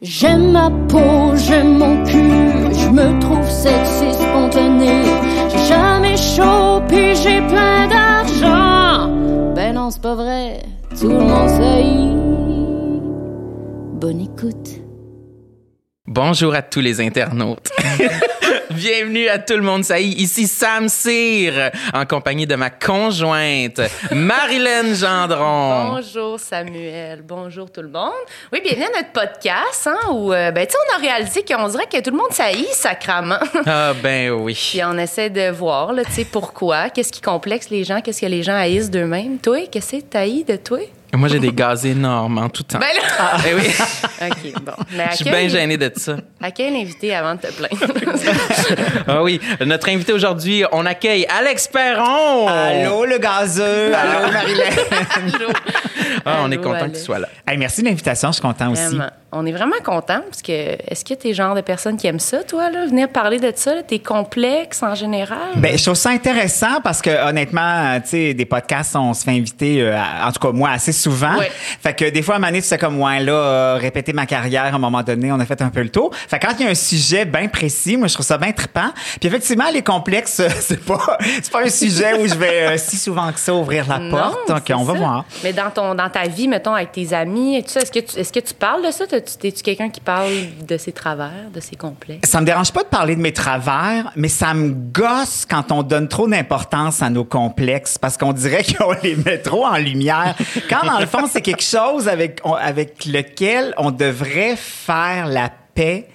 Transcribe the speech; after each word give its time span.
J'aime 0.00 0.52
ma 0.52 0.70
peau, 0.88 1.34
j'aime 1.34 1.78
mon 1.78 2.04
cul, 2.04 2.72
je 2.72 2.88
me 2.88 3.20
trouve 3.20 3.50
sexy 3.50 4.14
spontané. 4.14 5.02
J'ai 5.50 5.66
jamais 5.66 6.16
chaud, 6.16 6.80
j'ai 6.88 7.40
plein 7.48 7.88
d'argent. 7.88 9.12
Ben 9.56 9.74
non, 9.74 9.90
c'est 9.90 10.00
pas 10.00 10.14
vrai, 10.14 10.62
tout 11.00 11.08
le 11.08 11.18
monde 11.18 11.48
sait. 11.48 11.84
Bonne 14.00 14.20
écoute. 14.20 14.80
Bonjour 16.06 16.54
à 16.54 16.62
tous 16.62 16.80
les 16.80 17.00
internautes. 17.00 17.68
Bienvenue 18.78 19.26
à 19.26 19.40
tout 19.40 19.56
le 19.56 19.62
monde, 19.62 19.82
ça 19.82 19.98
y 19.98 20.12
est, 20.12 20.20
ici 20.20 20.46
Sam 20.46 20.88
Cyr, 20.88 21.72
en 21.92 22.06
compagnie 22.06 22.46
de 22.46 22.54
ma 22.54 22.70
conjointe, 22.70 23.80
Marilyn 24.12 24.94
Gendron. 24.94 25.96
Bonjour 25.96 26.38
Samuel, 26.38 27.22
bonjour 27.22 27.72
tout 27.72 27.82
le 27.82 27.88
monde. 27.88 28.12
Oui, 28.52 28.60
bienvenue 28.62 28.84
à 28.84 28.98
notre 28.98 29.10
podcast, 29.10 29.88
hein, 29.88 30.12
où 30.12 30.32
euh, 30.32 30.52
ben, 30.52 30.64
tu 30.64 30.74
sais, 30.74 30.78
on 30.78 30.96
a 30.96 31.00
réalisé 31.00 31.42
qu'on 31.44 31.66
dirait 31.66 31.86
que 31.86 32.00
tout 32.00 32.12
le 32.12 32.18
monde 32.18 32.30
saillit 32.30 32.72
sacrament. 32.72 33.40
Ah 33.66 33.94
ben 34.00 34.30
oui. 34.30 34.54
Puis 34.70 34.80
on 34.84 34.96
essaie 34.96 35.30
de 35.30 35.50
voir, 35.50 35.92
là, 35.92 36.04
tu 36.04 36.12
sais, 36.12 36.24
pourquoi, 36.24 36.88
qu'est-ce 36.90 37.10
qui 37.10 37.20
complexe 37.20 37.70
les 37.70 37.82
gens, 37.82 38.00
qu'est-ce 38.00 38.20
que 38.20 38.26
les 38.26 38.44
gens 38.44 38.54
haïssent 38.54 38.92
d'eux-mêmes. 38.92 39.38
Toi, 39.38 39.66
qu'est-ce 39.66 39.96
que 39.96 40.02
t'haïs 40.02 40.44
de 40.44 40.54
toi? 40.54 40.78
Moi, 41.14 41.28
j'ai 41.28 41.38
des 41.38 41.52
gaz 41.52 41.86
énormes 41.86 42.38
en 42.38 42.48
tout 42.48 42.62
temps. 42.62 42.78
Ben 42.78 42.86
là! 42.94 43.38
Eh 43.48 43.54
oui, 43.54 43.74
OK, 44.22 44.62
bon. 44.62 44.72
Mais 44.92 45.06
je 45.10 45.16
suis 45.16 45.24
bien 45.24 45.48
gêné 45.48 45.76
de 45.76 45.90
ça. 45.96 46.16
Accueille 46.40 46.72
l'invité 46.72 47.14
avant 47.14 47.34
de 47.34 47.40
te 47.40 47.52
plaindre. 47.52 47.76
Ah 49.08 49.22
oui, 49.22 49.40
notre 49.64 49.88
invité 49.88 50.12
aujourd'hui, 50.12 50.64
on 50.70 50.84
accueille 50.84 51.26
Alex 51.26 51.68
Perron. 51.68 52.46
Allô, 52.46 53.04
le 53.06 53.18
gazeux. 53.18 53.92
Allô, 53.94 54.30
Marilyn. 54.32 54.64
Ah, 56.28 56.42
on 56.44 56.50
est 56.50 56.56
content 56.58 56.70
Alex. 56.74 56.92
que 56.92 56.98
tu 56.98 57.04
sois 57.04 57.18
là. 57.18 57.28
Hey, 57.46 57.56
merci 57.58 57.82
de 57.82 57.88
l'invitation. 57.88 58.28
Je 58.28 58.34
suis 58.34 58.42
content 58.42 58.70
aussi. 58.72 58.98
On 59.30 59.44
est 59.44 59.52
vraiment 59.52 59.76
content 59.84 60.20
parce 60.26 60.40
que 60.40 60.52
est-ce 60.52 61.04
que 61.04 61.12
t'es 61.12 61.28
le 61.28 61.34
genre 61.34 61.54
de 61.54 61.60
personne 61.60 61.98
qui 61.98 62.06
aime 62.06 62.18
ça, 62.18 62.42
toi, 62.44 62.70
là, 62.70 62.86
venir 62.86 63.10
parler 63.10 63.38
de 63.38 63.52
ça, 63.54 63.82
tes 63.82 63.98
complexes 63.98 64.82
en 64.82 64.94
général? 64.94 65.38
Ben, 65.56 65.76
je 65.76 65.82
trouve 65.84 65.96
ça 65.96 66.08
intéressant 66.08 66.80
parce 66.82 67.02
que 67.02 67.10
honnêtement, 67.28 68.00
tu 68.00 68.08
sais, 68.08 68.32
des 68.34 68.46
podcasts, 68.46 68.96
on 68.96 69.12
se 69.12 69.24
fait 69.24 69.32
inviter, 69.32 69.82
euh, 69.82 69.98
à- 69.98 70.28
en 70.28 70.32
tout 70.32 70.40
cas 70.40 70.50
moi, 70.52 70.70
assez 70.70 70.92
souvent. 70.92 71.34
Fait 71.82 71.92
que 71.94 72.08
des 72.08 72.22
fois, 72.22 72.36
à 72.36 72.38
un 72.38 72.40
moment 72.40 72.48
donné, 72.52 72.62
tu 72.62 72.68
sais 72.68 72.78
comme 72.78 73.02
ouais, 73.02 73.20
là, 73.20 73.32
euh, 73.32 73.76
répéter 73.78 74.14
ma 74.14 74.24
carrière, 74.24 74.64
à 74.64 74.68
un 74.76 74.78
moment 74.78 75.02
donné, 75.02 75.30
on 75.30 75.38
a 75.40 75.44
fait 75.44 75.60
un 75.60 75.68
peu 75.68 75.82
le 75.82 75.90
tour. 75.90 76.10
Fait 76.14 76.38
que 76.38 76.46
quand 76.46 76.54
il 76.58 76.64
y 76.64 76.66
a 76.66 76.70
un 76.70 76.74
sujet 76.74 77.26
bien 77.26 77.48
précis, 77.48 77.98
moi, 77.98 78.08
je 78.08 78.14
trouve 78.14 78.24
ça 78.24 78.38
bien 78.38 78.52
trippant. 78.52 78.88
Puis 79.20 79.28
effectivement, 79.28 79.68
les 79.70 79.82
complexes, 79.82 80.40
c'est 80.60 80.82
pas, 80.82 81.18
c'est 81.42 81.52
pas 81.52 81.64
un 81.64 81.68
sujet 81.68 82.14
où 82.18 82.26
je 82.26 82.34
vais 82.34 82.62
euh, 82.62 82.78
si 82.78 82.96
souvent 82.96 83.30
que 83.30 83.38
ça 83.40 83.52
ouvrir 83.52 83.84
la 83.86 84.00
porte. 84.10 84.48
Donc, 84.48 84.62
on 84.74 84.84
va 84.84 84.92
voir. 84.94 85.24
Mais 85.44 85.52
dans 85.52 85.70
ton 85.70 85.94
dans 85.94 86.08
ta 86.08 86.17
vie, 86.26 86.48
mettons, 86.48 86.74
avec 86.74 86.92
tes 86.92 87.12
amis, 87.14 87.56
et 87.56 87.62
tout 87.62 87.68
ça, 87.68 87.80
est-ce 87.80 87.92
que 87.92 87.98
tu, 88.00 88.18
est-ce 88.18 88.32
que 88.32 88.40
tu 88.40 88.54
parles 88.54 88.84
de 88.84 88.90
ça? 88.90 89.06
T'as- 89.06 89.20
tu- 89.20 89.36
T'es-tu 89.36 89.62
quelqu'un 89.62 89.88
qui 89.90 90.00
parle 90.00 90.32
de 90.66 90.76
ses 90.76 90.92
travers, 90.92 91.50
de 91.54 91.60
ses 91.60 91.76
complexes? 91.76 92.28
Ça 92.28 92.40
me 92.40 92.46
dérange 92.46 92.72
pas 92.72 92.82
de 92.82 92.88
parler 92.88 93.14
de 93.14 93.20
mes 93.20 93.32
travers, 93.32 94.10
mais 94.16 94.28
ça 94.28 94.54
me 94.54 94.70
gosse 94.70 95.46
quand 95.48 95.70
on 95.70 95.82
donne 95.82 96.08
trop 96.08 96.26
d'importance 96.26 97.02
à 97.02 97.10
nos 97.10 97.24
complexes 97.24 97.98
parce 97.98 98.16
qu'on 98.16 98.32
dirait 98.32 98.64
qu'on 98.78 98.92
les 99.02 99.14
met 99.16 99.38
trop 99.38 99.64
en 99.66 99.76
lumière. 99.76 100.34
Quand 100.68 100.84
dans 100.84 100.98
le 100.98 101.06
fond, 101.06 101.26
c'est 101.30 101.42
quelque 101.42 101.62
chose 101.62 102.08
avec, 102.08 102.40
on- 102.44 102.54
avec 102.54 103.04
lequel 103.04 103.74
on 103.76 103.90
devrait 103.90 104.56
faire 104.56 105.26
la 105.26 105.50
paix 105.74 106.06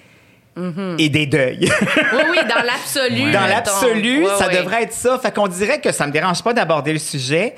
et 0.98 1.08
des 1.08 1.26
deuils. 1.26 1.68
Oui, 2.12 2.20
oui, 2.30 2.38
dans 2.48 2.62
l'absolu. 2.64 3.32
dans 3.32 3.46
l'absolu, 3.46 4.22
Ouais, 4.24 4.30
ça 4.38 4.46
ouais. 4.46 4.56
devrait 4.58 4.84
être 4.84 4.92
ça. 4.92 5.18
Fait 5.18 5.34
qu'on 5.34 5.48
dirait 5.48 5.80
que 5.80 5.90
ça 5.90 6.06
me 6.06 6.12
dérange 6.12 6.44
pas 6.44 6.52
d'aborder 6.52 6.92
le 6.92 7.00
sujet, 7.00 7.56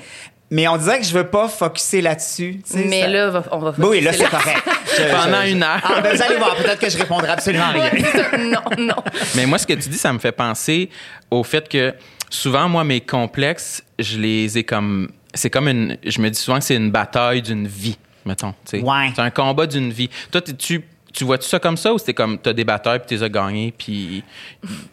mais 0.49 0.67
on 0.67 0.77
dirait 0.77 0.99
que 0.99 1.05
je 1.05 1.13
veux 1.13 1.27
pas 1.27 1.47
focuser 1.47 2.01
là-dessus. 2.01 2.61
Mais 2.73 3.01
ça- 3.01 3.07
là, 3.07 3.29
va- 3.29 3.43
on 3.51 3.57
va 3.59 3.73
Oui, 3.79 4.01
là, 4.01 4.13
c'est 4.13 4.29
correct. 4.29 4.63
Je- 4.97 5.11
Pendant 5.11 5.41
je- 5.43 5.51
une 5.51 5.61
heure. 5.63 5.79
Ah, 5.83 6.01
ben, 6.01 6.15
vous 6.15 6.21
allez 6.21 6.37
voir, 6.37 6.55
peut-être 6.55 6.79
que 6.79 6.89
je 6.89 6.97
répondrai 6.97 7.27
absolument 7.29 7.65
à 7.65 7.71
rien. 7.71 7.91
non, 8.39 8.61
non. 8.85 8.95
Mais 9.35 9.45
moi, 9.45 9.57
ce 9.59 9.67
que 9.67 9.73
tu 9.73 9.89
dis, 9.89 9.97
ça 9.97 10.11
me 10.13 10.17
fait 10.19 10.31
penser 10.31 10.89
au 11.29 11.43
fait 11.43 11.67
que 11.69 11.93
souvent, 12.29 12.67
moi, 12.69 12.83
mes 12.83 13.01
complexes, 13.01 13.83
je 13.99 14.17
les 14.17 14.57
ai 14.57 14.63
comme. 14.63 15.09
C'est 15.33 15.49
comme 15.51 15.67
une. 15.67 15.97
Je 16.05 16.19
me 16.21 16.29
dis 16.29 16.39
souvent 16.39 16.57
que 16.57 16.63
c'est 16.63 16.75
une 16.77 16.89
bataille 16.89 17.41
d'une 17.43 17.67
vie, 17.67 17.97
mettons. 18.25 18.53
Ouais. 18.73 19.11
C'est 19.15 19.21
un 19.21 19.29
combat 19.29 19.67
d'une 19.67 19.91
vie. 19.91 20.09
Toi, 20.31 20.41
t'es- 20.41 20.53
tu. 20.53 20.83
Tu 21.17 21.23
vois-tu 21.23 21.47
ça 21.47 21.57
comme 21.57 21.77
ça 21.77 21.91
ou 21.93 21.97
c'était 21.97 22.13
comme 22.13 22.37
t'as 22.37 22.53
des 22.53 22.63
batailles 22.63 22.99
puis 22.99 23.17
t'es 23.17 23.23
as 23.23 23.29
gagnés 23.29 23.73
puis 23.75 24.23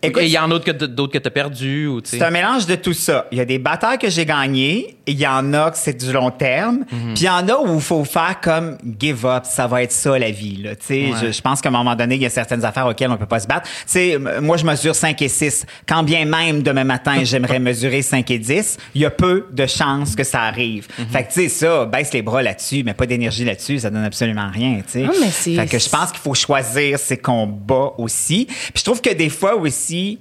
il 0.02 0.26
y 0.28 0.38
en 0.38 0.44
a 0.44 0.48
d'autres 0.48 0.64
que 0.64 0.70
t- 0.70 0.88
d'autres 0.88 1.12
que 1.12 1.18
t'as 1.18 1.28
perdu 1.30 1.86
ou 1.86 2.00
tu 2.00 2.10
sais? 2.10 2.18
C'est 2.18 2.24
un 2.24 2.30
mélange 2.30 2.64
de 2.66 2.76
tout 2.76 2.94
ça. 2.94 3.26
Il 3.30 3.36
y 3.38 3.40
a 3.40 3.44
des 3.44 3.58
batailles 3.58 3.98
que 3.98 4.08
j'ai 4.08 4.24
gagnées, 4.24 4.96
il 5.06 5.18
y 5.20 5.26
en 5.26 5.52
a 5.52 5.70
que 5.70 5.76
c'est 5.76 5.92
du 6.02 6.12
long 6.12 6.30
terme, 6.30 6.78
Mhm. 6.90 7.14
puis 7.14 7.24
il 7.24 7.26
y 7.26 7.28
en 7.28 7.46
a 7.48 7.56
où 7.58 7.74
il 7.74 7.80
faut 7.82 8.04
faire 8.04 8.40
comme 8.40 8.78
give 8.98 9.26
up, 9.26 9.44
ça 9.44 9.66
va 9.66 9.82
être 9.82 9.92
ça 9.92 10.18
la 10.18 10.30
vie. 10.30 10.62
Là. 10.62 10.76
Tu 10.76 10.86
sais, 10.86 10.94
Ouais. 10.94 11.10
Je, 11.26 11.32
je 11.32 11.42
pense 11.42 11.60
qu'à 11.60 11.68
un 11.68 11.72
moment 11.72 11.94
donné, 11.94 12.14
il 12.14 12.22
y 12.22 12.26
a 12.26 12.30
certaines 12.30 12.64
affaires 12.64 12.86
auxquelles 12.86 13.10
on 13.10 13.16
peut 13.18 13.26
pas 13.26 13.40
se 13.40 13.46
battre. 13.46 13.68
Tu 13.68 13.72
sais, 13.86 14.10
m- 14.12 14.38
moi, 14.40 14.56
je 14.56 14.64
mesure 14.64 14.94
5 14.94 15.20
et 15.20 15.28
6. 15.28 15.66
Quand 15.86 16.02
bien 16.02 16.24
même 16.24 16.62
demain 16.62 16.84
matin, 16.84 17.16
j'aimerais 17.24 17.58
mesurer 17.58 18.00
5 18.00 18.30
et 18.30 18.38
10, 18.38 18.78
il 18.94 19.02
y 19.02 19.04
a 19.04 19.10
peu 19.10 19.46
de 19.52 19.66
chances 19.66 20.16
que 20.16 20.24
ça 20.24 20.40
arrive. 20.42 20.86
Mhm. 20.98 21.06
Fait 21.08 21.24
que 21.24 21.32
tu 21.34 21.34
sais, 21.42 21.48
ça, 21.50 21.84
baisse 21.84 22.12
les 22.14 22.22
bras 22.22 22.42
là-dessus, 22.42 22.82
mais 22.84 22.94
pas 22.94 23.04
d'énergie 23.06 23.44
là-dessus, 23.44 23.80
ça 23.80 23.90
donne 23.90 24.04
absolument 24.04 24.48
rien. 24.52 24.76
tu 24.86 24.92
sais. 25.00 25.04
Ah, 25.06 25.12
mais 25.20 25.30
c'est- 25.30 25.54
Fait 25.56 25.66
que 25.66 25.78
je 25.78 25.88
pense 25.90 26.12
qu'il 26.14 26.22
faut 26.22 26.34
choisir 26.34 26.98
ses 26.98 27.16
combats 27.16 27.92
aussi. 27.98 28.46
Puis 28.46 28.72
je 28.78 28.84
trouve 28.84 29.00
que 29.00 29.10
des 29.10 29.28
fois 29.28 29.56
aussi, 29.56 30.18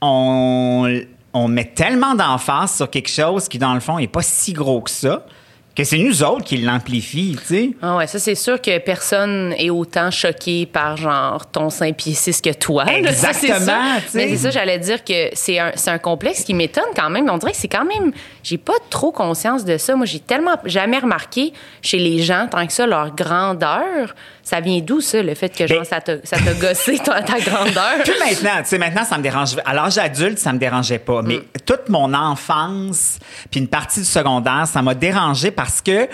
on, 0.00 1.00
on 1.32 1.48
met 1.48 1.64
tellement 1.64 2.14
d'emphase 2.14 2.76
sur 2.76 2.90
quelque 2.90 3.10
chose 3.10 3.48
qui, 3.48 3.58
dans 3.58 3.74
le 3.74 3.80
fond, 3.80 3.98
n'est 3.98 4.06
pas 4.08 4.22
si 4.22 4.52
gros 4.52 4.80
que 4.80 4.90
ça, 4.90 5.26
que 5.76 5.84
c'est 5.84 5.98
nous 5.98 6.22
autres 6.22 6.44
qui 6.44 6.56
l'amplifient, 6.56 7.36
tu 7.38 7.54
sais. 7.54 7.70
Ah 7.82 7.96
ouais, 7.98 8.06
ça 8.06 8.18
c'est 8.18 8.34
sûr 8.34 8.62
que 8.62 8.78
personne 8.78 9.54
est 9.58 9.68
autant 9.68 10.10
choqué 10.10 10.64
par 10.64 10.96
genre 10.96 11.44
ton 11.44 11.68
5 11.68 11.94
pieds 11.94 12.14
6 12.14 12.40
que 12.40 12.54
toi. 12.54 12.86
Ça, 12.86 12.92
Exactement, 12.94 13.98
sais. 14.08 14.16
Mais 14.16 14.28
c'est 14.28 14.36
ça, 14.38 14.50
j'allais 14.50 14.78
dire 14.78 15.04
que 15.04 15.28
c'est 15.34 15.58
un, 15.58 15.72
c'est 15.74 15.90
un 15.90 15.98
complexe 15.98 16.44
qui 16.44 16.54
m'étonne 16.54 16.88
quand 16.96 17.10
même. 17.10 17.28
On 17.28 17.36
dirait 17.36 17.52
que 17.52 17.58
c'est 17.58 17.68
quand 17.68 17.84
même. 17.84 18.12
J'ai 18.42 18.56
pas 18.56 18.72
trop 18.88 19.12
conscience 19.12 19.66
de 19.66 19.76
ça. 19.76 19.94
Moi, 19.96 20.06
j'ai 20.06 20.20
tellement 20.20 20.56
jamais 20.64 20.98
remarqué 20.98 21.52
chez 21.82 21.98
les 21.98 22.22
gens, 22.22 22.48
tant 22.50 22.66
que 22.66 22.72
ça, 22.72 22.86
leur 22.86 23.14
grandeur. 23.14 24.14
Ça 24.48 24.60
vient 24.60 24.78
d'où, 24.80 25.00
ça, 25.00 25.24
le 25.24 25.34
fait 25.34 25.48
que 25.48 25.66
genre, 25.66 25.78
Ben- 25.78 25.84
ça 25.84 26.00
t'a 26.00 26.18
ça 26.22 26.36
t'a 26.38 26.54
gossé 26.54 26.98
ta, 27.00 27.20
ta 27.20 27.40
grandeur? 27.40 27.94
Puis 28.04 28.12
maintenant, 28.20 28.62
tu 28.62 28.68
sais, 28.68 28.78
maintenant, 28.78 29.02
ça 29.04 29.18
me 29.18 29.22
dérange. 29.24 29.56
À 29.64 29.74
l'âge 29.74 29.98
adulte, 29.98 30.38
ça 30.38 30.52
me 30.52 30.58
dérangeait 30.60 31.00
pas. 31.00 31.20
Mais 31.22 31.40
toute 31.66 31.88
mon 31.88 32.14
enfance, 32.14 33.18
puis 33.50 33.58
une 33.58 33.66
partie 33.66 33.98
du 33.98 34.06
secondaire, 34.06 34.68
ça 34.68 34.82
m'a 34.82 34.94
dérangé 34.94 35.50
parce 35.50 35.80
que 35.82 35.90
euh, 36.02 36.06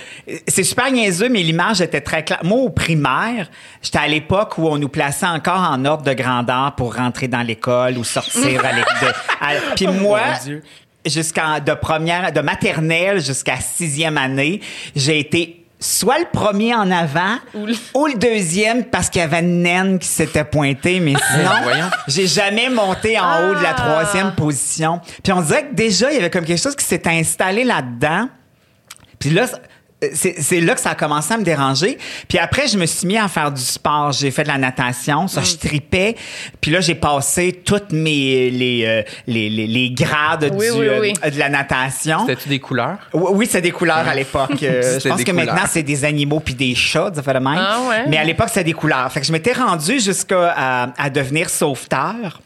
c'est 0.48 0.65
super 0.65 0.91
niaiseux, 0.91 1.28
mais 1.28 1.43
l'image 1.43 1.82
était 1.82 2.00
très 2.00 2.25
claire. 2.25 2.41
Moi, 2.43 2.56
au 2.59 2.70
primaire, 2.70 3.50
j'étais 3.82 3.98
à 3.98 4.09
l'époque 4.09 4.56
où 4.56 4.66
on 4.66 4.78
nous 4.78 4.88
plaçait 4.88 5.26
encore 5.26 5.60
en 5.60 5.84
ordre 5.84 6.04
de 6.04 6.14
grandeur 6.14 6.72
pour 6.75 6.94
rentrer 6.97 7.28
dans 7.28 7.43
l'école 7.43 7.99
ou 7.99 8.04
sortir 8.04 8.64
à 8.64 8.72
l'école. 8.72 9.14
Puis 9.76 9.87
moi, 10.00 10.20
Dieu. 10.43 10.62
jusqu'en 11.04 11.60
de 11.60 11.75
première, 11.75 12.32
de 12.32 12.41
maternelle 12.41 13.20
jusqu'à 13.20 13.56
sixième 13.60 14.16
année, 14.16 14.62
j'ai 14.97 15.19
été 15.19 15.61
soit 15.82 16.19
le 16.19 16.26
premier 16.32 16.75
en 16.75 16.91
avant 16.91 17.37
ou 17.54 17.66
le, 18.06 18.15
deuxième 18.19 18.84
parce 18.84 19.10
qu'il 19.10 19.20
y 19.20 19.25
avait 19.25 19.41
une 19.41 19.62
naine 19.62 19.98
qui 19.98 20.06
s'était 20.09 20.44
pointée, 20.44 21.00
mais 21.00 21.15
sinon, 21.32 21.50
voyons. 21.62 21.91
j'ai 22.06 22.26
jamais 22.26 22.69
monté 22.69 23.19
en 23.19 23.48
haut 23.50 23.54
de 23.54 23.62
la 23.62 23.70
Ah. 23.70 23.75
troisième 23.75 24.34
position. 24.34 25.00
Puis 25.22 25.32
on 25.32 25.41
dirait 25.43 25.66
que 25.69 25.75
déjà, 25.75 26.10
il 26.10 26.15
y 26.16 26.19
avait 26.19 26.31
comme 26.31 26.44
quelque 26.44 26.62
chose 26.62 26.76
qui 26.76 26.84
s'était 26.84 27.10
installé 27.10 27.65
là-dedans. 27.65 28.28
Puis 29.19 29.31
là, 29.31 29.47
c'est 30.14 30.40
c'est 30.40 30.60
là 30.60 30.74
que 30.74 30.80
ça 30.80 30.90
a 30.90 30.94
commencé 30.94 31.32
à 31.32 31.38
me 31.38 31.44
déranger. 31.44 31.98
Puis 32.28 32.38
après, 32.38 32.66
je 32.68 32.76
me 32.78 32.86
suis 32.86 33.06
mis 33.06 33.16
à 33.18 33.28
faire 33.28 33.50
du 33.52 33.60
sport. 33.60 34.12
J'ai 34.12 34.30
fait 34.30 34.42
de 34.44 34.48
la 34.48 34.58
natation. 34.58 35.28
Ça, 35.28 35.40
Mm. 35.40 35.44
je 35.44 35.56
tripais. 35.56 36.16
Puis 36.60 36.70
là, 36.70 36.80
j'ai 36.80 36.94
passé 36.94 37.60
toutes 37.64 37.92
mes 37.92 38.50
les, 38.50 38.84
euh, 38.86 39.02
les, 39.26 39.48
les, 39.50 39.66
les 39.66 39.90
grades 39.90 40.50
Oui, 40.56 40.66
du, 40.70 40.78
oui, 40.78 40.86
euh, 40.88 41.00
oui. 41.00 41.12
de 41.30 41.38
la 41.38 41.48
natation. 41.48 42.26
C'était-tu 42.26 42.48
des 42.48 42.58
couleurs? 42.60 42.98
Oui, 43.12 43.30
oui, 43.34 43.48
c'est 43.50 43.60
des 43.60 43.70
couleurs 43.70 44.06
à 44.08 44.14
l'époque. 44.14 44.62
Euh, 44.62 44.82
je 44.94 44.98
C'était 44.98 45.08
pense 45.10 45.24
que 45.24 45.32
maintenant, 45.32 45.64
c'est 45.68 45.82
des 45.82 46.04
animaux 46.04 46.40
puis 46.40 46.54
des 46.54 46.74
chats, 46.74 47.10
ça 47.14 47.22
fait 47.22 47.34
de 47.34 47.38
même. 47.38 47.58
Ah 47.58 47.80
ouais? 47.88 48.04
Mais 48.08 48.16
à 48.19 48.24
l'époque, 48.24 48.48
c'était 48.48 48.64
des 48.64 48.72
couleurs. 48.72 49.10
Fait 49.12 49.20
que 49.20 49.26
je 49.26 49.32
m'étais 49.32 49.52
rendu 49.52 50.00
jusqu'à 50.00 50.52
à, 50.56 50.88
à 51.02 51.10
devenir 51.10 51.49
sauveteur. 51.50 52.40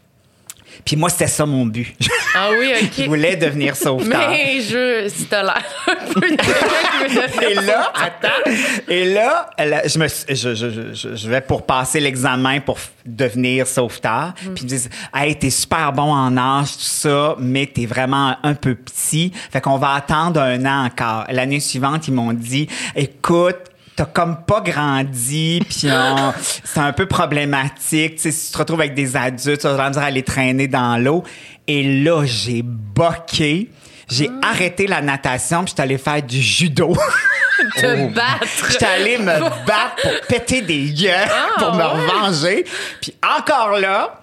Puis 0.86 0.94
moi, 0.94 1.10
c'était 1.10 1.26
ça 1.26 1.44
mon 1.44 1.66
but. 1.66 1.94
Ah 2.36 2.50
oui, 2.56 2.72
je 2.80 3.02
OK. 3.02 3.08
voulais 3.08 3.34
devenir 3.34 3.74
sauveteur. 3.74 4.30
Mais 4.30 4.60
je, 4.60 5.08
si 5.08 5.24
t'as 5.24 5.42
l'air 5.42 5.64
un 5.88 6.12
peu 6.12 6.20
de 6.30 7.50
Et 7.50 7.54
là, 7.54 7.92
attends. 7.92 8.50
Et 8.88 9.04
là, 9.12 9.50
là, 9.58 9.82
je, 9.88 9.98
me, 9.98 10.06
je, 10.06 10.54
je, 10.54 10.92
je, 10.94 11.16
je 11.16 11.28
vais 11.28 11.40
pour 11.40 11.66
passer 11.66 11.98
l'examen 11.98 12.60
pour 12.60 12.78
devenir 13.04 13.66
sauveteur. 13.66 14.32
Puis 14.36 14.48
ils 14.58 14.62
me 14.62 14.68
disent, 14.68 14.90
hey, 15.12 15.34
t'es 15.36 15.50
super 15.50 15.92
bon 15.92 16.12
en 16.12 16.36
âge, 16.36 16.74
tout 16.74 16.82
ça, 16.82 17.34
mais 17.40 17.66
t'es 17.66 17.86
vraiment 17.86 18.36
un 18.44 18.54
peu 18.54 18.76
petit. 18.76 19.32
Fait 19.50 19.60
qu'on 19.60 19.78
va 19.78 19.94
attendre 19.94 20.40
un 20.40 20.64
an 20.66 20.86
encore. 20.86 21.24
L'année 21.30 21.60
suivante, 21.60 22.06
ils 22.06 22.14
m'ont 22.14 22.32
dit, 22.32 22.68
écoute, 22.94 23.56
t'as 23.96 24.04
comme 24.04 24.44
pas 24.44 24.60
grandi, 24.60 25.60
puis 25.68 25.88
c'est 26.64 26.80
un 26.80 26.92
peu 26.92 27.06
problématique. 27.06 28.20
Si 28.20 28.30
tu 28.30 28.52
te 28.52 28.58
retrouves 28.58 28.80
avec 28.80 28.94
des 28.94 29.16
adultes, 29.16 29.60
tu 29.62 29.66
vas 29.68 29.84
à 29.96 30.10
les 30.10 30.22
traîner 30.22 30.68
dans 30.68 30.96
l'eau. 31.02 31.24
Et 31.66 32.02
là, 32.02 32.22
j'ai 32.24 32.62
boqué. 32.62 33.70
J'ai 34.08 34.30
arrêté 34.42 34.86
la 34.86 35.02
natation, 35.02 35.64
puis 35.64 35.70
je 35.70 35.74
suis 35.74 35.82
allé 35.82 35.98
faire 35.98 36.22
du 36.22 36.40
judo. 36.40 36.94
Te 37.76 37.86
Oh. 37.86 38.08
battre. 38.14 38.70
J'étais 38.70 38.84
allé 38.84 39.18
me 39.18 39.40
battre 39.66 39.96
pour 40.02 40.12
péter 40.28 40.60
des 40.60 40.90
gueules, 40.90 41.28
pour 41.58 41.72
me 41.74 41.80
Ah, 41.82 41.94
ouais. 41.96 42.02
revenger. 42.02 42.64
Puis 43.00 43.14
encore 43.24 43.78
là, 43.78 44.20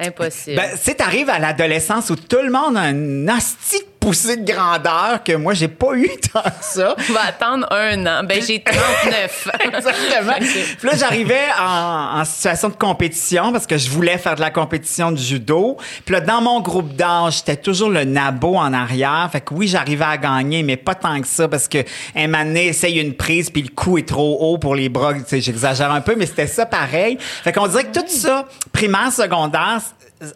Impossible. 0.00 0.56
ben, 0.56 0.76
sais, 0.76 0.94
t'arrives 0.96 1.30
à 1.30 1.38
l'adolescence 1.38 2.10
où 2.10 2.16
tout 2.16 2.42
le 2.42 2.50
monde 2.50 2.76
a 2.76 2.80
un 2.80 3.28
asti 3.28 3.78
de 3.78 3.84
poussée 4.02 4.36
de 4.36 4.44
grandeur 4.44 5.22
que 5.24 5.32
moi, 5.36 5.54
j'ai 5.54 5.68
pas 5.68 5.94
eu 5.94 6.10
tant 6.32 6.42
que 6.42 6.50
ça. 6.60 6.96
On 7.08 7.12
va 7.12 7.26
attendre 7.28 7.66
un 7.70 8.04
an. 8.04 8.24
Ben, 8.24 8.42
j'ai 8.42 8.60
39. 8.64 9.48
Exactement. 9.64 10.32
Puis 10.40 10.88
là, 10.88 10.96
j'arrivais 10.96 11.46
en, 11.60 12.20
en 12.20 12.24
situation 12.24 12.68
de 12.68 12.74
compétition 12.74 13.52
parce 13.52 13.66
que 13.66 13.78
je 13.78 13.88
voulais 13.88 14.18
faire 14.18 14.34
de 14.34 14.40
la 14.40 14.50
compétition 14.50 15.12
de 15.12 15.16
judo. 15.16 15.76
Puis 16.04 16.14
là, 16.14 16.20
dans 16.20 16.40
mon 16.40 16.60
groupe 16.60 16.94
d'âge, 16.96 17.38
j'étais 17.38 17.56
toujours 17.56 17.90
le 17.90 18.02
nabo 18.04 18.56
en 18.56 18.72
arrière. 18.72 19.28
Fait 19.30 19.40
que 19.40 19.54
oui, 19.54 19.68
j'arrivais 19.68 20.04
à 20.04 20.16
gagner, 20.16 20.64
mais 20.64 20.76
pas 20.76 20.96
tant 20.96 21.20
que 21.20 21.28
ça 21.28 21.46
parce 21.46 21.68
que 21.68 21.78
un 22.16 22.26
moment 22.26 22.44
donné, 22.44 22.66
essaye 22.66 22.98
une 22.98 23.14
prise 23.14 23.50
puis 23.50 23.62
le 23.62 23.70
coup 23.70 23.98
est 23.98 24.08
trop 24.08 24.36
haut 24.40 24.58
pour 24.58 24.74
les 24.74 24.88
bras. 24.88 25.14
Tu 25.14 25.20
sais, 25.26 25.40
j'exagère 25.40 25.92
un 25.92 26.00
peu, 26.00 26.16
mais 26.16 26.26
c'était 26.26 26.48
ça 26.48 26.66
pareil. 26.66 27.18
Fait 27.20 27.52
qu'on 27.52 27.68
dirait 27.68 27.84
que 27.84 28.00
tout 28.00 28.08
ça, 28.08 28.46
primaire, 28.72 29.12
secondaire, 29.12 29.80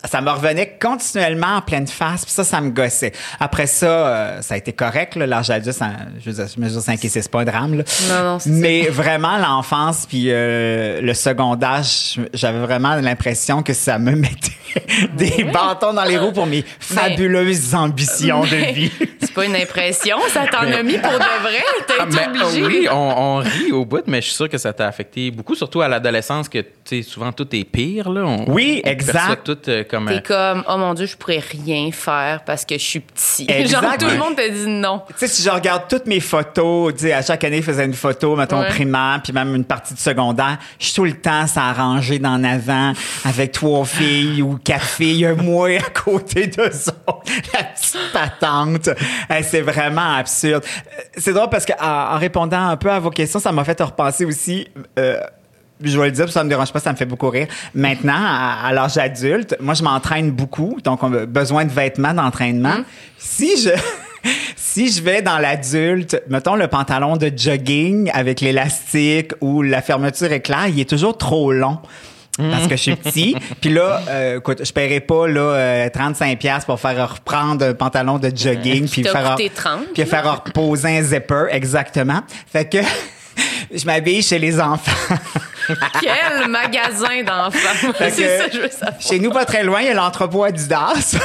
ça 0.04 0.20
me 0.20 0.30
revenait 0.30 0.78
continuellement 0.80 1.56
en 1.56 1.60
pleine 1.62 1.86
face, 1.86 2.24
puis 2.24 2.32
ça, 2.34 2.44
ça 2.44 2.60
me 2.60 2.70
gossait. 2.70 3.12
Après 3.40 3.66
ça, 3.66 3.86
euh, 3.86 4.42
ça 4.42 4.54
a 4.54 4.56
été 4.56 4.72
correct, 4.72 5.16
là, 5.16 5.26
l'âge 5.26 5.50
adulte, 5.50 5.76
ça- 5.76 5.90
je 6.18 6.30
veux 6.30 6.36
dire, 6.36 6.46
je 6.54 6.60
mesure 6.60 6.80
5 6.80 7.04
et 7.04 7.08
6, 7.08 7.28
pas 7.28 7.40
un 7.40 7.44
drame, 7.44 7.78
là. 7.78 7.84
Non, 8.08 8.24
non, 8.32 8.38
c'est 8.38 8.50
Mais 8.50 8.88
vraiment, 8.88 9.36
l'enfance 9.38 10.06
puis 10.08 10.26
euh, 10.28 11.00
le 11.00 11.14
secondaire, 11.14 11.82
j'avais 12.34 12.60
vraiment 12.60 12.94
l'impression 12.96 13.62
que 13.62 13.72
ça 13.72 13.98
me 13.98 14.12
mettait 14.12 14.52
des 15.16 15.44
bâtons 15.44 15.92
dans 15.94 16.04
les 16.04 16.18
roues 16.18 16.32
pour 16.32 16.46
mes 16.46 16.64
fabuleuses 16.80 17.74
ambitions 17.74 18.42
de 18.42 18.72
vie. 18.74 18.92
Pas 19.36 19.44
une 19.44 19.54
impression, 19.54 20.16
ça 20.28 20.46
t'en 20.50 20.60
a 20.60 20.82
mis 20.82 20.98
pour 20.98 21.12
de 21.12 21.16
vrai. 21.42 21.62
T'as 21.86 21.94
Ah, 22.00 22.04
été 22.06 22.16
mais, 22.32 22.42
obligé. 22.42 22.66
oui, 22.66 22.88
on, 22.90 22.94
on 22.96 23.36
rit 23.36 23.70
au 23.72 23.84
bout, 23.84 24.02
mais 24.06 24.20
je 24.20 24.26
suis 24.26 24.34
sûr 24.34 24.48
que 24.48 24.58
ça 24.58 24.72
t'a 24.72 24.88
affecté 24.88 25.30
beaucoup, 25.30 25.54
surtout 25.54 25.80
à 25.82 25.88
l'adolescence, 25.88 26.48
que 26.48 26.58
tu 26.58 26.66
sais, 26.84 27.02
souvent 27.02 27.30
tout 27.32 27.46
est 27.54 27.64
pire. 27.64 28.10
Là. 28.10 28.22
On, 28.24 28.50
Oui, 28.50 28.80
on 28.84 28.88
exact. 28.88 29.44
tout 29.44 29.58
euh, 29.68 29.84
comme. 29.84 30.06
T'es 30.08 30.32
euh, 30.32 30.52
comme, 30.54 30.64
oh 30.68 30.76
mon 30.78 30.94
Dieu, 30.94 31.06
je 31.06 31.16
pourrais 31.16 31.38
rien 31.52 31.90
faire 31.92 32.40
parce 32.44 32.64
que 32.64 32.76
je 32.78 32.82
suis 32.82 33.00
petit. 33.00 33.46
Exact. 33.48 33.82
Genre, 33.82 33.98
tout 33.98 34.06
le 34.06 34.16
monde 34.18 34.36
te 34.36 34.48
dit 34.50 34.66
non. 34.66 35.02
Tu 35.08 35.14
sais, 35.18 35.28
si 35.28 35.42
je 35.42 35.50
regarde 35.50 35.82
toutes 35.88 36.06
mes 36.06 36.20
photos, 36.20 36.92
à 37.12 37.22
chaque 37.22 37.44
année, 37.44 37.58
je 37.58 37.62
faisais 37.62 37.84
une 37.84 37.94
photo, 37.94 38.34
mettons, 38.36 38.60
Ouais. 38.60 38.68
primaire, 38.68 39.20
puis 39.22 39.32
même 39.34 39.54
une 39.54 39.64
partie 39.64 39.92
de 39.94 39.98
secondaire. 39.98 40.56
Je 40.78 40.86
suis 40.86 40.94
tout 40.94 41.04
le 41.04 41.12
temps, 41.12 41.46
ça 41.46 41.72
rangé 41.72 42.18
d'en 42.18 42.42
avant, 42.42 42.92
avec 43.24 43.52
trois 43.52 43.84
filles 43.84 44.40
ou 44.40 44.58
quatre 44.64 44.84
filles, 44.86 45.28
moi 45.42 45.68
à 45.76 45.90
côté 45.90 46.46
d'eux 46.46 46.70
autres. 47.08 47.22
La 47.52 47.64
petite 47.64 48.12
patente. 48.14 48.88
C'est 49.42 49.60
vraiment 49.62 50.14
absurde. 50.14 50.64
C'est 51.16 51.32
drôle 51.32 51.48
parce 51.50 51.64
que 51.64 51.72
en, 51.80 52.14
en 52.14 52.18
répondant 52.18 52.68
un 52.68 52.76
peu 52.76 52.90
à 52.90 52.98
vos 52.98 53.10
questions, 53.10 53.40
ça 53.40 53.52
m'a 53.52 53.64
fait 53.64 53.80
repenser 53.80 54.24
aussi... 54.24 54.68
euh, 54.98 55.20
je 55.82 55.98
vais 56.00 56.06
le 56.06 56.12
dire, 56.12 56.30
ça 56.32 56.42
me 56.42 56.48
dérange 56.48 56.72
pas, 56.72 56.80
ça 56.80 56.90
me 56.90 56.96
fait 56.96 57.04
beaucoup 57.04 57.28
rire. 57.28 57.48
Maintenant, 57.74 58.16
à, 58.16 58.66
à 58.66 58.72
l'âge 58.72 58.96
adulte, 58.96 59.56
moi, 59.60 59.74
je 59.74 59.82
m'entraîne 59.82 60.30
beaucoup, 60.30 60.78
donc 60.82 61.02
on 61.02 61.12
a 61.12 61.26
besoin 61.26 61.66
de 61.66 61.70
vêtements 61.70 62.14
d'entraînement. 62.14 62.76
Si 63.18 63.60
je 63.60 63.70
si 64.56 64.90
je 64.90 65.02
vais 65.02 65.22
dans 65.22 65.38
l'adulte, 65.38 66.22
mettons 66.28 66.54
le 66.56 66.68
pantalon 66.68 67.16
de 67.16 67.30
jogging 67.34 68.10
avec 68.14 68.40
l'élastique 68.40 69.32
ou 69.40 69.62
la 69.62 69.82
fermeture 69.82 70.32
éclair, 70.32 70.68
il 70.68 70.80
est 70.80 70.88
toujours 70.88 71.16
trop 71.18 71.52
long. 71.52 71.78
Parce 72.36 72.66
que 72.66 72.76
je 72.76 72.82
suis 72.82 72.96
petit. 72.96 73.36
Puis 73.60 73.70
là, 73.70 74.00
euh, 74.08 74.38
écoute, 74.38 74.64
je 74.64 74.72
paierai 74.72 75.00
pas 75.00 75.26
là, 75.26 75.40
euh, 75.40 75.88
35$ 75.88 76.36
piastres 76.36 76.66
pour 76.66 76.80
faire 76.80 77.10
reprendre 77.10 77.64
un 77.64 77.74
pantalon 77.74 78.18
de 78.18 78.30
jogging. 78.34 78.88
puis 78.88 79.02
t'a 79.02 79.12
faire 79.12 79.30
coûté 79.32 79.50
30, 79.50 79.86
Puis 79.94 80.04
faire 80.04 80.44
reposer 80.44 80.98
un 80.98 81.02
zipper, 81.02 81.46
exactement. 81.50 82.20
Fait 82.50 82.68
que 82.68 82.78
je 83.74 83.84
m'habille 83.86 84.22
chez 84.22 84.38
les 84.38 84.60
enfants. 84.60 85.14
Quel 86.00 86.48
magasin 86.48 87.22
d'enfants. 87.24 87.92
C'est 88.10 88.38
ça 88.38 88.48
que 88.48 88.54
je 88.54 88.60
veux 88.60 88.70
savoir. 88.70 89.00
Chez 89.00 89.18
nous, 89.18 89.30
pas 89.30 89.44
très 89.44 89.64
loin, 89.64 89.80
il 89.80 89.86
y 89.86 89.90
a 89.90 89.94
l'entrepôt 89.94 90.44
Adidas. 90.44 91.16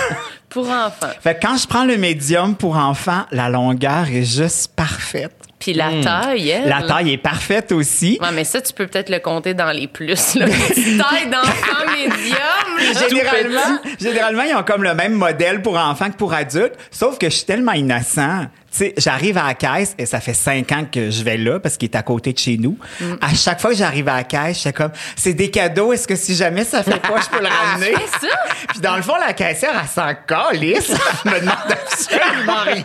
Pour 0.50 0.68
enfants. 0.70 1.08
fait 1.22 1.36
que 1.36 1.46
quand 1.48 1.56
je 1.56 1.66
prends 1.66 1.86
le 1.86 1.96
médium 1.96 2.56
pour 2.56 2.76
enfants, 2.76 3.26
la 3.32 3.48
longueur 3.48 4.08
est 4.12 4.26
juste 4.26 4.76
parfaite. 4.76 5.32
Puis 5.62 5.74
la 5.74 6.02
taille, 6.02 6.50
elle. 6.50 6.66
Hmm. 6.66 6.70
La 6.70 6.82
taille 6.82 7.14
est 7.14 7.18
parfaite 7.18 7.72
aussi. 7.72 8.18
Ouais, 8.20 8.32
mais 8.34 8.44
ça, 8.44 8.60
tu 8.60 8.74
peux 8.74 8.88
peut-être 8.88 9.10
le 9.10 9.20
compter 9.20 9.54
dans 9.54 9.72
les 9.72 9.88
plus. 9.88 10.36
Là. 10.36 10.48
Taille 10.76 11.30
d'enfant 11.30 11.86
médium. 11.94 13.08
Généralement, 13.10 13.80
généralement, 14.00 14.44
ils 14.44 14.56
ont 14.56 14.64
comme 14.64 14.84
le 14.84 14.96
même 14.96 15.14
modèle 15.14 15.62
pour 15.62 15.78
enfants 15.78 16.10
que 16.10 16.18
pour 16.18 16.34
adultes, 16.34 16.74
sauf 16.90 17.20
que 17.20 17.30
je 17.30 17.36
suis 17.36 17.46
tellement 17.46 17.74
innocent. 17.74 18.48
Tu 18.72 18.78
sais, 18.78 18.94
j'arrive 18.98 19.38
à 19.38 19.48
la 19.48 19.54
caisse 19.54 19.94
et 19.98 20.06
ça 20.06 20.22
fait 20.22 20.34
cinq 20.34 20.72
ans 20.72 20.86
que 20.90 21.10
je 21.12 21.24
vais 21.24 21.36
là 21.36 21.60
parce 21.60 21.76
qu'il 21.76 21.90
est 21.90 21.96
à 21.96 22.04
côté 22.04 22.32
de 22.32 22.38
chez 22.38 22.58
nous. 22.58 22.78
Mm. 23.02 23.14
À 23.22 23.34
chaque 23.34 23.60
fois 23.60 23.72
que 23.72 23.76
j'arrive 23.76 24.08
à 24.08 24.18
la 24.18 24.24
caisse, 24.24 24.56
je 24.56 24.62
suis 24.62 24.74
comme, 24.74 24.92
c'est 25.18 25.34
des 25.34 25.52
cadeaux, 25.52 25.92
est-ce 25.92 26.08
que 26.08 26.16
si 26.16 26.36
jamais 26.36 26.64
ça 26.64 26.82
fait 26.82 27.02
pas, 27.02 27.20
je 27.22 27.30
peux 27.30 27.44
le 27.44 27.50
ramener? 27.72 27.94
C'est 28.14 28.28
ça? 28.28 28.34
Puis 28.70 28.80
dans 28.80 28.96
le 28.96 29.02
fond, 29.02 29.16
la 29.18 29.34
caissière, 29.34 29.74
elle 29.82 29.90
s'en 29.90 30.14
calisse. 30.26 30.92
Elle 31.26 31.32
me 31.32 31.40
demande 31.42 31.56
absolument 31.70 32.62
rien. 32.66 32.84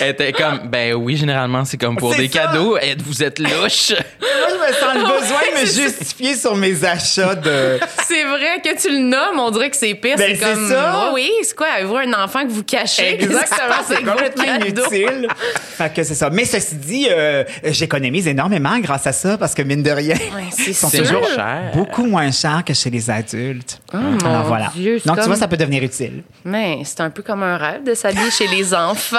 Elle 0.00 0.10
était 0.10 0.32
comme, 0.32 0.68
ben 0.68 0.94
oui, 0.94 1.16
généralement, 1.16 1.64
c'est 1.64 1.78
comme 1.78 1.96
pour 1.96 2.14
des 2.14 2.28
ça. 2.28 2.40
cadeaux. 2.40 2.76
Et 2.78 2.94
vous 3.04 3.22
êtes 3.22 3.38
louche? 3.38 3.92
Moi, 4.20 4.48
je 4.50 4.54
me 4.54 4.72
sens 4.74 4.94
le 4.94 5.20
besoin 5.20 5.40
de 5.54 5.60
me 5.60 5.66
justifier 5.66 6.34
sur 6.34 6.54
mes 6.56 6.84
achats 6.84 7.34
de... 7.34 7.78
C'est 8.06 8.24
vrai 8.24 8.60
que 8.62 8.80
tu 8.80 8.90
le 8.90 8.98
nommes, 8.98 9.38
on 9.38 9.50
dirait 9.50 9.70
que 9.70 9.76
c'est 9.76 9.94
pire. 9.94 10.16
Ben, 10.16 10.36
c'est 10.36 10.44
comme, 10.44 10.68
ça. 10.68 11.06
Oh 11.08 11.14
oui, 11.14 11.30
c'est 11.42 11.56
quoi? 11.56 11.68
Avez-vous 11.76 11.96
un 11.96 12.12
enfant 12.12 12.42
que 12.44 12.50
vous 12.50 12.64
cachez? 12.64 13.14
Exactement, 13.14 13.82
c'est 13.86 14.04
complètement 14.04 14.44
cadeaux. 14.44 14.82
Fait 15.30 15.92
que 15.92 16.02
c'est 16.02 16.14
ça. 16.14 16.30
Mais 16.30 16.44
ceci 16.44 16.76
dit, 16.76 17.06
euh, 17.10 17.44
j'économise 17.64 18.26
énormément 18.28 18.78
grâce 18.78 19.06
à 19.06 19.12
ça 19.12 19.38
parce 19.38 19.54
que 19.54 19.62
mine 19.62 19.82
de 19.82 19.90
rien, 19.90 20.14
Ouais, 20.16 20.44
c'est 20.50 20.70
ils 20.70 20.74
sont 20.74 20.90
toujours 20.90 21.24
cher. 21.26 21.70
beaucoup 21.74 22.04
moins 22.06 22.30
chers 22.30 22.62
que 22.64 22.74
chez 22.74 22.90
les 22.90 23.10
adultes. 23.10 23.80
mon 23.92 24.18
Alors 24.20 24.44
voilà. 24.44 24.70
Dieu, 24.74 25.00
Donc 25.04 25.18
tu 25.20 25.26
vois, 25.26 25.36
ça 25.36 25.48
peut 25.48 25.56
devenir 25.56 25.82
utile. 25.82 26.22
Mais 26.44 26.78
c'est 26.84 27.00
un 27.00 27.10
peu 27.10 27.22
comme 27.22 27.42
un 27.42 27.56
rêve 27.56 27.84
de 27.84 27.94
s'habiller 27.94 28.30
chez 28.30 28.46
les 28.48 28.74
enfants, 28.74 29.16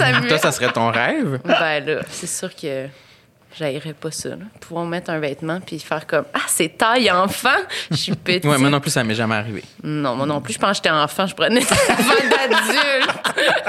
hein? 0.00 0.22
Toi, 0.28 0.38
ça 0.38 0.52
serait 0.52 0.72
ton 0.72 0.90
rêve? 0.90 1.38
Ben 1.44 1.84
là, 1.84 2.00
c'est 2.10 2.28
sûr 2.28 2.54
que 2.54 2.86
j'haïrais 3.58 3.92
pas 3.94 4.10
ça. 4.10 4.30
Là. 4.30 4.36
Pouvoir 4.60 4.84
mettre 4.86 5.10
un 5.10 5.18
vêtement 5.18 5.60
puis 5.60 5.78
faire 5.78 6.06
comme 6.06 6.24
Ah, 6.34 6.40
c'est 6.46 6.76
taille 6.78 7.10
enfant. 7.10 7.48
Je 7.90 7.96
suis 7.96 8.12
petite. 8.16 8.44
Ouais, 8.44 8.58
moi 8.58 8.70
non 8.70 8.80
plus, 8.80 8.90
ça 8.90 9.02
m'est 9.04 9.14
jamais 9.14 9.34
arrivé. 9.36 9.62
Non, 9.82 10.14
moi 10.16 10.26
non 10.26 10.40
plus. 10.40 10.54
Je 10.54 10.58
pense 10.58 10.70
que 10.70 10.76
j'étais 10.76 10.90
enfant, 10.90 11.26
je 11.26 11.34
prenais 11.34 11.60
enfants 11.60 12.28
d'adulte. 12.30 13.10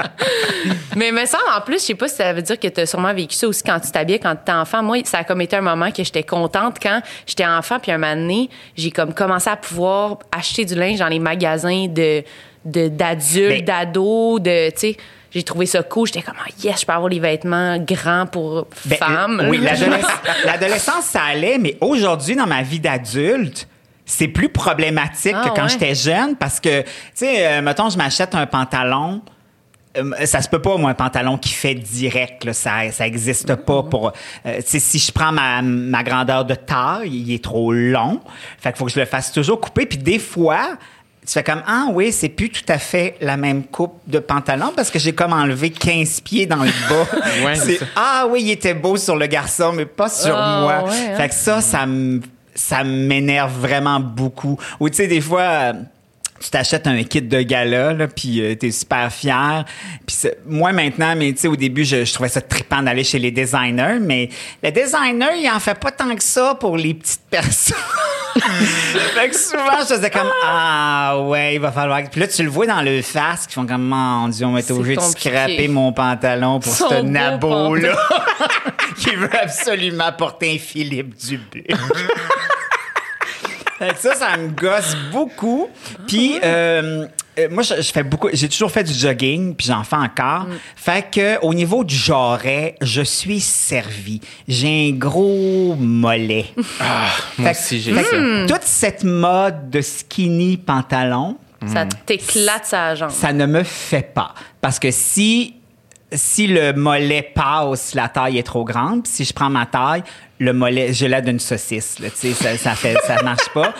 Mais 0.96 1.12
me 1.12 1.24
semble, 1.26 1.44
en 1.56 1.60
plus, 1.60 1.74
je 1.80 1.86
sais 1.86 1.94
pas 1.94 2.08
si 2.08 2.16
ça 2.16 2.32
veut 2.32 2.42
dire 2.42 2.58
que 2.58 2.66
tu 2.68 2.80
as 2.80 2.86
sûrement 2.86 3.14
vécu 3.14 3.34
ça 3.34 3.46
aussi 3.46 3.62
quand 3.62 3.78
tu 3.80 3.90
t'habillais 3.90 4.18
quand 4.18 4.34
tu 4.34 4.42
étais 4.42 4.52
enfant. 4.52 4.82
Moi, 4.82 4.98
ça 5.04 5.18
a 5.18 5.24
comme 5.24 5.40
été 5.40 5.56
un 5.56 5.60
moment 5.60 5.90
que 5.90 6.02
j'étais 6.02 6.22
contente 6.24 6.76
quand 6.82 7.00
j'étais 7.26 7.46
enfant. 7.46 7.78
Puis 7.78 7.92
un 7.92 7.98
moment 7.98 8.14
donné, 8.16 8.50
j'ai 8.76 8.90
comme 8.90 9.14
commencé 9.14 9.48
à 9.48 9.56
pouvoir 9.56 10.18
acheter 10.32 10.64
du 10.64 10.74
linge 10.74 10.98
dans 10.98 11.08
les 11.08 11.18
magasins 11.20 11.86
de 11.88 12.22
de- 12.64 12.88
d'adultes, 12.88 13.48
Mais- 13.50 13.62
d'ados, 13.62 14.40
de, 14.42 14.68
tu 14.70 14.76
sais... 14.78 14.96
J'ai 15.30 15.42
trouvé 15.42 15.66
ça 15.66 15.82
cool. 15.82 16.06
J'étais 16.06 16.22
comme, 16.22 16.36
Ah, 16.40 16.48
yes, 16.62 16.80
je 16.80 16.86
peux 16.86 16.92
avoir 16.92 17.08
les 17.08 17.20
vêtements 17.20 17.76
grands 17.78 18.26
pour 18.26 18.66
Ben, 18.86 18.96
femmes. 18.96 19.46
Oui, 19.50 19.58
l'adolescence, 20.44 21.04
ça 21.04 21.22
allait, 21.22 21.58
mais 21.58 21.76
aujourd'hui, 21.80 22.34
dans 22.36 22.46
ma 22.46 22.62
vie 22.62 22.80
d'adulte, 22.80 23.68
c'est 24.06 24.28
plus 24.28 24.48
problématique 24.48 25.34
Ah, 25.36 25.48
que 25.48 25.54
quand 25.54 25.64
ouais. 25.64 25.68
j'étais 25.68 25.94
jeune 25.94 26.34
parce 26.36 26.60
que, 26.60 26.80
tu 26.82 26.88
sais, 27.14 27.46
euh, 27.46 27.62
mettons, 27.62 27.90
je 27.90 27.98
m'achète 27.98 28.34
un 28.34 28.46
pantalon. 28.46 29.20
euh, 29.98 30.24
ça 30.24 30.40
se 30.40 30.48
peut 30.48 30.62
pas, 30.62 30.76
moi, 30.78 30.90
un 30.90 30.94
pantalon 30.94 31.36
qui 31.36 31.50
fait 31.50 31.74
direct, 31.74 32.44
là, 32.44 32.52
ça, 32.54 32.90
ça 32.90 33.06
existe 33.06 33.54
pas 33.54 33.82
pour. 33.82 34.12
euh, 34.46 34.60
si 34.64 34.98
je 34.98 35.12
prends 35.12 35.32
ma, 35.32 35.60
ma 35.60 36.02
grandeur 36.04 36.46
de 36.46 36.54
taille, 36.54 37.10
il 37.10 37.34
est 37.34 37.44
trop 37.44 37.70
long. 37.72 38.20
Fait 38.58 38.70
qu'il 38.70 38.78
faut 38.78 38.86
que 38.86 38.92
je 38.92 39.00
le 39.00 39.04
fasse 39.06 39.30
toujours 39.30 39.60
couper. 39.60 39.84
Puis 39.84 39.98
des 39.98 40.18
fois, 40.18 40.70
tu 41.28 41.34
fais 41.34 41.42
comme 41.44 41.62
ah 41.66 41.88
oui, 41.92 42.10
c'est 42.10 42.30
plus 42.30 42.48
tout 42.48 42.64
à 42.68 42.78
fait 42.78 43.14
la 43.20 43.36
même 43.36 43.64
coupe 43.64 44.00
de 44.06 44.18
pantalon 44.18 44.72
parce 44.74 44.90
que 44.90 44.98
j'ai 44.98 45.12
comme 45.12 45.34
enlevé 45.34 45.68
15 45.68 46.20
pieds 46.22 46.46
dans 46.46 46.62
le 46.64 46.70
bas. 46.88 47.06
Ouais, 47.44 47.54
c'est 47.54 47.78
ah 47.94 48.26
oui, 48.30 48.40
il 48.44 48.50
était 48.50 48.72
beau 48.72 48.96
sur 48.96 49.14
le 49.14 49.26
garçon, 49.26 49.72
mais 49.74 49.84
pas 49.84 50.08
sur 50.08 50.34
Ah, 50.34 50.60
moi. 50.62 50.84
ouais, 50.90 50.98
hein. 51.12 51.16
Fait 51.18 51.28
que 51.28 51.34
ça, 51.34 51.60
ça 51.60 51.84
me 51.84 52.22
ça 52.54 52.82
m'énerve 52.82 53.52
vraiment 53.60 54.00
beaucoup. 54.00 54.58
Ou 54.80 54.88
tu 54.88 54.96
sais, 54.96 55.06
des 55.06 55.20
fois. 55.20 55.74
Tu 56.40 56.50
t'achètes 56.50 56.86
un 56.86 57.02
kit 57.02 57.22
de 57.22 57.42
gala, 57.42 57.92
là, 57.92 58.08
puis 58.08 58.40
euh, 58.40 58.54
t'es 58.54 58.70
super 58.70 59.12
fier. 59.12 59.64
Puis 60.06 60.30
moi 60.46 60.72
maintenant, 60.72 61.14
mais 61.16 61.32
tu 61.32 61.40
sais, 61.40 61.48
au 61.48 61.56
début, 61.56 61.84
je, 61.84 62.04
je 62.04 62.12
trouvais 62.12 62.28
ça 62.28 62.40
trippant 62.40 62.82
d'aller 62.82 63.04
chez 63.04 63.18
les 63.18 63.30
designers, 63.30 63.98
mais 64.00 64.28
le 64.62 64.70
designer, 64.70 65.30
il 65.36 65.50
en 65.50 65.60
fait 65.60 65.78
pas 65.78 65.90
tant 65.90 66.14
que 66.14 66.22
ça 66.22 66.54
pour 66.54 66.76
les 66.76 66.94
petites 66.94 67.22
personnes. 67.30 67.76
fait 69.14 69.28
que 69.30 69.36
souvent, 69.36 69.80
je 69.80 69.94
faisais 69.94 70.10
comme 70.10 70.30
ah 70.44 71.18
ouais, 71.24 71.56
il 71.56 71.60
va 71.60 71.72
falloir. 71.72 72.00
Puis 72.10 72.20
là, 72.20 72.28
tu 72.28 72.42
le 72.42 72.50
vois 72.50 72.66
dans 72.66 72.82
le 72.82 73.02
face, 73.02 73.46
qui 73.46 73.54
font 73.54 73.66
comme 73.66 73.88
mon 73.88 74.28
Dieu, 74.28 74.46
on 74.46 74.52
va 74.52 74.60
être 74.60 74.66
C'est 74.66 74.72
obligé 74.72 74.96
de 74.96 75.00
scraper 75.00 75.68
mon 75.68 75.92
pantalon 75.92 76.60
pour 76.60 76.72
Son 76.72 76.88
ce 76.88 76.94
nabo 77.02 77.74
là, 77.74 77.96
qui 78.96 79.14
veut 79.14 79.34
absolument 79.34 80.12
porter 80.12 80.54
un 80.54 80.58
Philippe 80.58 81.16
Dubé. 81.16 81.66
Ça, 83.96 84.14
ça 84.14 84.36
me 84.36 84.48
gosse 84.48 84.96
beaucoup. 85.12 85.68
Puis, 86.06 86.38
euh, 86.42 87.06
euh, 87.38 87.48
moi, 87.50 87.62
je, 87.62 87.76
je 87.80 87.92
fais 87.92 88.02
beaucoup. 88.02 88.28
J'ai 88.32 88.48
toujours 88.48 88.70
fait 88.70 88.82
du 88.84 88.92
jogging, 88.92 89.54
puis 89.54 89.66
j'en 89.68 89.84
fais 89.84 89.96
encore. 89.96 90.46
Fait 90.74 91.08
que 91.10 91.38
au 91.44 91.54
niveau 91.54 91.84
du 91.84 91.94
jarret, 91.94 92.74
je 92.80 93.02
suis 93.02 93.40
servi. 93.40 94.20
J'ai 94.48 94.90
un 94.90 94.96
gros 94.98 95.76
mollet. 95.78 96.46
Ah, 96.80 97.08
moi 97.38 97.52
Fait 97.54 97.60
aussi, 97.60 97.80
j'ai 97.80 97.94
ça. 97.94 98.46
Toute 98.48 98.62
cette 98.62 99.04
mode 99.04 99.70
de 99.70 99.80
skinny 99.80 100.56
pantalon, 100.56 101.36
Ça 101.66 101.86
t'éclate 102.06 102.66
sa 102.66 102.94
jambe. 102.94 103.10
ça 103.10 103.32
ne 103.32 103.46
me 103.46 103.62
fait 103.62 104.12
pas. 104.14 104.32
Parce 104.60 104.78
que 104.78 104.90
si, 104.90 105.54
si 106.12 106.46
le 106.46 106.72
mollet 106.72 107.30
passe, 107.34 107.94
la 107.94 108.08
taille 108.08 108.38
est 108.38 108.42
trop 108.44 108.64
grande. 108.64 109.02
Puis 109.04 109.12
si 109.12 109.24
je 109.24 109.32
prends 109.32 109.50
ma 109.50 109.66
taille, 109.66 110.02
le 110.38 110.52
mollet, 110.52 110.92
j'ai 110.92 111.08
l'air 111.08 111.22
d'une 111.22 111.40
saucisse. 111.40 111.98
Là, 111.98 112.08
ça, 112.14 112.56
ça 112.56 112.74
fait, 112.74 112.96
ça 113.06 113.22
marche 113.22 113.48
pas. 113.52 113.74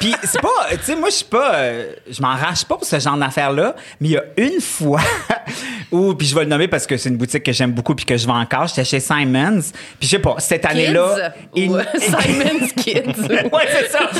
Puis 0.00 0.14
c'est 0.24 0.40
pas, 0.40 0.48
tu 0.72 0.78
sais, 0.82 0.96
moi 0.96 1.08
je 1.10 1.14
suis 1.16 1.24
pas, 1.24 1.54
euh, 1.54 1.92
je 2.10 2.20
m'enrage 2.20 2.64
pas 2.64 2.76
pour 2.76 2.84
ce 2.84 2.98
genre 2.98 3.16
d'affaires-là. 3.16 3.74
Mais 4.00 4.08
il 4.08 4.12
y 4.12 4.16
a 4.16 4.24
une 4.36 4.60
fois 4.60 5.00
où, 5.92 6.14
puis 6.14 6.26
je 6.26 6.34
vais 6.34 6.42
le 6.42 6.50
nommer 6.50 6.68
parce 6.68 6.86
que 6.86 6.96
c'est 6.96 7.08
une 7.08 7.16
boutique 7.16 7.44
que 7.44 7.52
j'aime 7.52 7.72
beaucoup 7.72 7.94
puis 7.94 8.04
que 8.04 8.16
je 8.16 8.26
vends 8.26 8.40
encore. 8.40 8.66
J'étais 8.66 8.84
chez 8.84 9.00
Simons. 9.00 9.60
Puis 9.98 10.02
je 10.02 10.08
sais 10.08 10.18
pas, 10.18 10.36
cette 10.38 10.64
année-là, 10.64 11.32
ou 11.56 11.76
Simon's 11.98 12.72
Kids? 12.72 13.22
ouais, 13.28 13.68
c'est 13.70 13.90
ça. 13.90 14.10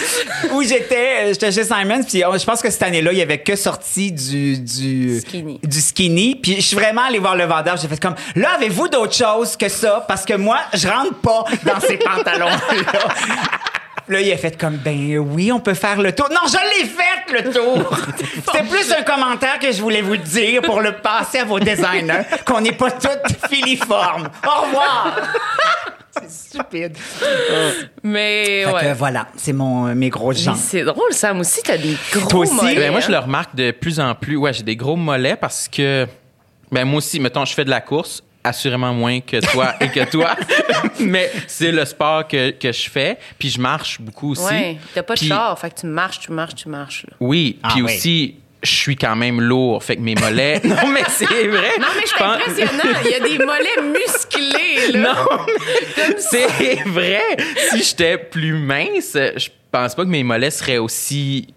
Où 0.53 0.63
j'étais, 0.63 0.95
euh, 0.97 1.29
j'étais 1.29 1.53
chez 1.53 1.65
Simons, 1.65 2.05
puis 2.07 2.25
euh, 2.25 2.39
je 2.39 2.45
pense 2.45 2.63
que 2.63 2.71
cette 2.71 2.83
année-là, 2.83 3.13
il 3.13 3.19
y 3.19 3.23
avait 3.23 3.43
que 3.43 3.57
sorti 3.57 4.13
du 4.13 4.59
du 4.59 5.21
Skinny. 5.21 5.61
du 5.63 5.81
skinny. 5.81 6.37
Puis 6.37 6.57
je 6.57 6.61
suis 6.61 6.77
vraiment 6.77 7.03
allé 7.03 7.19
voir 7.19 7.37
le 7.37 7.45
vendeur, 7.45 7.77
j'ai 7.77 7.89
fait 7.89 8.01
comme 8.01 8.15
là, 8.35 8.51
avez-vous 8.57 8.89
d'autres 8.89 9.15
choses 9.15 9.57
que 9.57 9.69
ça 9.69 10.05
Parce 10.07 10.25
que 10.25 10.35
moi, 10.35 10.59
je 10.73 10.87
rentre 10.89 11.15
pas 11.15 11.45
dans 11.65 11.81
ces 11.81 11.97
pantalons 11.97 12.47
là. 12.47 13.09
Là, 14.09 14.21
il 14.21 14.33
a 14.33 14.37
fait 14.37 14.57
comme, 14.57 14.77
ben 14.77 15.19
oui, 15.19 15.51
on 15.51 15.59
peut 15.59 15.75
faire 15.75 16.01
le 16.01 16.13
tour. 16.13 16.29
Non, 16.31 16.43
je 16.47 16.81
l'ai 16.81 16.87
fait, 16.89 17.43
le 17.43 17.53
tour. 17.53 17.97
C'était 18.17 18.63
plus 18.65 18.93
un 18.93 19.03
commentaire 19.03 19.59
que 19.59 19.73
je 19.73 19.81
voulais 19.83 20.01
vous 20.03 20.17
dire 20.17 20.63
pour 20.63 20.81
le 20.81 20.93
passer 20.93 21.39
à 21.39 21.45
vos 21.45 21.59
designers, 21.59 22.23
qu'on 22.47 22.61
n'est 22.61 22.71
pas 22.73 22.93
toutes 22.93 23.49
filiformes. 23.51 24.29
Au 24.47 24.63
revoir. 24.67 25.17
C'est 26.19 26.31
stupide. 26.31 26.97
Mais 28.03 28.65
Fait 28.65 28.87
que 28.87 28.95
voilà, 28.95 29.27
c'est 29.37 29.53
mon, 29.53 29.95
mes 29.95 30.09
grosses 30.09 30.39
Mais 30.39 30.45
jambes. 30.45 30.57
C'est 30.59 30.83
drôle, 30.85 31.13
Sam 31.13 31.41
aussi, 31.41 31.61
t'as 31.63 31.77
des 31.77 31.95
gros 32.11 32.27
Toi 32.29 32.41
aussi? 32.41 32.55
mollets, 32.55 32.75
Ben, 32.77 32.91
moi, 32.91 33.01
je 33.01 33.09
hein. 33.09 33.11
le 33.11 33.19
remarque 33.19 33.55
de 33.55 33.71
plus 33.73 34.01
en 34.01 34.15
plus. 34.15 34.37
Ouais, 34.37 34.53
j'ai 34.55 34.63
des 34.63 34.77
gros 34.77 34.97
mollets 34.97 35.37
parce 35.37 35.69
que, 35.69 36.07
ben, 36.73 36.85
moi 36.87 36.99
aussi, 36.99 37.21
mettons, 37.21 37.45
je 37.45 37.53
fais 37.53 37.67
de 37.67 37.71
la 37.71 37.83
course, 37.83 38.23
assurément 38.47 38.93
moins 38.95 39.21
que 39.21 39.39
toi 39.51 39.75
et 39.81 39.89
que 39.89 40.09
toi, 40.11 40.37
mais 41.01 41.31
c'est 41.47 41.73
le 41.73 41.85
sport 41.85 42.27
que, 42.29 42.51
que 42.51 42.73
je 42.73 42.89
fais, 42.91 43.19
puis 43.39 43.51
je 43.51 43.61
marche 43.61 44.01
beaucoup 44.01 44.33
aussi. 44.33 44.45
Ouais, 44.45 44.77
t'as 44.95 45.03
pas 45.03 45.15
de 45.15 45.19
Puis- 45.21 45.29
char, 45.29 45.59
fait 45.59 45.71
que 45.75 45.81
tu 45.81 45.87
marches, 45.87 46.21
tu 46.21 46.33
marches, 46.33 46.55
tu 46.55 46.69
marches. 46.69 47.05
là. 47.09 47.17
Oui, 47.21 47.59
Ah 47.63 47.69
puis 47.73 47.83
oui. 47.83 47.95
aussi, 47.97 48.35
je 48.63 48.71
suis 48.71 48.97
quand 48.97 49.15
même 49.17 49.41
lourd, 49.41 49.83
fait 49.85 49.97
que 49.97 50.01
mes 50.01 50.15
mollets. 50.15 50.61
non, 50.65 50.89
mais 50.89 51.03
c'est 51.09 51.25
vrai. 51.27 51.73
Non, 51.79 51.87
mais 51.95 52.03
Je 52.03 52.09
c'est 52.09 52.19
pense- 52.19 52.37
impressionnant. 52.37 52.99
Il 53.05 53.11
y 53.11 53.15
a 53.15 53.21
des 53.21 53.39
mollets 53.45 53.99
musclés, 54.01 54.93
là. 55.01 55.15
Non, 55.15 55.47
c'est 56.19 56.83
vrai. 56.87 57.23
Si 57.71 57.83
j'étais 57.83 58.19
plus 58.19 58.53
mince, 58.55 59.13
je 59.37 59.49
pense 59.71 59.95
pas 59.95 60.05
que 60.05 60.09
mes 60.11 60.25
mollets 60.25 60.51
seraient 60.51 60.79
aussi 60.79 61.49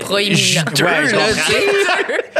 Proéminents. 0.00 0.36
juteux. 0.36 0.84
Ouais, 0.84 1.12
là, 1.12 1.18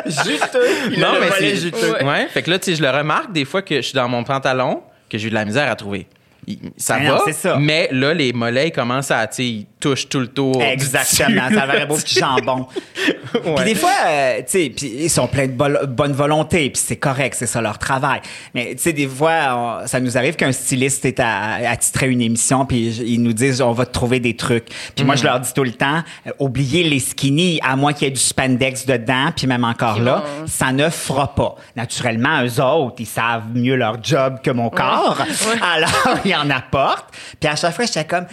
juteux. 0.06 0.98
Non, 0.98 1.14
mais 1.20 1.28
c'est 1.38 1.56
juteux. 1.56 2.04
Ouais. 2.04 2.26
Fait 2.28 2.42
que 2.42 2.50
là, 2.50 2.58
tu 2.58 2.70
sais, 2.70 2.76
je 2.76 2.82
le 2.82 2.90
remarque 2.90 3.32
des 3.32 3.44
fois 3.44 3.62
que 3.62 3.76
je 3.76 3.80
suis 3.82 3.94
dans 3.94 4.08
mon 4.08 4.24
pantalon, 4.24 4.82
que 5.08 5.18
j'ai 5.18 5.26
eu 5.26 5.30
de 5.30 5.34
la 5.34 5.44
misère 5.44 5.70
à 5.70 5.76
trouver. 5.76 6.06
Il- 6.46 6.58
Ça 6.76 6.98
Ben 6.98 7.04
va, 7.08 7.14
non, 7.16 7.20
c'est 7.26 7.32
ça. 7.32 7.56
mais 7.58 7.88
là, 7.92 8.14
les 8.14 8.32
mollets 8.32 8.68
ils 8.68 8.72
commencent 8.72 9.10
à, 9.10 9.26
tu 9.26 9.66
touchent 9.80 10.08
tout 10.08 10.20
le 10.20 10.28
tour. 10.28 10.62
Exactement, 10.62 11.48
ça 11.52 11.66
va 11.66 11.86
beau 11.86 11.96
petit 11.96 12.18
jambon. 12.20 12.66
Puis 13.56 13.64
des 13.64 13.74
fois, 13.74 13.90
euh, 14.06 14.38
tu 14.38 14.44
sais, 14.46 14.66
ils 14.86 15.08
sont 15.10 15.26
pleins 15.26 15.46
de 15.46 15.52
bol- 15.52 15.80
bonne 15.88 16.12
volonté, 16.12 16.68
puis 16.70 16.82
c'est 16.84 16.96
correct, 16.96 17.34
c'est 17.38 17.46
ça 17.46 17.60
leur 17.60 17.78
travail. 17.78 18.20
Mais 18.54 18.74
tu 18.74 18.82
sais, 18.82 18.92
des 18.92 19.06
fois, 19.06 19.80
on- 19.82 19.86
ça 19.86 20.00
nous 20.00 20.16
arrive 20.18 20.34
qu'un 20.36 20.52
styliste 20.52 21.04
est 21.04 21.20
à, 21.20 21.70
à 21.70 21.76
titrer 21.76 22.08
une 22.10 22.20
émission, 22.20 22.66
puis 22.66 22.88
ils 22.96 23.22
nous 23.22 23.32
disent, 23.32 23.60
on 23.62 23.72
va 23.72 23.86
te 23.86 23.92
trouver 23.92 24.20
des 24.20 24.34
trucs. 24.36 24.66
Puis 24.96 25.04
moi, 25.04 25.16
je 25.16 25.24
leur 25.24 25.38
dis 25.40 25.52
tout 25.54 25.64
le 25.64 25.72
temps, 25.72 26.02
euh, 26.26 26.30
oubliez 26.38 26.82
les 26.82 26.98
skinny, 27.00 27.60
à 27.62 27.76
moins 27.76 27.92
qu'il 27.92 28.08
y 28.08 28.10
ait 28.10 28.14
du 28.14 28.20
spandex 28.20 28.84
dedans, 28.86 29.30
puis 29.34 29.46
même 29.46 29.64
encore 29.64 30.00
là, 30.00 30.24
ça 30.46 30.72
ne 30.72 30.88
fera 30.90 31.34
pas. 31.34 31.54
Naturellement, 31.76 32.42
eux 32.44 32.60
autres, 32.60 32.96
ils 32.98 33.06
savent 33.06 33.44
mieux 33.54 33.76
leur 33.76 34.02
job 34.02 34.38
que 34.42 34.50
mon 34.50 34.70
corps. 34.70 35.18
Alors, 35.62 36.18
ils 36.24 36.34
en 36.34 36.50
apportent. 36.50 37.14
Puis 37.38 37.48
à 37.48 37.56
chaque 37.56 37.74
fois, 37.74 37.84
j'étais 37.86 38.04
comme, 38.04 38.26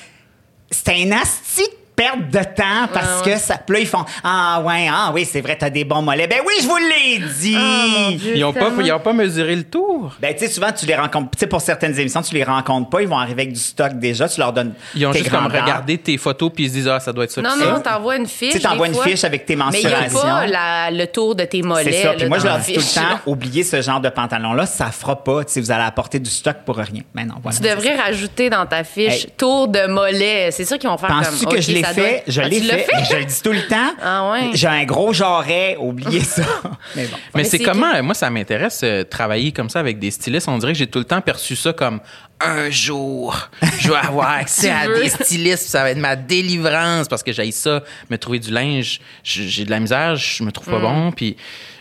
c'est 0.71 0.89
un 0.89 1.11
asti 1.11 1.63
perte 1.97 2.29
de 2.31 2.43
temps 2.55 2.87
parce 2.93 3.21
que 3.23 3.35
ça. 3.37 3.57
Puis 3.57 3.73
là, 3.75 3.79
ils 3.81 3.87
font 3.87 4.05
Ah, 4.23 4.61
ouais, 4.63 4.87
ah, 4.89 5.11
oui, 5.13 5.25
c'est 5.25 5.41
vrai, 5.41 5.57
t'as 5.59 5.69
des 5.71 5.83
bons 5.83 6.01
mollets. 6.03 6.27
Ben 6.27 6.39
oui, 6.45 6.53
je 6.61 6.67
vous 6.67 6.77
l'ai 6.77 7.17
dit. 7.39 7.57
Ah, 7.57 8.11
Dieu. 8.11 8.33
Ils 8.37 8.45
ont 8.45 8.53
pas, 8.53 8.69
ils 8.79 8.91
ont 8.93 8.99
pas 8.99 9.13
mesuré 9.13 9.55
le 9.55 9.63
tour. 9.63 10.13
ben, 10.21 10.33
tu 10.33 10.45
sais, 10.45 10.47
souvent, 10.51 10.71
tu 10.71 10.85
les 10.85 10.95
rencontres. 10.95 11.31
Tu 11.31 11.39
sais, 11.39 11.47
pour 11.47 11.59
certaines 11.59 11.99
émissions, 11.99 12.21
tu 12.21 12.35
les 12.35 12.43
rencontres 12.43 12.89
pas. 12.89 13.01
Ils 13.01 13.07
vont 13.07 13.17
arriver 13.17 13.41
avec 13.43 13.53
du 13.53 13.59
stock 13.59 13.93
déjà. 13.99 14.29
Tu 14.29 14.39
leur 14.39 14.53
donnes. 14.53 14.73
Ils 14.95 15.05
ont 15.07 15.11
tes 15.11 15.19
juste 15.19 15.31
comme 15.31 15.45
regardé 15.47 15.97
tes 15.97 16.17
photos 16.17 16.51
puis 16.53 16.65
ils 16.65 16.69
se 16.69 16.73
disent 16.75 16.87
ah 16.87 16.99
ça 16.99 17.11
doit 17.11 17.23
être 17.23 17.31
ça. 17.31 17.41
Non, 17.41 17.55
non, 17.57 17.79
t'envoies 17.81 18.17
une 18.17 18.27
fiche. 18.27 18.51
Tu 18.53 18.57
sais, 18.59 18.67
t'envoies 18.67 18.87
une 18.87 18.93
fois, 18.93 19.03
fiche 19.03 19.23
avec 19.23 19.45
tes 19.47 19.55
Mais 19.55 19.63
il 19.81 19.87
a 19.87 19.89
mensurations. 20.01 20.19
pas 20.21 20.45
la- 20.45 20.91
le 20.91 21.07
tour 21.07 21.33
de 21.35 21.43
tes 21.45 21.63
mollets. 21.63 21.91
C'est 21.91 22.03
ça. 22.03 22.13
Puis 22.13 22.27
moi, 22.27 22.37
je 22.37 22.45
leur 22.45 22.59
dis 22.59 22.73
tout 22.73 22.79
le 22.79 22.95
temps, 22.95 23.19
oubliez 23.25 23.63
ce 23.63 23.81
genre 23.81 23.99
de 23.99 24.09
pantalon-là, 24.09 24.65
ça 24.67 24.91
fera 24.91 25.23
pas. 25.23 25.43
Tu 25.43 25.53
sais, 25.53 25.61
vous 25.61 25.71
allez 25.71 25.83
apporter 25.83 26.19
du 26.19 26.29
stock 26.29 26.57
pour 26.65 26.75
rien. 26.77 27.01
Mais 27.15 27.25
non, 27.25 27.35
voilà. 27.41 27.57
Tu 27.57 27.63
devrais 27.63 27.95
rajouter 27.95 28.49
dans 28.51 28.65
ta 28.67 28.83
fiche 28.83 29.07
Hey. 29.25 29.31
tour 29.35 29.67
de 29.67 29.87
mollet. 29.87 30.49
C'est 30.51 30.65
sûr 30.65 30.77
qu'ils 30.77 30.89
vont 30.89 30.97
faire 30.97 31.09
Penses-tu 31.09 31.45
comme. 31.45 31.53
que 31.53 31.59
OK, 31.59 31.61
je 31.63 31.71
l'ai 31.71 31.81
ça 31.87 31.93
fait? 31.93 32.11
doit- 32.11 32.21
Je 32.27 32.41
Ah, 32.41 32.47
l'ai 32.47 32.61
fait. 32.61 32.85
Je 33.11 33.15
le 33.17 33.25
dis 33.25 33.41
tout 33.41 33.51
le 33.51 33.67
temps. 33.67 33.93
Ah 34.01 34.31
ouais. 34.31 34.51
J'ai 34.53 34.67
un 34.67 34.83
gros 34.85 35.13
jarret. 35.13 35.75
Oubliez 35.79 36.21
ça. 36.21 36.43
Mais 36.95 37.05
bon. 37.07 37.17
Mais 37.35 37.41
Mais 37.41 37.43
c'est 37.43 37.59
comment, 37.59 38.01
moi, 38.03 38.13
ça 38.13 38.29
m'intéresse, 38.29 38.81
euh, 38.83 39.03
travailler 39.03 39.51
comme 39.51 39.69
ça 39.69 39.79
avec 39.79 39.99
des 39.99 40.11
stylistes. 40.11 40.47
On 40.47 40.57
dirait 40.57 40.73
que 40.73 40.77
j'ai 40.79 40.87
tout 40.87 40.99
le 40.99 41.05
temps 41.05 41.21
perçu 41.21 41.55
ça 41.55 41.73
comme 41.73 41.99
un 42.39 42.69
jour, 42.69 43.35
je 43.79 43.89
vais 43.89 43.95
avoir 43.95 44.29
accès 44.41 44.69
à 44.69 44.87
des 44.87 45.09
stylistes, 45.09 45.69
ça 45.69 45.81
va 45.81 45.89
être 45.89 45.97
ma 45.97 46.15
délivrance 46.15 47.07
parce 47.07 47.23
que 47.23 47.31
j'ai 47.31 47.49
ça, 47.51 47.81
me 48.11 48.17
trouver 48.17 48.37
du 48.39 48.51
linge. 48.51 49.01
J'ai 49.23 49.65
de 49.65 49.71
la 49.71 49.79
misère, 49.79 50.15
je 50.15 50.43
me 50.43 50.51
trouve 50.51 50.67
pas 50.67 50.79
bon, 50.79 51.11
puis. 51.11 51.35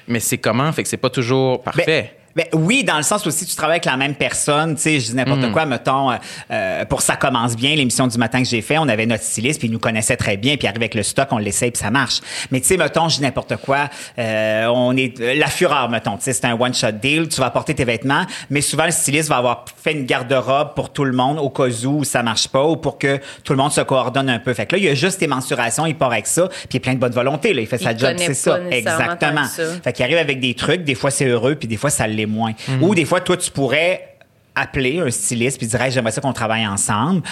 Mais 0.08 0.20
c'est 0.20 0.38
comment? 0.38 0.72
Fait 0.72 0.82
que 0.84 0.88
c'est 0.88 0.96
pas 0.96 1.10
toujours 1.10 1.62
parfait. 1.62 1.84
Ben, 1.86 2.25
ben 2.36 2.44
oui, 2.52 2.84
dans 2.84 2.98
le 2.98 3.02
sens 3.02 3.24
où 3.24 3.30
si 3.30 3.46
tu 3.46 3.56
travailles 3.56 3.76
avec 3.76 3.86
la 3.86 3.96
même 3.96 4.14
personne, 4.14 4.74
tu 4.74 4.82
sais, 4.82 5.00
je 5.00 5.06
dis 5.06 5.14
n'importe 5.14 5.40
Mm. 5.40 5.52
quoi, 5.52 5.64
mettons, 5.64 6.10
euh, 6.10 6.16
euh, 6.50 6.84
pour 6.84 7.00
ça 7.00 7.16
commence 7.16 7.56
bien, 7.56 7.74
l'émission 7.74 8.06
du 8.06 8.18
matin 8.18 8.42
que 8.42 8.48
j'ai 8.48 8.60
fait, 8.60 8.76
on 8.76 8.88
avait 8.88 9.06
notre 9.06 9.24
styliste, 9.24 9.58
puis 9.58 9.68
il 9.68 9.72
nous 9.72 9.78
connaissait 9.78 10.16
très 10.16 10.36
bien, 10.36 10.58
puis 10.58 10.68
arrive 10.68 10.82
avec 10.82 10.94
le 10.94 11.02
stock, 11.02 11.28
on 11.30 11.38
l'essaye, 11.38 11.70
puis 11.70 11.80
ça 11.80 11.90
marche. 11.90 12.20
Mais 12.50 12.60
tu 12.60 12.66
sais, 12.66 12.76
mettons, 12.76 13.08
je 13.08 13.16
dis 13.16 13.22
n'importe 13.22 13.56
quoi, 13.56 13.88
euh, 14.18 14.66
on 14.66 14.94
est 14.98 15.18
euh, 15.18 15.34
la 15.34 15.46
fureur, 15.46 15.88
mettons, 15.88 16.18
tu 16.18 16.24
sais, 16.24 16.34
c'est 16.34 16.44
un 16.44 16.52
one 16.60 16.74
shot 16.74 16.92
deal, 16.92 17.26
tu 17.28 17.40
vas 17.40 17.46
apporter 17.46 17.74
tes 17.74 17.84
vêtements, 17.84 18.26
mais 18.50 18.60
souvent 18.60 18.84
le 18.84 18.90
styliste 18.90 19.30
va 19.30 19.38
avoir 19.38 19.64
fait 19.82 19.92
une 19.92 20.04
garde-robe 20.04 20.74
pour 20.74 20.92
tout 20.92 21.04
le 21.04 21.12
monde 21.12 21.38
au 21.38 21.48
cas 21.48 21.68
où 21.86 22.04
ça 22.04 22.22
marche 22.22 22.48
pas 22.48 22.64
ou 22.64 22.76
pour 22.76 22.98
que 22.98 23.18
tout 23.44 23.54
le 23.54 23.58
monde 23.58 23.72
se 23.72 23.80
coordonne 23.80 24.28
un 24.28 24.40
peu. 24.40 24.52
Fait 24.52 24.66
que 24.66 24.74
là, 24.76 24.78
il 24.78 24.84
y 24.84 24.88
a 24.90 24.94
juste 24.94 25.20
tes 25.20 25.26
mensurations, 25.26 25.86
il 25.86 25.94
part 25.94 26.12
avec 26.12 26.26
ça, 26.26 26.48
puis 26.48 26.58
il 26.72 26.76
est 26.76 26.80
plein 26.80 26.94
de 26.94 26.98
bonne 26.98 27.12
volonté, 27.12 27.54
là, 27.54 27.62
il 27.62 27.66
fait 27.66 27.78
sa 27.78 27.96
job, 27.96 28.12
c'est 28.18 28.34
ça, 28.34 28.58
exactement. 28.70 29.44
ça. 29.46 29.62
Fait 29.82 29.94
qu'il 29.94 30.04
arrive 30.04 30.18
avec 30.18 30.38
des 30.38 30.52
trucs, 30.52 30.84
des 30.84 30.94
fois 30.94 31.10
c'est 31.10 31.24
heureux, 31.24 31.54
puis 31.54 31.66
des 31.66 31.78
fois 31.78 31.88
ça 31.88 32.06
l'est 32.06 32.25
moins. 32.26 32.52
Ou 32.80 32.94
des 32.94 33.04
fois, 33.04 33.20
toi, 33.20 33.36
tu 33.36 33.50
pourrais 33.50 34.16
appeler 34.54 35.00
un 35.00 35.10
styliste 35.10 35.58
puis 35.58 35.66
dire 35.66 35.80
Hey, 35.80 35.90
j'aimerais 35.92 36.12
ça 36.12 36.20
qu'on 36.20 36.32
travaille 36.32 36.66
ensemble. 36.66 37.22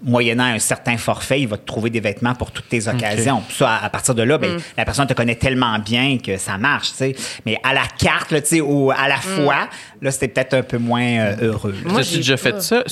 Moyennant 0.00 0.44
un 0.44 0.60
certain 0.60 0.96
forfait, 0.96 1.40
il 1.40 1.48
va 1.48 1.56
te 1.56 1.66
trouver 1.66 1.90
des 1.90 1.98
vêtements 1.98 2.32
pour 2.32 2.52
toutes 2.52 2.68
tes 2.68 2.86
occasions. 2.86 3.42
Puis 3.48 3.56
ça, 3.56 3.68
à, 3.68 3.84
à 3.86 3.90
partir 3.90 4.14
de 4.14 4.22
là, 4.22 4.38
ben, 4.38 4.56
la 4.76 4.84
personne 4.84 5.08
te 5.08 5.12
connaît 5.12 5.34
tellement 5.34 5.76
bien 5.80 6.18
que 6.18 6.36
ça 6.36 6.56
marche, 6.56 6.90
tu 6.90 6.96
sais. 6.98 7.16
Mais 7.44 7.58
à 7.64 7.74
la 7.74 7.82
carte, 7.98 8.30
là, 8.30 8.40
tu 8.40 8.46
sais, 8.46 8.60
ou 8.60 8.92
à 8.92 9.08
la 9.08 9.16
fois, 9.16 9.68
là, 10.00 10.10
c'était 10.12 10.28
peut-être 10.28 10.54
un 10.54 10.62
peu 10.62 10.78
moins 10.78 11.02
euh, 11.02 11.36
heureux. 11.50 11.72
là. 11.84 11.90
Moi, 11.90 12.02
j'ai 12.02 12.18
déjà 12.18 12.36
fait 12.36 12.62
ça? 12.62 12.84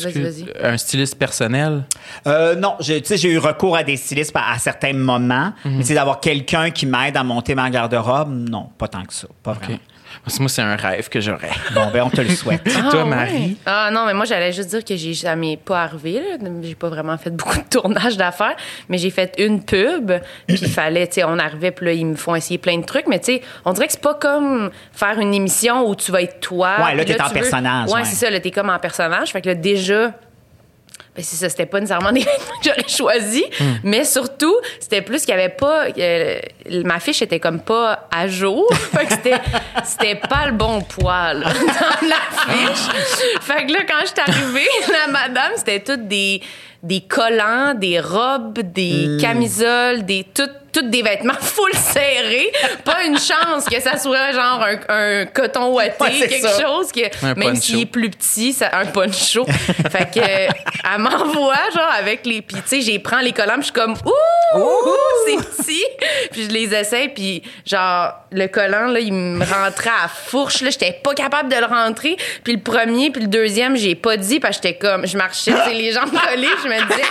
Un 0.64 0.76
styliste 0.76 1.16
personnel? 1.16 1.84
Euh, 2.26 2.56
non, 2.56 2.74
j'ai- 2.80 3.00
tu 3.00 3.06
sais, 3.06 3.16
j'ai 3.18 3.30
eu 3.30 3.38
recours 3.38 3.76
à 3.76 3.84
des 3.84 3.96
stylistes 3.96 4.34
à, 4.34 4.54
à 4.54 4.58
certains 4.58 4.92
moments. 4.92 5.52
Mais 5.64 5.76
tu 5.82 5.84
sais, 5.84 5.94
d'avoir 5.94 6.18
quelqu'un 6.18 6.72
qui 6.72 6.86
m'aide 6.86 7.16
à 7.16 7.22
monter 7.22 7.54
ma 7.54 7.70
garde-robe, 7.70 8.34
non, 8.50 8.70
pas 8.76 8.88
tant 8.88 9.04
que 9.04 9.14
ça. 9.14 9.28
Pas 9.44 9.52
vraiment. 9.52 9.78
OK. 10.26 10.36
Parce 10.36 10.36
que 10.38 10.42
moi, 10.42 10.48
c'est 10.48 10.62
un 10.62 10.76
rêve 10.76 11.08
que 11.08 11.20
j'aurais. 11.20 11.50
Bon, 11.74 11.88
ben, 11.92 12.02
on 12.02 12.10
te 12.10 12.20
le 12.20 12.30
souhaite. 12.30 12.62
Ah, 12.66 12.90
Toi, 12.90 13.04
ouais. 13.04 13.08
Marie? 13.08 13.56
Ah 13.64 13.90
non, 13.92 14.06
mais 14.06 14.14
moi, 14.14 14.24
j'allais 14.24 14.52
juste 14.52 14.70
dire 14.70 14.84
que 14.84 14.96
j'ai 14.96 15.14
jamais 15.14 15.56
pas 15.56 15.82
arrivé. 15.84 16.20
là. 16.40 16.48
J'ai 16.62 16.74
pas 16.74 16.88
vraiment 16.88 17.16
fait 17.16 17.30
beaucoup 17.36 17.56
de 17.58 17.68
tournage 17.70 18.16
d'affaires, 18.16 18.56
mais 18.88 18.98
j'ai 18.98 19.10
fait 19.10 19.34
une 19.38 19.62
pub. 19.62 20.12
Puis 20.48 20.58
il 20.60 20.68
fallait, 20.68 21.06
tu 21.06 21.14
sais, 21.14 21.24
on 21.24 21.38
arrivait, 21.38 21.70
puis 21.70 21.86
là, 21.86 21.92
ils 21.92 22.04
me 22.06 22.16
font 22.16 22.34
essayer 22.34 22.58
plein 22.58 22.78
de 22.78 22.84
trucs. 22.84 23.06
Mais 23.06 23.18
tu 23.20 23.34
sais, 23.36 23.42
on 23.64 23.72
dirait 23.72 23.86
que 23.86 23.92
c'est 23.92 24.02
pas 24.02 24.14
comme 24.14 24.70
faire 24.92 25.18
une 25.20 25.32
émission 25.32 25.88
où 25.88 25.94
tu 25.94 26.10
vas 26.12 26.22
être 26.22 26.40
toi. 26.40 26.76
Ouais, 26.84 26.94
là, 26.94 27.04
t'es 27.04 27.20
en 27.20 27.28
tu 27.28 27.34
veux- 27.34 27.40
personnage, 27.40 27.88
Ouais, 27.88 27.94
ouais. 28.00 28.04
c'est 28.04 28.16
ça, 28.16 28.30
là, 28.30 28.40
t'es 28.40 28.50
comme 28.50 28.70
en 28.70 28.78
personnage. 28.78 29.30
Fait 29.30 29.40
que 29.40 29.48
là, 29.48 29.54
déjà. 29.54 30.12
Ben 31.16 31.22
c'est 31.24 31.36
ça, 31.36 31.48
c'était 31.48 31.66
pas 31.66 31.80
nécessairement 31.80 32.12
des 32.12 32.20
vêtements 32.20 32.60
que 32.62 32.68
j'aurais 32.68 32.88
choisi, 32.88 33.44
Hmm. 33.58 33.74
mais 33.84 34.04
surtout, 34.04 34.54
c'était 34.80 35.00
plus 35.02 35.20
qu'il 35.24 35.30
y 35.30 35.38
avait 35.38 35.48
pas. 35.48 35.86
euh, 35.98 36.38
ma 36.84 37.00
fiche 37.00 37.22
était 37.22 37.40
comme 37.40 37.60
pas 37.60 38.08
à 38.14 38.28
jour. 38.28 38.66
fait 38.92 39.06
que 39.06 39.12
c'était, 39.12 39.38
c'était 39.84 40.14
pas 40.16 40.46
le 40.46 40.52
bon 40.52 40.82
poil 40.82 41.40
dans 41.40 42.08
la 42.08 42.16
fiche. 42.54 42.88
fait 43.40 43.66
que 43.66 43.72
là, 43.72 43.78
quand 43.88 44.00
je 44.02 44.06
suis 44.06 44.20
arrivée, 44.20 44.68
la 44.92 45.10
madame, 45.12 45.52
c'était 45.56 45.80
toutes 45.80 46.06
des, 46.06 46.42
des 46.82 47.00
collants, 47.00 47.72
des 47.74 47.98
robes, 48.00 48.58
des 48.60 49.06
Hmm. 49.08 49.20
camisoles, 49.20 50.04
des. 50.04 50.24
Tout, 50.34 50.48
toutes 50.80 50.90
des 50.90 51.02
vêtements 51.02 51.34
full 51.40 51.72
serrés. 51.74 52.52
Pas 52.84 53.04
une 53.04 53.18
chance 53.18 53.64
que 53.70 53.80
ça 53.80 53.98
soit 53.98 54.32
genre 54.32 54.62
un, 54.88 55.22
un 55.22 55.26
coton 55.26 55.72
ouaté, 55.72 55.94
Ouais, 56.00 56.10
quelque 56.28 56.48
ça. 56.48 56.60
chose 56.60 56.92
que, 56.92 57.00
Un 57.24 57.34
même 57.34 57.56
s'il 57.56 57.80
est 57.80 57.86
plus 57.86 58.10
petit, 58.10 58.52
ça, 58.52 58.70
un 58.72 58.86
poncho. 58.86 59.44
fait 59.90 60.10
que, 60.12 60.20
euh, 60.20 60.48
elle 60.94 61.00
m'envoie, 61.00 61.56
genre, 61.74 61.90
avec 61.98 62.26
les. 62.26 62.42
Puis, 62.42 62.56
tu 62.56 62.62
sais, 62.66 62.80
j'ai 62.80 62.98
prends 62.98 63.20
les 63.20 63.32
collants, 63.32 63.54
je 63.58 63.64
suis 63.64 63.72
comme, 63.72 63.92
ouh, 64.04 64.58
ouh, 64.58 64.94
c'est 65.26 65.36
petit. 65.36 65.84
puis 66.30 66.44
je 66.44 66.50
les 66.50 66.74
essaie, 66.74 67.08
puis, 67.14 67.42
genre, 67.64 68.12
le 68.30 68.46
collant, 68.48 68.86
là, 68.88 69.00
il 69.00 69.12
me 69.12 69.44
rentrait 69.44 69.90
à 70.04 70.08
fourche, 70.08 70.60
là. 70.62 70.70
J'étais 70.70 70.92
pas 71.02 71.14
capable 71.14 71.48
de 71.50 71.56
le 71.56 71.64
rentrer. 71.66 72.16
Puis 72.44 72.54
le 72.54 72.60
premier, 72.60 73.10
puis 73.10 73.22
le 73.22 73.28
deuxième, 73.28 73.76
j'ai 73.76 73.94
pas 73.94 74.16
dit, 74.16 74.40
parce 74.40 74.58
que 74.58 74.68
j'étais 74.68 74.78
comme, 74.78 75.06
je 75.06 75.16
marchais, 75.16 75.52
les 75.72 75.92
jambes 75.92 76.10
collées, 76.10 76.48
je 76.62 76.68
me 76.68 76.74
disais, 76.88 77.02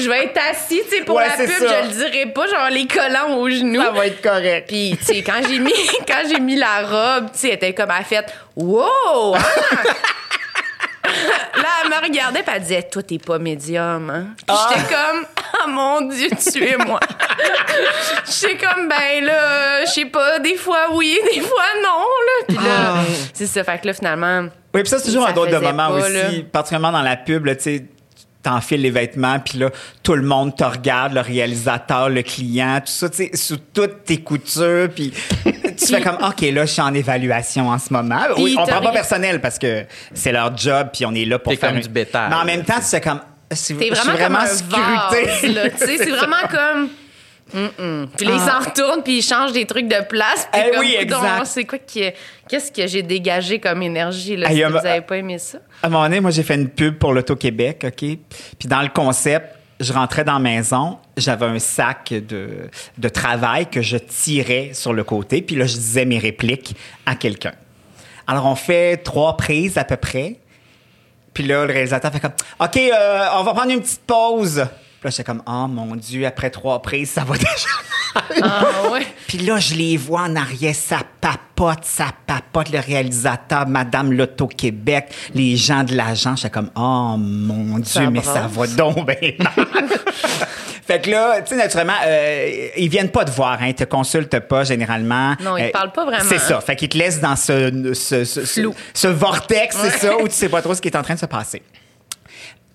je 0.00 0.08
vais 0.08 0.24
être 0.24 0.40
assis, 0.50 0.82
tu 0.90 0.96
sais, 0.98 1.02
pour 1.04 1.16
Ouais, 1.16 1.26
la 1.28 1.36
pub, 1.36 1.48
ça. 1.68 1.82
je 1.82 1.88
le 1.88 1.94
dirais 1.94 2.26
pas, 2.26 2.46
genre, 2.46 2.68
les 2.70 2.86
collants 2.86 3.13
aux 3.22 3.48
genoux. 3.48 3.80
Ça 3.80 3.90
va 3.90 4.06
être 4.06 4.22
correct. 4.22 4.68
Puis, 4.68 4.96
tu 4.98 5.04
sais, 5.04 5.22
quand 5.22 5.40
j'ai 5.48 5.58
mis, 5.58 5.72
quand 6.06 6.22
j'ai 6.28 6.40
mis 6.40 6.56
la 6.56 6.82
robe, 6.82 7.30
tu 7.32 7.38
sais, 7.40 7.48
elle 7.48 7.54
était 7.54 7.74
comme, 7.74 7.90
a 7.90 8.02
fait, 8.02 8.26
wow! 8.56 9.34
hein? 9.34 9.40
Là, 11.56 11.68
elle 11.84 11.90
me 11.90 12.02
regardait, 12.02 12.42
puis 12.42 12.52
elle 12.56 12.62
disait, 12.62 12.82
toi, 12.82 13.02
t'es 13.02 13.18
pas 13.18 13.38
médium, 13.38 14.10
hein? 14.10 14.26
Puis 14.36 14.56
j'étais 14.68 14.94
comme, 14.94 15.24
ah 15.36 15.66
mon 15.68 16.00
Dieu, 16.08 16.28
tuez-moi. 16.30 16.98
j'étais 18.26 18.56
comme, 18.56 18.88
ben 18.88 19.24
là, 19.24 19.84
je 19.84 19.90
sais 19.90 20.04
pas, 20.06 20.38
des 20.40 20.56
fois 20.56 20.88
oui, 20.92 21.18
des 21.32 21.40
fois 21.40 21.64
non, 21.82 21.98
là. 22.00 22.44
Puis 22.48 22.56
là, 22.56 22.94
c'est 23.32 23.46
ça, 23.46 23.62
fait 23.64 23.78
que 23.80 23.86
là, 23.88 23.92
finalement, 23.92 24.42
Oui, 24.74 24.80
puis 24.82 24.88
ça, 24.88 24.98
c'est 24.98 25.06
toujours 25.06 25.26
un 25.26 25.32
drôle 25.32 25.50
de 25.50 25.58
moment 25.58 25.88
pas, 25.88 25.94
aussi, 25.94 26.12
là. 26.12 26.28
particulièrement 26.50 26.92
dans 26.92 27.02
la 27.02 27.16
pub, 27.16 27.44
là, 27.44 27.54
tu 27.54 27.62
sais, 27.62 27.84
t'enfiles 28.44 28.80
les 28.82 28.90
vêtements, 28.90 29.40
puis 29.40 29.58
là, 29.58 29.70
tout 30.02 30.14
le 30.14 30.22
monde 30.22 30.56
te 30.56 30.62
regarde, 30.64 31.12
le 31.14 31.20
réalisateur, 31.20 32.08
le 32.08 32.22
client, 32.22 32.78
tout 32.80 32.92
ça, 32.92 33.08
tu 33.08 33.16
sais, 33.16 33.30
sous 33.36 33.56
toutes 33.56 34.04
tes 34.04 34.18
coutures, 34.18 34.88
puis 34.94 35.12
tu 35.44 35.86
fais 35.86 36.00
comme, 36.00 36.18
OK, 36.22 36.40
là, 36.42 36.64
je 36.66 36.72
suis 36.72 36.82
en 36.82 36.94
évaluation 36.94 37.68
en 37.68 37.78
ce 37.78 37.92
moment. 37.92 38.20
Oui, 38.38 38.54
on 38.58 38.66
prend 38.66 38.80
pas 38.80 38.92
personnel 38.92 39.40
parce 39.40 39.58
que 39.58 39.84
c'est 40.12 40.32
leur 40.32 40.56
job, 40.56 40.88
puis 40.92 41.04
on 41.06 41.14
est 41.14 41.24
là 41.24 41.38
pour 41.38 41.52
faire 41.54 41.70
comme 41.70 41.76
une- 41.78 41.82
du 41.82 41.88
bétail. 41.88 42.28
Mais 42.30 42.36
en 42.36 42.44
même 42.44 42.64
temps, 42.64 42.76
tu 42.78 42.86
fais 42.86 43.00
comme, 43.00 43.20
c'est- 43.50 43.74
suis 43.74 43.74
vraiment, 43.90 44.18
comme 44.18 44.36
un 44.36 44.46
scruté. 44.46 45.76
c'est 45.76 46.10
vraiment 46.10 46.36
comme... 46.50 46.88
Puis 48.16 48.26
là, 48.26 48.32
ils 48.34 48.40
s'en 48.40 48.58
retournent, 48.60 49.02
puis 49.02 49.18
ils 49.18 49.22
changent 49.22 49.52
des 49.52 49.64
trucs 49.64 49.86
de 49.88 50.02
place. 50.04 50.48
Puis 50.52 50.60
Ah. 50.62 50.66
Eh 50.68 50.70
comme, 51.06 51.20
oui. 51.20 51.42
C'est 51.44 51.64
quoi 51.64 51.78
qui... 51.78 52.02
Qu'est-ce 52.48 52.72
que 52.72 52.86
j'ai 52.86 53.02
dégagé 53.02 53.58
comme 53.60 53.82
énergie, 53.82 54.36
là, 54.36 54.48
Ah, 54.50 54.54
si 54.54 54.62
a- 54.62 54.68
vous 54.68 54.76
avez 54.86 55.00
pas 55.00 55.16
aimé 55.16 55.38
ça? 55.38 55.58
À 55.82 55.86
un 55.86 55.90
moment 55.90 56.04
donné, 56.04 56.20
moi, 56.20 56.30
j'ai 56.30 56.42
fait 56.42 56.56
une 56.56 56.68
pub 56.68 56.98
pour 56.98 57.12
l'Auto-Québec, 57.12 57.86
OK? 57.86 57.98
Puis 58.58 58.68
dans 58.68 58.82
le 58.82 58.88
concept, 58.88 59.54
je 59.80 59.92
rentrais 59.92 60.24
dans 60.24 60.34
la 60.34 60.38
maison, 60.40 60.98
j'avais 61.16 61.46
un 61.46 61.58
sac 61.58 62.12
de, 62.12 62.68
de 62.98 63.08
travail 63.08 63.66
que 63.66 63.82
je 63.82 63.96
tirais 63.96 64.70
sur 64.72 64.92
le 64.92 65.04
côté, 65.04 65.42
puis 65.42 65.56
là, 65.56 65.66
je 65.66 65.74
disais 65.74 66.04
mes 66.04 66.18
répliques 66.18 66.76
à 67.06 67.14
quelqu'un. 67.16 67.52
Alors, 68.26 68.46
on 68.46 68.54
fait 68.54 68.96
trois 68.98 69.36
prises 69.36 69.76
à 69.78 69.84
peu 69.84 69.96
près. 69.96 70.36
Puis 71.34 71.44
là, 71.44 71.66
le 71.66 71.72
réalisateur 71.72 72.12
fait 72.12 72.20
comme 72.20 72.32
OK, 72.60 72.76
euh, 72.76 73.26
on 73.34 73.42
va 73.42 73.52
prendre 73.54 73.70
une 73.72 73.80
petite 73.82 74.02
pause. 74.06 74.64
Là, 75.04 75.10
j'étais 75.10 75.24
comme 75.24 75.42
Oh 75.46 75.66
mon 75.68 75.94
Dieu, 75.96 76.26
après 76.26 76.48
trois 76.50 76.80
prises, 76.82 77.10
ça 77.10 77.24
va 77.24 77.36
déjà. 77.38 77.68
Ah, 78.42 78.90
ouais. 78.92 79.06
Puis 79.28 79.38
là, 79.38 79.58
je 79.58 79.74
les 79.74 79.96
vois 79.96 80.22
en 80.22 80.36
arrière, 80.36 80.74
ça 80.74 80.98
papote, 81.20 81.80
ça 81.84 82.06
papote, 82.26 82.70
le 82.70 82.78
réalisateur, 82.78 83.66
Madame 83.66 84.12
Loto-Québec, 84.12 85.06
les 85.34 85.56
gens 85.56 85.82
de 85.84 85.94
l'agence. 85.94 86.40
J'étais 86.40 86.50
comme, 86.50 86.70
oh 86.76 87.16
mon 87.18 87.76
Dieu, 87.78 87.84
Ça 87.84 88.08
mais 88.10 88.20
brasse. 88.20 88.32
ça 88.34 88.46
va 88.50 88.66
donc 88.68 89.06
mal. 89.06 89.16
fait 90.86 91.00
que 91.02 91.10
là, 91.10 91.40
tu 91.42 91.48
sais, 91.48 91.56
naturellement, 91.56 91.92
euh, 92.06 92.68
ils 92.76 92.88
viennent 92.88 93.10
pas 93.10 93.24
te 93.24 93.30
voir, 93.30 93.58
hein, 93.60 93.68
ils 93.68 93.74
te 93.74 93.84
consultent 93.84 94.38
pas 94.40 94.64
généralement. 94.64 95.34
Non, 95.42 95.56
ils 95.56 95.64
Euh, 95.66 95.70
parlent 95.72 95.92
pas 95.92 96.04
vraiment. 96.04 96.24
C'est 96.28 96.38
ça. 96.38 96.60
Fait 96.60 96.76
qu'ils 96.76 96.88
te 96.90 96.96
laissent 96.98 97.20
dans 97.20 97.36
ce, 97.36 97.92
ce, 97.94 98.24
ce, 98.24 98.44
ce- 98.46 98.60
Flou. 98.60 98.74
ce 98.94 99.08
vortex, 99.08 99.76
c'est 99.76 99.98
ça, 100.06 100.16
où 100.16 100.28
tu 100.28 100.34
sais 100.34 100.48
pas 100.48 100.62
trop 100.62 100.74
ce 100.74 100.80
qui 100.80 100.88
est 100.88 100.96
en 100.96 101.02
train 101.02 101.14
de 101.14 101.20
se 101.20 101.26
passer 101.26 101.62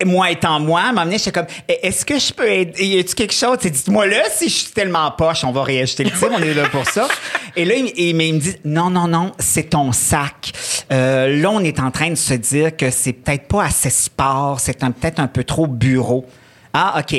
moi 0.05 0.31
étant 0.31 0.59
moi, 0.59 0.81
à 0.89 0.93
donné, 0.93 1.17
j'étais 1.17 1.31
comme, 1.31 1.47
Eh, 1.67 1.87
est-ce 1.87 2.05
que 2.05 2.17
je 2.17 2.31
peux 2.33 2.49
aider? 2.49 2.85
Y 2.85 2.99
a-tu 2.99 3.15
quelque 3.15 3.33
chose? 3.33 3.57
Dites-moi 3.59 4.07
là, 4.07 4.23
si 4.33 4.47
je 4.49 4.53
suis 4.55 4.71
tellement 4.71 5.11
poche, 5.11 5.43
on 5.43 5.51
va 5.51 5.63
réajuster 5.63 6.03
le 6.05 6.11
tir, 6.11 6.29
on 6.31 6.39
est 6.41 6.53
là 6.53 6.69
pour 6.69 6.85
ça. 6.89 7.07
Et 7.55 7.65
là, 7.65 7.75
il, 7.75 7.91
il- 7.97 8.15
mais 8.15 8.29
il 8.29 8.35
me 8.35 8.39
dit, 8.39 8.55
non, 8.65 8.89
non, 8.89 9.07
non, 9.07 9.31
c'est 9.39 9.71
ton 9.71 9.91
sac. 9.91 10.51
Euh, 10.91 11.41
là, 11.41 11.49
on 11.51 11.59
est 11.59 11.79
en 11.79 11.91
train 11.91 12.09
de 12.09 12.15
se 12.15 12.33
dire 12.33 12.75
que 12.77 12.89
c'est 12.91 13.13
peut-être 13.13 13.47
pas 13.47 13.65
assez 13.65 13.89
sport, 13.89 14.59
c'est 14.59 14.79
peut-être 14.79 15.19
un 15.19 15.27
peu 15.27 15.43
trop 15.43 15.67
bureau. 15.67 16.25
Ah, 16.73 16.99
OK. 16.99 17.09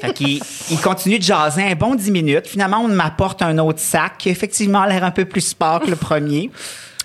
fait 0.00 0.12
qu'il 0.14 0.40
il 0.70 0.80
continue 0.80 1.18
de 1.18 1.22
jaser 1.24 1.62
un 1.62 1.74
bon 1.74 1.94
10 1.94 2.10
minutes. 2.10 2.46
Finalement, 2.48 2.78
on 2.78 2.88
m'apporte 2.88 3.42
un 3.42 3.58
autre 3.58 3.80
sac 3.80 4.14
qui, 4.18 4.30
effectivement, 4.30 4.80
a 4.80 4.88
l'air 4.88 5.04
un 5.04 5.10
peu 5.10 5.26
plus 5.26 5.42
sport 5.42 5.80
que 5.80 5.90
le 5.90 5.96
premier. 5.96 6.50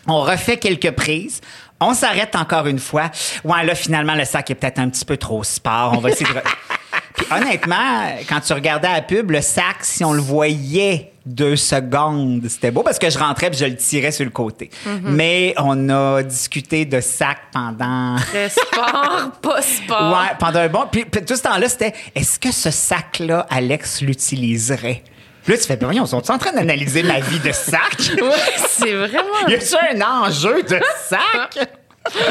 On 0.08 0.22
refait 0.22 0.58
quelques 0.58 0.92
prises. 0.92 1.42
On 1.80 1.94
s'arrête 1.94 2.36
encore 2.36 2.66
une 2.68 2.80
fois. 2.80 3.12
Ouais, 3.44 3.64
là, 3.64 3.76
finalement, 3.76 4.16
le 4.16 4.26
sac 4.26 4.50
est 4.50 4.56
peut-être 4.56 4.80
un 4.80 4.90
petit 4.90 5.06
peu 5.06 5.18
trop 5.18 5.44
sport. 5.44 5.94
On 5.96 6.00
va 6.00 6.10
essayer 6.10 6.26
de... 6.34 6.40
Puis 7.16 7.26
honnêtement, 7.32 8.12
quand 8.30 8.40
tu 8.42 8.54
regardais 8.54 8.92
la 8.92 9.02
pub, 9.02 9.32
le 9.32 9.42
sac, 9.42 9.78
si 9.82 10.04
on 10.04 10.14
le 10.14 10.22
voyait 10.22 11.12
deux 11.26 11.56
secondes, 11.56 12.44
c'était 12.48 12.72
beau 12.72 12.84
parce 12.84 13.00
que 13.00 13.10
je 13.10 13.18
rentrais 13.18 13.50
puis 13.50 13.60
je 13.60 13.66
le 13.66 13.76
tirais 13.76 14.12
sur 14.12 14.24
le 14.24 14.32
côté. 14.32 14.70
Mais 15.04 15.54
on 15.58 15.90
a 15.90 16.24
discuté 16.24 16.86
de 16.86 17.02
sac 17.02 17.38
pendant... 17.52 18.16
Très 18.32 18.50
sport, 18.50 19.32
pas 19.42 19.62
sport. 19.62 20.12
Ouais, 20.12 20.36
pendant 20.40 20.60
un 20.60 20.70
bon... 20.70 20.86
Puis, 20.92 21.06
puis 21.06 21.26
tout 21.26 21.36
ce 21.36 21.44
temps-là, 21.44 21.68
c'était, 21.68 21.94
est-ce 22.16 22.40
que 22.40 22.52
ce 22.52 22.72
sac-là, 22.72 23.46
Alex 23.50 24.02
l'utiliserait? 24.02 25.04
Puis 25.48 25.56
là, 25.56 25.62
tu 25.62 25.66
fais, 25.68 25.78
ben 25.78 25.86
voyons, 25.88 26.06
sont 26.06 26.30
en 26.30 26.38
train 26.38 26.52
d'analyser 26.52 27.04
ma 27.04 27.22
vie 27.22 27.40
de 27.40 27.52
sac? 27.54 27.98
Ouais, 28.22 28.32
c'est 28.68 28.94
vraiment. 28.94 29.48
Y 29.48 29.54
a-tu 29.56 29.76
un 29.96 30.02
enjeu 30.02 30.62
de 30.62 30.78
sac? 31.08 31.58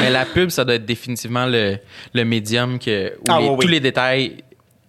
Mais 0.01 0.11
la 0.11 0.25
pub, 0.25 0.49
ça 0.51 0.63
doit 0.63 0.75
être 0.75 0.85
définitivement 0.85 1.47
le, 1.47 1.77
le 2.13 2.23
médium 2.25 2.77
que, 2.79 3.13
où 3.19 3.23
Ah, 3.27 3.39
les- 3.39 3.47
oui, 3.47 3.55
oui. 3.57 3.65
tous 3.65 3.71
les 3.71 3.79
détails, 3.79 4.43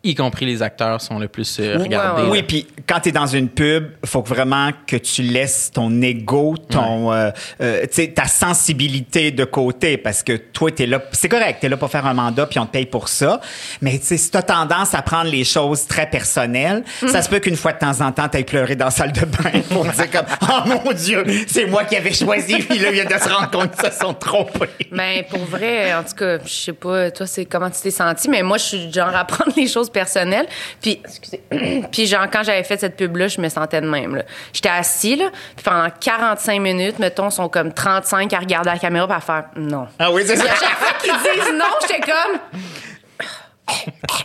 y 0.04 0.14
compris 0.14 0.46
les 0.46 0.62
acteurs, 0.62 1.00
sont 1.00 1.18
le 1.18 1.28
plus 1.28 1.58
euh, 1.58 1.76
Ouais, 1.76 1.82
regardés. 1.84 2.22
ouais, 2.22 2.28
Oui, 2.30 2.42
puis 2.42 2.66
quand 2.87 3.00
tu 3.00 3.08
es 3.08 3.12
dans 3.12 3.26
une 3.26 3.48
pub, 3.48 3.90
faut 4.04 4.22
que 4.22 4.28
vraiment 4.28 4.70
que 4.87 4.96
tu 4.96 5.22
laisses 5.22 5.70
ton 5.72 6.00
ego, 6.02 6.54
ton, 6.70 7.12
euh, 7.12 7.30
euh, 7.61 7.82
tu 7.82 7.88
sais, 7.92 8.08
ta 8.08 8.26
sensibilité 8.26 9.30
de 9.30 9.44
côté 9.44 9.96
parce 9.96 10.22
que 10.22 10.37
toi, 10.37 10.70
tu 10.70 10.84
es 10.84 10.87
là. 10.87 11.02
C'est 11.12 11.28
correct, 11.28 11.58
tu 11.61 11.66
es 11.66 11.68
là 11.68 11.76
pour 11.76 11.90
faire 11.90 12.06
un 12.06 12.14
mandat 12.14 12.46
puis 12.46 12.58
on 12.58 12.66
te 12.66 12.72
paye 12.72 12.87
pour 12.87 13.08
ça. 13.08 13.40
Mais 13.82 13.98
tu 13.98 14.06
sais, 14.06 14.16
si 14.16 14.30
tu 14.30 14.37
as 14.37 14.42
tendance 14.42 14.94
à 14.94 15.02
prendre 15.02 15.30
les 15.30 15.44
choses 15.44 15.87
très 15.87 16.08
personnelles, 16.08 16.84
ça 17.06 17.22
se 17.22 17.28
peut 17.28 17.40
qu'une 17.40 17.56
fois 17.56 17.72
de 17.72 17.78
temps 17.78 18.00
en 18.00 18.12
temps, 18.12 18.28
tu 18.28 18.44
pleuré 18.44 18.76
dans 18.76 18.87
la 18.87 18.90
salle 18.90 19.12
de 19.12 19.24
bain 19.24 19.61
pour 19.68 19.84
dire 19.84 20.11
comme 20.11 20.26
Oh 20.42 20.68
mon 20.68 20.92
Dieu, 20.92 21.24
c'est 21.46 21.66
moi 21.66 21.84
qui 21.84 21.96
avais 21.96 22.12
choisi. 22.12 22.56
Puis 22.68 22.78
là, 22.78 22.88
il 22.90 22.94
vient 22.94 23.04
de 23.04 23.20
se 23.20 23.28
rendre 23.28 23.50
compte 23.50 23.74
qu'ils 23.76 23.92
se 23.92 23.98
sont 23.98 24.14
trompés. 24.14 24.68
Ben, 24.92 25.24
pour 25.28 25.44
vrai, 25.44 25.92
en 25.94 26.02
tout 26.02 26.14
cas, 26.14 26.38
je 26.44 26.52
sais 26.52 26.72
pas, 26.72 27.11
toi, 27.11 27.26
c'est 27.26 27.44
comment 27.44 27.68
tu 27.70 27.80
t'es 27.82 27.90
senti, 27.90 28.28
mais 28.28 28.42
moi, 28.42 28.58
je 28.58 28.64
suis 28.64 28.87
du 28.87 28.92
genre 28.92 29.14
à 29.14 29.24
prendre 29.24 29.52
les 29.56 29.66
choses 29.66 29.88
personnelles. 29.92 30.46
Puis, 30.81 31.01
excusez, 31.05 31.42
puis 31.92 32.07
genre, 32.07 32.27
quand 32.31 32.42
j'avais 32.42 32.64
fait 32.64 32.79
cette 32.79 32.96
pub-là, 32.96 33.29
je 33.29 33.40
me 33.40 33.48
sentais 33.48 33.81
de 33.81 33.88
même. 33.88 34.22
J'étais 34.53 34.68
assis, 34.68 35.16
là, 35.16 35.31
puis 35.57 35.64
pendant 35.64 35.88
45 35.90 36.61
minutes, 36.61 36.98
mettons, 36.98 37.31
sont 37.31 37.48
comme 37.48 37.72
35 37.72 38.33
à 38.33 38.38
regarder 38.38 38.70
la 38.70 38.79
caméra 38.79 39.07
puis 39.07 39.16
à 39.16 39.20
faire 39.20 39.44
non. 39.57 39.87
Ah 39.98 40.11
oui, 40.11 40.22
c'est 40.27 40.37
ça. 40.37 40.44
Puis 40.44 40.53
à 40.53 40.57
chaque 40.57 40.79
fois 40.79 40.92
qu'ils 41.01 41.12
disent 41.12 41.53
non, 41.55 41.64
j'étais 41.83 42.01
comme. 42.01 42.40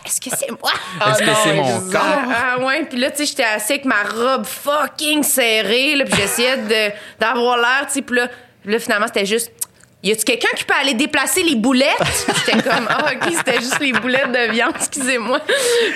Est-ce 0.06 0.20
que 0.20 0.30
c'est 0.36 0.50
moi? 0.50 0.72
Est-ce 1.06 1.18
que 1.18 1.34
c'est 1.42 1.54
mon 1.54 1.76
exact. 1.76 2.02
Ah 2.02 2.58
ouais, 2.60 2.84
puis 2.84 2.98
là, 2.98 3.10
tu 3.10 3.18
sais, 3.18 3.26
j'étais 3.26 3.44
assis 3.44 3.72
avec 3.74 3.84
ma 3.84 4.02
robe 4.02 4.44
fucking 4.44 5.22
serrée, 5.22 5.96
là, 5.96 6.04
puis 6.04 6.14
j'essayais 6.16 6.56
d'avoir 7.18 7.58
l'air, 7.58 7.86
tu 7.86 7.94
sais, 7.94 8.02
puis 8.02 8.16
là, 8.16 8.28
puis 8.62 8.72
là, 8.72 8.78
finalement, 8.78 9.06
c'était 9.06 9.26
juste... 9.26 9.52
Y 10.04 10.12
a-tu 10.12 10.24
quelqu'un 10.24 10.48
qui 10.54 10.64
peut 10.64 10.74
aller 10.78 10.92
déplacer 10.92 11.42
les 11.42 11.54
boulettes? 11.56 11.88
J'étais 12.46 12.62
comme, 12.62 12.86
ah, 12.90 13.06
OK, 13.14 13.32
c'était 13.36 13.58
juste 13.58 13.80
les 13.80 13.92
boulettes 13.92 14.30
de 14.30 14.52
viande, 14.52 14.74
excusez-moi. 14.76 15.40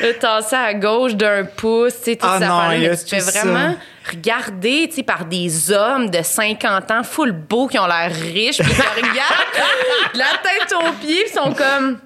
Le 0.01 0.13
tasser 0.19 0.57
à 0.57 0.73
gauche 0.73 1.15
d'un 1.15 1.45
pouce, 1.45 1.93
tu 1.99 2.05
sais, 2.13 2.17
toutes 2.17 2.31
Ah 2.33 2.39
ces 2.41 2.47
non, 2.47 2.59
affaires-là. 2.59 2.79
y 2.79 2.89
a 2.89 2.97
tu 2.97 3.07
fais 3.07 3.19
tout 3.21 3.31
ça? 3.31 3.41
vraiment 3.43 3.77
regarder, 4.11 4.87
tu 4.89 4.95
sais, 4.97 5.03
par 5.03 5.27
des 5.27 5.71
hommes 5.71 6.09
de 6.09 6.23
50 6.23 6.91
ans, 6.91 7.03
full 7.03 7.33
beaux, 7.33 7.67
qui 7.69 7.79
ont 7.79 7.87
l'air 7.87 8.11
riches, 8.11 8.57
puis 8.63 8.73
qui 8.73 8.81
regardent 8.97 10.15
la 10.15 10.25
tête 10.43 10.75
aux 10.75 10.93
pieds, 11.07 11.25
puis 11.25 11.33
sont 11.35 11.53
comme 11.53 11.99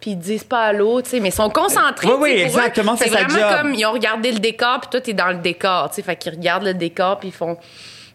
puis 0.00 0.12
ils 0.12 0.18
disent 0.18 0.42
pas 0.42 0.62
allô, 0.64 1.00
tu 1.00 1.10
sais, 1.10 1.20
mais 1.20 1.28
ils 1.28 1.32
sont 1.34 1.48
concentrés. 1.50 2.08
Oui, 2.08 2.14
oui, 2.18 2.30
exactement, 2.40 2.96
C'est 2.96 3.08
vraiment 3.08 3.28
job. 3.28 3.56
comme 3.60 3.74
ils 3.74 3.86
ont 3.86 3.92
regardé 3.92 4.32
le 4.32 4.40
décor, 4.40 4.80
puis 4.80 4.90
toi, 4.90 5.00
t'es 5.00 5.12
dans 5.12 5.28
le 5.28 5.36
décor, 5.36 5.90
tu 5.90 5.96
sais, 5.96 6.02
fait 6.02 6.16
qu'ils 6.16 6.32
regardent 6.32 6.64
le 6.64 6.74
décor, 6.74 7.18
puis 7.20 7.28
ils 7.28 7.32
font. 7.34 7.56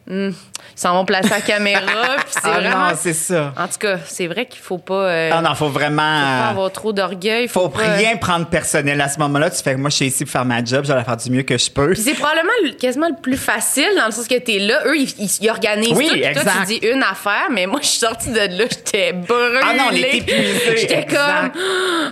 Ils 0.10 0.34
s'en 0.76 0.94
vont 0.94 1.06
placer 1.06 1.30
la 1.30 1.42
caméra. 1.42 1.82
c'est 2.28 2.40
Ah 2.44 2.50
vraiment. 2.60 2.78
non, 2.90 2.94
c'est 2.98 3.14
ça. 3.14 3.54
en 3.58 3.68
tout 3.68 3.78
cas, 3.80 3.98
c'est 4.06 4.28
vrai 4.28 4.46
qu'il 4.46 4.62
faut 4.62 4.78
pas, 4.78 4.94
euh, 5.10 5.30
Ah 5.34 5.42
non, 5.42 5.54
faut 5.56 5.70
vraiment. 5.70 5.98
pas 5.98 6.48
euh, 6.48 6.50
avoir 6.52 6.72
trop 6.72 6.94
d'orgueil. 6.94 7.48
faut 7.48 7.70
pas- 7.70 7.82
rien 7.96 8.16
prendre 8.18 8.46
personnel 8.48 9.00
à 9.02 9.10
ce 9.10 9.20
moment-là. 9.20 9.50
Tu 9.50 9.62
fais 9.62 9.74
que 9.74 9.80
moi, 9.80 9.90
je 9.90 9.96
suis 9.98 10.06
ici 10.06 10.24
pour 10.24 10.32
faire 10.32 10.46
ma 10.46 10.64
job, 10.64 10.84
je 10.84 10.90
vais 10.90 10.96
la 10.96 11.04
faire 11.04 11.18
du 11.18 11.30
mieux 11.32 11.44
que 11.44 11.58
je 11.58 11.70
peux. 11.70 11.94
C'est 11.96 12.14
probablement 12.14 12.52
le- 12.64 12.72
quasiment 12.72 13.08
le 13.10 13.22
plus 13.22 13.38
facile 13.38 13.90
dans 13.98 14.06
le 14.06 14.12
sens 14.12 14.28
que 14.28 14.38
t'es 14.40 14.60
là. 14.60 14.82
Eux, 14.86 14.98
ils, 14.98 15.14
ils- 15.42 15.50
organisent 15.50 15.92
Oui, 15.98 16.08
tout. 16.10 16.40
Toi, 16.42 16.52
tu 16.62 16.66
dis 16.80 16.88
une 16.88 17.04
affaire, 17.04 17.48
mais 17.52 17.66
moi, 17.66 17.80
je 17.82 17.88
suis 17.88 18.00
sortie 18.00 18.30
de 18.32 18.38
là, 18.40 18.66
j'étais 18.70 19.14
brûlée. 19.14 19.60
Ah 19.64 19.74
non, 19.78 19.84
on 19.92 19.94
est 19.94 20.18
épuisés, 20.18 20.78
J'étais 20.78 21.06
comme, 21.06 21.52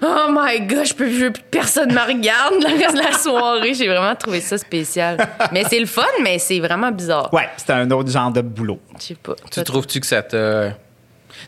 oh 0.03 0.27
my 0.31 0.61
god, 0.61 0.85
je 0.85 0.93
peux 0.93 1.05
plus, 1.07 1.31
personne 1.51 1.93
me 1.93 1.99
regarde 2.01 2.55
le 2.61 2.77
reste 2.83 2.95
de 2.97 3.01
la 3.03 3.17
soirée. 3.17 3.73
J'ai 3.73 3.87
vraiment 3.87 4.15
trouvé 4.15 4.41
ça 4.41 4.57
spécial. 4.57 5.17
mais 5.51 5.63
c'est 5.69 5.79
le 5.79 5.85
fun, 5.85 6.03
mais 6.23 6.39
c'est 6.39 6.59
vraiment 6.59 6.91
bizarre. 6.91 7.33
Ouais, 7.33 7.47
c'est 7.57 7.69
un 7.71 7.84
autre 7.91 8.11
genre 8.11 8.31
de 8.31 8.41
boulot. 8.41 8.79
Je 8.99 9.03
sais 9.03 9.15
pas. 9.15 9.35
Tu 9.51 9.63
trouves-tu 9.63 9.99
que 9.99 10.07
ça 10.07 10.21
te. 10.23 10.69
Tu 10.69 10.75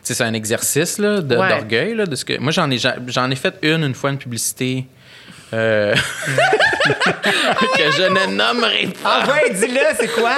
sais, 0.02 0.14
c'est 0.14 0.24
un 0.24 0.34
exercice 0.34 0.98
là, 0.98 1.20
de- 1.20 1.36
Ouais. 1.36 1.48
d'orgueil. 1.48 1.94
là, 1.94 2.04
de 2.04 2.14
ce 2.14 2.24
que... 2.24 2.38
Moi, 2.38 2.52
j'en 2.52 2.70
ai, 2.70 2.76
j'en 2.78 3.30
ai 3.30 3.36
fait 3.36 3.54
une, 3.62 3.84
une 3.84 3.94
fois, 3.94 4.10
une 4.10 4.18
publicité. 4.18 4.84
euh, 5.54 5.94
que 6.84 7.90
je 7.96 8.02
ne 8.02 8.34
nommerai 8.36 8.88
pas. 9.02 9.22
Ah 9.24 9.28
ouais, 9.32 9.54
dis-le, 9.54 9.80
c'est 9.98 10.08
quoi? 10.12 10.36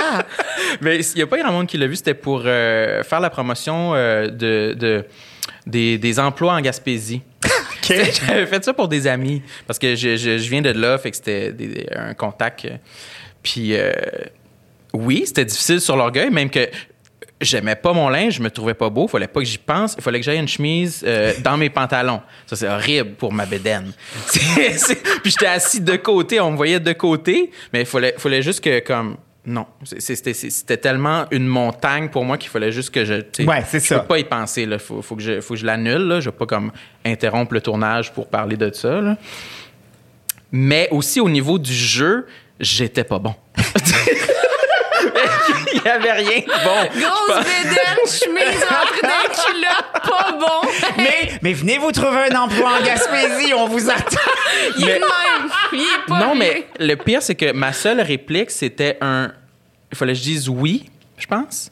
Mais 0.81 0.99
il 1.01 1.15
n'y 1.17 1.23
a 1.23 1.27
pas 1.27 1.39
grand 1.39 1.53
monde 1.53 1.67
qui 1.67 1.79
l'a 1.79 1.87
vu. 1.87 1.97
C'était 1.97 2.15
pour 2.15 2.43
euh, 2.45 3.03
faire 3.03 3.21
la 3.21 3.31
promotion 3.31 3.93
euh, 3.95 4.29
de, 4.29 4.75
de- 4.79 5.05
des, 5.67 5.99
des 5.99 6.19
emplois 6.21 6.55
en 6.55 6.61
Gaspésie. 6.61 7.23
J'avais 7.83 8.47
fait 8.47 8.65
ça 8.65 8.73
pour 8.73 8.87
des 8.89 9.07
amis 9.09 9.43
parce 9.67 9.79
que 9.79 9.97
je, 9.97 10.17
je- 10.17 10.39
je 10.39 10.49
viens 10.51 10.63
de 10.63 10.71
là, 10.71 10.97
fait 10.99 11.11
que 11.11 11.17
c'était 11.17 11.53
des- 11.53 11.87
un 11.95 12.15
contact. 12.15 12.65
euh, 12.67 12.77
Puis 13.43 13.71
euh, 13.75 13.91
oui, 14.95 15.23
c'était 15.27 15.45
difficile 15.45 15.81
sur 15.81 15.97
l'orgueil, 15.97 16.31
même 16.31 16.51
que 16.51 16.69
j'aimais 17.41 17.77
pas 17.77 17.93
mon 17.93 18.09
linge, 18.11 18.35
je 18.35 18.43
me 18.43 18.51
trouvais 18.51 18.75
pas 18.75 18.91
beau, 18.91 19.09
fallait 19.09 19.27
pas 19.27 19.41
que 19.41 19.47
j'y 19.47 19.57
pense, 19.59 19.95
il 19.97 20.03
fallait 20.03 20.19
que 20.21 20.25
j'aille 20.27 20.39
une 20.39 20.49
chemise 20.49 21.03
euh, 21.07 21.33
dans 21.43 21.57
mes 21.57 21.71
pantalons. 21.71 22.21
Ça 22.47 22.57
c'est 22.57 22.69
horrible 22.69 23.13
pour 23.13 23.33
ma 23.33 23.47
bédaine. 23.47 23.93
C'est- 24.27 24.77
c'est- 24.79 25.03
Puis 25.23 25.31
j'étais 25.31 25.47
assis 25.47 25.81
de 25.81 25.97
côté, 25.97 26.39
on 26.41 26.51
me 26.51 26.57
voyait 26.57 26.81
de 26.81 26.93
côté, 26.93 27.51
mais 27.73 27.81
il 27.81 27.87
fallait, 27.87 28.15
fallait 28.19 28.43
juste 28.43 28.63
que 28.63 28.81
comme 28.81 29.17
non, 29.47 29.65
c'était 29.85 30.35
c'était 30.35 30.77
tellement 30.77 31.25
une 31.31 31.47
montagne 31.47 32.11
pour 32.11 32.27
moi 32.27 32.37
qu'il 32.37 32.51
fallait 32.51 32.73
juste 32.73 32.91
que 32.91 33.07
je. 33.07 33.15
Ouais, 33.45 33.65
c'est 33.67 33.81
je 33.81 33.87
ça. 33.87 34.01
peux 34.01 34.07
pas 34.07 34.19
y 34.19 34.25
penser. 34.25 34.67
Là. 34.67 34.79
Faut, 34.79 35.01
faut 35.01 35.17
que 35.17 35.23
je, 35.23 35.41
faut 35.41 35.55
que 35.55 35.61
je 35.61 35.65
l'annule. 35.65 36.03
Là. 36.03 36.21
Je 36.21 36.29
vais 36.29 36.37
pas 36.37 36.45
comme 36.45 36.71
interrompre 37.07 37.55
le 37.55 37.63
tournage 37.63 38.13
pour 38.13 38.27
parler 38.29 38.59
de 38.59 38.71
ça. 38.71 39.01
là. 39.01 39.17
Mais 40.53 40.89
aussi 40.91 41.21
au 41.21 41.31
niveau 41.31 41.59
du 41.59 41.73
jeu, 41.73 42.27
j'étais 42.61 43.03
pas 43.03 43.19
bon. 43.19 43.35
Il 45.75 45.83
y 45.85 45.89
avait 45.89 46.13
rien 46.13 46.41
de 46.41 46.65
bon. 46.65 47.01
Grosse 47.01 47.45
bédaine, 47.45 48.07
chemise 48.07 48.61
les 49.03 49.35
culottes, 49.35 50.03
pas 50.05 50.33
bon. 50.33 50.69
Mais, 50.97 51.33
mais 51.43 51.53
venez 51.53 51.79
vous 51.79 51.93
trouver 51.93 52.29
un 52.31 52.37
emploi 52.37 52.71
en 52.81 52.85
Gaspésie, 52.85 53.53
on 53.55 53.67
vous 53.69 53.89
attend. 53.91 54.17
Il 54.79 54.85
est 54.85 54.87
Mais- 54.87 54.95
de 54.95 55.01
même. 55.01 55.51
Il 55.73 55.81
est 55.81 56.07
pas 56.09 56.19
Non, 56.19 56.35
mais 56.35 56.67
le 56.79 56.95
pire, 56.97 57.23
c'est 57.23 57.35
que 57.35 57.53
ma 57.53 57.73
seule 57.73 58.01
réplique, 58.01 58.51
c'était 58.51 58.99
un. 59.01 59.33
Il 59.93 59.97
fallait 59.97 60.13
que 60.13 60.19
je 60.19 60.25
dise 60.25 60.49
oui, 60.49 60.89
je 61.19 61.27
pense. 61.27 61.71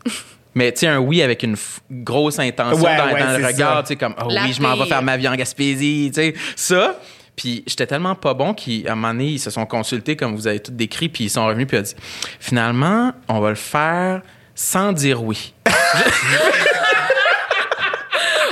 Mais 0.55 0.73
tu 0.73 0.81
sais, 0.81 0.87
un 0.88 0.99
oui 0.99 1.23
avec 1.23 1.43
une 1.45 1.55
f- 1.55 1.79
grosse 1.91 2.38
intention 2.41 2.83
Ouais, 2.85 2.97
dans, 2.97 3.12
ouais, 3.12 3.21
dans 3.23 3.38
le 3.38 3.47
regard, 3.47 3.83
tu 3.83 3.88
sais, 3.88 3.97
comme 3.97 4.14
oh 4.21 4.29
La 4.29 4.43
oui, 4.45 4.53
je 4.53 4.61
m'en 4.61 4.75
vais 4.77 4.87
faire 4.87 5.03
ma 5.03 5.17
vie 5.17 5.29
en 5.29 5.37
Gaspésie, 5.37 6.11
tu 6.12 6.21
sais, 6.21 6.35
ça. 6.57 6.99
Puis 7.38 7.62
j'étais 7.68 7.87
tellement 7.87 8.16
pas 8.16 8.35
bon 8.35 8.53
qu'à 8.53 8.92
un 8.92 8.96
moment 8.96 9.12
donné, 9.12 9.27
ils 9.27 9.38
se 9.38 9.51
sont 9.51 9.64
consultés, 9.64 10.16
comme 10.16 10.35
vous 10.35 10.48
avez 10.48 10.59
tout 10.59 10.72
décrit, 10.72 11.09
puis 11.09 11.24
ils 11.24 11.31
sont 11.31 11.46
revenus, 11.46 11.68
puis 11.68 11.77
ils 11.77 11.81
ont 11.81 11.85
dit 11.85 11.94
finalement, 12.40 13.12
on 13.29 13.38
va 13.38 13.51
le 13.51 13.55
faire 13.55 14.22
sans 14.57 14.92
dire 14.92 15.22
oui. 15.22 15.55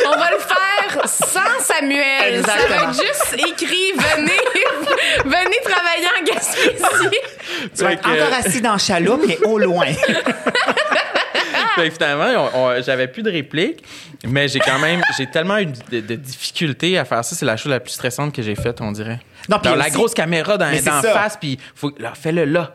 On 0.09 0.19
va 0.19 0.31
le 0.31 0.39
faire 0.39 1.09
sans 1.09 1.61
Samuel. 1.61 2.45
Ça 2.47 2.55
va 2.69 2.77
être 2.85 2.93
juste 2.93 3.35
écrit 3.35 3.93
venez, 3.93 4.41
venez 5.25 5.59
travailler 5.65 6.07
en 6.19 6.25
Gaspésie. 6.25 7.21
Tu 7.77 7.83
vas 7.83 7.93
être 7.93 8.09
encore 8.09 8.33
assis 8.39 8.61
dans 8.61 8.75
le 8.75 8.79
chaloupe, 8.79 9.23
mais 9.27 9.39
au 9.45 9.59
loin. 9.59 9.89
Fait 11.77 11.89
que 11.89 11.95
finalement, 11.95 12.51
on- 12.55 12.59
on- 12.59 12.83
j'avais 12.83 13.07
plus 13.07 13.23
de 13.23 13.31
répliques, 13.31 13.85
mais 14.27 14.49
j'ai 14.49 14.59
quand 14.59 14.79
même, 14.81 15.01
j'ai 15.17 15.27
tellement 15.27 15.59
eu 15.59 15.67
de, 15.67 16.01
de 16.01 16.15
difficultés 16.17 16.99
à 16.99 17.05
faire 17.05 17.25
ça. 17.25 17.37
C'est 17.37 17.47
la 17.47 17.57
chose 17.57 17.71
la 17.71 17.81
plus 17.81 17.93
stressante 17.93 18.35
que 18.35 18.43
j'ai 18.43 18.55
faite, 18.57 18.81
on 18.81 18.91
dirait. 18.93 19.21
Non, 19.49 19.59
puis 19.63 19.71
la 19.77 19.91
grosse 19.91 20.15
caméra 20.15 20.57
dans, 20.59 20.71
dans 20.71 21.03
face, 21.03 21.37
puis 21.37 21.59
faut, 21.75 21.93
là, 21.99 22.13
fais-le 22.15 22.45
là. 22.47 22.75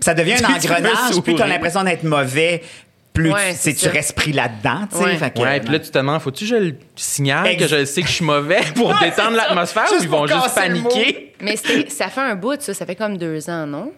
Ça 0.00 0.14
devient 0.14 0.34
un 0.34 0.54
engrenage, 0.54 0.60
plus 0.60 1.22
tu 1.22 1.30
as 1.30 1.36
sourire. 1.36 1.46
l'impression 1.46 1.82
d'être 1.84 2.04
mauvais, 2.04 2.62
plus 3.12 3.32
Ouais, 3.32 3.52
tu, 3.52 3.58
c'est 3.58 3.74
tu 3.74 3.88
restes 3.88 4.14
pris 4.14 4.32
là-dedans. 4.32 4.86
tu 4.90 4.98
sais. 4.98 5.04
Ouais. 5.04 5.16
Fait 5.16 5.30
que- 5.34 5.40
Ouais, 5.40 5.58
puis 5.60 5.70
là, 5.72 5.78
tu 5.80 5.90
te 5.90 5.98
demandes, 5.98 6.20
faut-tu 6.20 6.44
que 6.44 6.50
je 6.50 6.56
le 6.56 6.74
signale 6.94 7.46
Ex- 7.48 7.62
que 7.62 7.68
je 7.68 7.84
sais 7.84 8.02
que 8.02 8.08
je 8.08 8.12
suis 8.12 8.24
mauvais 8.24 8.60
pour 8.74 8.88
Ouais, 8.90 8.94
détendre 9.08 9.36
l'atmosphère 9.36 9.86
ou 9.90 10.02
ils 10.02 10.08
vont 10.08 10.26
juste 10.26 10.54
paniquer? 10.54 11.34
Mais 11.40 11.56
ça 11.88 12.08
fait 12.08 12.20
un 12.20 12.34
bout, 12.34 12.60
ça. 12.60 12.74
Ça 12.74 12.84
fait 12.86 12.94
comme 12.94 13.16
deux 13.16 13.48
ans, 13.50 13.66
non? 13.66 13.92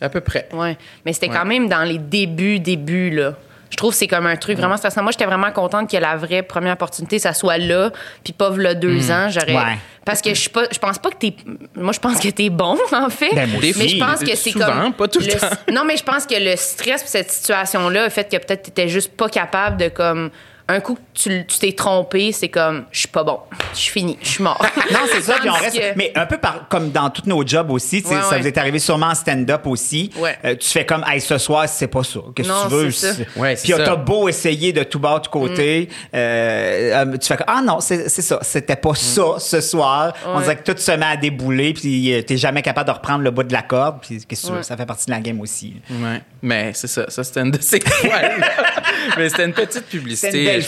À 0.00 0.08
peu 0.08 0.20
près. 0.20 0.48
Ouais. 0.52 0.76
Mais 1.04 1.12
c'était 1.12 1.28
Ouais. 1.28 1.36
quand 1.36 1.44
même 1.44 1.68
dans 1.68 1.82
les 1.82 1.98
débuts, 1.98 2.58
débuts, 2.60 3.10
là. 3.10 3.34
Je 3.70 3.76
trouve 3.76 3.92
que 3.92 3.96
c'est 3.98 4.08
comme 4.08 4.26
un 4.26 4.34
truc 4.36 4.58
vraiment 4.58 4.76
stressant. 4.76 5.02
Moi, 5.02 5.12
j'étais 5.12 5.26
vraiment 5.26 5.52
contente 5.52 5.88
que 5.88 5.96
la 5.96 6.16
vraie 6.16 6.42
première 6.42 6.72
opportunité, 6.72 7.20
ça 7.20 7.32
soit 7.32 7.56
là, 7.58 7.92
puis 8.24 8.32
pas 8.32 8.50
là 8.56 8.74
deux 8.74 9.12
ans. 9.12 9.28
J'aurais. 9.30 9.54
Ouais. 9.54 9.78
Parce 10.04 10.20
que 10.20 10.30
je 10.30 10.40
suis 10.40 10.50
pas, 10.50 10.64
je 10.72 10.78
pense 10.78 10.98
pas 10.98 11.10
que 11.10 11.16
t'es. 11.16 11.34
Moi, 11.76 11.92
je 11.92 12.00
pense 12.00 12.18
que 12.18 12.28
t'es 12.30 12.50
bon, 12.50 12.76
en 12.92 13.08
fait. 13.10 13.32
Ben, 13.32 13.48
moi 13.48 13.60
mais 13.62 13.88
je 13.88 13.96
pense 13.98 14.20
que 14.20 14.34
c'est 14.34 14.50
Souvent, 14.50 14.66
comme. 14.66 14.92
pas 14.94 15.06
tout 15.06 15.20
le 15.20 15.26
temps. 15.28 15.46
Non, 15.72 15.84
mais 15.84 15.96
je 15.96 16.02
pense 16.02 16.26
que 16.26 16.34
le 16.36 16.56
stress 16.56 17.02
pour 17.02 17.10
cette 17.10 17.30
situation-là, 17.30 18.04
le 18.04 18.10
fait 18.10 18.24
que 18.24 18.36
peut-être 18.44 18.62
t'étais 18.64 18.88
juste 18.88 19.16
pas 19.16 19.28
capable 19.28 19.76
de 19.76 19.88
comme. 19.88 20.30
Un 20.72 20.80
coup 20.80 20.94
que 20.94 21.00
tu 21.14 21.44
tu 21.46 21.58
t'es 21.58 21.72
trompé, 21.72 22.30
c'est 22.32 22.48
comme, 22.48 22.84
je 22.92 23.00
suis 23.00 23.08
pas 23.08 23.24
bon, 23.24 23.40
je 23.74 23.78
suis 23.78 23.90
fini, 23.92 24.16
je 24.22 24.28
suis 24.28 24.42
mort. 24.44 24.64
Non, 24.92 25.00
c'est 25.12 25.20
ça, 25.22 25.34
puis 25.40 25.48
on 25.50 25.52
reste. 25.54 25.76
que- 25.76 25.96
Mais 25.96 26.12
un 26.14 26.26
peu 26.26 26.38
par, 26.38 26.68
comme 26.68 26.90
dans 26.90 27.10
tous 27.10 27.26
nos 27.26 27.46
jobs 27.46 27.70
aussi, 27.70 28.04
Ouais, 28.06 28.16
ça 28.28 28.38
vous 28.38 28.46
est 28.46 28.56
arrivé 28.58 28.78
sûrement 28.78 29.06
en 29.08 29.14
stand-up 29.14 29.66
aussi. 29.66 30.10
Ouais. 30.16 30.36
Euh, 30.44 30.54
tu 30.56 30.68
fais 30.68 30.84
comme, 30.86 31.04
hey, 31.08 31.20
ce 31.20 31.38
soir, 31.38 31.68
c'est 31.68 31.86
pas 31.88 32.04
ça. 32.04 32.20
Qu'est-ce 32.34 32.48
que 32.48 32.68
tu 32.68 32.74
veux? 32.74 32.90
c'est 32.90 33.12
ça. 33.12 33.22
Ouais, 33.36 33.56
c'est 33.56 33.62
puis 33.72 33.72
ça. 33.72 33.84
t'as 33.84 33.96
beau 33.96 34.28
essayer 34.28 34.72
de 34.72 34.82
tout 34.84 34.98
bas, 35.00 35.18
de 35.18 35.26
côté, 35.28 35.88
Mm. 35.90 35.94
euh, 36.16 37.04
euh, 37.12 37.16
tu 37.18 37.26
fais 37.26 37.36
comme, 37.36 37.46
ah 37.48 37.62
non, 37.62 37.80
c'est 37.80 38.08
c'est 38.08 38.22
ça. 38.22 38.38
C'était 38.42 38.76
pas 38.76 38.94
ça 38.94 39.38
ce 39.38 39.60
soir. 39.60 40.12
On 40.26 40.40
dirait 40.40 40.56
que 40.56 40.70
tout 40.72 40.78
se 40.78 40.92
met 40.92 41.06
à 41.06 41.16
débouler, 41.16 41.72
puis 41.74 42.12
euh, 42.14 42.22
t'es 42.22 42.36
jamais 42.36 42.62
capable 42.62 42.88
de 42.88 42.94
reprendre 42.94 43.22
le 43.24 43.30
bout 43.30 43.42
de 43.42 43.52
la 43.52 43.62
corde, 43.62 43.98
puis 44.02 44.24
qu'est-ce 44.24 44.42
que 44.42 44.46
tu 44.46 44.52
veux? 44.52 44.58
Ouais. 44.58 44.64
Ça 44.64 44.76
fait 44.76 44.86
partie 44.86 45.06
de 45.06 45.10
la 45.10 45.20
game 45.20 45.40
aussi. 45.40 45.74
Ouais. 45.90 46.22
Mais 46.42 46.72
c'est 46.74 46.86
ça. 46.86 47.04
Ça, 47.08 47.24
c'était 47.24 47.40
une 47.40 47.50
de 47.50 47.60
ces 47.60 47.80
mais 49.18 49.28
c'était 49.28 49.44
une 49.44 49.52
petite 49.52 49.86
publicité. 49.86 50.59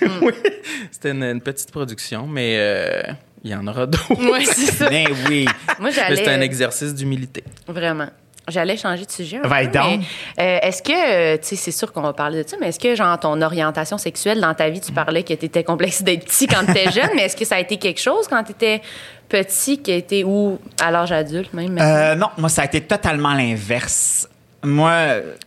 Belle 0.00 0.10
oui. 0.22 0.32
C'était 0.90 1.10
une, 1.10 1.22
une 1.22 1.40
petite 1.40 1.70
production, 1.70 2.26
mais 2.26 2.56
euh, 2.58 3.02
il 3.44 3.50
y 3.50 3.54
en 3.54 3.66
aura 3.66 3.86
d'autres. 3.86 4.06
c'est 4.44 4.66
ça. 4.72 4.90
Mais 4.90 5.04
oui. 5.28 5.44
Moi, 5.78 5.88
Mais 5.88 5.92
j'allais. 5.92 6.16
c'était 6.16 6.30
un 6.30 6.40
exercice 6.40 6.94
d'humilité. 6.94 7.42
Vraiment. 7.66 8.08
J'allais 8.48 8.76
changer 8.76 9.04
de 9.04 9.10
sujet. 9.10 9.36
un 9.42 9.46
Va 9.46 9.60
peu, 9.60 9.66
donc. 9.68 10.00
mais, 10.38 10.44
euh, 10.44 10.58
est-ce 10.66 10.82
que, 10.82 10.90
euh, 10.92 11.36
tu 11.36 11.48
sais, 11.48 11.56
c'est 11.56 11.70
sûr 11.70 11.92
qu'on 11.92 12.00
va 12.00 12.12
parler 12.12 12.42
de 12.42 12.48
ça, 12.48 12.56
mais 12.60 12.68
est-ce 12.70 12.80
que, 12.80 12.96
genre, 12.96 13.18
ton 13.20 13.40
orientation 13.42 13.96
sexuelle 13.96 14.40
dans 14.40 14.54
ta 14.54 14.68
vie, 14.70 14.80
tu 14.80 14.90
parlais 14.90 15.22
que 15.22 15.34
tu 15.34 15.44
étais 15.44 15.62
complexé 15.62 16.02
d'être 16.02 16.24
petit 16.24 16.46
quand 16.48 16.64
tu 16.64 16.70
étais 16.72 16.90
jeune, 16.92 17.10
mais 17.14 17.22
est-ce 17.26 17.36
que 17.36 17.44
ça 17.44 17.56
a 17.56 17.60
été 17.60 17.76
quelque 17.76 18.00
chose 18.00 18.26
quand 18.28 18.42
tu 18.42 18.52
étais 18.52 18.80
petit 19.28 19.78
qui 19.80 19.92
a 19.92 19.94
été, 19.94 20.24
ou 20.24 20.58
à 20.82 20.90
l'âge 20.90 21.12
adulte 21.12 21.52
même? 21.54 21.78
Euh, 21.80 22.16
non, 22.16 22.28
moi, 22.38 22.48
ça 22.48 22.62
a 22.62 22.64
été 22.64 22.80
totalement 22.80 23.34
l'inverse. 23.34 24.28
Moi, 24.62 24.96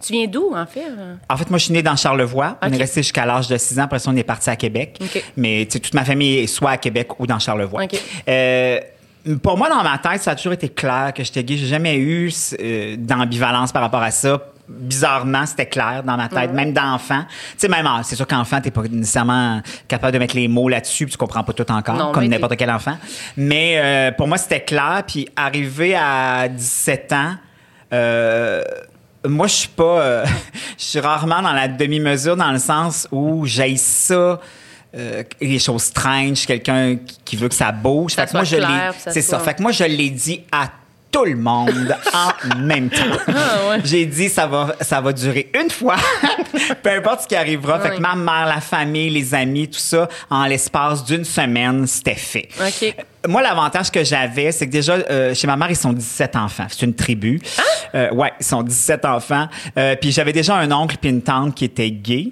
Tu 0.02 0.14
viens 0.14 0.28
d'où, 0.28 0.54
en 0.56 0.66
fait? 0.66 0.86
En 1.30 1.38
fait, 1.38 1.50
moi, 1.50 1.60
je 1.60 1.66
suis 1.66 1.74
né 1.74 1.84
dans 1.84 1.96
Charlevoix. 1.96 2.58
On 2.62 2.72
est 2.72 2.78
resté 2.78 3.02
jusqu'à 3.04 3.26
l'âge 3.26 3.48
de 3.48 3.58
6 3.58 3.80
ans. 3.80 3.84
Après 3.84 4.00
ça, 4.00 4.10
on 4.12 4.16
est 4.16 4.24
parti 4.24 4.50
à 4.50 4.56
Québec. 4.56 4.98
Ok. 5.02 5.24
Mais 5.38 5.66
tu 5.66 5.74
sais, 5.74 5.80
toute 5.80 5.94
ma 5.94 6.04
famille 6.06 6.40
est 6.40 6.48
soit 6.48 6.72
à 6.72 6.78
Québec 6.78 7.20
ou 7.20 7.28
dans 7.28 7.40
Charlevoix. 7.40 7.84
Euh, 8.28 8.80
pour 9.42 9.58
moi, 9.58 9.70
dans 9.70 9.84
ma 9.84 9.98
tête, 10.00 10.22
ça 10.22 10.32
a 10.32 10.36
toujours 10.36 10.54
été 10.54 10.70
clair 10.70 11.14
que 11.16 11.24
j'étais 11.24 11.44
gay. 11.44 11.58
J'ai 11.58 11.68
jamais 11.68 11.96
eu 11.98 12.32
euh, 12.60 12.96
d'ambivalence 12.98 13.72
par 13.72 13.82
rapport 13.82 14.02
à 14.02 14.12
ça. 14.12 14.42
Bizarrement, 14.68 15.46
c'était 15.46 15.66
clair 15.66 16.04
dans 16.04 16.16
ma 16.16 16.30
tête, 16.30 16.54
même 16.54 16.72
d'enfant. 16.74 17.24
Tu 17.28 17.54
sais, 17.58 17.68
même, 17.68 17.88
c'est 18.04 18.16
sûr 18.16 18.26
qu'enfant, 18.26 18.62
t'es 18.62 18.72
pas 18.72 18.82
nécessairement 18.90 19.62
capable 19.90 20.14
de 20.14 20.20
mettre 20.20 20.36
les 20.36 20.48
mots 20.48 20.70
là-dessus, 20.70 21.06
puis 21.06 21.12
tu 21.12 21.18
comprends 21.18 21.44
pas 21.44 21.52
tout 21.52 21.70
encore, 21.70 21.96
Non, 21.96 22.12
comme 22.14 22.26
n'importe 22.26 22.56
quel 22.56 22.72
enfant. 22.72 22.98
Mais 23.36 23.78
euh, 23.78 24.12
pour 24.14 24.28
moi, 24.28 24.38
c'était 24.38 24.62
clair. 24.62 25.04
Puis 25.06 25.28
arrivé 25.36 25.96
à 25.96 26.48
17 26.48 27.12
ans, 27.14 27.34
euh, 27.92 28.64
moi, 29.28 29.48
je 29.48 29.54
suis 29.54 29.68
pas. 29.70 29.84
euh, 30.02 30.26
je 30.78 30.84
suis 30.84 31.00
rarement 31.00 31.42
dans 31.42 31.54
la 31.54 31.68
demi-mesure 31.68 32.36
dans 32.36 32.52
le 32.52 32.60
sens 32.60 33.08
où 33.12 33.46
j'ai 33.46 33.76
ça. 33.78 34.40
euh, 34.96 35.24
les 35.42 35.58
choses 35.60 35.84
strange, 35.84 36.46
quelqu'un 36.46 36.98
qui- 37.26 37.36
veut 37.36 37.50
que 37.50 37.56
ça 37.56 37.72
bouge. 37.72 38.14
Ça 38.14 38.28
Fait 38.28 38.32
que 38.32 38.38
moi, 38.38 38.44
je 38.44 38.56
l'ai- 38.58 38.92
C'est 39.12 39.22
ça. 39.24 39.40
Fait 39.40 39.54
que 39.56 39.62
moi, 39.64 39.72
je 39.72 39.84
l'ai 39.86 40.12
dit 40.12 40.42
à 40.52 40.70
tout 41.12 41.26
le 41.26 41.36
monde 41.36 41.96
en 42.14 42.56
même 42.58 42.90
temps. 42.92 43.18
Ah, 43.28 43.78
J'ai 43.84 44.06
dit 44.06 44.30
ça 44.30 44.46
va 44.48 44.76
ça 44.82 45.00
va 45.02 45.12
durer 45.14 45.50
une 45.60 45.70
fois, 45.72 45.96
peu 46.84 46.90
importe 46.92 47.22
ce 47.22 47.28
qui 47.28 47.36
arrivera. 47.36 47.80
Fait 47.80 47.96
que 47.96 48.02
ma 48.02 48.16
mère, 48.16 48.46
la 48.48 48.62
famille, 48.62 49.10
les 49.10 49.34
amis, 49.34 49.68
tout 49.68 49.80
ça, 49.80 50.08
en 50.30 50.46
l'espace 50.46 51.04
d'une 51.04 51.24
semaine, 51.26 51.86
c'était 51.88 52.14
fait. 52.16 52.50
Moi, 53.28 53.42
l'avantage 53.42 53.90
que 53.92 54.04
j'avais, 54.04 54.52
c'est 54.52 54.68
que 54.68 54.72
déjà, 54.72 54.94
euh, 54.94 55.34
chez 55.34 55.48
ma 55.48 55.56
mère, 55.56 55.70
ils 55.70 55.76
sont 55.76 55.94
17 55.94 56.36
enfants. 56.36 56.66
C'est 56.70 56.86
une 56.86 56.94
tribu. 56.94 57.40
Euh, 57.96 58.12
ouais, 58.12 58.34
ils 58.40 58.46
sont 58.46 58.64
17 58.64 59.06
enfants. 59.06 59.48
Euh, 59.78 59.96
puis 59.96 60.12
j'avais 60.12 60.34
déjà 60.34 60.56
un 60.56 60.72
oncle 60.72 60.98
puis 61.00 61.10
une 61.10 61.22
tante 61.22 61.56
qui 61.56 61.66
étaient 61.66 61.92
gays. 61.92 62.32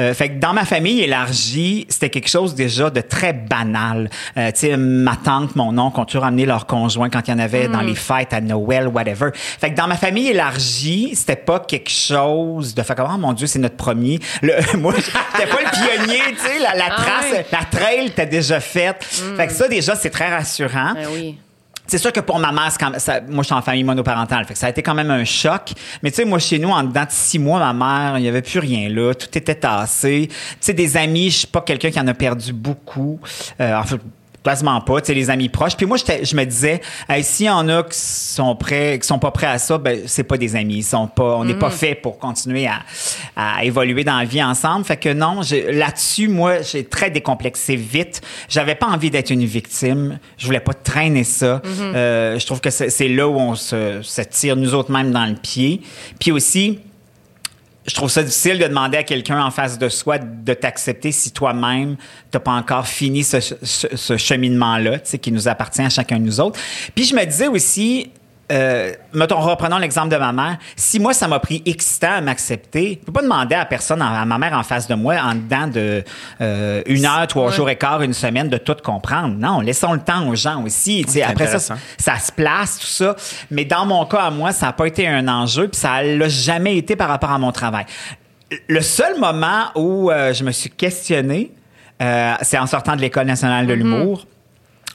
Euh, 0.00 0.14
fait 0.14 0.30
que 0.30 0.38
dans 0.38 0.54
ma 0.54 0.64
famille 0.64 1.02
élargie, 1.02 1.86
c'était 1.88 2.08
quelque 2.08 2.28
chose 2.28 2.54
déjà 2.54 2.88
de 2.88 3.00
très 3.02 3.32
banal. 3.34 4.08
Euh, 4.38 4.50
tu 4.52 4.60
sais, 4.60 4.76
ma 4.76 5.16
tante, 5.16 5.54
mon 5.54 5.76
oncle 5.76 6.00
ont 6.00 6.04
toujours 6.06 6.24
amené 6.24 6.46
leur 6.46 6.66
conjoint 6.66 7.10
quand 7.10 7.28
il 7.28 7.30
y 7.30 7.34
en 7.34 7.38
avait 7.38 7.68
dans 7.68 7.82
les 7.82 7.94
fêtes 7.94 8.32
à 8.32 8.40
Noël, 8.40 8.88
whatever. 8.88 9.30
Fait 9.34 9.70
que 9.70 9.76
dans 9.76 9.86
ma 9.86 9.96
famille 9.96 10.28
élargie, 10.28 11.10
c'était 11.14 11.36
pas 11.36 11.60
quelque 11.60 11.90
chose 11.90 12.74
de 12.74 12.82
faire 12.82 12.96
comme, 12.96 13.10
oh 13.14 13.18
mon 13.18 13.32
Dieu, 13.34 13.46
c'est 13.46 13.58
notre 13.58 13.76
premier. 13.76 14.18
Le, 14.40 14.54
moi, 14.78 14.94
j'étais 14.96 15.50
pas 15.50 15.60
le 15.60 15.70
pionnier, 15.70 16.20
tu 16.30 16.40
sais, 16.40 16.58
la, 16.58 16.74
la 16.74 16.86
Ah 16.90 17.02
trace, 17.02 17.32
ouais. 17.32 17.46
la 17.52 17.78
trail 17.78 18.06
était 18.06 18.26
déjà 18.26 18.60
faite. 18.60 19.04
Fait 19.36 19.46
que 19.46 19.52
ça, 19.52 19.68
déjà, 19.68 19.94
c'est 19.94 20.10
très 20.10 20.21
rassurant. 20.30 20.94
Ben 20.94 21.06
oui. 21.12 21.38
C'est 21.86 21.98
sûr 21.98 22.12
que 22.12 22.20
pour 22.20 22.38
ma 22.38 22.52
mère, 22.52 22.70
quand 22.78 22.92
ça- 22.98 23.20
moi, 23.28 23.42
je 23.42 23.46
suis 23.46 23.54
en 23.54 23.60
famille 23.60 23.82
monoparentale, 23.82 24.44
fait 24.46 24.52
que 24.54 24.58
ça 24.58 24.66
a 24.66 24.70
été 24.70 24.82
quand 24.82 24.94
même 24.94 25.10
un 25.10 25.24
choc. 25.24 25.72
Mais 26.02 26.10
tu 26.10 26.16
sais, 26.18 26.24
moi, 26.24 26.38
chez 26.38 26.58
nous, 26.60 26.70
en 26.70 26.84
dedans 26.84 27.02
de 27.04 27.10
six 27.10 27.40
mois, 27.40 27.58
ma 27.58 27.72
mère, 27.72 28.18
il 28.18 28.22
n'y 28.22 28.28
avait 28.28 28.40
plus 28.40 28.60
rien 28.60 28.88
là. 28.88 29.12
Tout 29.14 29.26
était 29.36 29.56
tassé. 29.56 30.28
Tu 30.30 30.36
sais, 30.60 30.72
des 30.74 30.96
amis, 30.96 31.30
je 31.30 31.38
suis 31.38 31.46
pas 31.48 31.60
quelqu'un 31.60 31.90
qui 31.90 31.98
en 32.00 32.06
a 32.06 32.14
perdu 32.14 32.52
beaucoup. 32.52 33.18
Euh, 33.60 33.74
en 33.76 33.82
fait, 33.82 34.00
quasiment 34.42 34.80
pas, 34.80 35.00
tu 35.00 35.08
sais, 35.08 35.14
les 35.14 35.30
amis 35.30 35.48
proches. 35.48 35.76
Puis 35.76 35.86
moi, 35.86 35.96
je 35.98 36.36
me 36.36 36.44
disais, 36.44 36.80
hey, 37.08 37.22
s'il 37.22 37.46
y 37.46 37.50
en 37.50 37.68
a 37.68 37.82
qui 37.82 37.98
sont 37.98 38.54
prêts, 38.56 38.98
qui 39.00 39.06
sont 39.06 39.18
pas 39.18 39.30
prêts 39.30 39.46
à 39.46 39.58
ça, 39.58 39.78
ben, 39.78 40.02
c'est 40.06 40.24
pas 40.24 40.36
des 40.36 40.56
amis. 40.56 40.76
Ils 40.76 40.82
sont 40.82 41.06
pas, 41.06 41.36
on 41.36 41.44
n'est 41.44 41.58
pas 41.58 41.70
fait 41.70 41.94
pour 41.94 42.18
continuer 42.18 42.66
à, 42.66 42.80
à 43.36 43.64
évoluer 43.64 44.04
dans 44.04 44.18
la 44.18 44.24
vie 44.24 44.42
ensemble. 44.42 44.84
Fait 44.84 44.96
que 44.96 45.12
non, 45.12 45.40
là-dessus, 45.70 46.28
moi, 46.28 46.62
j'ai 46.62 46.84
très 46.84 47.10
décomplexé 47.10 47.76
vite. 47.76 48.20
J'avais 48.48 48.74
pas 48.74 48.86
envie 48.86 49.10
d'être 49.10 49.30
une 49.30 49.44
victime. 49.44 50.18
Je 50.38 50.46
voulais 50.46 50.60
pas 50.60 50.74
traîner 50.74 51.24
ça. 51.24 51.60
Euh, 51.64 52.38
je 52.38 52.46
trouve 52.46 52.60
que 52.60 52.70
c'est 52.70 52.90
c'est 52.90 53.08
là 53.08 53.26
où 53.26 53.36
on 53.36 53.56
se, 53.56 54.00
se 54.02 54.22
tire 54.22 54.54
nous 54.54 54.74
autres 54.74 54.92
même 54.92 55.10
dans 55.10 55.26
le 55.26 55.34
pied. 55.34 55.80
Puis 56.20 56.30
aussi, 56.30 56.78
je 57.86 57.94
trouve 57.94 58.10
ça 58.10 58.22
difficile 58.22 58.58
de 58.58 58.66
demander 58.66 58.98
à 58.98 59.02
quelqu'un 59.02 59.42
en 59.44 59.50
face 59.50 59.78
de 59.78 59.88
soi 59.88 60.18
de 60.18 60.54
t'accepter 60.54 61.10
si 61.12 61.32
toi-même 61.32 61.96
t'as 62.30 62.38
pas 62.38 62.52
encore 62.52 62.86
fini 62.86 63.24
ce, 63.24 63.40
ce- 63.40 63.96
ce 63.96 64.16
cheminement-là, 64.16 64.98
qui 65.00 65.32
nous 65.32 65.48
appartient 65.48 65.82
à 65.82 65.90
chacun 65.90 66.18
de 66.18 66.24
nous 66.24 66.40
autres. 66.40 66.60
Puis 66.94 67.04
je 67.04 67.14
me 67.14 67.24
disais 67.24 67.48
aussi, 67.48 68.10
euh, 68.52 68.92
mettons, 69.14 69.40
reprenons 69.40 69.78
l'exemple 69.78 70.10
de 70.10 70.16
ma 70.16 70.32
mère. 70.32 70.58
Si 70.76 71.00
moi, 71.00 71.14
ça 71.14 71.26
m'a 71.26 71.38
pris 71.40 71.62
X 71.64 71.98
temps 72.00 72.12
à 72.16 72.20
m'accepter, 72.20 72.98
je 73.00 73.06
peux 73.06 73.12
pas 73.12 73.22
demander 73.22 73.54
à 73.54 73.64
personne, 73.64 74.02
à 74.02 74.24
ma 74.24 74.38
mère 74.38 74.52
en 74.52 74.62
face 74.62 74.86
de 74.86 74.94
moi, 74.94 75.16
en 75.22 75.34
dedans 75.34 75.66
de 75.66 76.04
euh, 76.40 76.82
une 76.86 77.06
heure, 77.06 77.26
trois 77.26 77.46
Ouais. 77.48 77.52
jours 77.52 77.70
et 77.70 77.76
quart, 77.76 78.02
une 78.02 78.12
semaine, 78.12 78.48
de 78.48 78.58
tout 78.58 78.76
comprendre. 78.84 79.34
Non, 79.36 79.60
laissons 79.60 79.92
le 79.94 80.00
temps 80.00 80.28
aux 80.28 80.34
gens 80.34 80.62
aussi. 80.62 81.04
C'est 81.08 81.22
après 81.22 81.46
ça, 81.58 81.76
ça 81.98 82.18
se 82.18 82.30
place, 82.30 82.78
tout 82.78 82.86
ça. 82.86 83.16
Mais 83.50 83.64
dans 83.64 83.86
mon 83.86 84.04
cas, 84.04 84.20
à 84.24 84.30
moi, 84.30 84.52
ça 84.52 84.66
n'a 84.66 84.72
pas 84.72 84.86
été 84.86 85.08
un 85.08 85.26
enjeu, 85.28 85.68
puis 85.68 85.80
ça 85.80 86.02
l'a 86.02 86.28
jamais 86.28 86.76
été 86.76 86.94
par 86.94 87.08
rapport 87.08 87.30
à 87.32 87.38
mon 87.38 87.52
travail. 87.52 87.86
Le 88.68 88.80
seul 88.82 89.18
moment 89.18 89.64
où 89.76 90.10
euh, 90.10 90.32
je 90.34 90.44
me 90.44 90.50
suis 90.52 90.68
questionné, 90.70 91.52
euh, 92.02 92.34
c'est 92.42 92.58
en 92.58 92.66
sortant 92.66 92.96
de 92.96 93.00
l'École 93.00 93.26
nationale 93.26 93.66
de 93.66 93.72
l'humour. 93.72 94.26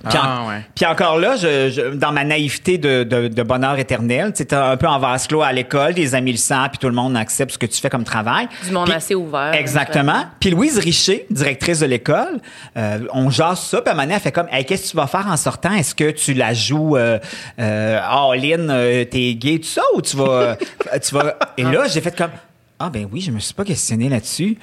Puis, 0.08 0.18
Ah, 0.22 0.42
en- 0.44 0.48
ouais. 0.50 0.62
puis 0.76 0.86
encore 0.86 1.18
là, 1.18 1.36
je, 1.38 1.70
je- 1.72 1.96
dans 1.96 2.12
ma 2.12 2.24
naïveté 2.24 2.78
de, 2.78 3.04
de- 3.04 3.28
de 3.30 3.44
bonheur 3.44 3.80
éternel, 3.80 4.32
tu 4.32 4.38
sais, 4.38 4.46
t'es 4.46 4.56
un 4.56 4.78
peu 4.78 4.86
en 4.88 5.00
vase 5.00 5.26
clos 5.26 5.42
à 5.42 5.52
l'école, 5.52 5.94
les 5.94 6.14
amis 6.14 6.32
le 6.34 6.38
savent, 6.38 6.70
puis 6.70 6.78
tout 6.78 6.88
le 6.88 6.94
monde 6.94 7.18
accepte 7.18 7.52
ce 7.54 7.58
que 7.58 7.66
tu 7.66 7.82
fais 7.82 7.90
comme 7.90 8.04
travail. 8.04 8.48
Du 8.66 8.72
monde 8.72 8.86
Puis- 8.86 8.94
assez 8.96 9.16
ouvert. 9.16 9.54
Exactement. 9.56 10.26
Puis 10.40 10.52
Louise 10.52 10.78
Richer, 10.78 11.26
directrice 11.32 11.80
de 11.80 11.88
l'école, 11.88 12.40
euh, 12.78 13.00
on 13.12 13.30
jase 13.32 13.60
ça, 13.62 13.82
puis 13.82 13.90
à 13.90 13.94
un 13.94 13.96
moment 13.96 14.04
donné, 14.06 14.16
elle 14.16 14.22
fait 14.22 14.32
comme, 14.32 14.48
hey, 14.52 14.66
qu'est-ce 14.66 14.84
que 14.86 14.90
tu 14.92 14.98
vas 14.98 15.08
faire 15.08 15.26
en 15.28 15.38
sortant? 15.38 15.72
Est-ce 15.74 15.96
que 15.96 16.12
tu 16.12 16.34
la 16.36 16.54
joues 16.54 16.96
euh, 16.96 17.18
euh, 17.60 18.00
all-in, 18.00 18.70
euh, 18.70 19.04
t'es 19.06 19.34
gay, 19.34 19.58
tout 19.60 19.68
ça, 19.68 19.82
ou 19.96 20.02
tu 20.02 20.16
vas... 20.16 20.58
tu 21.04 21.16
vas... 21.16 21.36
Et 21.58 21.64
là, 21.64 21.88
j'ai 21.88 22.02
fait 22.02 22.16
comme, 22.16 22.32
ah 22.80 22.90
ben 22.92 23.08
oui, 23.12 23.22
je 23.22 23.32
me 23.32 23.40
suis 23.40 23.56
pas 23.56 23.64
questionné 23.66 24.10
là-dessus. 24.10 24.58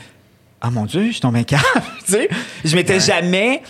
Ah 0.61 0.70
mon 0.70 0.85
Dieu, 0.85 1.07
je 1.09 1.12
suis 1.12 1.20
tombé 1.20 1.44
calme. 1.44 1.62
tu 2.07 2.12
sais, 2.12 2.29
je 2.64 2.77
m'étais 2.77 3.01
jamais... 3.01 3.62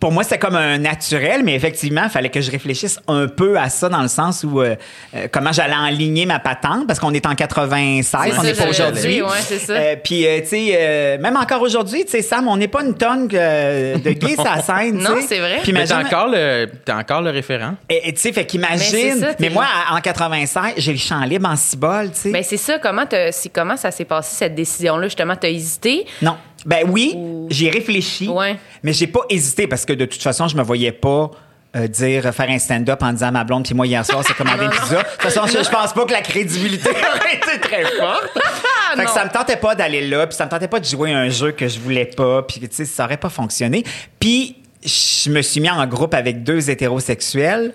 Pour 0.00 0.12
moi, 0.12 0.22
c'était 0.22 0.38
comme 0.38 0.54
un 0.54 0.76
naturel, 0.76 1.42
mais 1.44 1.54
effectivement, 1.54 2.02
il 2.04 2.10
fallait 2.10 2.28
que 2.28 2.42
je 2.42 2.50
réfléchisse 2.50 3.00
un 3.08 3.26
peu 3.26 3.58
à 3.58 3.70
ça 3.70 3.88
dans 3.88 4.02
le 4.02 4.08
sens 4.08 4.44
où 4.44 4.60
euh, 4.60 4.76
euh, 5.16 5.28
comment 5.32 5.50
j'allais 5.50 5.74
enligner 5.74 6.26
ma 6.26 6.38
patente, 6.38 6.86
parce 6.86 7.00
qu'on 7.00 7.14
est 7.14 7.24
en 7.24 7.34
96, 7.34 8.32
C'est 8.32 8.38
on 8.38 8.42
n'est 8.42 8.52
pas 8.52 8.68
aujourd'hui. 8.68 9.22
ouais, 9.22 9.28
c'est 9.40 9.58
ça. 9.58 9.72
Euh, 9.72 9.96
puis, 10.02 10.26
euh, 10.26 10.40
tu 10.40 10.46
sais, 10.48 11.18
même 11.18 11.36
encore 11.38 11.62
aujourd'hui, 11.62 12.04
tu 12.04 12.10
sais, 12.10 12.20
Sam, 12.22 12.48
on 12.48 12.58
n'est 12.58 12.68
pas 12.68 12.82
une 12.84 12.94
tonne 12.98 13.28
euh, 13.32 13.96
de 13.96 14.10
gays 14.12 14.34
sur 14.34 14.44
la 14.44 14.60
scène. 14.60 14.98
tu 14.98 15.04
Non, 15.04 15.16
c'est 15.26 15.38
vrai. 15.38 15.60
Puis 15.62 15.72
Mais 15.72 15.86
t'as 15.86 15.94
imagine- 16.00 16.06
encore 16.14 16.28
le, 16.28 16.66
t'as 16.84 16.96
encore 16.98 17.22
le 17.22 17.30
référent. 17.30 17.74
Et 17.88 18.12
tu 18.12 18.20
sais, 18.20 18.32
fait 18.32 18.40
Mais 18.42 18.46
qu'imagine. 18.46 19.20
Mais, 19.20 19.34
t'es- 19.36 19.48
moi, 19.50 19.64
à- 19.90 19.94
en 19.96 20.00
96, 20.02 20.74
j'ai 20.76 20.92
le 20.92 20.98
champ 20.98 21.20
libre 21.24 21.48
en 21.48 21.56
cibole, 21.56 22.10
tu 22.12 22.20
sais. 22.20 22.30
Ben, 22.30 22.42
c'est 22.42 22.58
ça. 22.58 22.78
Comment, 22.78 23.06
t'as- 23.06 23.30
comment 23.54 23.76
ça 23.78 23.90
s'est 23.90 24.04
passé, 24.04 24.36
cette 24.36 24.54
décision-là? 24.54 25.04
Justement, 25.06 25.34
tu 25.34 25.46
as 25.46 25.50
hésité? 25.50 26.04
Non. 26.20 26.36
Ben 26.66 26.84
oui, 26.88 27.12
Ou- 27.16 27.46
j'y 27.50 27.66
ai 27.66 27.70
réfléchi, 27.70 28.28
Ouais. 28.28 28.56
mais 28.82 28.92
j'ai 28.92 29.06
pas 29.06 29.20
hésité 29.30 29.66
parce 29.66 29.84
que 29.84 29.92
de 29.92 30.04
toute 30.04 30.22
façon, 30.22 30.48
je 30.48 30.56
me 30.56 30.62
voyais 30.62 30.92
pas 30.92 31.30
euh, 31.76 31.86
dire 31.86 32.22
faire 32.34 32.48
un 32.48 32.58
stand-up 32.58 33.02
en 33.02 33.12
disant 33.12 33.26
à 33.28 33.30
ma 33.30 33.44
blonde 33.44 33.64
puis 33.64 33.74
moi 33.74 33.86
hier 33.86 34.04
soir 34.04 34.24
c'est 34.26 34.32
commandé 34.34 34.64
une 34.64 34.70
pizza. 34.70 34.96
De 34.96 35.02
toute 35.02 35.20
façon, 35.30 35.46
je, 35.46 35.62
je 35.62 35.68
pense 35.70 35.92
pas 35.92 36.04
que 36.06 36.12
la 36.12 36.22
crédibilité 36.22 36.88
aurait 36.90 37.34
été 37.36 37.60
très 37.60 37.84
forte. 37.96 38.30
Fait 38.96 39.02
que 39.02 39.08
non. 39.08 39.14
ça 39.14 39.24
me 39.26 39.30
tentait 39.30 39.56
pas 39.56 39.74
d'aller 39.74 40.08
là, 40.08 40.26
puis 40.26 40.34
ça 40.34 40.46
me 40.46 40.50
tentait 40.50 40.66
pas 40.68 40.80
de 40.80 40.86
jouer 40.86 41.12
un 41.12 41.28
jeu 41.28 41.52
que 41.52 41.68
je 41.68 41.78
voulais 41.78 42.06
pas, 42.06 42.42
puis 42.42 42.58
tu 42.60 42.68
sais 42.70 42.84
ça 42.86 43.04
aurait 43.04 43.18
pas 43.18 43.28
fonctionné. 43.28 43.84
Puis 44.18 44.56
je 44.82 45.30
me 45.30 45.42
suis 45.42 45.60
mis 45.60 45.68
en 45.68 45.86
groupe 45.86 46.14
avec 46.14 46.42
deux 46.42 46.70
hétérosexuels. 46.70 47.74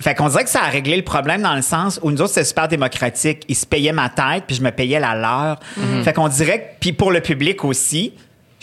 Fait 0.00 0.14
qu'on 0.14 0.28
dirait 0.28 0.44
que 0.44 0.50
ça 0.50 0.62
a 0.62 0.68
réglé 0.68 0.96
le 0.96 1.04
problème 1.04 1.42
dans 1.42 1.54
le 1.54 1.62
sens 1.62 2.00
où 2.02 2.10
nous 2.10 2.20
autres, 2.20 2.34
c'était 2.34 2.44
super 2.44 2.66
démocratique. 2.66 3.44
Ils 3.48 3.54
se 3.54 3.64
payaient 3.64 3.92
ma 3.92 4.08
tête, 4.08 4.44
puis 4.46 4.56
je 4.56 4.62
me 4.62 4.70
payais 4.70 4.98
la 4.98 5.14
leur. 5.14 5.60
Fait 6.02 6.12
qu'on 6.12 6.28
dirait 6.28 6.58
que, 6.60 6.64
puis 6.80 6.92
pour 6.92 7.12
le 7.12 7.20
public 7.20 7.64
aussi, 7.64 8.12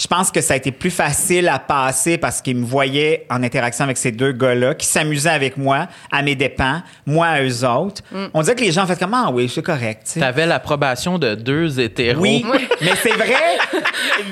je 0.02 0.08
pense 0.08 0.32
que 0.32 0.42
ça 0.42 0.56
a 0.56 0.58
été 0.58 0.72
plus 0.72 0.90
facile 0.90 1.48
à 1.48 1.60
passer 1.60 2.18
parce 2.18 2.42
qu'ils 2.42 2.56
me 2.58 2.66
voyaient 2.66 3.28
en 3.30 3.44
interaction 3.44 3.84
avec 3.86 3.98
ces 3.98 4.12
deux 4.12 4.32
gars-là 4.32 4.74
qui 4.74 4.88
s'amusaient 4.88 5.30
avec 5.30 5.58
moi, 5.58 5.88
à 6.12 6.24
mes 6.24 6.34
dépens, 6.34 6.82
moi 7.06 7.28
à 7.28 7.44
eux 7.44 7.64
autres. 7.66 8.02
On 8.34 8.42
dirait 8.42 8.56
que 8.56 8.62
les 8.64 8.72
gens 8.72 8.84
ont 8.86 8.88
fait 8.88 8.98
comme, 8.98 9.14
ah 9.14 9.30
oui, 9.32 9.48
c'est 9.54 9.62
correct. 9.62 10.02
tu 10.06 10.12
sais. 10.14 10.20
T'avais 10.20 10.48
l'approbation 10.48 11.20
de 11.20 11.36
deux 11.36 11.80
hétéros. 11.80 12.20
Oui, 12.22 12.44
mais 12.82 12.94
c'est 13.04 13.12
vrai. 13.14 13.36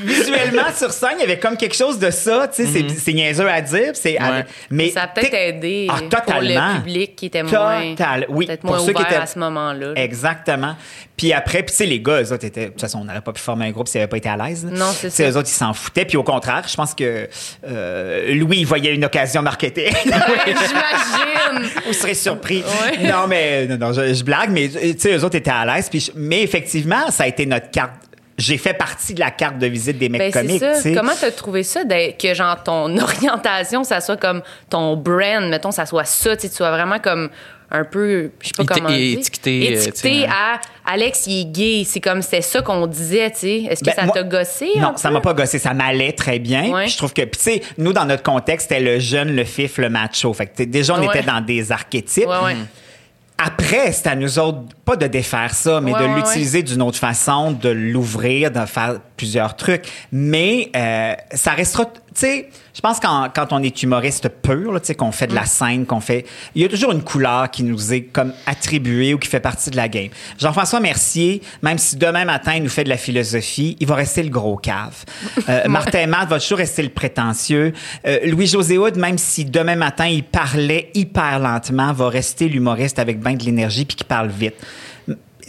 Visuellement, 0.06 0.72
sur 0.76 0.92
scène, 0.92 1.18
il 1.18 1.22
y 1.22 1.24
avait 1.24 1.40
comme 1.40 1.56
quelque 1.58 1.76
chose 1.76 2.00
de 2.00 2.10
ça. 2.10 2.48
Tu 2.48 2.66
sais, 2.66 2.72
c'est- 2.72 2.90
c'est 2.90 3.14
niaiseux 3.14 3.50
à 3.50 3.62
dire. 3.62 3.92
C'est 3.94 4.20
Ouais. 4.22 4.46
mais 4.72 4.90
ça 4.90 5.04
a 5.04 5.08
peut-être 5.08 5.34
aidé 5.34 5.88
Ah, 5.90 5.98
pour 6.00 6.10
totalement. 6.10 6.74
le 6.74 6.80
public 6.80 7.16
qui 7.16 7.26
était 7.28 7.44
moins, 7.44 7.92
Total. 7.96 8.26
Oui, 8.30 8.46
peut-être 8.48 8.62
pour 8.62 8.72
moins 8.72 8.80
ceux 8.86 8.94
qui 8.94 9.02
étaient- 9.02 9.16
à 9.16 9.26
ce 9.26 9.38
moment-là. 9.40 9.94
là. 9.94 10.02
Exactement. 10.02 10.76
Puis 11.16 11.34
après, 11.34 11.64
puis 11.64 11.72
tu 11.72 11.78
sais, 11.78 11.86
les 11.86 12.00
gars, 12.02 12.22
eux 12.22 12.34
autres 12.34 12.46
étaient. 12.46 12.66
De 12.66 12.72
toute 12.72 12.82
façon, 12.82 13.00
on 13.02 13.06
n'aurait 13.06 13.22
pas 13.22 13.34
pu 13.34 13.42
former 13.42 13.66
un 13.68 13.72
groupe 13.72 13.88
s'ils 13.88 14.00
n'avaient 14.00 14.10
pas 14.10 14.18
été 14.18 14.30
à 14.30 14.38
l'aise. 14.38 14.66
Non, 14.66 14.86
c'est 14.94 15.10
ça. 15.10 15.24
Eux 15.30 15.38
autres, 15.38 15.50
ils 15.50 15.54
s'en 15.60 15.74
foutaient. 15.74 16.06
Puis 16.06 16.18
au 16.18 16.24
contraire, 16.24 16.64
je 16.68 16.76
pense 16.76 16.94
que 16.96 17.28
euh, 17.68 18.34
Louis, 18.36 18.58
il 18.60 18.66
voyait 18.66 18.94
une 18.96 19.06
occasion 19.06 19.42
marketing. 19.42 19.92
J'imagine. 20.46 21.70
Vous 21.86 21.94
serez 21.94 22.14
surpris. 22.14 22.64
Ouais. 22.64 23.08
Non, 23.10 23.28
mais 23.28 23.68
non, 23.68 23.78
non, 23.78 23.94
je, 23.94 24.14
je 24.14 24.24
blague, 24.24 24.50
mais 24.52 24.70
tu 24.70 24.96
sais, 24.98 25.16
eux 25.18 25.24
autres 25.24 25.36
étaient 25.36 25.50
à 25.52 25.66
l'aise. 25.66 25.90
Puis 25.90 26.00
je- 26.00 26.12
mais 26.16 26.42
effectivement, 26.42 27.10
ça 27.12 27.24
a 27.24 27.28
été 27.28 27.46
notre 27.46 27.72
carte. 27.72 27.92
J'ai 28.38 28.58
fait 28.58 28.74
partie 28.74 29.14
de 29.14 29.20
la 29.20 29.32
carte 29.32 29.58
de 29.58 29.68
visite 29.68 29.98
des 29.98 30.08
mecs 30.08 30.34
Ben, 30.34 30.48
comiques. 30.48 30.64
ça. 30.64 30.90
Comment 30.94 31.12
t'as 31.20 31.32
trouvé 31.32 31.64
ça 31.64 31.82
que 31.84 32.34
genre 32.34 32.64
ton 32.64 32.98
orientation, 33.02 33.84
ça 33.84 34.00
soit 34.00 34.16
comme 34.16 34.42
ton 34.70 34.96
brand, 34.96 35.50
mettons, 35.50 35.72
ça 35.72 35.86
soit 35.86 36.06
ça, 36.06 36.38
tu 36.38 36.48
sois 36.48 36.72
vraiment 36.72 37.00
comme 37.00 37.30
un 37.72 37.84
peu, 37.84 38.32
je 38.42 38.48
sais 38.48 38.54
pas 38.58 38.66
comment 38.66 38.90
dire. 38.90 39.20
étiqueté, 39.20 39.70
euh, 39.70 39.76
Étiqueté 39.78 40.22
sais, 40.22 40.26
à 40.28 40.60
Alex, 40.92 41.28
il 41.28 41.42
est 41.42 41.46
gay. 41.46 41.84
C'est 41.86 42.00
comme, 42.00 42.22
c'était 42.22 42.42
ça 42.42 42.62
qu'on 42.62 42.88
disait, 42.88 43.30
tu 43.32 43.38
sais. 43.40 43.56
Est-ce 43.70 43.82
que 43.82 43.86
Ben, 43.96 44.08
ça 44.08 44.12
t'a 44.12 44.24
gossé? 44.24 44.70
Non, 44.78 44.94
ça 44.98 45.12
m'a 45.12 45.22
pas 45.22 45.34
gossé. 45.34 45.60
Ça 45.60 45.74
m'allait 45.74 46.14
très 46.14 46.40
bien. 46.40 46.72
Ouais. 46.72 46.88
Je 46.88 46.98
trouve 46.98 47.14
que, 47.14 47.22
puis 47.22 47.38
tu 47.38 47.44
sais, 47.44 47.62
nous, 47.78 47.94
dans 47.94 48.06
notre 48.06 48.24
contexte, 48.24 48.70
c'était 48.70 48.82
le 48.82 48.98
jeune, 49.00 49.36
le 49.36 49.44
fif, 49.44 49.78
le 49.78 49.90
macho. 49.90 50.34
Fait 50.34 50.48
que 50.48 50.64
déjà, 50.64 50.96
on 50.96 51.00
Ouais. 51.00 51.08
était 51.08 51.22
dans 51.24 51.42
des 51.42 51.72
archétypes. 51.72 52.26
Ouais, 52.28 52.44
ouais. 52.44 52.56
Après, 53.42 53.94
c'est 53.94 54.08
à 54.08 54.16
nous 54.18 54.38
autres, 54.38 54.60
pas 54.84 54.98
de 54.98 55.08
défaire 55.08 55.54
ça, 55.54 55.80
mais 55.80 55.94
Ouais, 55.94 56.00
de 56.02 56.06
ouais, 56.08 56.16
l'utiliser 56.18 56.62
d'une 56.62 56.82
autre 56.82 56.98
façon, 56.98 57.52
de 57.52 57.70
l'ouvrir, 57.70 58.52
de 58.52 58.66
faire 58.66 58.96
plusieurs 59.16 59.56
trucs. 59.56 59.84
Mais 60.12 60.70
euh, 60.76 61.14
ça 61.34 61.52
restera, 61.52 61.86
tu 61.86 61.92
sais, 62.16 62.50
je 62.80 62.82
pense 62.82 63.02
qu'en 63.02 63.28
quand 63.28 63.52
on 63.52 63.62
est 63.62 63.84
humoriste 63.84 64.30
pur, 64.30 64.72
là, 64.72 64.80
tu 64.80 64.86
sais, 64.86 64.96
qu'on 64.96 65.12
fait 65.12 65.28
de 65.28 65.34
Mm. 65.34 65.36
la 65.36 65.46
scène, 65.46 65.86
qu'on 65.86 66.00
fait, 66.00 66.26
il 66.56 66.62
y 66.62 66.66
a 66.66 66.70
toujours 66.70 66.94
une 66.94 67.04
couleur 67.04 67.52
qui 67.52 67.64
nous 67.64 67.94
est 67.94 68.04
comme 68.04 68.32
attribuée 68.46 69.14
ou 69.14 69.18
qui 69.18 69.28
fait 69.28 69.42
partie 69.42 69.70
de 69.70 69.76
la 69.76 69.90
game. 69.90 70.08
Jean-François 70.38 70.80
Mercier, 70.80 71.42
même 71.62 71.78
si 71.78 71.98
demain 71.98 72.24
matin 72.24 72.54
il 72.56 72.64
nous 72.64 72.70
fait 72.70 72.86
de 72.86 72.90
la 72.90 72.96
philosophie, 72.96 73.76
il 73.82 73.86
va 73.86 73.96
rester 73.96 74.24
le 74.24 74.30
gros 74.30 74.56
cave. 74.56 75.04
Euh, 75.50 75.68
Martin 75.68 76.06
Matt 76.06 76.30
va 76.30 76.40
toujours 76.40 76.60
rester 76.60 76.84
le 76.84 76.90
prétentieux. 76.90 77.74
Euh, 78.06 78.20
Louis-José 78.26 78.78
Hood, 78.78 78.98
même 78.98 79.18
si 79.18 79.46
demain 79.46 79.76
matin 79.76 80.06
il 80.06 80.24
parlait 80.24 80.92
hyper 80.94 81.40
lentement, 81.40 81.92
va 81.92 82.08
rester 82.08 82.48
l'humoriste 82.48 83.00
avec 83.00 83.20
bien 83.20 83.34
de 83.34 83.44
l'énergie 83.44 83.84
puis 83.86 83.96
qui 83.96 84.04
parle 84.04 84.30
vite. 84.30 84.56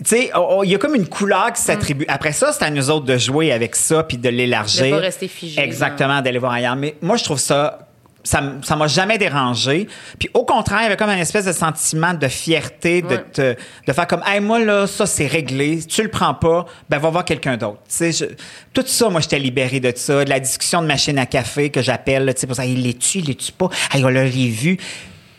Tu 0.03 0.09
sais, 0.17 0.31
oh, 0.35 0.47
oh, 0.59 0.65
il 0.65 0.71
y 0.71 0.75
a 0.75 0.79
comme 0.79 0.95
une 0.95 1.07
couleur 1.09 1.53
qui 1.53 1.61
s'attribue. 1.61 2.05
Après 2.09 2.33
ça, 2.33 2.53
c'est 2.53 2.65
à 2.65 2.71
nous 2.71 2.91
autres 2.91 3.05
de 3.07 3.19
jouer 3.19 3.53
avec 3.53 3.77
ça 3.77 4.03
puis 4.03 4.17
de 4.17 4.29
l'élargir. 4.31 4.87
De 4.87 4.91
pas 4.93 4.97
rester 4.99 5.29
figé, 5.29 5.61
Exactement, 5.61 6.21
d'aller 6.23 6.39
voir 6.39 6.53
ailleurs. 6.53 6.77
Mais 6.77 6.97
moi, 7.03 7.17
je 7.17 7.25
trouve 7.25 7.39
ça 7.39 7.87
ça 8.23 8.43
ça 8.63 8.77
m'a 8.77 8.87
jamais 8.87 9.17
dérangé. 9.17 9.89
Puis 10.19 10.29
au 10.35 10.45
contraire, 10.45 10.81
il 10.81 10.83
y 10.83 10.87
avait 10.87 10.97
comme 10.99 11.09
un 11.09 11.17
espèce 11.17 11.47
de 11.47 11.53
sentiment 11.53 12.13
de 12.13 12.29
fierté, 12.29 13.01
de, 13.01 13.09
Ouais. 13.09 13.25
te- 13.33 13.57
de 13.87 13.93
faire 13.95 14.07
comme, 14.07 14.23
hey, 14.27 14.41
moi, 14.41 14.59
là, 14.63 14.87
ça, 14.87 15.07
c'est 15.07 15.27
réglé. 15.27 15.81
Si 15.81 15.87
tu 15.87 16.03
le 16.03 16.11
prends 16.11 16.35
pas, 16.35 16.67
ben, 16.91 16.99
va 16.99 17.09
voir 17.09 17.25
quelqu'un 17.25 17.57
d'autre. 17.57 17.79
Tu 17.89 18.13
sais, 18.13 18.29
tout 18.75 18.85
ça, 18.87 19.09
moi, 19.09 19.23
j'étais 19.23 19.39
libéré 19.39 19.81
de 19.81 19.91
ça. 19.97 20.23
De 20.25 20.29
la 20.29 20.39
discussion 20.39 20.83
de 20.83 20.87
machine 20.87 21.19
à 21.19 21.25
café 21.25 21.71
que 21.71 21.81
j'appelle, 21.81 22.31
tu 22.35 22.41
sais, 22.43 22.47
pour 22.47 22.57
ça, 22.57 22.67
il 22.67 22.83
l'est-tu, 22.83 23.19
il 23.21 23.25
l'est-tu 23.27 23.53
pas? 23.53 23.71
Hey, 23.91 24.05
on 24.05 24.09
l'a 24.09 24.25
vu. 24.27 24.77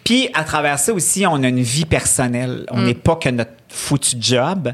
Puis, 0.04 0.30
à 0.34 0.43
travers 0.43 0.80
ça 0.80 0.91
aussi, 0.91 1.28
on 1.28 1.36
a 1.43 1.47
une 1.47 1.62
vie 1.62 1.86
personnelle. 1.86 2.65
On 2.71 2.82
n'est 2.82 2.95
pas 2.95 3.15
que 3.15 3.30
notre 3.30 3.52
foutu 3.71 4.15
job. 4.19 4.73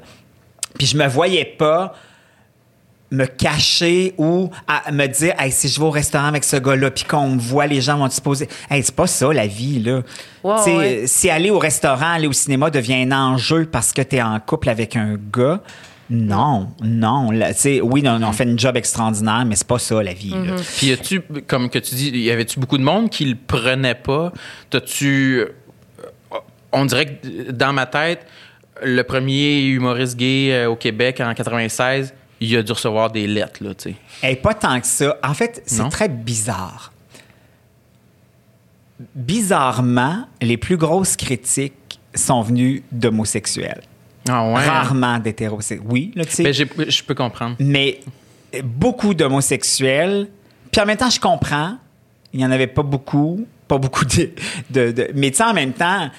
Puis, 0.78 0.88
je 0.88 0.98
me 0.98 1.08
voyais 1.08 1.46
pas 1.46 1.94
me 3.10 3.26
cacher 3.26 4.14
ou 4.18 4.50
à 4.68 4.92
me 4.92 5.08
dire 5.08 5.34
hey, 5.40 5.50
si 5.50 5.70
je 5.70 5.80
vais 5.80 5.86
au 5.86 5.92
restaurant 5.92 6.26
avec 6.28 6.44
ce 6.44 6.58
gars-là 6.58 6.92
puis 6.92 7.06
qu'on 7.06 7.30
me 7.30 7.40
voit 7.40 7.66
les 7.66 7.80
gens 7.80 7.98
vont 7.98 8.10
se 8.10 8.20
poser 8.20 8.50
hey, 8.70 8.84
c'est 8.84 8.94
pas 8.94 9.08
ça 9.08 9.32
la 9.32 9.48
vie 9.48 9.80
là 9.80 10.02
ouais. 10.44 11.04
si 11.08 11.30
aller 11.30 11.50
au 11.50 11.58
restaurant 11.58 12.12
aller 12.16 12.28
au 12.28 12.34
cinéma 12.34 12.70
devient 12.70 12.96
un 13.10 13.14
enjeu 13.14 13.66
parce 13.66 13.94
que 13.94 14.02
tu 14.02 14.18
es 14.18 14.22
en 14.22 14.38
couple 14.42 14.68
avec 14.70 14.98
un 14.98 15.16
gars 15.32 15.62
non 16.10 16.68
non 16.84 17.32
là, 17.32 17.54
tu 17.54 17.60
sais, 17.62 17.82
oui 17.82 18.04
on, 18.06 18.22
on 18.22 18.32
fait 18.34 18.44
une 18.44 18.60
job 18.60 18.76
extraordinaire 18.76 19.46
mais 19.46 19.56
c'est 19.56 19.68
pas 19.68 19.80
ça 19.80 20.04
la 20.04 20.12
vie 20.14 20.32
là. 20.32 20.56
Puis, 20.78 20.92
y 20.92 20.98
tu 20.98 21.22
comme 21.48 21.70
que 21.70 21.80
tu 21.80 21.96
dis, 21.96 22.10
y 22.10 22.30
avait-tu 22.30 22.60
beaucoup 22.60 22.78
de 22.78 22.84
monde 22.84 23.10
qui 23.10 23.24
le 23.24 23.38
prenait 23.38 23.96
pas? 23.96 24.34
T'as-tu. 24.70 25.40
euh, 25.40 26.38
On 26.74 26.84
dirait 26.84 27.06
que 27.06 27.52
dans 27.52 27.72
ma 27.72 27.86
tête, 27.86 28.26
le 28.84 29.02
premier 29.04 29.66
humoriste 29.68 30.16
gay 30.18 30.50
euh, 30.52 30.70
au 30.70 30.76
Québec 30.76 31.20
en 31.22 31.34
96, 31.34 32.14
il 32.40 32.56
a 32.56 32.64
dû 32.64 32.72
recevoir 32.72 33.12
des 33.12 33.26
lettres, 33.28 33.64
là, 33.64 33.74
tu 33.74 33.90
sais. 33.92 33.96
Hey, 34.22 34.36
pas 34.36 34.54
tant 34.54 34.80
que 34.80 34.88
ça. 34.88 35.18
En 35.24 35.34
fait, 35.34 35.62
c'est 35.66 35.88
très 35.90 36.10
bizarre. 36.10 36.92
Bizarrement, 39.16 40.28
les 40.42 40.58
plus 40.58 40.78
grosses 40.78 41.16
critiques 41.16 42.00
sont 42.16 42.42
venues 42.42 42.84
d'homosexuels. 42.92 43.82
Ah 44.28 44.46
ouais? 44.52 44.66
Rarement 44.66 45.20
d'hétérosexuels. 45.20 45.88
Oui, 45.90 46.12
là, 46.16 46.26
tu 46.26 46.32
sais. 46.32 46.44
Ben, 46.44 46.54
je 46.90 47.04
peux 47.04 47.14
comprendre. 47.16 47.56
mais 47.60 48.00
beaucoup 48.64 49.14
d'homosexuels. 49.14 50.28
Puis 50.72 50.82
en 50.82 50.86
même 50.86 50.98
temps, 50.98 51.10
je 51.10 51.20
comprends. 51.20 51.78
Il 52.34 52.40
n'y 52.40 52.46
en 52.46 52.52
avait 52.52 52.68
pas 52.68 52.84
beaucoup. 52.84 53.46
Pas 53.68 53.78
beaucoup 53.78 54.06
de. 54.06 54.32
de, 54.70 54.92
de- 54.92 55.12
mais 55.16 55.30
tu 55.32 55.38
sais, 55.38 55.44
en 55.44 55.54
même 55.54 55.74
temps. 55.74 56.10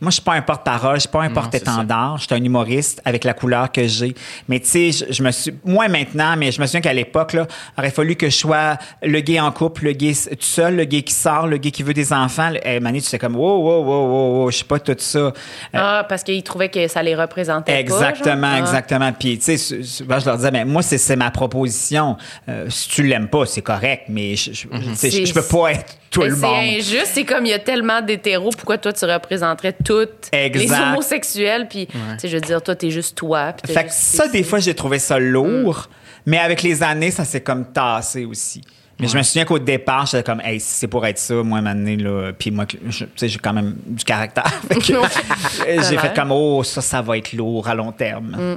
Moi, 0.00 0.10
je 0.10 0.14
suis 0.16 0.22
pas 0.22 0.34
un 0.34 0.42
porte-parole, 0.42 0.96
je 0.96 1.00
suis 1.00 1.08
pas 1.08 1.22
un 1.22 1.30
porte-étendard, 1.30 2.18
je 2.18 2.24
suis 2.26 2.34
un 2.34 2.44
humoriste 2.44 3.00
avec 3.04 3.24
la 3.24 3.32
couleur 3.32 3.72
que 3.72 3.86
j'ai. 3.86 4.14
Mais 4.48 4.60
tu 4.60 4.66
sais, 4.66 4.92
je, 4.92 5.12
je 5.12 5.22
me 5.22 5.30
suis, 5.30 5.54
moi 5.64 5.88
maintenant, 5.88 6.34
mais 6.36 6.52
je 6.52 6.60
me 6.60 6.66
souviens 6.66 6.82
qu'à 6.82 6.92
l'époque, 6.92 7.32
là, 7.32 7.46
aurait 7.78 7.90
fallu 7.90 8.14
que 8.14 8.28
je 8.28 8.36
sois 8.36 8.76
le 9.02 9.20
gay 9.20 9.40
en 9.40 9.50
couple, 9.52 9.84
le 9.84 9.92
gay 9.92 10.12
tout 10.14 10.36
seul, 10.40 10.76
le 10.76 10.84
gay 10.84 11.00
qui 11.02 11.14
sort, 11.14 11.46
le 11.46 11.56
gay 11.56 11.70
qui 11.70 11.82
veut 11.82 11.94
des 11.94 12.12
enfants. 12.12 12.50
Eh, 12.62 12.78
Manu, 12.78 13.00
tu 13.00 13.06
sais 13.08 13.18
comme, 13.18 13.36
wow, 13.36 13.58
wow, 13.62 13.82
wow, 13.84 14.06
wow, 14.06 14.42
wow, 14.42 14.50
je 14.50 14.56
suis 14.56 14.64
pas 14.66 14.78
tout 14.78 14.94
ça. 14.98 15.18
Euh, 15.18 15.32
Ah, 15.72 16.04
parce 16.08 16.22
qu'ils 16.22 16.42
trouvaient 16.42 16.68
que 16.68 16.86
ça 16.88 17.02
les 17.02 17.14
représentait 17.14 17.80
Exactement, 17.80 18.40
pas. 18.42 18.52
Ah. 18.54 18.58
exactement. 18.58 19.12
Puis, 19.12 19.38
tu 19.38 19.56
sais, 19.56 19.80
je 19.82 20.24
leur 20.26 20.36
disais, 20.36 20.50
mais 20.50 20.64
moi, 20.66 20.82
c'est, 20.82 21.16
ma 21.16 21.30
proposition. 21.30 22.16
Euh, 22.48 22.66
si 22.68 22.88
tu 22.90 23.02
l'aimes 23.02 23.28
pas, 23.28 23.46
c'est 23.46 23.62
correct, 23.62 24.04
mais 24.08 24.36
je, 24.36 24.52
je, 24.52 24.66
je- 24.68 25.24
je 25.24 25.32
peux 25.32 25.42
pas 25.42 25.72
être 25.72 25.96
tout 26.16 26.22
Mais 26.22 26.28
le 26.30 26.36
c'est 26.36 26.76
injuste, 26.78 27.10
c'est 27.12 27.24
comme 27.24 27.46
il 27.46 27.50
y 27.50 27.54
a 27.54 27.58
tellement 27.58 28.00
d'hétéros, 28.02 28.50
pourquoi 28.56 28.78
toi 28.78 28.92
tu 28.92 29.04
représenterais 29.04 29.74
toutes 29.84 30.28
Exact. 30.32 30.60
les 30.68 30.72
homosexuels, 30.72 31.66
puis 31.68 31.86
tu 31.86 31.92
sais, 32.18 32.28
je 32.28 32.36
veux 32.36 32.40
dire, 32.40 32.62
toi 32.62 32.74
t'es 32.74 32.90
juste 32.90 33.16
toi. 33.16 33.52
puis 33.62 33.72
Fait 33.72 33.84
que 33.84 33.90
ça, 33.92 34.28
des 34.28 34.42
fois, 34.42 34.58
j'ai 34.58 34.74
trouvé 34.74 34.98
ça 34.98 35.18
lourd, 35.18 35.88
mais 36.24 36.38
avec 36.38 36.62
les 36.62 36.82
années, 36.82 37.10
ça 37.10 37.24
s'est 37.24 37.42
comme 37.42 37.66
tassé 37.72 38.24
aussi. 38.24 38.62
Mais 38.98 39.08
je 39.08 39.16
me 39.18 39.22
souviens 39.22 39.44
qu'au 39.44 39.58
départ, 39.58 40.06
j'étais 40.06 40.22
comme, 40.22 40.40
hey, 40.40 40.58
si 40.58 40.68
c'est 40.78 40.86
pour 40.88 41.04
être 41.04 41.18
ça, 41.18 41.34
moi, 41.42 41.60
maintenant, 41.60 41.96
là, 41.98 42.32
puis 42.32 42.50
moi, 42.50 42.64
je- 42.88 43.04
tu 43.04 43.10
sais, 43.14 43.28
j'ai 43.28 43.38
quand 43.38 43.52
même 43.52 43.76
du 43.86 44.02
caractère. 44.04 44.50
J'ai 44.80 45.98
fait 45.98 46.14
comme, 46.14 46.32
oh, 46.32 46.62
ça, 46.62 46.80
ça 46.80 47.02
va 47.02 47.18
être 47.18 47.34
lourd 47.34 47.68
à 47.68 47.74
long 47.74 47.92
terme. 47.92 48.56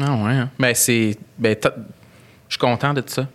Ah 0.00 0.14
ouais. 0.16 0.32
hein. 0.32 0.50
Ben, 0.58 0.74
c'est. 0.74 1.16
Ben, 1.38 1.56
je 1.62 1.68
suis 2.54 2.58
content 2.58 2.92
de 2.92 3.02
ça. 3.06 3.26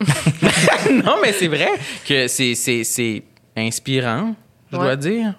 non, 1.04 1.16
mais 1.22 1.32
c'est 1.32 1.48
vrai 1.48 1.70
que 2.06 2.26
c'est, 2.28 2.54
c'est, 2.54 2.84
c'est 2.84 3.22
inspirant, 3.56 4.34
je 4.72 4.76
Ouais. 4.76 4.82
dois 4.84 4.96
dire. 4.96 5.34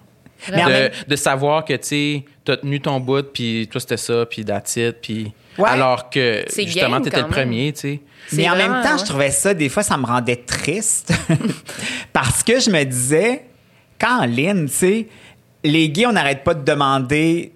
Mais 0.50 0.62
en 0.62 0.66
De, 0.66 0.72
même- 0.72 0.90
de 1.06 1.16
savoir 1.16 1.64
que, 1.64 1.74
tu 1.74 2.22
t'as 2.44 2.56
tenu 2.56 2.80
ton 2.80 2.98
bout, 3.00 3.22
puis 3.32 3.68
toi, 3.70 3.80
c'était 3.80 3.96
ça, 3.96 4.26
puis 4.26 4.44
that's 4.44 4.76
it, 4.76 4.96
puis... 5.00 5.32
Ouais. 5.58 5.68
Alors 5.68 6.08
que, 6.10 6.44
C'est 6.48 6.64
justement, 6.64 6.92
game 6.96 7.02
t'étais 7.02 7.20
le 7.20 7.28
premier, 7.28 7.72
tu 7.72 7.80
sais. 7.80 8.00
Mais 8.32 8.48
en 8.48 8.56
même 8.56 8.82
temps, 8.82 8.96
je 8.96 9.02
ouais. 9.02 9.06
trouvais 9.08 9.30
ça, 9.30 9.52
des 9.54 9.68
fois, 9.68 9.82
ça 9.82 9.96
me 9.98 10.06
rendait 10.06 10.36
triste. 10.36 11.12
parce 12.12 12.42
que 12.42 12.58
je 12.58 12.70
me 12.70 12.82
disais, 12.84 13.44
quand 14.00 14.24
Lynn, 14.24 14.66
tu 14.66 14.72
sais, 14.72 15.08
les 15.62 15.90
gays, 15.90 16.06
on 16.06 16.12
n'arrête 16.12 16.42
pas 16.42 16.54
de 16.54 16.64
demander 16.64 17.52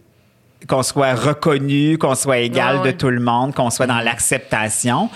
qu'on 0.69 0.83
soit 0.83 1.15
reconnu, 1.15 1.97
qu'on 1.99 2.15
soit 2.15 2.39
égal 2.39 2.77
Ouais, 2.77 2.83
ouais. 2.83 2.93
de 2.93 2.99
tout 2.99 3.11
le 3.11 3.21
monde, 3.21 3.55
qu'on 3.55 3.71
soit 3.71 3.87
dans 3.87 4.01
l'acceptation. 4.01 5.09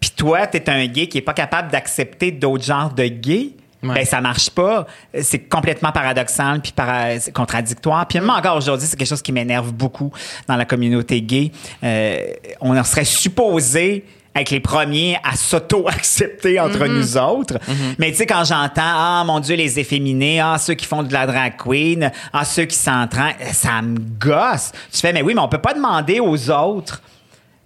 Puis 0.00 0.10
toi, 0.16 0.46
t'es 0.46 0.68
un 0.70 0.86
gay 0.86 1.06
qui 1.08 1.18
est 1.18 1.22
pas 1.22 1.34
capable 1.34 1.70
d'accepter 1.70 2.30
d'autres 2.30 2.64
genres 2.64 2.92
de 2.92 3.04
gays? 3.04 3.50
Ouais. 3.82 3.94
Ben, 3.94 4.04
ça 4.04 4.20
marche 4.20 4.50
pas. 4.50 4.86
C'est 5.22 5.38
complètement 5.48 5.92
paradoxal 5.92 6.60
puis 6.60 6.72
para- 6.72 7.18
contradictoire. 7.32 8.06
Puis 8.08 8.18
même 8.18 8.30
encore 8.30 8.56
aujourd'hui, 8.56 8.86
c'est 8.88 8.96
quelque 8.96 9.08
chose 9.08 9.22
qui 9.22 9.30
m'énerve 9.32 9.72
beaucoup 9.72 10.12
dans 10.48 10.56
la 10.56 10.64
communauté 10.64 11.22
gay. 11.22 11.52
Euh, 11.84 12.18
on 12.60 12.76
en 12.76 12.82
serait 12.82 13.04
supposé 13.04 14.04
être 14.34 14.50
les 14.50 14.60
premiers 14.60 15.16
à 15.24 15.36
s'auto-accepter 15.36 16.60
entre 16.60 16.86
nous 16.86 17.16
autres. 17.16 17.58
Mais 17.98 18.10
tu 18.10 18.18
sais, 18.18 18.26
quand 18.26 18.44
j'entends, 18.44 18.82
ah, 18.84 19.22
mon 19.26 19.40
Dieu, 19.40 19.56
les 19.56 19.78
efféminés, 19.80 20.40
ah, 20.40 20.58
ceux 20.58 20.74
qui 20.74 20.86
font 20.86 21.02
de 21.02 21.12
la 21.12 21.26
drag 21.26 21.54
queen, 21.56 22.10
ah, 22.32 22.44
ceux 22.44 22.64
qui 22.64 22.76
s'entraînent, 22.76 23.34
ça 23.52 23.80
me 23.82 23.98
gosse. 23.98 24.72
Tu 24.92 24.98
fais, 25.00 25.12
mais 25.12 25.22
oui, 25.22 25.34
mais 25.34 25.40
on 25.40 25.48
peut 25.48 25.58
pas 25.58 25.74
demander 25.74 26.20
aux 26.20 26.50
autres 26.50 27.00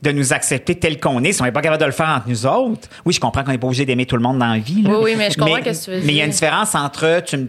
de 0.03 0.11
nous 0.13 0.33
accepter 0.33 0.75
tel 0.75 0.99
qu'on 1.01 1.23
est 1.25 1.33
si 1.33 1.41
on 1.41 1.45
n'est 1.45 1.53
pas 1.53 1.61
capable 1.63 1.81
de 1.81 1.87
le 1.87 1.93
faire 1.93 2.09
entre 2.09 2.29
nous 2.29 2.45
autres. 2.47 2.89
Oui, 3.05 3.15
je 3.15 3.21
comprends 3.21 3.45
qu'on 3.45 3.53
n'est 3.53 3.59
pas 3.59 3.69
obligé 3.69 3.85
d'aimer 3.87 4.05
tout 4.07 4.17
le 4.17 4.23
monde 4.23 4.39
dans 4.39 4.53
la 4.53 4.59
vie. 4.59 4.83
là. 4.83 4.91
Oui, 4.91 4.97
oui, 5.05 5.15
mais 5.17 5.31
je 5.31 5.39
comprends 5.39 5.61
que 5.61 5.85
tu 5.85 5.91
veux 5.91 6.01
Mais 6.05 6.13
il 6.13 6.17
y 6.17 6.21
a 6.21 6.25
une 6.25 6.31
dire. 6.31 6.41
différence 6.41 6.75
entre 6.75 7.23
tu 7.25 7.37
me- 7.37 7.49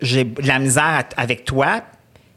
j'ai 0.00 0.24
de 0.24 0.46
la 0.46 0.58
misère 0.58 1.04
avec 1.16 1.44
toi 1.44 1.82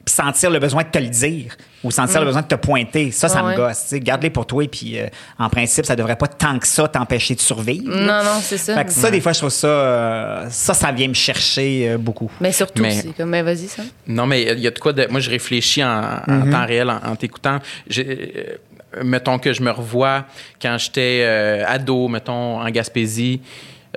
puis 0.06 0.14
sentir 0.14 0.52
le 0.52 0.60
besoin 0.60 0.84
de 0.84 0.88
te 0.90 1.00
le 1.00 1.08
dire 1.08 1.56
ou 1.84 1.90
sentir 1.90 2.20
le 2.20 2.28
besoin 2.28 2.44
de 2.44 2.48
te 2.48 2.54
pointer. 2.56 3.10
Ça, 3.12 3.28
ça 3.28 3.38
Mm. 3.38 3.40
Ah 3.40 3.44
me 3.44 3.50
ouais. 3.50 3.56
gosse. 3.56 3.82
tu 3.84 3.88
sais. 3.88 4.00
Garde-les 4.00 4.30
pour 4.30 4.46
toi 4.46 4.64
et 4.64 4.68
puis 4.68 5.00
euh, 5.00 5.08
en 5.40 5.50
principe, 5.50 5.86
ça 5.86 5.96
devrait 5.96 6.16
pas 6.16 6.28
tant 6.28 6.60
que 6.60 6.68
ça 6.68 6.88
t'empêcher 6.88 7.34
de 7.36 7.40
survivre. 7.42 7.90
Non, 7.90 8.24
non, 8.24 8.40
c'est 8.42 8.58
ça. 8.60 8.76
Fait 8.76 8.86
que 8.86 8.92
ça, 8.92 9.10
des 9.10 9.20
fois, 9.20 9.34
je 9.34 9.40
trouve 9.40 9.50
ça, 9.50 9.68
euh, 9.68 10.46
ça, 10.52 10.74
ça 10.76 10.92
vient 10.92 11.08
me 11.08 11.14
chercher 11.16 11.90
euh, 11.90 11.98
beaucoup. 11.98 12.30
Mais 12.40 12.52
surtout, 12.52 12.84
Mais- 12.84 12.92
c'est 12.92 13.18
comme, 13.18 13.30
mais 13.30 13.42
vas-y, 13.42 13.68
ça. 13.68 13.82
Non, 14.08 14.28
mais 14.28 14.44
il 14.44 14.60
y 14.60 14.68
a 14.68 14.72
de 14.72 14.80
quoi 14.80 14.94
de. 14.94 15.08
Moi, 15.10 15.20
je 15.20 15.30
réfléchis 15.32 15.84
en, 15.84 16.20
en 16.28 16.52
temps 16.52 16.66
réel 16.68 16.90
en, 16.90 17.00
en 17.04 17.16
t'écoutant. 17.16 17.58
J'ai- 17.88 18.34
euh, 18.38 18.58
mettons 19.04 19.40
que 19.40 19.54
je 19.54 19.62
me 19.62 19.72
revois 19.72 20.26
quand 20.62 20.78
j'étais 20.78 21.22
euh, 21.24 21.64
ado, 21.68 22.08
mettons, 22.08 22.62
en 22.62 22.70
Gaspésie, 22.70 23.42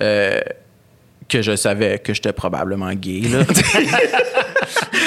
euh, 0.01 0.41
que 1.29 1.43
je 1.43 1.57
savais 1.57 1.99
que 1.99 2.15
j'étais 2.15 2.33
probablement 2.33 2.93
gay, 2.95 3.23
là. 3.29 3.45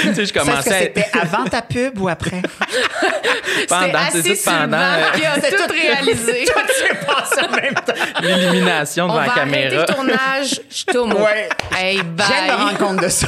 tu 0.01 0.15
sais, 0.15 0.25
je 0.25 0.33
commençais 0.33 0.73
à 0.73 0.79
c'était 0.79 1.05
avant 1.19 1.45
ta 1.45 1.61
pub 1.61 1.99
ou 1.99 2.07
après? 2.07 2.41
pendant, 3.67 3.99
c'est 4.11 4.21
c'est 4.23 4.35
ça, 4.35 4.51
pendant 4.61 4.77
euh, 4.77 5.35
a 5.35 5.41
tout 5.41 5.73
réalisé. 5.73 6.45
Toi, 6.45 6.61
tu 6.67 6.85
es 6.85 7.05
passé 7.05 7.41
en 7.47 7.55
même 7.55 7.73
temps. 7.73 7.93
l'élimination 8.21 9.05
On 9.05 9.07
devant 9.07 9.19
va 9.19 9.27
la 9.27 9.33
caméra. 9.33 9.81
le 9.81 9.93
tournage, 9.93 10.61
je 10.69 10.85
tombe. 10.85 11.13
Ouais. 11.13 11.49
Hey, 11.77 11.97
Je 11.97 12.03
viens 12.03 12.03
de 12.03 12.11
me 12.11 12.17
bye. 12.17 12.65
rendre 12.65 12.77
compte 12.77 13.03
de 13.03 13.09
ça. 13.09 13.27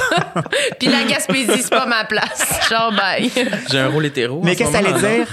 Puis 0.80 0.90
la 0.90 1.04
Gaspésie, 1.04 1.62
c'est 1.62 1.70
pas 1.70 1.86
ma 1.86 2.06
place. 2.06 2.70
Genre, 2.70 2.92
bye. 2.92 3.32
J'ai 3.72 3.80
un 3.80 3.88
rôle 3.88 4.06
hétéro. 4.06 4.42
Mais 4.44 4.54
ce 4.54 4.60
qu'est-ce 4.60 4.72
que 4.72 4.76
ça 4.78 4.82
moment, 4.82 4.96
allait 4.98 5.18
non? 5.18 5.26
dire? 5.26 5.28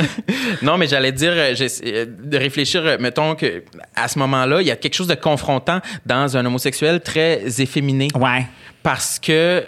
Non, 0.62 0.78
mais 0.78 0.86
j'allais 0.86 1.12
dire, 1.12 1.32
euh, 1.34 1.54
euh, 1.86 2.06
de 2.08 2.36
réfléchir, 2.38 2.82
euh, 2.84 2.96
mettons 2.98 3.34
que 3.34 3.62
à 3.96 4.08
ce 4.08 4.18
moment-là, 4.20 4.60
il 4.60 4.66
y 4.66 4.70
a 4.70 4.76
quelque 4.76 4.94
chose 4.94 5.06
de 5.08 5.14
confrontant 5.14 5.80
dans 6.06 6.36
un 6.36 6.44
homosexuel 6.46 7.00
très 7.00 7.42
efféminé. 7.58 8.08
Ouais. 8.14 8.46
Parce 8.82 9.18
que. 9.18 9.64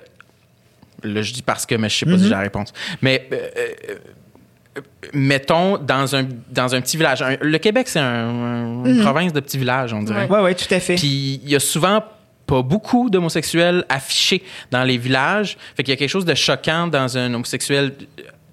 Là, 1.02 1.22
je 1.22 1.32
dis 1.32 1.42
parce 1.42 1.66
que, 1.66 1.74
mais 1.74 1.88
je 1.88 1.96
sais 1.98 2.06
pas 2.06 2.16
si 2.16 2.24
j'ai 2.24 2.30
la 2.30 2.40
réponse. 2.40 2.72
Mais. 3.00 3.26
euh, 3.32 3.36
euh, 3.56 3.68
euh, 3.90 4.80
mettons, 5.12 5.76
dans 5.78 6.14
un, 6.16 6.26
dans 6.50 6.74
un 6.74 6.80
petit 6.80 6.96
village. 6.96 7.20
Un- 7.22 7.36
le 7.40 7.58
Québec, 7.58 7.88
c'est 7.88 7.98
un- 7.98 8.84
une 8.84 9.00
province 9.02 9.32
de 9.32 9.40
petits 9.40 9.58
villages, 9.58 9.92
on 9.92 10.02
dirait. 10.02 10.26
Ouais, 10.28 10.40
ouais, 10.40 10.54
tout 10.54 10.72
à 10.72 10.80
fait. 10.80 10.94
Puis 10.94 11.40
il 11.44 11.50
y 11.50 11.56
a 11.56 11.60
souvent 11.60 12.02
pas 12.46 12.62
beaucoup 12.62 13.10
d'homosexuels 13.10 13.84
affichés 13.88 14.42
dans 14.70 14.82
les 14.84 14.96
villages. 14.96 15.56
Fait 15.76 15.82
qu'il 15.82 15.92
y 15.92 15.94
a 15.94 15.96
quelque 15.96 16.08
chose 16.10 16.24
de 16.24 16.34
choquant 16.34 16.86
dans 16.86 17.18
un 17.18 17.34
homosexuel 17.34 17.92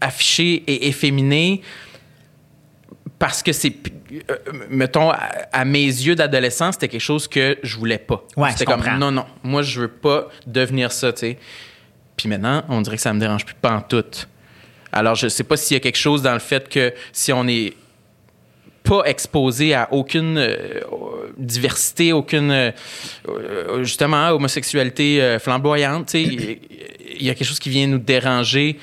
affiché 0.02 0.64
et 0.68 0.88
efféminé 0.88 1.62
parce 3.20 3.44
que 3.44 3.52
c'est 3.52 3.76
euh, 4.32 4.38
mettons 4.70 5.12
à, 5.12 5.20
à 5.52 5.66
mes 5.66 5.86
yeux 5.86 6.16
d'adolescent, 6.16 6.72
c'était 6.72 6.88
quelque 6.88 7.02
chose 7.02 7.28
que 7.28 7.58
je 7.62 7.78
voulais 7.78 7.98
pas. 7.98 8.24
Ouais, 8.38 8.52
c'était 8.52 8.66
comme 8.66 8.84
non 8.98 9.12
non, 9.12 9.26
moi 9.44 9.62
je 9.62 9.82
veux 9.82 9.88
pas 9.90 10.30
devenir 10.48 10.92
ça, 10.92 11.12
tu 11.12 11.20
sais. 11.20 11.38
Puis 12.16 12.28
maintenant, 12.28 12.64
on 12.70 12.82
dirait 12.82 12.96
que 12.96 13.02
ça 13.02 13.14
me 13.14 13.20
dérange 13.20 13.46
plus 13.46 13.56
pas 13.56 13.72
en 13.72 13.82
tout. 13.82 14.04
Alors 14.92 15.16
je 15.16 15.28
sais 15.28 15.44
pas 15.44 15.58
s'il 15.58 15.76
y 15.76 15.78
a 15.78 15.82
quelque 15.82 15.98
chose 15.98 16.22
dans 16.22 16.34
le 16.34 16.40
fait 16.40 16.68
que 16.70 16.94
si 17.12 17.32
on 17.34 17.48
est 17.48 17.74
pas 18.84 19.04
exposé 19.06 19.74
à 19.74 19.90
aucune 19.92 20.38
euh, 20.38 20.80
diversité, 21.38 22.14
aucune 22.14 22.50
euh, 22.52 22.72
justement 23.84 24.30
homosexualité 24.30 25.38
flamboyante. 25.40 26.08
tu 26.08 26.26
sais. 26.26 26.60
Il 27.20 27.26
y 27.26 27.30
a 27.30 27.36
quelque 27.36 27.48
chose 27.48 27.60
qui 27.60 27.70
vient 27.70 27.86
nous 27.86 28.00
déranger 28.00 28.80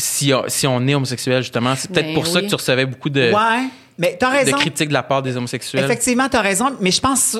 si 0.00 0.32
on, 0.34 0.44
si 0.48 0.66
on 0.66 0.86
est 0.88 0.94
homosexuel, 0.94 1.42
justement. 1.42 1.74
C'est 1.76 1.90
peut-être 1.90 2.06
Ben 2.06 2.14
pour 2.14 2.26
ça 2.26 2.40
que 2.40 2.46
tu 2.46 2.54
recevais 2.54 2.86
beaucoup 2.86 3.10
de, 3.10 3.32
Ouais, 3.32 3.68
mais 3.98 4.16
t'as 4.18 4.30
de 4.30 4.36
raison. 4.46 4.56
critiques 4.56 4.88
de 4.88 4.94
la 4.94 5.02
part 5.02 5.22
des 5.22 5.36
homosexuels. 5.36 5.84
Effectivement, 5.84 6.28
tu 6.28 6.36
as 6.36 6.40
raison, 6.42 6.70
mais 6.80 6.90
je 6.90 7.00
pense. 7.00 7.38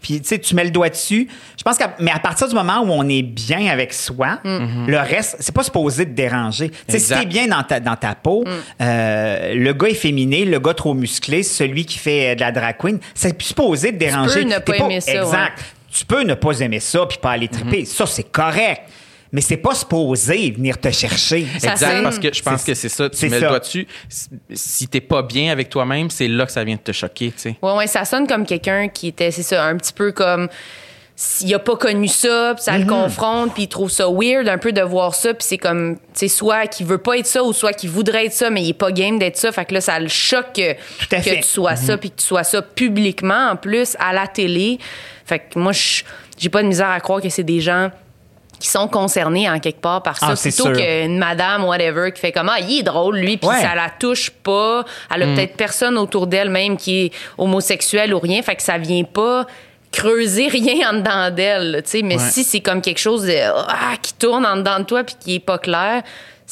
Puis, 0.00 0.22
tu 0.22 0.26
sais, 0.28 0.38
tu 0.38 0.54
mets 0.54 0.64
le 0.64 0.70
doigt 0.70 0.88
dessus. 0.88 1.28
Je 1.58 1.62
pense 1.62 1.76
qu'à 1.76 1.94
mais 1.98 2.10
à 2.10 2.18
partir 2.18 2.48
du 2.48 2.54
moment 2.54 2.80
où 2.80 2.90
on 2.90 3.06
est 3.10 3.22
bien 3.22 3.66
avec 3.66 3.92
soi, 3.92 4.38
le 4.42 4.96
reste, 4.96 5.36
c'est 5.40 5.54
pas 5.54 5.62
supposé 5.62 6.06
te 6.06 6.12
déranger. 6.12 6.70
Tu 6.70 6.76
sais, 6.88 6.98
si 6.98 7.12
t'es 7.12 7.26
bien 7.26 7.46
dans 7.46 7.62
ta, 7.62 7.78
dans 7.78 7.96
ta 7.96 8.14
peau, 8.14 8.42
euh, 8.80 9.54
le 9.54 9.72
gars 9.74 9.88
efféminé, 9.88 10.46
le 10.46 10.58
gars 10.60 10.72
trop 10.72 10.94
musclé, 10.94 11.42
celui 11.42 11.84
qui 11.84 11.98
fait 11.98 12.30
euh, 12.30 12.34
de 12.36 12.40
la 12.40 12.52
drag 12.52 12.76
queen, 12.78 12.98
c'est 13.14 13.36
plus 13.36 13.48
supposé 13.48 13.92
te 13.92 13.98
déranger. 13.98 14.44
peux 14.44 14.48
ne 14.48 14.58
T'es 14.58 14.78
pas 14.78 14.84
aimer 14.86 15.00
ça, 15.02 15.12
Exact. 15.12 15.58
Tu 15.92 16.06
peux 16.06 16.22
ne 16.22 16.34
pas 16.34 16.58
aimer 16.60 16.80
ça 16.80 17.04
puis 17.06 17.18
pas 17.20 17.32
aller 17.32 17.48
triper. 17.48 17.84
Ça, 17.84 18.06
c'est 18.06 18.32
correct. 18.32 18.82
Mais 19.32 19.40
c'est 19.40 19.56
pas 19.56 19.74
supposé 19.74 20.50
venir 20.50 20.78
te 20.78 20.90
chercher. 20.90 21.46
Ça 21.58 21.72
Exact, 21.72 21.90
sonne. 21.94 22.02
parce 22.02 22.18
que 22.18 22.32
je 22.34 22.42
pense 22.42 22.62
que 22.64 22.74
c'est 22.74 22.88
ça. 22.90 23.08
Tu 23.08 23.24
mets 23.28 23.30
ça. 23.30 23.40
le 23.40 23.48
doigt 23.48 23.58
dessus. 23.60 23.86
Si- 24.52 24.86
t'es 24.88 25.00
pas 25.00 25.22
bien 25.22 25.50
avec 25.50 25.70
toi-même, 25.70 26.10
c'est 26.10 26.28
là 26.28 26.44
que 26.44 26.52
ça 26.52 26.62
vient 26.64 26.76
de 26.76 26.80
te 26.80 26.92
choquer, 26.92 27.32
tu 27.32 27.38
sais. 27.40 27.56
Ouais, 27.62 27.72
ouais, 27.72 27.86
ça 27.86 28.04
sonne 28.04 28.26
comme 28.26 28.44
quelqu'un 28.44 28.88
qui 28.88 29.08
était, 29.08 29.30
c'est 29.30 29.42
ça, 29.42 29.64
un 29.64 29.76
petit 29.78 29.92
peu 29.94 30.12
comme 30.12 30.48
s'il 31.16 31.54
a 31.54 31.58
pas 31.58 31.76
connu 31.76 32.08
ça, 32.08 32.52
puis 32.56 32.64
ça 32.64 32.76
le 32.76 32.84
confronte, 32.86 33.54
puis 33.54 33.64
il 33.64 33.68
trouve 33.68 33.90
ça 33.90 34.06
weird 34.10 34.48
un 34.48 34.58
peu 34.58 34.72
de 34.72 34.80
voir 34.80 35.14
ça, 35.14 35.32
puis 35.34 35.46
c'est 35.46 35.58
comme, 35.58 35.96
tu 35.96 36.02
sais, 36.14 36.28
soit 36.28 36.66
qu'il 36.66 36.86
veut 36.86 36.98
pas 36.98 37.16
être 37.18 37.26
ça 37.26 37.42
ou 37.44 37.52
soit 37.52 37.72
qu'il 37.74 37.90
voudrait 37.90 38.26
être 38.26 38.32
ça, 38.32 38.50
mais 38.50 38.62
il 38.62 38.70
est 38.70 38.74
pas 38.74 38.90
game 38.92 39.18
d'être 39.18 39.36
ça. 39.36 39.52
Fait 39.52 39.64
que 39.64 39.74
là, 39.74 39.80
ça 39.80 39.98
le 40.00 40.08
choque 40.08 40.52
que, 40.54 40.72
Tout 40.72 41.06
à 41.12 41.16
que 41.16 41.22
fait. 41.22 41.36
tu 41.40 41.48
sois 41.48 41.76
ça, 41.76 41.96
puis 41.96 42.10
que 42.10 42.16
tu 42.16 42.26
sois 42.26 42.44
ça 42.44 42.60
publiquement 42.60 43.50
en 43.52 43.56
plus, 43.56 43.96
à 44.00 44.12
la 44.12 44.26
télé. 44.26 44.78
Fait 45.24 45.38
que 45.38 45.58
moi, 45.58 45.72
je- 45.72 46.02
j'ai 46.38 46.48
pas 46.48 46.62
de 46.62 46.68
misère 46.68 46.90
à 46.90 46.98
croire 47.00 47.20
que 47.20 47.28
c'est 47.28 47.44
des 47.44 47.60
gens 47.60 47.90
qui 48.62 48.68
sont 48.68 48.86
concernés 48.86 49.50
en 49.50 49.58
quelque 49.58 49.80
part 49.80 50.02
par 50.04 50.16
ça, 50.16 50.28
Ah, 50.30 50.34
plutôt 50.40 50.70
qu'une 50.70 51.18
madame, 51.18 51.64
whatever, 51.64 52.12
qui 52.12 52.20
fait 52.20 52.30
comme, 52.30 52.48
ah, 52.48 52.60
il 52.60 52.78
est 52.78 52.82
drôle, 52.84 53.16
lui, 53.18 53.36
puis 53.36 53.48
Ouais. 53.48 53.60
ça 53.60 53.74
la 53.74 53.90
touche 53.98 54.30
pas. 54.30 54.84
Elle 55.12 55.24
a 55.24 55.26
Mm. 55.26 55.34
peut-être 55.34 55.56
personne 55.56 55.98
autour 55.98 56.28
d'elle 56.28 56.48
même 56.48 56.76
qui 56.76 57.06
est 57.06 57.12
homosexuel 57.38 58.14
ou 58.14 58.20
rien, 58.20 58.40
fait 58.42 58.54
que 58.54 58.62
ça 58.62 58.78
vient 58.78 59.02
pas 59.02 59.46
creuser 59.90 60.46
rien 60.48 60.90
en 60.90 60.92
dedans 60.94 61.30
d'elle, 61.34 61.82
tu 61.84 61.90
sais. 61.90 62.02
Mais 62.02 62.16
Ouais. 62.16 62.30
si 62.30 62.44
c'est 62.44 62.60
comme 62.60 62.80
quelque 62.80 63.00
chose 63.00 63.24
de, 63.24 63.36
ah, 63.68 63.94
qui 64.00 64.14
tourne 64.14 64.46
en 64.46 64.56
dedans 64.56 64.78
de 64.78 64.84
toi 64.84 65.02
puis 65.04 65.16
qui 65.18 65.34
est 65.34 65.40
pas 65.40 65.58
clair, 65.58 66.02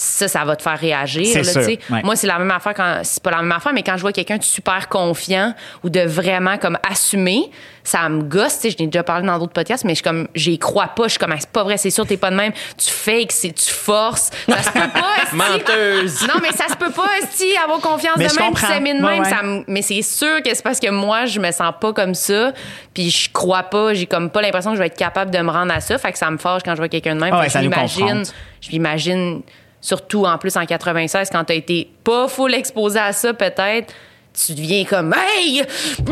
ça, 0.03 0.29
ça 0.29 0.45
va 0.47 0.57
te 0.57 0.63
faire 0.63 0.79
réagir. 0.79 1.37
Là, 1.37 1.45
sûr, 1.45 1.61
ouais. 1.63 2.03
Moi, 2.03 2.17
c'est 2.17 2.27
la 2.27 2.39
même 2.39 2.51
affaire 2.51 2.73
quand. 2.73 3.01
C'est 3.03 3.23
pas 3.23 3.31
la 3.33 3.43
même 3.43 3.53
affaire, 3.53 3.75
mais 3.75 3.83
quand 3.83 3.97
je 3.99 4.01
vois 4.01 4.13
quelqu'un 4.13 4.39
de 4.39 4.43
super 4.43 4.89
confiant 4.89 5.53
ou 5.85 5.91
de 5.91 6.01
vraiment 6.01 6.57
comme 6.57 6.79
assumé, 6.91 7.51
ça 7.85 8.09
me 8.09 8.23
gosse. 8.23 8.61
Tu 8.61 8.61
sais, 8.63 8.71
je 8.71 8.83
n'ai 8.83 8.87
déjà 8.87 9.03
parlé 9.03 9.27
dans 9.27 9.39
d'autres 9.39 9.53
podcasts, 9.53 9.85
mais 9.85 9.95
je 9.95 10.03
comme, 10.03 10.27
j'y 10.35 10.59
crois 10.59 10.89
pas. 10.89 11.03
Je 11.05 11.11
suis 11.11 11.19
comme, 11.19 11.33
Ah, 11.33 11.37
c'est 11.39 11.51
pas 11.51 11.65
vrai, 11.65 11.77
c'est 11.77 11.91
sûr, 11.91 12.07
t'es 12.07 12.17
pas 12.17 12.31
de 12.31 12.37
même. 12.37 12.53
Tu 12.79 12.91
fakes, 12.91 13.31
c'est- 13.33 13.53
tu 13.53 13.71
forces. 13.71 14.31
Ça 14.49 14.63
se 14.63 14.71
peut 14.71 14.89
pas. 14.89 15.05
Menteuse! 15.35 16.23
Non, 16.27 16.41
mais 16.41 16.53
ça 16.53 16.69
se 16.69 16.77
peut 16.77 16.91
pas, 16.93 17.09
Esti, 17.23 17.55
avoir 17.63 17.81
confiance 17.81 18.17
Mais 18.17 18.29
de 18.29 18.35
même, 18.41 18.57
s'aimer 18.57 18.95
de 18.95 19.03
même. 19.03 19.21
ouais. 19.23 19.29
ça 19.29 19.43
me- 19.43 19.65
mais 19.67 19.83
c'est 19.83 20.01
sûr 20.03 20.43
que 20.43 20.55
c'est 20.55 20.63
parce 20.63 20.81
que 20.81 20.91
moi, 20.91 21.27
je 21.27 21.41
me 21.41 21.51
sens 21.51 21.75
pas 21.79 21.93
comme 21.93 22.15
ça, 22.15 22.53
puis 22.95 23.11
je 23.11 23.29
crois 23.31 23.65
pas, 23.65 23.93
j'ai 23.93 24.07
comme 24.07 24.31
pas 24.31 24.41
l'impression 24.41 24.71
que 24.71 24.77
je 24.77 24.81
vais 24.81 24.87
être 24.87 24.97
capable 24.97 25.31
de 25.31 25.39
me 25.41 25.51
rendre 25.51 25.73
à 25.75 25.81
ça. 25.81 25.99
Fait 25.99 26.13
que 26.13 26.19
ça 26.19 26.31
me 26.31 26.39
fâche 26.39 26.63
quand 26.65 26.73
je 26.73 26.79
vois 26.79 26.89
quelqu'un 26.89 27.15
de 27.17 27.21
même. 27.21 27.35
Fait 27.35 27.39
ouais, 27.41 27.47
que 27.47 27.53
ça 27.53 27.61
je 27.63 27.69
m'imagine, 27.69 28.23
je 28.63 28.71
m'imagine, 28.71 29.43
surtout 29.81 30.25
en 30.25 30.39
plus 30.39 30.57
en 30.57 30.67
96, 30.67 31.31
quand 31.31 31.45
t'as 31.45 31.55
été 31.55 31.91
pas 32.05 32.29
full 32.29 32.55
exposé 32.55 32.99
à 32.99 33.13
ça, 33.13 33.35
peut-être. 33.35 33.95
Tu 34.33 34.53
deviens 34.55 34.85
comme 34.85 35.13
Hey! 35.15 35.63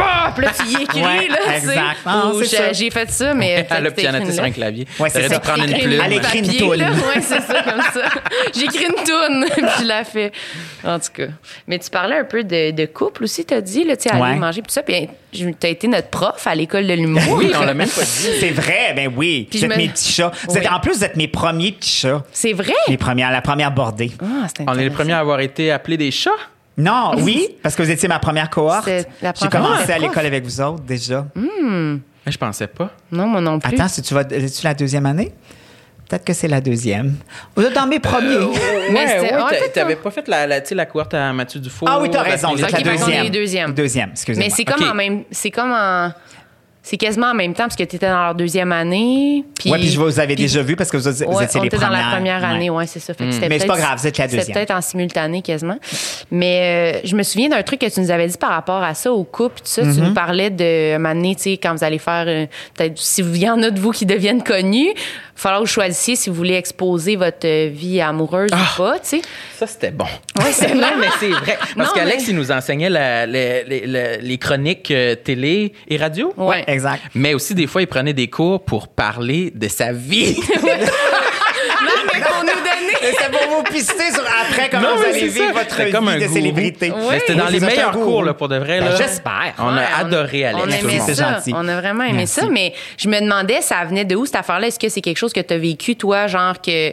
Ah! 0.00 0.32
Puis 0.34 0.44
là, 0.44 0.50
tu 0.58 0.66
y 0.66 0.82
écris, 0.82 1.00
Ouais, 1.02 1.28
là, 1.28 1.36
tu 1.44 1.50
sais. 1.50 1.56
exact. 1.58 1.98
Ou 2.34 2.42
c'est 2.42 2.50
j'ai- 2.50 2.56
ça. 2.56 2.72
j'ai 2.72 2.90
fait 2.90 3.10
ça, 3.10 3.32
mais. 3.32 3.66
Elle 3.70 3.86
a 3.86 3.90
pianoté 3.92 4.32
sur 4.32 4.42
une 4.44 4.50
un 4.50 4.52
clavier. 4.52 4.86
Ouais, 4.98 5.08
c'est 5.08 5.28
ça. 5.28 5.38
prendre 5.40 5.64
une 5.64 5.72
plume. 5.78 6.00
Elle 6.04 6.12
écrit 6.14 6.38
une 6.40 6.56
toune. 6.56 6.80
Ouais, 6.82 7.20
c'est 7.22 7.40
ça, 7.40 7.62
comme 7.62 7.80
ça. 7.80 8.08
J'écris 8.58 8.84
une 8.86 9.04
toune, 9.04 9.46
puis 9.52 9.64
je 9.80 9.84
la 9.84 10.04
fais. 10.04 10.32
En 10.84 10.98
tout 10.98 11.10
cas. 11.14 11.26
Mais 11.68 11.78
tu 11.78 11.88
parlais 11.90 12.18
un 12.18 12.24
peu 12.24 12.42
de, 12.42 12.72
de 12.72 12.86
couple 12.86 13.24
aussi, 13.24 13.44
t'as 13.44 13.60
dit, 13.60 13.84
là, 13.84 13.96
tu 13.96 14.04
sais, 14.04 14.10
aller 14.10 14.20
Ouais. 14.20 14.34
manger, 14.36 14.62
puis 14.62 14.68
tout 14.68 14.74
ça. 14.74 14.82
Puis 14.82 15.08
t'as 15.60 15.68
été 15.68 15.86
notre 15.88 16.08
prof 16.08 16.44
à 16.46 16.54
l'école 16.54 16.86
de 16.86 16.94
l'humour. 16.94 17.22
Oui, 17.38 17.52
on 17.56 17.62
l'a 17.64 17.74
même 17.74 17.88
pas 17.88 18.02
dit. 18.02 18.28
C'est 18.40 18.50
vrai, 18.50 18.94
ben 18.96 19.12
oui. 19.16 19.46
Puis 19.48 19.60
vous 19.60 19.64
êtes 19.66 19.70
me- 19.70 19.76
mes 19.76 19.88
petits 19.88 20.12
chats. 20.12 20.32
Vous 20.48 20.56
êtes- 20.56 20.64
Oui. 20.64 20.68
en 20.68 20.80
plus, 20.80 20.92
vous 20.98 21.04
êtes 21.04 21.16
mes 21.16 21.28
premiers 21.28 21.72
petits 21.72 21.90
chats. 22.00 22.24
C'est 22.32 22.52
vrai? 22.52 22.74
Les 22.88 22.96
premières, 22.96 23.30
la 23.30 23.42
première 23.42 23.70
bordée. 23.70 24.10
Ah, 24.20 24.46
c'est 24.54 24.64
On 24.68 24.74
est 24.76 24.82
les 24.84 24.90
premiers 24.90 25.12
à 25.12 25.20
avoir 25.20 25.38
été 25.40 25.70
appelés 25.70 25.96
des 25.96 26.10
chats? 26.10 26.30
Non, 26.79 27.12
oui, 27.18 27.57
parce 27.62 27.74
que 27.76 27.83
vous 27.83 27.91
étiez 27.91 28.09
ma 28.09 28.18
première 28.18 28.49
cohorte. 28.49 28.85
C'est 28.87 29.07
la 29.20 29.33
J'ai 29.39 29.49
première 29.49 29.70
commencé 29.70 29.93
à 29.93 29.99
l'école 29.99 30.24
avec 30.26 30.45
vous 30.45 30.61
autres 30.61 30.83
déjà. 30.85 31.26
Mais 31.35 32.33
je 32.33 32.39
pensais 32.39 32.66
pas. 32.68 32.91
Non, 33.12 33.26
moi 33.26 33.41
non 33.41 33.59
plus. 33.59 33.74
Attends, 33.74 33.89
si 33.89 34.01
tu 34.03 34.14
vas, 34.14 34.22
es-tu 34.22 34.64
la 34.64 34.74
deuxième 34.74 35.07
année? 35.07 35.33
Peut-être 36.09 36.24
que 36.24 36.33
c'est 36.33 36.49
la 36.49 36.62
deuxième. 36.62 37.16
Vous 37.55 37.62
êtes 37.64 37.74
dans 37.74 37.87
mes 37.87 37.99
premiers. 37.99 38.39
Mais 38.91 38.95
ouais, 38.95 39.07
c'était- 39.09 39.20
ouais, 39.20 39.31
ah, 39.35 39.49
t'a- 39.51 39.57
peut-être 39.59 39.72
t'avais 39.74 39.97
pas. 39.97 40.11
fait 40.11 40.26
la, 40.26 40.47
la, 40.47 40.61
tu 40.62 40.68
sais, 40.68 40.74
la 40.74 40.87
cohorte 40.87 41.12
à 41.12 41.33
Mathieu 41.35 41.61
Dufault. 41.61 41.85
ah 41.87 41.99
oui, 42.01 42.09
t'as 42.11 42.22
raison. 42.22 42.49
Vous 42.53 42.59
êtes 42.64 42.72
Ok, 42.72 42.79
la 42.83 42.93
par 42.93 43.07
contre, 43.07 43.31
deuxième. 43.31 43.74
Deuxième, 43.74 44.11
excusez-moi. 44.12 44.49
Mais 44.49 44.55
c'est 44.55 44.64
comme 44.64 44.83
Ok. 44.83 44.91
en 44.91 44.95
même. 44.95 45.24
C'est 45.31 45.51
comme 45.51 45.70
en. 45.70 46.11
C'est 46.83 46.97
quasiment 46.97 47.26
en 47.33 47.35
même 47.35 47.53
temps, 47.53 47.64
parce 47.64 47.76
que 47.76 47.83
tu 47.83 47.97
étais 47.97 48.09
dans 48.09 48.22
leur 48.22 48.35
deuxième 48.35 48.72
année. 48.72 49.45
Puis, 49.59 49.70
Oui, 49.70 49.79
puis 49.79 49.89
je 49.91 49.99
vous 50.01 50.20
avais 50.20 50.35
puis- 50.35 50.45
déjà 50.45 50.62
vu 50.62 50.74
parce 50.74 50.91
que 50.91 50.97
vous, 50.97 51.03
vous 51.11 51.37
Ouais, 51.37 51.45
étiez 51.45 51.61
on 51.61 51.62
les 51.62 51.66
était 51.66 51.76
premières. 51.76 51.91
dans 52.03 52.07
la 52.11 52.14
première 52.16 52.45
année, 52.45 52.70
Ouais. 52.70 52.76
ouais, 52.79 52.87
c'est 52.87 53.01
ça. 53.01 53.12
Fait 53.12 53.24
que 53.26 53.33
c'était 53.33 53.49
Mais 53.51 53.59
c'est 53.59 53.66
pas 53.66 53.74
peut-être- 53.74 53.85
grave, 53.87 53.99
vous 54.01 54.07
êtes 54.07 54.16
la 54.16 54.24
c'était 54.24 54.37
deuxième. 54.39 54.55
peut-être 54.55 54.70
en 54.70 54.81
simultané 54.81 55.43
quasiment. 55.43 55.79
Mais 56.31 56.95
euh, 56.97 57.01
je 57.05 57.14
me 57.14 57.22
souviens 57.24 57.49
d'un 57.51 57.62
truc 57.62 57.81
que 57.81 57.93
tu 57.93 58.01
nous 58.01 58.11
avais 58.11 58.26
dit 58.26 58.39
par 58.39 58.51
rapport 58.51 58.83
à 58.83 58.95
ça, 58.95 59.12
au 59.12 59.24
couple, 59.24 59.57
tout 59.61 59.66
ça. 59.66 59.83
Mm-hmm. 59.83 59.95
Tu 59.95 60.01
nous 60.01 60.14
parlais 60.14 60.51
de 60.51 60.95
un 60.95 60.99
moment 60.99 61.14
donné, 61.14 61.35
tu 61.35 61.43
sais, 61.43 61.51
quand 61.59 61.74
vous 61.74 61.85
allez 61.85 61.99
faire, 61.99 62.24
euh, 62.26 62.47
peut-être, 62.74 62.97
si 62.99 63.20
vous- 63.22 63.35
il 63.35 63.43
y 63.43 63.51
en 63.51 63.62
a 63.62 63.70
de 63.70 63.81
vous 63.81 63.91
qui 63.91 64.07
deviennent 64.07 64.43
connus, 64.43 64.89
il 64.93 64.95
va 64.95 65.43
falloir 65.43 65.61
que 65.62 65.66
vous 65.68 65.72
choisissiez 65.72 66.16
si 66.16 66.31
vous 66.31 66.37
voulez 66.37 66.55
exposer 66.55 67.16
votre 67.16 67.47
euh, 67.47 67.68
vie 67.72 68.01
amoureuse 68.01 68.51
Ah! 68.53 68.57
ou 68.57 68.83
pas, 68.83 68.93
tu 69.01 69.09
sais. 69.18 69.20
Ça, 69.59 69.66
c'était 69.66 69.91
bon. 69.91 70.05
Ouais, 70.39 70.53
c'est 70.53 70.66
vrai. 70.74 70.87
mais 70.99 71.07
c'est 71.20 71.29
vrai. 71.31 71.59
Parce 71.76 71.93
qu'Alex, 71.93 72.24
mais- 72.24 72.33
il 72.33 72.37
nous 72.37 72.51
enseignait 72.51 72.89
la- 72.91 73.26
les, 73.26 74.39
chroniques 74.41 74.91
euh, 74.91 75.14
télé 75.16 75.72
et 75.89 75.97
radio. 75.97 76.33
Ouais. 76.37 76.64
Exact. 76.68 77.02
Mais 77.14 77.34
aussi, 77.34 77.54
des 77.54 77.66
fois, 77.66 77.82
il 77.82 77.86
prenait 77.88 78.12
des 78.12 78.28
cours 78.28 78.64
pour 78.64 78.88
parler 78.88 79.50
de 79.54 79.66
sa 79.68 79.92
vie. 79.92 80.36
Non, 81.82 81.92
mais 82.12 82.20
pour 83.30 83.56
vous 83.56 83.62
pister 83.64 84.10
sur 84.12 84.22
après 84.22 84.68
comment 84.70 84.90
Non, 84.90 84.96
vous 84.96 85.04
allez 85.04 85.28
vivre 85.28 85.46
ça. 85.46 85.52
votre 85.52 85.70
C'était 85.70 85.84
vie 85.86 85.92
comme 85.92 86.08
un 86.08 86.16
de 86.18 86.20
gourou. 86.24 86.34
célébrité. 86.34 86.92
C'était 87.20 87.34
dans 87.34 87.46
Oui, 87.46 87.52
les 87.52 87.60
meilleurs 87.60 87.90
cours, 87.92 88.22
là, 88.24 88.34
pour 88.34 88.48
de 88.48 88.56
vrai. 88.56 88.80
Ben, 88.80 88.90
là. 88.90 88.96
j'espère. 88.96 89.54
On 89.58 89.74
Ouais, 89.74 89.82
a 89.82 89.98
adoré 90.00 90.44
Alex. 90.46 90.64
On 90.64 90.70
aimait 90.70 91.00
ça. 91.14 91.34
gentil. 91.34 91.52
On 91.54 91.66
a 91.68 91.80
vraiment 91.80 92.04
aimé 92.04 92.18
Merci. 92.18 92.40
ça, 92.40 92.46
mais 92.50 92.72
je 92.96 93.08
me 93.08 93.20
demandais, 93.20 93.60
ça 93.60 93.84
venait 93.84 94.04
de 94.04 94.14
où 94.16 94.24
cette 94.26 94.36
affaire-là? 94.36 94.68
Est-ce 94.68 94.78
que 94.78 94.88
c'est 94.88 95.00
quelque 95.00 95.18
chose 95.18 95.32
que 95.32 95.40
tu 95.40 95.54
as 95.54 95.58
vécu, 95.58 95.96
toi, 95.96 96.26
genre 96.26 96.60
que 96.60 96.92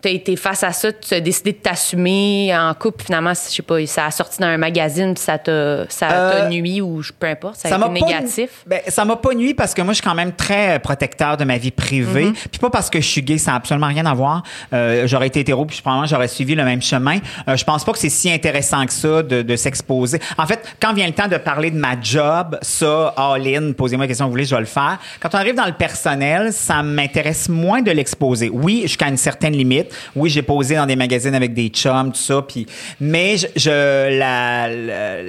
tu 0.00 0.08
as 0.08 0.12
été 0.12 0.36
face 0.36 0.62
à 0.62 0.72
ça, 0.72 0.92
tu 0.92 1.14
as 1.14 1.20
décidé 1.20 1.52
de 1.52 1.58
t'assumer 1.58 2.56
en 2.56 2.72
couple, 2.74 3.04
finalement, 3.04 3.32
je 3.34 3.54
sais 3.54 3.62
pas, 3.62 3.84
ça 3.86 4.06
a 4.06 4.10
sorti 4.10 4.38
dans 4.38 4.46
un 4.46 4.56
magazine, 4.58 5.14
puis 5.14 5.22
ça 5.22 5.38
t'a 5.38 5.88
ça 5.88 6.08
Euh, 6.10 6.48
nuit 6.48 6.80
ou 6.80 7.02
peu 7.18 7.26
importe, 7.26 7.56
ça 7.56 7.68
a 7.68 7.70
Ça 7.72 7.78
m'a 7.78 7.86
été 7.86 8.04
négatif? 8.04 8.50
Ben, 8.66 8.80
ça 8.88 9.04
m'a 9.04 9.16
pas 9.16 9.34
nuit 9.34 9.54
parce 9.54 9.74
que 9.74 9.82
moi, 9.82 9.92
je 9.92 10.00
suis 10.00 10.08
quand 10.08 10.14
même 10.14 10.32
très 10.32 10.78
protecteur 10.78 11.36
de 11.36 11.44
ma 11.44 11.58
vie 11.58 11.70
privée. 11.70 12.30
Mm-hmm. 12.30 12.48
Puis 12.50 12.58
pas 12.60 12.70
parce 12.70 12.90
que 12.90 13.00
je 13.00 13.06
suis 13.06 13.22
gay, 13.22 13.38
ça 13.38 13.52
n'a 13.52 13.56
absolument 13.56 13.88
rien 13.88 14.06
à 14.06 14.14
voir. 14.14 14.42
Euh, 14.72 15.06
j'aurais 15.06 15.28
été 15.28 15.40
hétéro, 15.40 15.64
puis 15.64 15.80
probablement 15.80 16.06
j'aurais 16.06 16.28
suivi 16.28 16.54
le 16.54 16.64
même 16.64 16.82
chemin. 16.82 17.18
Euh, 17.48 17.56
je 17.56 17.64
pense 17.64 17.84
pas 17.84 17.92
que 17.92 17.98
c'est 17.98 18.08
si 18.08 18.30
intéressant 18.30 18.84
que 18.86 18.92
ça 18.92 19.22
de, 19.22 19.42
de 19.42 19.56
s'exposer. 19.56 20.20
En 20.36 20.46
fait, 20.46 20.60
quand 20.80 20.92
vient 20.92 21.06
le 21.06 21.12
temps 21.12 21.28
de 21.28 21.36
parler 21.36 21.70
de 21.70 21.78
ma 21.78 22.00
job, 22.00 22.58
ça, 22.62 23.14
all-in, 23.16 23.72
posez-moi 23.72 24.04
la 24.04 24.08
question 24.08 24.26
que 24.26 24.28
vous 24.28 24.34
voulez, 24.34 24.44
je 24.44 24.54
vais 24.54 24.60
le 24.60 24.66
faire. 24.66 24.98
Quand 25.20 25.30
on 25.34 25.38
arrive 25.38 25.54
dans 25.54 25.66
le 25.66 25.72
personnel, 25.72 26.52
ça 26.52 26.82
m'intéresse 26.82 27.48
moins 27.48 27.82
de 27.82 27.90
l'exposer. 27.90 28.50
Oui, 28.52 28.82
jusqu'à 28.82 29.08
une 29.08 29.16
certaine 29.16 29.54
limite. 29.54 29.87
Oui, 30.16 30.30
j'ai 30.30 30.42
posé 30.42 30.76
dans 30.76 30.86
des 30.86 30.96
magazines 30.96 31.34
avec 31.34 31.54
des 31.54 31.68
chums, 31.68 32.12
tout 32.12 32.18
ça, 32.20 32.42
puis 32.42 32.66
mais 33.00 33.36
je, 33.36 33.46
je- 33.56 34.18
la, 34.18 34.68
la 34.68 35.22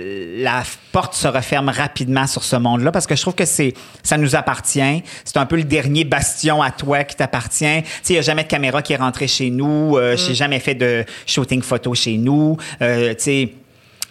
la 0.60 0.64
porte 0.92 1.14
se 1.14 1.28
referme 1.28 1.70
rapidement 1.70 2.26
sur 2.28 2.44
ce 2.44 2.56
monde-là 2.56 2.92
parce 2.92 3.06
que 3.08 3.16
je 3.16 3.22
trouve 3.22 3.36
que 3.36 3.46
c'est 3.46 3.74
ça 4.04 4.18
nous 4.18 4.36
appartient. 4.36 5.04
C'est 5.24 5.38
un 5.38 5.46
peu 5.46 5.56
le 5.58 5.64
dernier 5.64 6.04
bastion 6.04 6.62
à 6.62 6.72
toi 6.72 7.04
qui 7.04 7.16
t'appartient. 7.16 7.84
Tu 7.84 7.90
sais, 8.04 8.14
il 8.14 8.16
y 8.16 8.20
a 8.20 8.22
jamais 8.22 8.44
de 8.44 8.48
caméra 8.48 8.82
qui 8.82 8.94
est 8.94 8.98
rentrée 8.98 9.28
chez 9.28 9.50
nous. 9.50 9.98
Euh, 9.98 10.16
J'ai 10.18 10.34
jamais 10.36 10.60
fait 10.60 10.76
de 10.76 11.06
shooting 11.28 11.62
photo 11.62 11.94
chez 11.94 12.18
nous. 12.18 12.58
Euh, 12.82 13.10
tu 13.14 13.24
sais 13.24 13.50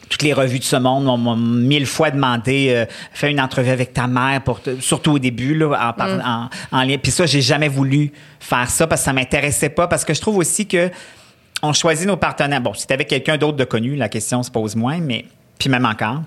toutes 0.09 0.23
les 0.23 0.33
revues 0.33 0.59
de 0.59 0.65
ce 0.65 0.77
monde 0.77 1.05
m'ont- 1.05 1.37
mille 1.37 1.87
fois 1.87 2.11
demandé 2.11 2.69
euh, 2.71 2.85
fais 3.13 3.31
une 3.31 3.41
entrevue 3.41 3.71
avec 3.71 3.93
ta 3.93 4.07
mère 4.07 4.43
pour 4.43 4.61
te- 4.63 4.81
surtout 4.81 5.13
au 5.13 5.19
début 5.19 5.55
là 5.55 5.67
en, 5.91 5.93
par- 5.93 6.09
en, 6.73 6.77
en 6.79 6.83
lien. 6.83 6.97
Puis 7.03 7.13
ça 7.13 7.27
j'ai 7.27 7.41
jamais 7.43 7.69
voulu 7.69 8.13
faire 8.41 8.69
ça 8.71 8.87
parce 8.87 9.01
que 9.03 9.05
ça 9.07 9.13
m'intéressait 9.13 9.69
pas 9.71 9.87
parce 9.87 10.05
que 10.05 10.15
je 10.15 10.21
trouve 10.21 10.39
aussi 10.39 10.67
que 10.67 10.91
on 11.63 11.73
choisit 11.73 12.07
nos 12.07 12.17
partenaires. 12.17 12.61
Bon 12.61 12.73
si 12.75 12.87
avec 12.91 13.09
quelqu'un 13.09 13.37
d'autre 13.37 13.57
de 13.57 13.65
connu 13.65 13.97
la 13.97 14.09
question 14.09 14.43
se 14.43 14.51
pose 14.51 14.77
moins 14.77 14.99
mais 14.99 15.25
puis 15.59 15.69
même 15.69 15.85
encore 15.87 16.23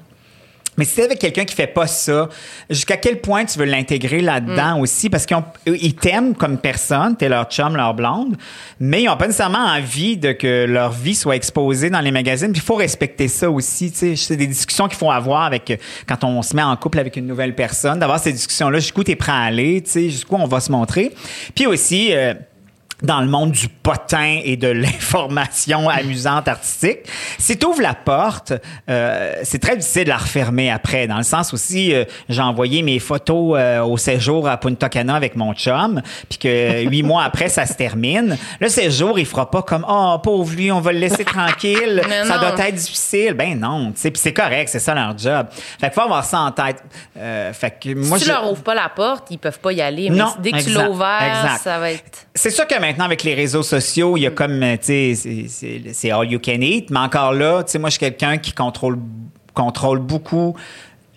Mais 0.78 0.86
si 0.86 0.95
t'es 0.95 1.03
avec 1.03 1.19
quelqu'un 1.19 1.43
qui 1.43 1.53
fait 1.53 1.67
pas 1.67 1.86
ça, 1.86 2.30
jusqu'à 2.69 2.95
quel 2.95 3.19
point 3.19 3.43
tu 3.43 3.59
veux 3.59 3.65
l'intégrer 3.65 4.22
là-dedans 4.22 4.78
Mm. 4.78 4.82
aussi? 4.82 5.09
Parce 5.09 5.26
qu'ils 5.26 5.95
t'aiment 5.95 6.34
comme 6.34 6.57
personne, 6.57 7.17
t'es 7.17 7.28
leur 7.28 7.45
chum, 7.49 7.76
leur 7.76 7.93
blonde, 7.93 8.38
mais 8.80 9.03
ils 9.03 9.09
ont 9.09 9.17
pas 9.17 9.28
nécessairement 9.28 9.65
envie 9.65 10.15
de 10.17 10.32
que 10.32 10.65
leur 10.65 10.91
vie 10.91 11.13
soit 11.15 11.36
exposée 11.36 11.89
dans 11.89 11.99
les 11.99 12.11
magazines. 12.11 12.51
Puis 12.53 12.61
il 12.61 12.65
faut 12.65 12.76
respecter 12.76 13.28
ça 13.28 13.51
aussi, 13.51 13.91
tu 13.91 13.97
sais. 13.97 14.15
C'est 14.15 14.38
des 14.38 14.47
discussions 14.47 14.88
qu'il 14.88 14.97
faut 14.97 15.11
avoir 15.11 15.43
avec, 15.43 15.80
quand 16.07 16.24
on 16.24 16.41
se 16.41 16.55
met 16.55 16.63
en 16.63 16.76
couple 16.78 16.99
avec 16.99 17.17
une 17.17 17.28
nouvelle 17.28 17.53
personne, 17.53 17.99
d'avoir 17.99 18.19
ces 18.19 18.32
discussions-là, 18.32 18.80
jusqu'où 18.80 19.03
t'es 19.03 19.15
prêt 19.17 19.32
à 19.34 19.39
aller, 19.41 19.82
tu 19.82 19.91
sais, 19.91 20.09
jusqu'où 20.09 20.36
on 20.38 20.47
va 20.47 20.61
se 20.61 20.72
montrer. 20.72 21.11
Puis 21.53 21.67
aussi, 21.67 22.13
euh, 22.13 22.34
dans 23.02 23.22
le 23.22 23.28
monde 23.28 23.52
du 23.52 23.68
potin 23.68 24.39
et 24.43 24.58
de 24.58 24.68
l'information 25.12 25.89
amusante 25.89 26.47
artistique. 26.47 26.99
Si 27.38 27.58
tu 27.58 27.66
ouvres 27.66 27.82
la 27.82 27.93
porte, 27.93 28.54
euh, 28.89 29.34
c'est 29.43 29.60
très 29.60 29.76
difficile 29.78 30.04
de 30.06 30.10
la 30.10 30.18
refermer 30.18 30.72
après. 30.72 31.08
Dans 31.08 31.18
le 31.18 31.24
sens 31.24 31.54
aussi, 31.54 31.93
euh, 31.93 32.06
j'ai 32.30 32.41
envoyé 32.41 32.82
mes 32.84 32.99
photos 32.99 33.56
euh, 33.58 33.82
au 33.84 33.97
séjour 33.97 34.47
à 34.47 34.58
Punta 34.58 34.89
Cana 34.89 35.16
avec 35.16 35.36
mon 35.36 35.54
chum, 35.54 36.02
puis 36.30 36.38
que 36.38 36.84
huit 36.89 37.04
mois 37.04 37.24
après, 37.24 37.49
ça 37.49 37.66
se 37.66 37.74
termine. 37.74 38.38
Le 38.60 38.70
séjour, 38.70 39.20
il 39.20 39.26
fera 39.26 39.49
pas 39.49 39.62
comme 39.62 39.86
«Oh, 39.89 40.18
pauvre 40.24 40.54
lui, 40.56 40.72
on 40.72 40.80
va 40.82 40.91
le 40.91 40.99
laisser 40.99 41.26
tranquille. 41.26 42.02
Mais 42.08 42.26
ça 42.26 42.36
non. 42.38 42.41
doit 42.56 42.68
être 42.68 42.76
difficile.» 42.76 43.34
Ben 43.36 43.60
non, 43.60 43.91
tu 43.91 44.02
sais, 44.02 44.12
puis 44.12 44.22
c'est 44.22 44.34
correct, 44.34 44.70
c'est 44.70 44.80
ça 44.80 44.93
leur 44.93 45.18
job. 45.18 45.47
Fait 45.52 45.88
qu'il 45.88 45.93
faut 45.93 46.02
avoir 46.02 46.24
ça 46.24 46.39
en 46.41 46.52
tête. 46.52 46.84
Euh, 47.18 47.52
fait 47.54 47.72
que 47.82 47.93
moi, 47.93 48.18
si 48.18 48.26
tu 48.26 48.30
je- 48.30 48.34
leur 48.36 48.52
ouvres 48.52 48.62
pas 48.64 48.76
la 48.76 48.89
porte, 48.89 49.28
ils 49.32 49.38
peuvent 49.38 49.60
pas 49.60 49.72
y 49.72 49.82
aller. 49.82 50.10
Mais 50.10 50.18
Non, 50.18 50.34
dès 50.39 50.52
que 50.52 50.58
tu 50.58 50.64
exact, 50.70 50.84
l'as 50.84 50.89
ouvert, 50.89 51.22
exact. 51.43 51.62
ça 51.64 51.80
va 51.80 51.91
être. 51.91 52.28
C'est 52.36 52.49
sûr 52.49 52.66
que 52.68 52.80
maintenant, 52.91 53.05
avec 53.05 53.23
les 53.23 53.33
réseaux 53.33 53.63
sociaux, 53.63 54.17
il 54.17 54.21
y 54.21 54.27
a 54.27 54.31
comme, 54.31 54.61
euh, 54.63 54.75
tu 54.77 55.15
sais, 55.15 55.45
c'est- 55.93 56.11
all 56.11 56.29
you 56.29 56.39
can 56.43 56.59
eat, 56.61 56.89
mais 56.89 56.99
encore 56.99 57.31
là, 57.33 57.63
tu 57.63 57.71
sais, 57.71 57.79
moi, 57.79 57.89
je 57.89 57.93
suis 57.93 57.99
quelqu'un 57.99 58.37
qui 58.37 58.51
contrôle, 58.51 58.97
contrôle 59.53 59.99
beaucoup 59.99 60.55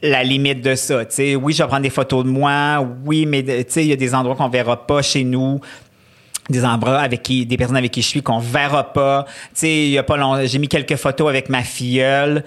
la 0.03 0.23
limite 0.23 0.61
de 0.61 0.75
ça. 0.75 1.05
Tu 1.05 1.15
sais, 1.15 1.35
oui, 1.37 1.53
je 1.53 1.63
vais 1.63 1.67
prendre 1.69 1.83
des 1.83 1.91
photos 1.91 2.25
de 2.25 2.31
moi, 2.31 2.87
oui, 3.05 3.27
mais 3.27 3.43
tu 3.43 3.65
sais, 3.69 3.85
il 3.85 3.89
y 3.89 3.93
a 3.93 3.97
des 3.97 4.15
endroits 4.15 4.37
qu'on 4.37 4.49
verra 4.49 4.87
pas 4.87 5.03
chez 5.03 5.25
nous 5.25 5.61
des 6.51 6.63
endroits 6.63 6.99
avec 7.01 7.23
qui 7.23 7.47
des 7.47 7.57
personnes 7.57 7.79
avec 7.79 7.91
qui 7.91 8.03
je 8.03 8.07
suis 8.09 8.23
qu'on 8.23 8.39
verra 8.39 8.93
pas. 8.93 9.25
Tu 9.27 9.33
sais, 9.55 9.71
il 9.87 9.91
y 9.91 9.99
a 9.99 10.03
pas 10.03 10.19
long, 10.19 10.45
j'ai 10.45 10.59
mis 10.59 10.69
quelques 10.69 10.97
photos 10.97 11.29
avec 11.31 11.49
ma 11.49 11.63
filleule. 11.63 12.45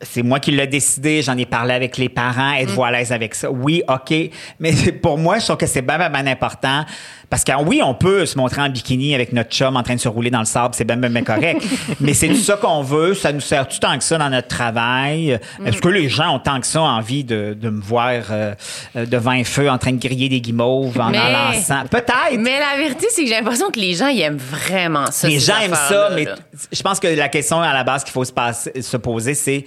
C'est 0.00 0.22
moi 0.22 0.38
qui 0.38 0.52
l'ai 0.52 0.68
décidé, 0.68 1.20
j'en 1.22 1.36
ai 1.36 1.44
parlé 1.44 1.74
avec 1.74 1.96
les 1.98 2.08
parents, 2.08 2.52
êtes-vous 2.52 2.84
à 2.84 2.92
l'aise 2.92 3.10
avec 3.10 3.34
ça? 3.34 3.50
Oui, 3.50 3.82
OK. 3.88 4.14
Mais 4.60 4.70
pour 5.02 5.18
moi, 5.18 5.40
je 5.40 5.46
trouve 5.46 5.56
que 5.56 5.66
c'est 5.66 5.82
bien, 5.82 5.98
bien, 5.98 6.10
bien 6.10 6.28
important. 6.28 6.84
Parce 7.30 7.44
que 7.44 7.52
oui, 7.62 7.82
on 7.84 7.94
peut 7.94 8.24
se 8.24 8.38
montrer 8.38 8.62
en 8.62 8.70
bikini 8.70 9.14
avec 9.14 9.34
notre 9.34 9.50
chum 9.50 9.76
en 9.76 9.82
train 9.82 9.94
de 9.94 10.00
se 10.00 10.08
rouler 10.08 10.30
dans 10.30 10.38
le 10.38 10.46
sable, 10.46 10.74
c'est 10.74 10.84
bien, 10.84 10.96
bien, 10.96 11.10
bien 11.10 11.24
correct. 11.24 11.62
Mais 12.00 12.14
c'est 12.14 12.28
tout 12.28 12.36
ça 12.36 12.56
qu'on 12.56 12.80
veut, 12.82 13.12
ça 13.12 13.32
nous 13.32 13.40
sert 13.40 13.68
tout 13.68 13.78
tant 13.78 13.98
que 13.98 14.02
ça 14.04 14.16
dans 14.16 14.30
notre 14.30 14.48
travail? 14.48 15.38
Est-ce 15.66 15.80
que 15.82 15.88
les 15.90 16.08
gens 16.08 16.34
ont 16.36 16.38
tant 16.38 16.58
que 16.58 16.66
ça 16.66 16.80
envie 16.80 17.24
de, 17.24 17.54
de 17.60 17.68
me 17.68 17.82
voir 17.82 18.12
euh, 18.30 18.54
euh, 18.96 19.04
devant 19.04 19.32
un 19.32 19.44
feu 19.44 19.68
en 19.70 19.76
train 19.76 19.92
de 19.92 19.98
griller 20.00 20.30
des 20.30 20.40
guimauves 20.40 20.98
en 20.98 21.10
Mais- 21.10 21.18
en 21.18 21.28
lançant? 21.52 21.84
Peut-être. 21.90 22.38
Mais 22.38 22.58
la 22.58 22.78
vérité, 22.78 23.06
c'est 23.10 23.22
que 23.24 23.28
j'ai 23.28 23.34
l'impression 23.34 23.70
que 23.70 23.78
les 23.80 23.92
gens, 23.92 24.06
ils 24.08 24.22
aiment 24.22 24.38
vraiment 24.38 25.10
ça. 25.10 25.28
Les 25.28 25.38
gens 25.38 25.58
aiment 25.62 25.74
ça, 25.74 26.08
mais 26.14 26.24
là. 26.24 26.34
je 26.72 26.82
pense 26.82 26.98
que 26.98 27.08
la 27.08 27.28
question 27.28 27.60
à 27.60 27.74
la 27.74 27.84
base 27.84 28.04
qu'il 28.04 28.12
faut 28.12 28.24
se, 28.24 28.32
passer- 28.32 28.80
se 28.80 28.96
poser, 28.96 29.34
c'est 29.34 29.66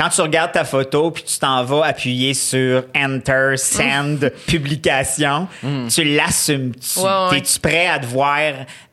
quand 0.00 0.08
tu 0.08 0.22
regardes 0.22 0.52
ta 0.52 0.64
photo 0.64 1.10
puis 1.10 1.22
tu 1.24 1.38
t'en 1.38 1.62
vas 1.62 1.84
appuyer 1.84 2.32
sur 2.32 2.84
Enter, 2.96 3.52
Send, 3.56 4.32
Publication, 4.46 5.46
tu 5.94 6.04
l'assumes. 6.04 6.72
Tu, 6.76 7.00
Ouais, 7.00 7.06
ouais. 7.30 7.38
Es-tu 7.38 7.60
prêt 7.60 7.86
à 7.86 7.98
te 7.98 8.06
voir 8.06 8.38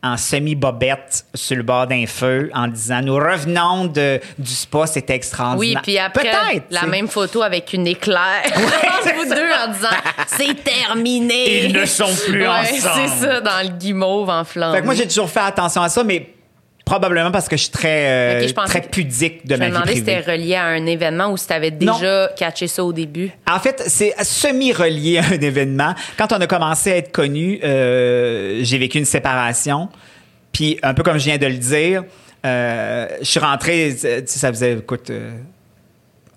en 0.03 0.17
semi-bobette 0.17 1.25
sur 1.33 1.55
le 1.55 1.63
bord 1.63 1.87
d'un 1.87 2.05
feu 2.07 2.49
en 2.53 2.67
disant 2.67 3.01
Nous 3.01 3.15
revenons 3.15 3.85
de, 3.85 4.19
du 4.37 4.51
spa, 4.51 4.85
c'était 4.85 5.13
Oui, 5.13 5.17
extraordinaire. 5.17 5.81
puis 5.81 5.97
après, 5.97 6.23
Peut-être. 6.23 6.65
la 6.71 6.85
même 6.87 7.07
photo 7.07 7.41
avec 7.41 7.71
une 7.71 7.87
éclair 7.87 8.43
entre 8.45 9.15
vous 9.15 9.33
deux 9.33 9.49
en 9.65 9.71
disant 9.71 9.87
c'est 10.27 10.61
terminé. 10.63 11.65
Ils 11.65 11.73
ne 11.73 11.85
sont 11.85 12.13
plus 12.27 12.41
Ouais, 12.41 12.47
ensemble. 12.49 13.09
C'est 13.09 13.25
ça, 13.25 13.41
dans 13.41 13.61
le 13.63 13.69
guimauve 13.77 14.29
en 14.29 14.43
flamme. 14.43 14.73
Fait 14.73 14.81
que 14.81 14.85
moi, 14.85 14.93
j'ai 14.95 15.07
toujours 15.07 15.29
fait 15.29 15.39
attention 15.39 15.81
à 15.81 15.89
ça, 15.89 16.03
mais 16.03 16.33
probablement 16.87 17.31
parce 17.31 17.47
que 17.47 17.57
je 17.57 17.63
suis 17.63 17.71
très, 17.71 18.07
euh, 18.07 18.47
je 18.47 18.53
très 18.53 18.81
que- 18.81 18.87
pudique 18.87 19.45
de 19.45 19.55
Je 19.55 19.59
ma 19.59 19.65
me 19.65 19.69
vie 19.71 19.73
demandais 19.75 19.93
si 19.95 20.01
privée. 20.01 20.17
c'était 20.19 20.31
relié 20.31 20.55
à 20.55 20.63
un 20.65 20.85
événement 20.85 21.27
ou 21.31 21.37
si 21.37 21.45
tu 21.47 21.53
avais 21.53 21.71
déjà 21.71 22.29
catché 22.37 22.67
ça 22.67 22.83
au 22.83 22.93
début. 22.93 23.29
En 23.51 23.59
fait, 23.59 23.83
c'est 23.87 24.13
semi-relié 24.23 25.17
à 25.19 25.25
un 25.25 25.41
événement. 25.41 25.93
Quand 26.17 26.31
on 26.31 26.37
a 26.41 26.47
commencé 26.47 26.91
à 26.93 26.97
être 26.97 27.11
connu, 27.11 27.59
euh, 27.63 28.59
j'ai 28.63 28.77
vécu 28.77 28.97
une 28.97 29.05
séparation. 29.05 29.89
Puis, 30.51 30.79
un 30.81 30.93
peu 30.93 31.03
comme 31.03 31.17
je 31.19 31.25
viens 31.25 31.37
de 31.37 31.45
le 31.47 31.57
dire, 31.57 32.03
euh, 32.45 33.07
je 33.19 33.25
suis 33.25 33.39
rentré, 33.39 33.91
ça 34.25 34.49
faisait, 34.49 34.73
écoute, 34.73 35.11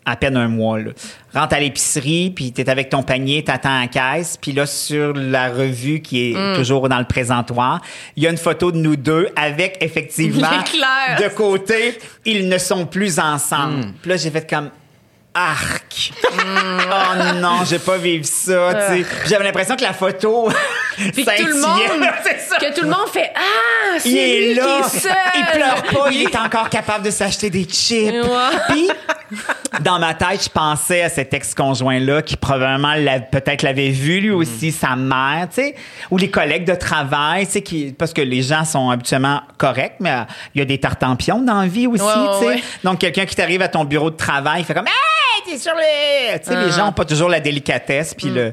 à 0.06 0.16
peine 0.16 0.36
un 0.36 0.48
mois. 0.48 0.78
Là. 0.78 0.90
Rentre 1.34 1.54
à 1.54 1.60
l'épicerie, 1.60 2.30
puis 2.34 2.52
t'es 2.52 2.68
avec 2.68 2.88
ton 2.88 3.02
panier, 3.02 3.44
t'attends 3.44 3.82
en 3.82 3.86
caisse, 3.86 4.36
puis 4.40 4.52
là, 4.52 4.66
sur 4.66 5.12
la 5.14 5.50
revue 5.50 6.00
qui 6.00 6.30
est 6.30 6.34
Mm. 6.34 6.56
toujours 6.56 6.88
dans 6.88 6.98
le 6.98 7.04
présentoir, 7.04 7.80
il 8.16 8.22
y 8.22 8.26
a 8.26 8.30
une 8.30 8.36
photo 8.38 8.72
de 8.72 8.78
nous 8.78 8.96
deux 8.96 9.28
avec, 9.36 9.76
effectivement, 9.80 10.48
de 11.20 11.28
côté, 11.34 11.98
ils 12.24 12.48
ne 12.48 12.58
sont 12.58 12.86
plus 12.86 13.18
ensemble. 13.18 13.74
Mm. 13.86 13.92
Puis 14.02 14.10
là, 14.10 14.16
j'ai 14.16 14.30
fait 14.30 14.48
comme... 14.48 14.70
Arc! 15.32 16.12
oh 16.24 17.34
non, 17.36 17.64
j'ai 17.64 17.78
pas 17.78 17.96
vécu 17.96 18.24
ça, 18.24 18.74
tu 18.74 18.94
sais. 18.94 19.04
Puis 19.04 19.28
J'avais 19.28 19.44
l'impression 19.44 19.76
que 19.76 19.82
la 19.82 19.92
photo 19.92 20.48
Puis 20.96 21.24
que 21.24 21.40
tout 21.42 21.46
le 21.46 21.60
monde, 21.60 22.10
C'est 22.24 22.40
ça. 22.40 22.56
que 22.56 22.74
tout 22.74 22.82
le 22.82 22.90
monde 22.90 23.08
fait 23.12 23.30
ah, 23.34 23.98
c'est 23.98 24.08
Il 24.08 24.18
est 24.18 24.48
lui 24.48 24.54
là, 24.54 24.80
qui 24.90 24.96
est 24.96 25.00
seul. 25.00 25.12
il 25.36 25.46
pleure 25.56 25.82
pas, 25.82 26.10
il 26.10 26.22
est 26.22 26.36
encore 26.36 26.68
capable 26.68 27.04
de 27.04 27.10
s'acheter 27.10 27.48
des 27.48 27.64
chips. 27.64 28.12
Puis, 28.68 28.88
dans 29.80 29.98
ma 29.98 30.14
tête, 30.14 30.42
je 30.44 30.48
pensais 30.48 31.02
à 31.02 31.08
cet 31.08 31.32
ex-conjoint-là 31.32 32.22
qui 32.22 32.36
probablement 32.36 32.94
peut-être 33.30 33.62
l'avait 33.62 33.90
vu 33.90 34.20
lui 34.20 34.30
aussi, 34.30 34.72
sa 34.72 34.96
mère, 34.96 35.48
tu 35.48 35.62
sais, 35.62 35.74
ou 36.10 36.18
les 36.18 36.30
collègues 36.30 36.64
de 36.66 36.74
travail, 36.74 37.46
tu 37.46 37.52
sais, 37.52 37.62
qui, 37.62 37.92
parce 37.96 38.12
que 38.12 38.20
les 38.20 38.42
gens 38.42 38.64
sont 38.64 38.90
habituellement 38.90 39.42
corrects, 39.58 39.96
mais 40.00 40.10
euh, 40.10 40.22
il 40.54 40.58
y 40.58 40.62
a 40.62 40.64
des 40.64 40.78
tartampions 40.78 41.40
dans 41.40 41.60
la 41.60 41.66
vie 41.68 41.86
aussi, 41.86 42.02
ouais, 42.02 42.10
tu 42.38 42.40
sais. 42.40 42.46
ouais. 42.46 42.62
Donc, 42.84 42.98
quelqu'un 42.98 43.24
qui 43.26 43.36
t'arrive 43.36 43.62
à 43.62 43.68
ton 43.68 43.84
bureau 43.84 44.10
de 44.10 44.16
travail, 44.16 44.62
il 44.62 44.64
fait 44.64 44.74
comme 44.74 44.88
Hey, 44.88 44.94
t'es 45.46 45.58
sur 45.58 45.72
le. 45.74 46.38
Tu 46.38 46.44
sais, 46.46 46.56
les 46.56 46.72
Ah. 46.72 46.76
gens 46.76 46.86
n'ont 46.86 46.92
pas 46.92 47.04
toujours 47.04 47.28
la 47.28 47.40
délicatesse. 47.40 48.14
Puis 48.14 48.28
le. 48.28 48.52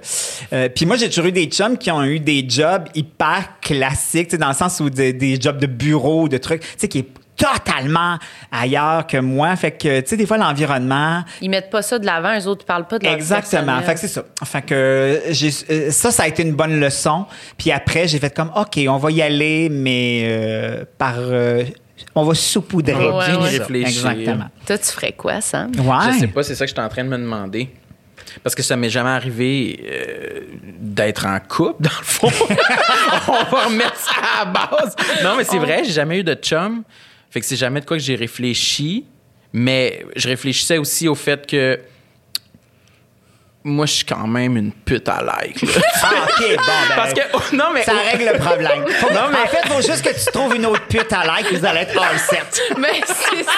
euh, 0.53 0.69
puis 0.69 0.85
moi, 0.85 0.95
j'ai 0.97 1.07
toujours 1.09 1.25
eu 1.25 1.31
des 1.31 1.45
chums 1.45 1.77
qui 1.77 1.91
ont 1.91 2.03
eu 2.03 2.19
des 2.19 2.45
jobs 2.47 2.85
hyper 2.95 3.59
classiques, 3.61 4.27
tu 4.29 4.31
sais, 4.31 4.38
dans 4.38 4.49
le 4.49 4.53
sens 4.53 4.79
où 4.79 4.89
des, 4.89 5.13
des 5.13 5.39
jobs 5.39 5.57
de 5.59 5.67
bureau, 5.67 6.27
de 6.27 6.38
trucs, 6.38 6.61
tu 6.61 6.67
sais, 6.77 6.88
qui 6.88 6.99
est 6.99 7.07
totalement 7.35 8.17
ailleurs 8.51 9.05
que 9.05 9.17
moi. 9.17 9.55
Fait 9.55 9.69
que, 9.71 9.99
tu 10.01 10.07
sais, 10.07 10.17
des 10.17 10.25
fois, 10.25 10.38
l'environnement. 10.38 11.23
Ils 11.39 11.51
mettent 11.51 11.69
pas 11.69 11.83
ça 11.83 11.99
de 11.99 12.05
l'avant, 12.07 12.35
eux 12.39 12.47
autres, 12.47 12.61
ils 12.63 12.67
parlent 12.67 12.88
pas 12.88 12.97
de 12.97 13.05
leur 13.05 13.13
Exactement. 13.13 13.79
Fait 13.81 13.93
que 13.93 13.99
c'est 13.99 14.07
ça. 14.07 14.23
Fait 14.43 14.61
que 14.63 14.73
euh, 14.73 15.33
j'ai, 15.33 15.51
euh, 15.69 15.91
ça, 15.91 16.09
ça 16.09 16.23
a 16.23 16.27
été 16.27 16.41
une 16.41 16.53
bonne 16.53 16.79
leçon. 16.79 17.25
Puis 17.57 17.71
après, 17.71 18.07
j'ai 18.07 18.17
fait 18.17 18.33
comme, 18.35 18.51
OK, 18.55 18.79
on 18.89 18.97
va 18.97 19.11
y 19.11 19.21
aller, 19.21 19.69
mais 19.69 20.21
euh, 20.25 20.83
par. 20.97 21.13
euh, 21.17 21.63
on 22.15 22.23
va 22.23 22.35
saupoudrer. 22.35 22.93
Ouais, 22.93 23.25
bien 23.25 23.41
ouais. 23.41 23.49
réfléchir. 23.57 24.09
Exactement. 24.09 24.49
Toi, 24.65 24.77
tu 24.77 24.85
ferais 24.85 25.13
quoi, 25.13 25.41
Sam? 25.41 25.71
Ouais. 25.77 26.13
Je 26.13 26.19
sais 26.19 26.27
pas, 26.27 26.43
c'est 26.43 26.55
ça 26.55 26.65
que 26.65 26.69
je 26.69 26.73
suis 26.73 26.81
en 26.81 26.89
train 26.89 27.03
de 27.03 27.09
me 27.09 27.17
demander. 27.17 27.69
Parce 28.43 28.55
que 28.55 28.63
ça 28.63 28.75
m'est 28.75 28.89
jamais 28.89 29.09
arrivé 29.09 29.79
euh, 29.83 30.41
d'être 30.79 31.25
en 31.25 31.39
couple, 31.39 31.81
dans 31.83 31.89
le 31.97 32.05
fond. 32.05 32.29
On 33.27 33.55
va 33.55 33.65
remettre 33.65 33.95
ça 33.95 34.11
à 34.41 34.45
la 34.45 34.51
base. 34.51 34.95
Non, 35.23 35.35
mais 35.37 35.43
c'est 35.43 35.59
vrai, 35.59 35.83
j'ai 35.83 35.93
jamais 35.93 36.19
eu 36.19 36.23
de 36.23 36.33
chum. 36.33 36.83
Fait 37.29 37.39
que 37.39 37.45
c'est 37.45 37.55
jamais 37.55 37.81
de 37.81 37.85
quoi 37.85 37.97
que 37.97 38.03
j'ai 38.03 38.15
réfléchi. 38.15 39.05
Mais 39.53 40.05
je 40.15 40.27
réfléchissais 40.27 40.77
aussi 40.77 41.07
au 41.07 41.15
fait 41.15 41.47
que 41.47 41.79
moi, 43.68 43.86
je 43.86 43.93
suis 43.93 44.05
quand 44.05 44.26
même 44.28 44.55
une 44.57 44.72
pute 44.72 45.07
à 45.09 45.22
like. 45.22 45.61
là. 45.61 45.70
Ah, 46.03 46.09
OK, 46.24 46.39
bon, 46.57 46.63
ben. 46.89 46.95
Parce 46.95 47.13
que, 47.13 47.55
non, 47.55 47.65
mais. 47.74 47.84
Ça 47.84 47.91
règle 48.11 48.32
le 48.34 48.39
problème. 48.39 48.86
Faut- 48.99 49.13
Non, 49.13 49.28
mais- 49.32 49.38
En 49.43 49.47
fait, 49.47 49.59
il 49.65 49.72
faut 49.72 49.82
juste 49.82 50.01
que 50.03 50.09
tu 50.18 50.32
trouves 50.32 50.55
une 50.55 50.65
autre 50.65 50.86
pute 50.88 51.11
à 51.11 51.26
like, 51.26 51.51
vous 51.53 51.65
allez 51.65 51.82
être 51.82 52.01
all 52.01 52.18
set. 52.18 52.61
Mais 52.78 53.01
c'est 53.05 53.43
ça. 53.43 53.51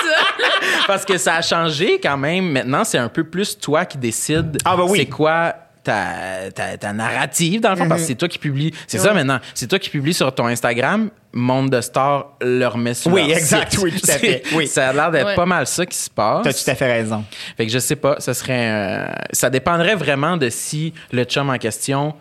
Parce 0.87 1.05
que 1.05 1.17
ça 1.17 1.35
a 1.35 1.41
changé 1.41 1.99
quand 2.01 2.17
même. 2.17 2.51
Maintenant, 2.51 2.83
c'est 2.83 2.97
un 2.97 3.09
peu 3.09 3.23
plus 3.23 3.57
toi 3.57 3.85
qui 3.85 3.97
décides 3.97 4.57
Ah, 4.65 4.75
bah 4.75 4.83
oui. 4.87 4.99
c'est 4.99 5.05
quoi 5.05 5.53
ta, 5.89 6.51
ta, 6.53 6.77
ta 6.77 6.93
narrative, 6.93 7.61
dans 7.61 7.71
le 7.71 7.75
fond, 7.75 7.87
parce 7.87 8.01
que 8.01 8.07
c'est 8.07 8.15
toi 8.15 8.27
qui 8.27 8.37
publie. 8.39 8.71
C'est 8.87 8.99
ça 8.99 9.13
maintenant. 9.13 9.39
C'est 9.53 9.67
toi 9.67 9.79
qui 9.79 9.89
publie 9.89 10.13
sur 10.13 10.33
ton 10.33 10.45
Instagram. 10.47 11.09
Monde 11.31 11.69
de 11.69 11.79
Stars 11.81 12.25
le 12.41 12.65
remet 12.65 12.95
sur 12.95 13.11
Oui, 13.13 13.27
leur 13.27 13.37
exact, 13.37 13.71
site. 13.73 13.81
oui, 13.83 13.91
tout 13.91 14.09
à 14.09 14.13
fait, 14.17 14.41
oui. 14.53 14.65
Ça 14.67 14.89
a 14.89 14.93
l'air 14.93 15.11
d'être 15.11 15.27
Ouais. 15.27 15.35
pas 15.35 15.45
mal 15.45 15.67
ça 15.67 15.85
qui 15.85 15.95
se 15.97 16.09
passe. 16.09 16.41
T'as 16.43 16.53
tout 16.53 16.71
à 16.71 16.73
fait 16.75 16.91
raison. 16.91 17.23
Fait 17.55 17.67
que 17.67 17.71
je 17.71 17.77
sais 17.77 17.95
pas, 17.95 18.15
ça 18.19 18.33
serait. 18.33 18.71
euh, 18.71 19.05
ça 19.31 19.49
dépendrait 19.51 19.93
vraiment 19.95 20.37
de 20.37 20.49
si 20.49 20.91
le 21.11 21.23
chum 21.25 21.49
en 21.51 21.57
question. 21.59 22.15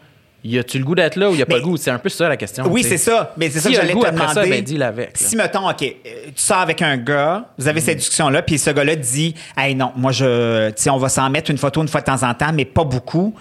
Y 0.45 0.59
a-tu 0.59 0.79
le 0.79 0.85
goût 0.85 0.95
d'être 0.95 1.17
là 1.17 1.31
ou 1.31 1.35
y 1.35 1.43
a 1.43 1.47
pas 1.47 1.57
le 1.57 1.63
goût? 1.63 1.77
C'est 1.77 1.91
un 1.91 1.99
peu 1.99 2.09
ça 2.09 2.29
la 2.29 2.37
question. 2.37 2.65
Oui, 2.69 2.85
c'est 2.85 2.97
ça. 2.97 3.35
Mais 3.37 3.51
c'est 3.51 3.59
ça 3.61 3.69
que 3.71 3.75
j'allais 3.75 3.93
goût 3.93 4.03
te 4.03 4.07
après 4.07 4.29
ça, 4.29 4.35
demander. 4.35 4.51
ben, 4.51 4.63
dis-le 4.65 4.85
avec. 4.85 5.11
Si, 5.17 5.35
mettons, 5.37 5.69
OK, 5.69 5.83
euh, 5.83 5.95
tu 6.27 6.33
sors 6.37 6.59
avec 6.59 6.81
un 6.81 6.97
gars, 6.97 7.47
vous 7.59 7.67
avez 7.67 7.81
cette 7.81 7.99
discussion-là, 7.99 8.43
puis 8.43 8.57
ce 8.57 8.71
gars-là 8.71 8.95
dit, 8.97 9.35
hey, 9.57 9.75
non, 9.75 9.93
moi, 9.97 10.13
je, 10.13 10.69
tu 10.71 10.75
sais, 10.83 10.91
on 10.91 10.97
va 10.99 11.09
s'en 11.09 11.29
mettre 11.29 11.51
une 11.51 11.59
photo 11.59 11.83
une 11.83 11.89
fois 11.89 12.01
de 12.01 12.07
temps 12.07 12.23
en 12.23 12.35
temps, 12.35 12.53
mais 12.53 12.65
pas 12.65 12.85
beaucoup. 12.85 13.35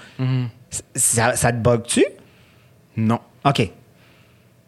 Ça, 0.95 1.35
ça 1.35 1.51
te 1.51 1.57
bug-tu? 1.57 2.03
Non. 2.97 3.19
OK. 3.45 3.69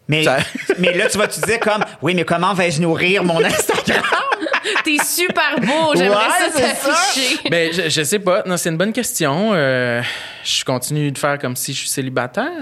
Mais, 0.07 0.23
Ça- 0.23 0.37
mais 0.79 0.93
là, 0.95 1.07
tu 1.09 1.17
vas 1.17 1.27
te 1.27 1.43
dire 1.45 1.59
comme, 1.59 1.83
oui, 2.01 2.13
mais 2.15 2.23
comment 2.25 2.53
vais-je 2.53 2.79
nourrir 2.81 3.23
mon 3.23 3.43
Instagram? 3.43 4.01
T'es 4.83 4.97
super 5.03 5.59
beau, 5.61 5.93
j'aimerais 5.95 6.17
Ouais, 6.25 6.49
ça. 6.53 6.61
t'afficher. 6.61 7.39
Ben, 7.49 7.73
je, 7.73 7.89
je 7.89 8.03
sais 8.03 8.19
pas. 8.19 8.43
Non, 8.45 8.55
c'est 8.57 8.69
une 8.69 8.77
bonne 8.77 8.93
question. 8.93 9.51
Euh, 9.53 10.01
je 10.43 10.63
continue 10.63 11.11
de 11.11 11.17
faire 11.17 11.37
comme 11.39 11.55
si 11.55 11.73
je 11.73 11.79
suis 11.79 11.89
célibataire. 11.89 12.51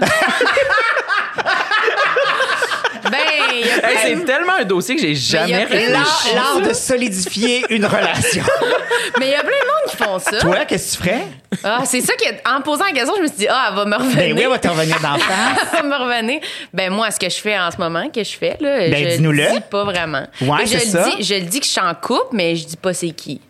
Ben, 3.10 3.18
il 3.54 3.60
y 3.60 3.70
a 3.70 3.74
Hey, 3.76 3.80
plein- 3.80 4.18
c'est 4.18 4.24
tellement 4.26 4.52
un 4.60 4.64
dossier 4.64 4.94
que 4.96 5.00
j'ai 5.00 5.12
y 5.12 5.16
jamais 5.16 5.64
réfléchi. 5.64 6.34
l'art 6.34 6.60
de 6.60 6.74
solidifier 6.74 7.64
une 7.70 7.86
relation. 7.86 8.42
mais 9.18 9.28
il 9.28 9.30
y 9.30 9.34
a 9.34 9.40
plein 9.40 9.48
de 9.50 9.52
monde 9.52 9.90
qui 9.90 9.96
font 9.96 10.18
ça. 10.18 10.38
Toi, 10.40 10.64
qu'est-ce 10.66 10.98
que 10.98 11.02
tu 11.04 11.08
ferais? 11.08 11.24
Ah, 11.64 11.82
c'est 11.86 12.00
ça 12.02 12.12
qu'en 12.44 12.60
posant 12.60 12.84
la 12.84 12.92
question, 12.92 13.14
je 13.16 13.22
me 13.22 13.26
suis 13.28 13.36
dit, 13.38 13.46
ah, 13.48 13.68
elle 13.70 13.76
va 13.76 13.84
me 13.86 13.94
revenir. 13.96 14.16
Ben 14.16 14.36
oui, 14.36 14.46
on 14.46 14.50
va 14.50 14.58
te 14.58 14.68
revenir 14.68 15.00
d'en 15.00 15.14
face. 15.18 15.68
Elle 15.72 15.88
va 15.88 15.98
me 15.98 16.04
revenir. 16.04 16.40
Ben 16.74 16.92
moi, 16.92 17.10
ce 17.10 17.18
que 17.18 17.30
je 17.30 17.36
fais 17.36 17.58
en 17.58 17.70
ce 17.70 17.78
moment, 17.78 18.10
que 18.10 18.22
je 18.22 18.36
fais, 18.36 18.56
là, 18.60 18.78
Ben, 18.90 18.94
je 18.94 19.16
dis-nous-le. 19.16 19.42
le 19.44 19.52
dis 19.52 19.60
pas 19.70 19.84
vraiment. 19.84 20.26
Ouais, 20.42 20.66
je 20.66 20.76
c'est 20.78 20.84
le 20.84 20.90
ça. 20.90 21.08
Dis, 21.16 21.22
je 21.24 21.34
le 21.34 21.40
dis 21.42 21.60
que 21.60 21.66
je 21.66 21.70
suis 21.70 21.80
en 21.80 21.94
couple, 21.94 22.28
mais 22.34 22.56
je 22.56 22.66
dis 22.66 22.76
pas 22.76 22.92
c'est 22.92 23.10
qui. 23.10 23.40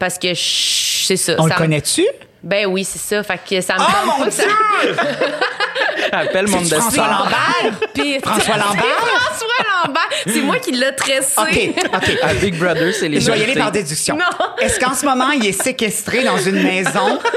Parce 0.00 0.18
que 0.18 0.28
c'est 0.34 1.16
ça. 1.16 1.34
On 1.38 1.46
ça 1.48 1.54
le 1.54 1.60
connaît-tu? 1.60 2.04
Ben 2.46 2.66
oui, 2.66 2.84
c'est 2.84 2.98
ça. 3.00 3.22
Fait 3.24 3.40
que 3.48 3.60
ça 3.60 3.74
me 3.74 3.80
Oh 3.80 4.06
mon 4.06 4.18
pas 4.20 4.24
que 4.26 4.30
ça- 4.30 4.42
Dieu! 4.44 4.96
Appelle 6.12 6.46
mon 6.46 6.62
C'est 6.64 6.76
François 6.76 7.04
destin. 7.04 7.18
Lambert? 7.18 7.88
Puis- 7.94 8.20
François 8.20 8.56
Lambert? 8.56 8.84
C'est 8.84 9.18
François 9.18 9.84
Lambert. 9.84 10.08
C'est 10.26 10.40
moi 10.42 10.56
qui 10.60 10.70
l'ai 10.72 10.94
tressé. 10.94 11.32
OK, 11.36 11.84
OK. 11.92 12.18
À 12.22 12.34
Big 12.34 12.56
Brother, 12.56 12.94
c'est 12.94 13.08
les 13.08 13.20
Je 13.20 13.30
vais 13.30 13.38
y 13.40 13.42
aller 13.42 13.54
par 13.54 13.72
déduction. 13.72 14.16
Non. 14.16 14.24
Est-ce 14.60 14.78
qu'en 14.78 14.94
ce 14.94 15.04
moment, 15.04 15.30
il 15.32 15.44
est 15.46 15.60
séquestré 15.60 16.22
dans 16.22 16.38
une 16.38 16.62
maison? 16.62 17.18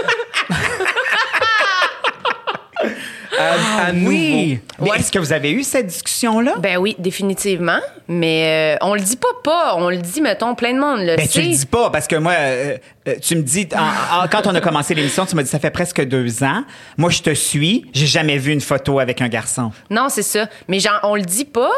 À, 3.40 3.86
à 3.88 3.92
nouveau. 3.94 4.10
Oui. 4.10 4.60
Ouais. 4.80 5.00
est-ce 5.00 5.12
que 5.12 5.20
vous 5.20 5.32
avez 5.34 5.52
eu 5.52 5.64
cette 5.64 5.88
discussion-là? 5.88 6.56
Ben 6.60 6.78
oui, 6.78 6.96
définitivement. 7.00 7.80
Mais 8.08 8.76
euh, 8.82 8.86
on 8.86 8.94
le 8.96 9.00
dit 9.02 9.16
pas 9.16 9.28
pas. 9.44 9.76
On 9.78 9.90
le 9.90 9.98
dit, 9.98 10.22
mettons, 10.22 10.56
plein 10.56 10.74
de 10.74 10.80
monde 10.80 11.00
le 11.00 11.16
Ben, 11.16 11.26
sait. 11.26 11.42
tu 11.42 11.48
le 11.48 11.56
dis 11.56 11.66
pas, 11.66 11.90
parce 11.90 12.08
que 12.08 12.16
moi, 12.18 12.34
euh, 12.38 12.78
euh, 13.08 13.16
tu 13.22 13.36
me 13.36 13.42
dis, 13.42 13.68
en- 13.76 14.24
en- 14.24 14.28
quand 14.28 14.46
on 14.48 14.54
a 14.56 14.62
commencé 14.62 14.94
l'émission, 14.94 15.26
tu 15.26 15.36
m'as 15.36 15.44
dit, 15.44 15.50
ça 15.50 15.60
fait 15.60 15.72
presque 15.72 16.04
deux 16.06 16.44
ans. 16.44 16.64
Moi, 16.98 17.10
je 17.12 17.22
te 17.22 17.34
suis. 17.34 17.86
J'ai 17.94 18.08
jamais 18.08 18.38
vu 18.38 18.52
une 18.52 18.62
photo 18.62 19.00
avec 19.00 19.22
un 19.22 19.28
garçon. 19.30 19.72
Non, 19.90 20.08
c'est 20.10 20.24
ça. 20.24 20.48
Mais 20.68 20.80
genre, 20.80 21.00
on 21.04 21.16
le 21.16 21.22
dit 21.24 21.46
pas, 21.46 21.72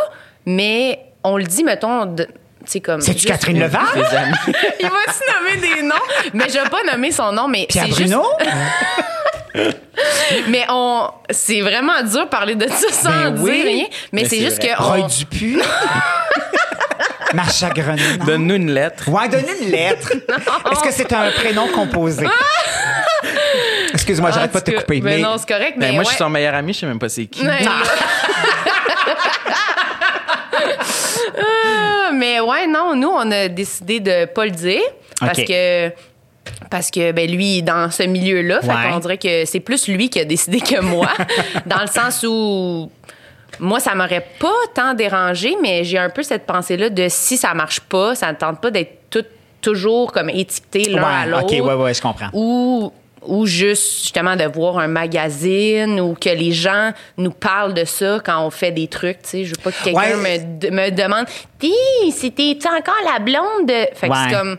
mais 0.46 1.00
on 1.24 1.38
le 1.38 1.44
dit, 1.44 1.64
mettons, 1.64 2.06
de- 2.06 2.28
c'est 2.66 2.80
comme. 2.80 3.02
C'est-tu 3.02 3.28
Catherine 3.28 3.62
amis. 3.62 3.74
Il 4.80 4.86
va-tu 4.88 5.24
nommer 5.32 5.58
des 5.76 5.82
noms? 5.84 5.96
Mais 6.34 6.46
je 6.48 6.54
vais 6.54 6.70
pas 6.70 6.84
nommer 6.92 7.12
son 7.12 7.32
nom, 7.32 7.48
mais 7.48 7.66
Pierre 7.70 7.88
juste. 7.88 8.14
Mais 10.48 10.66
on. 10.70 11.10
C'est 11.30 11.62
vraiment 11.62 12.02
dur 12.04 12.26
de 12.26 12.30
parler 12.30 12.56
de 12.56 12.68
ça 12.70 12.92
sans 12.92 13.10
Ben 13.10 13.32
dire 13.36 13.44
oui. 13.44 13.62
rien. 13.64 13.86
Mais, 14.12 14.22
Mais 14.24 14.30
c'est 14.30 14.40
juste 14.40 14.62
vrai. 14.64 14.74
que. 14.78 14.82
Roy 14.82 15.00
on- 15.04 15.08
Dupuis? 15.08 15.60
Marcha 17.34 17.70
Grenon? 17.70 18.26
Donne-nous 18.26 18.56
une 18.56 18.72
lettre. 18.74 19.08
Ouais, 19.10 19.30
donne 19.30 19.46
une 19.62 19.72
lettre. 19.72 20.12
Est-ce 20.72 20.82
que 20.84 20.92
c'est 20.92 21.12
un 21.14 21.32
prénom 21.32 21.68
composé? 21.68 22.28
Excuse-moi, 23.94 24.32
j'arrête 24.32 24.52
pas 24.52 24.60
de 24.60 24.72
te 24.72 24.78
couper. 24.78 25.00
Ben 25.00 25.16
mais- 25.18 25.20
non, 25.22 25.36
c'est 25.38 25.48
correct, 25.48 25.76
mais. 25.78 25.88
Ben, 25.88 25.96
moi, 25.96 26.04
je 26.04 26.10
suis 26.10 26.18
son 26.18 26.30
meilleur 26.30 26.56
ami, 26.56 26.74
je 26.74 26.80
sais 26.80 26.86
même 26.86 27.00
pas 27.00 27.10
c'est 27.10 27.26
qui. 27.28 27.46
Ouais. 27.46 27.60
Ah, 31.38 32.12
mais 32.14 32.40
ouais, 32.40 32.68
non, 32.68 32.96
nous, 32.96 33.10
on 33.10 33.32
a 33.32 33.48
décidé 33.48 34.00
de 34.00 34.26
pas 34.26 34.46
le 34.46 34.52
dire 34.52 34.82
parce 35.20 35.40
que. 35.42 35.90
Parce 36.72 36.90
que 36.90 37.12
ben 37.12 37.30
lui 37.30 37.60
est 37.60 37.62
dans 37.62 37.92
ce 37.92 38.02
milieu-là, 38.04 38.62
fait 38.62 38.68
Ouais. 38.70 38.90
qu'on 38.92 39.00
dirait 39.00 39.18
que 39.20 39.46
c'est 39.46 39.60
plus 39.60 39.88
lui 39.90 40.10
qui 40.10 40.20
a 40.20 40.26
décidé 40.26 40.60
que 40.62 40.80
moi, 40.82 41.10
dans 41.68 41.82
le 41.82 41.88
sens 41.88 42.26
où 42.28 42.90
moi 43.60 43.80
ça 43.80 43.94
m'aurait 43.94 44.26
pas 44.40 44.48
tant 44.74 44.94
dérangé, 44.96 45.56
mais 45.62 45.84
j'ai 45.84 45.98
un 46.00 46.10
peu 46.10 46.24
cette 46.24 46.46
pensée-là 46.48 46.90
de 46.90 47.08
si 47.10 47.38
ça 47.38 47.54
marche 47.54 47.82
pas, 47.82 48.16
ça 48.16 48.32
ne 48.32 48.38
tente 48.38 48.60
pas 48.62 48.72
d'être 48.72 49.02
tout- 49.12 49.26
toujours 49.62 50.12
comme 50.12 50.30
étiqueté 50.30 50.86
l'un 50.86 51.04
à 51.04 51.26
l'autre 51.28 51.44
OK, 51.44 51.52
ouais, 51.52 51.74
ouais, 51.76 51.94
je 51.94 52.02
comprends. 52.02 52.30
ou 52.34 52.92
ou 53.24 53.46
juste 53.46 54.02
justement 54.02 54.36
de 54.36 54.46
voir 54.46 54.80
un 54.80 54.88
magazine 54.88 56.00
ou 56.00 56.16
que 56.16 56.30
les 56.30 56.52
gens 56.54 56.92
nous 57.18 57.30
parlent 57.30 57.76
de 57.76 57.86
ça 57.86 58.20
quand 58.26 58.44
on 58.44 58.50
fait 58.50 58.72
des 58.72 58.88
trucs, 58.88 59.22
tu 59.22 59.30
sais, 59.30 59.44
je 59.44 59.50
veux 59.52 59.62
pas 59.64 59.72
que 59.72 59.84
quelqu'un 59.84 60.00
Ouais. 60.18 60.40
me, 60.40 60.72
me 60.72 60.90
demande 60.90 61.26
"Ti, 61.60 61.72
c'était 62.12 62.58
encore 62.66 62.96
la 63.06 63.20
blonde 63.20 63.68
de? 63.68 63.86
Fait 63.94 64.10
que 64.10 64.16
c'est 64.28 64.36
comme 64.36 64.58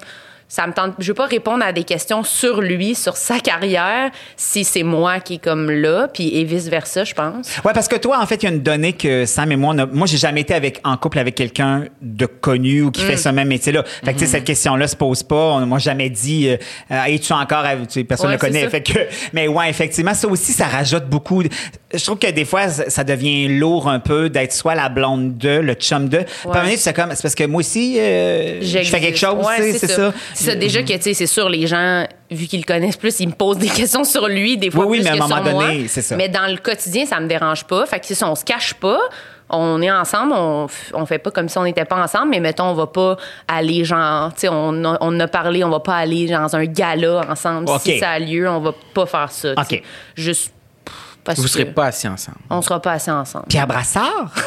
ça 0.55 0.67
me 0.67 0.75
tente 0.75 0.93
je 0.99 1.09
veux 1.09 1.15
pas 1.15 1.25
répondre 1.25 1.65
à 1.65 1.73
des 1.73 1.83
questions 1.85 2.23
sur 2.25 2.61
lui, 2.61 2.95
sur 2.95 3.17
sa 3.17 3.39
carrière 3.41 4.11
si 4.37 4.65
c'est 4.65 4.83
moi 4.83 5.19
qui 5.21 5.35
est 5.35 5.43
comme 5.43 5.71
là 5.71 6.09
puis 6.13 6.37
et 6.37 6.45
vice 6.45 6.69
versa, 6.69 7.05
je 7.05 7.15
pense. 7.15 7.49
Ouais, 7.65 7.73
parce 7.73 7.89
que 7.89 7.97
toi, 7.97 8.19
en 8.21 8.27
fait, 8.27 8.43
il 8.43 8.45
y 8.45 8.49
a 8.49 8.55
une 8.55 8.61
donnée 8.63 8.93
que 8.93 9.25
Sam 9.25 9.51
et 9.51 9.57
moi, 9.57 9.73
on 9.75 9.79
a- 9.79 9.87
moi, 9.87 10.07
j'ai 10.07 10.19
jamais 10.19 10.43
été 10.43 10.53
avec, 10.53 10.79
en 10.85 10.97
couple 10.99 11.21
avec 11.21 11.35
quelqu'un 11.37 11.85
de 12.03 12.27
connu 12.27 12.83
ou 12.83 12.91
qui 12.91 13.03
Mm. 13.03 13.07
fait 13.07 13.17
ce 13.17 13.29
même 13.31 13.49
métier-là. 13.49 13.83
Fait 14.05 14.13
que, 14.13 14.19
tu 14.19 14.27
sais, 14.27 14.33
cette 14.33 14.45
question-là 14.45 14.87
se 14.89 14.97
pose 14.97 15.23
pas. 15.23 15.53
On, 15.55 15.65
moi, 15.67 15.79
jamais 15.79 16.11
dit, 16.11 16.49
euh, 16.51 17.05
es-tu 17.07 17.33
encore, 17.33 17.65
tu 17.85 18.01
sais, 18.01 18.05
personne 18.05 18.29
Ouais, 18.29 18.35
ne 18.35 18.39
connaît. 18.39 18.59
c'est 18.59 18.65
ça. 18.67 18.71
Fait 18.71 18.83
que, 18.83 18.99
mais 19.33 19.49
ouais, 19.49 19.71
effectivement, 19.71 20.13
ça 20.15 20.29
aussi, 20.29 20.53
ça 20.53 20.67
rajoute 20.67 21.07
beaucoup. 21.07 21.43
Je 21.95 22.05
trouve 22.05 22.19
que 22.19 22.31
des 22.31 22.45
fois, 22.45 22.69
ça 22.69 23.05
devient 23.05 23.49
lourd 23.49 23.89
un 23.89 24.01
peu 24.01 24.29
d'être 24.29 24.53
soit 24.53 24.75
la 24.75 24.89
blonde 24.91 25.39
de, 25.39 25.61
le 25.61 25.75
chum 25.75 26.09
de. 26.11 26.21
Donné, 26.53 26.77
c'est 26.77 26.93
comme, 26.93 27.11
c'est 27.15 27.23
parce 27.23 27.35
que 27.35 27.45
moi 27.45 27.61
aussi, 27.61 27.97
euh, 27.99 28.61
je 28.63 28.79
fais 28.83 29.01
quelque 29.01 29.19
chose, 29.19 29.45
Ouais, 29.47 29.73
c'est 29.73 29.87
ça. 29.89 30.13
C'est 30.43 30.51
ça. 30.53 30.57
Déjà 30.57 30.83
que, 30.83 30.93
tu 30.93 31.03
sais, 31.03 31.15
c'est 31.15 31.27
sûr, 31.27 31.49
les 31.49 31.67
gens, 31.67 32.07
vu 32.31 32.47
qu'ils 32.47 32.61
le 32.61 32.67
connaissent 32.67 32.97
plus, 32.97 33.19
ils 33.21 33.29
me 33.29 33.33
posent 33.35 33.59
des 33.59 33.69
questions 33.81 34.05
sur 34.05 34.29
lui, 34.29 34.57
des 34.59 34.71
fois 34.71 34.85
Oui, 34.87 34.99
oui, 34.99 34.99
plus 34.99 35.05
mais 35.05 35.11
à 35.11 35.13
que 35.19 35.19
un 35.25 35.29
moment 35.29 35.45
sur 35.51 35.59
donné, 35.61 35.89
c'est 35.89 36.03
ça. 36.03 36.17
Mais 36.17 36.29
dans 36.29 36.47
le 36.51 36.57
quotidien, 36.59 37.07
ça 37.07 37.21
me 37.21 37.27
dérange 37.29 37.65
pas. 37.65 37.87
Fait 37.87 38.01
que 38.01 38.07
c'est 38.07 38.15
ça, 38.15 38.29
on 38.29 38.35
se 38.35 38.45
cache 38.45 38.75
pas. 38.75 38.99
On 39.55 39.83
est 39.83 39.91
ensemble, 39.91 40.33
on, 40.35 40.67
on 40.95 41.05
fait 41.07 41.19
pas 41.19 41.31
comme 41.31 41.47
si 41.51 41.59
on 41.59 41.65
n'était 41.65 41.85
pas 41.85 42.03
ensemble, 42.03 42.31
mais 42.31 42.41
mettons, 42.41 42.65
on 42.69 42.75
va 42.75 42.87
pas 42.87 43.17
aller 43.47 43.85
genre, 43.85 44.33
tu 44.33 44.41
sais, 44.41 44.49
on, 44.51 44.83
a- 44.85 44.97
on 45.03 45.21
a 45.21 45.29
parlé, 45.29 45.63
on 45.63 45.69
va 45.69 45.81
pas 45.81 45.97
aller 45.97 46.27
dans 46.27 46.57
un 46.57 46.65
gala 46.65 47.21
ensemble. 47.29 47.69
OK. 47.69 47.81
Si 47.83 47.99
ça 47.99 48.13
a 48.13 48.19
lieu, 48.19 48.49
on 48.49 48.61
va 48.61 48.73
pas 48.95 49.05
faire 49.05 49.31
ça. 49.31 49.55
tu 49.55 49.63
sais. 49.69 49.77
OK. 49.77 49.83
Juste 50.17 50.53
pff, 50.87 50.95
parce 51.23 51.39
Vous 51.39 51.45
que 51.45 51.51
serez 51.51 51.67
pas 51.67 51.85
assis 51.87 52.09
ensemble. 52.09 52.39
on 52.49 52.63
sera 52.63 52.81
pas 52.81 52.93
assez 52.93 53.11
ensemble. 53.11 53.45
Pierre 53.49 53.67
Brassard? 53.67 54.33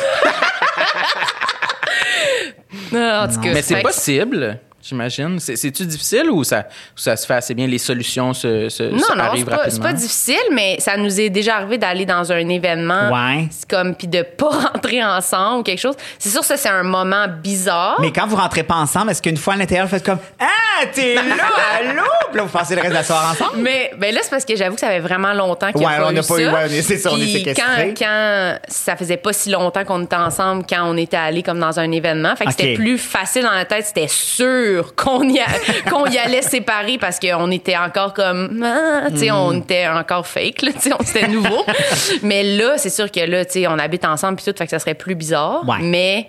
Ah, 2.94 3.26
en 3.30 3.34
tout 3.34 3.40
cas, 3.42 3.50
Mais 3.54 3.62
c'est 3.62 3.76
fait 3.76 3.82
que- 3.82 3.88
possible, 3.88 4.60
j'imagine. 4.88 5.40
C'est- 5.40 5.56
C'est-tu 5.56 5.86
difficile 5.86 6.30
ou 6.30 6.44
ça, 6.44 6.60
ou 6.96 7.00
ça 7.00 7.16
se 7.16 7.26
fait 7.26 7.34
assez 7.36 7.54
bien? 7.54 7.68
Les 7.68 7.78
solutions 7.78 8.34
se, 8.34 8.70
se, 8.70 8.84
Non, 8.84 8.90
se 8.90 8.96
non, 8.96 9.02
c'est 9.16 9.22
arrivent 9.22 9.46
pas, 9.46 9.52
c'est 9.52 9.58
rapidement? 9.64 9.84
pas 9.86 9.94
difficile, 9.94 10.36
mais 10.52 10.78
ça 10.80 10.98
nous 10.98 11.20
est 11.20 11.30
déjà 11.30 11.56
arrivé 11.58 11.78
d'aller 11.78 12.06
dans 12.06 12.32
un 12.32 12.50
événement. 12.50 13.10
Ouais. 13.12 13.48
C'est 13.52 13.70
comme, 13.70 13.96
puis 13.96 14.08
de 14.08 14.22
pas 14.22 14.50
rentrer 14.74 15.04
ensemble 15.04 15.60
ou 15.60 15.64
quelque 15.64 15.80
chose. 15.82 15.96
C'est 16.20 16.30
sûr, 16.30 16.44
ça, 16.44 16.58
c'est 16.58 16.70
un 16.70 16.84
moment 16.84 17.26
bizarre. 17.42 17.98
Mais 18.00 18.12
quand 18.12 18.28
vous 18.28 18.36
rentrez 18.36 18.64
pas 18.64 18.76
ensemble, 18.76 19.12
est-ce 19.12 19.22
qu'une 19.22 19.38
fois 19.38 19.54
à 19.54 19.58
l'intérieur, 19.58 19.88
vous 19.88 19.92
faites 19.94 20.06
comme 20.06 20.20
Ah, 20.40 20.86
t'es 20.94 21.16
là, 21.16 21.22
allô? 21.80 22.02
Puis 22.30 22.38
là, 22.38 22.44
vous 22.44 22.50
passez 22.50 22.76
le 22.76 22.82
reste 22.82 22.92
de 22.94 22.98
la 22.98 23.04
soirée 23.04 23.28
ensemble? 23.32 23.58
Mais 23.62 23.92
ben 23.98 24.14
là, 24.14 24.20
c'est 24.24 24.30
parce 24.30 24.46
que 24.46 24.56
j'avoue 24.56 24.76
que 24.76 24.82
ça 24.82 24.88
fait 24.88 25.00
vraiment 25.00 25.34
longtemps 25.34 25.72
qu'il 25.72 25.80
n'y 25.82 25.86
a 25.86 25.90
Ouais, 25.90 25.98
pas 25.98 26.08
on 26.08 26.12
n'a 26.12 26.22
eu 26.22 26.26
pas 26.26 26.40
eu- 26.40 26.46
ça. 26.46 26.54
ouais, 26.54 26.62
on 26.70 26.74
est- 26.74 26.82
c'est 26.82 26.98
ça, 26.98 27.10
on 27.14 27.18
est 27.18 27.26
séquestrés. 27.28 27.94
Quand, 27.98 28.06
quand 28.06 28.58
ça 28.68 28.96
faisait 28.96 29.18
pas 29.18 29.34
si 29.34 29.50
longtemps 29.50 29.84
qu'on 29.86 30.04
était 30.04 30.16
ensemble, 30.16 30.66
quand 30.70 30.84
on 30.86 30.98
était 30.98 31.18
allés 31.18 31.44
comme 31.44 31.60
dans 31.60 31.80
un 31.80 31.92
événement, 31.92 32.36
fait 32.36 32.46
que 32.46 32.52
c'était 32.52 32.74
plus 32.74 32.98
facile 32.98 33.44
dans 33.44 33.52
la 33.52 33.66
tête. 33.66 33.86
C'était 33.86 34.08
sûr 34.08 34.75
qu'on 34.82 35.24
y, 35.30 35.40
a- 35.40 35.90
qu'on 35.90 36.06
y 36.06 36.18
allait 36.18 36.42
séparer 36.42 36.98
parce 36.98 37.20
qu'on 37.20 37.52
était 37.52 37.78
encore 37.78 38.14
comme, 38.14 38.62
ah, 38.64 39.10
tu 39.12 39.18
sais, 39.20 39.30
Hmm. 39.32 39.36
on 39.36 39.60
était 39.60 39.88
encore 39.88 40.26
fake, 40.28 40.62
là, 40.64 40.72
tu 40.74 40.80
sais, 40.82 40.92
on 41.00 41.04
c'était 41.04 41.28
nouveau. 41.28 41.64
Mais 42.24 42.44
là, 42.44 42.78
c'est 42.78 42.90
sûr 42.90 43.12
que 43.12 43.20
là, 43.20 43.46
tu 43.46 43.54
sais, 43.54 43.68
on 43.68 43.78
habite 43.80 44.06
ensemble 44.06 44.36
puis 44.38 44.46
tout, 44.46 44.58
fait 44.58 44.66
que 44.66 44.72
ça 44.72 44.80
serait 44.80 44.94
plus 44.96 45.16
bizarre. 45.16 45.64
Ouais. 45.68 45.78
Mais 45.82 46.28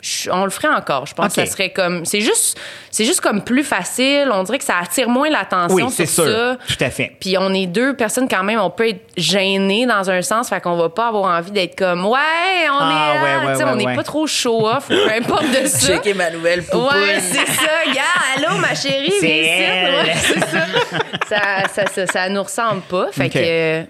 je- 0.00 0.30
on 0.30 0.44
le 0.44 0.50
ferait 0.50 0.68
encore. 0.68 1.06
Je 1.06 1.14
pense 1.14 1.34
que 1.34 1.44
ça 1.44 1.46
serait 1.46 1.70
comme. 1.70 2.04
C'est 2.04 2.20
juste, 2.20 2.58
c'est 2.90 3.04
juste 3.04 3.20
comme 3.20 3.42
plus 3.42 3.64
facile. 3.64 4.30
On 4.32 4.42
dirait 4.42 4.58
que 4.58 4.64
ça 4.64 4.74
attire 4.82 5.08
moins 5.08 5.28
l'attention 5.30 5.86
Oui, 5.86 5.92
c'est 5.94 6.06
sur 6.06 6.24
sûr. 6.24 6.32
ça. 6.32 6.56
Tout 6.68 6.84
à 6.84 6.90
fait. 6.90 7.12
Puis 7.20 7.36
on 7.38 7.52
est 7.52 7.66
deux 7.66 7.94
personnes 7.94 8.28
quand 8.28 8.42
même, 8.44 8.60
on 8.60 8.70
peut 8.70 8.88
être 8.88 9.02
gênés 9.16 9.86
dans 9.86 10.08
un 10.10 10.22
sens, 10.22 10.48
fait 10.48 10.60
qu'on 10.60 10.76
va 10.76 10.88
pas 10.88 11.08
avoir 11.08 11.36
envie 11.36 11.50
d'être 11.50 11.76
comme 11.76 12.04
ouais, 12.06 12.18
on 12.70 12.78
Ah, 12.80 12.90
est 12.90 12.94
là, 12.94 13.22
ouais, 13.22 13.46
ouais, 13.46 13.52
Tu 13.52 13.58
sais, 13.58 13.64
ouais, 13.64 13.70
on 13.72 13.76
n'est 13.76 13.86
ouais. 13.86 13.96
pas 13.96 14.02
trop 14.04 14.26
show 14.26 14.66
off, 14.68 14.86
peu 14.88 15.10
importe 15.10 15.50
de 15.50 15.66
ça. 15.66 15.86
Checker 15.94 16.14
ma 16.14 16.30
nouvelle 16.30 16.62
poupoune. 16.64 16.86
Ouais, 16.88 17.20
c'est 17.20 17.46
ça. 17.46 17.92
Gars, 17.94 18.02
allô, 18.36 18.58
ma 18.58 18.74
chérie, 18.74 19.12
C'est 19.20 20.38
ça. 20.40 20.58
ça, 21.28 21.68
ça, 21.72 21.86
ça. 21.86 22.06
ça 22.06 22.28
nous 22.28 22.42
ressemble 22.42 22.82
pas. 22.82 23.08
Fait 23.12 23.28
que, 23.28 23.38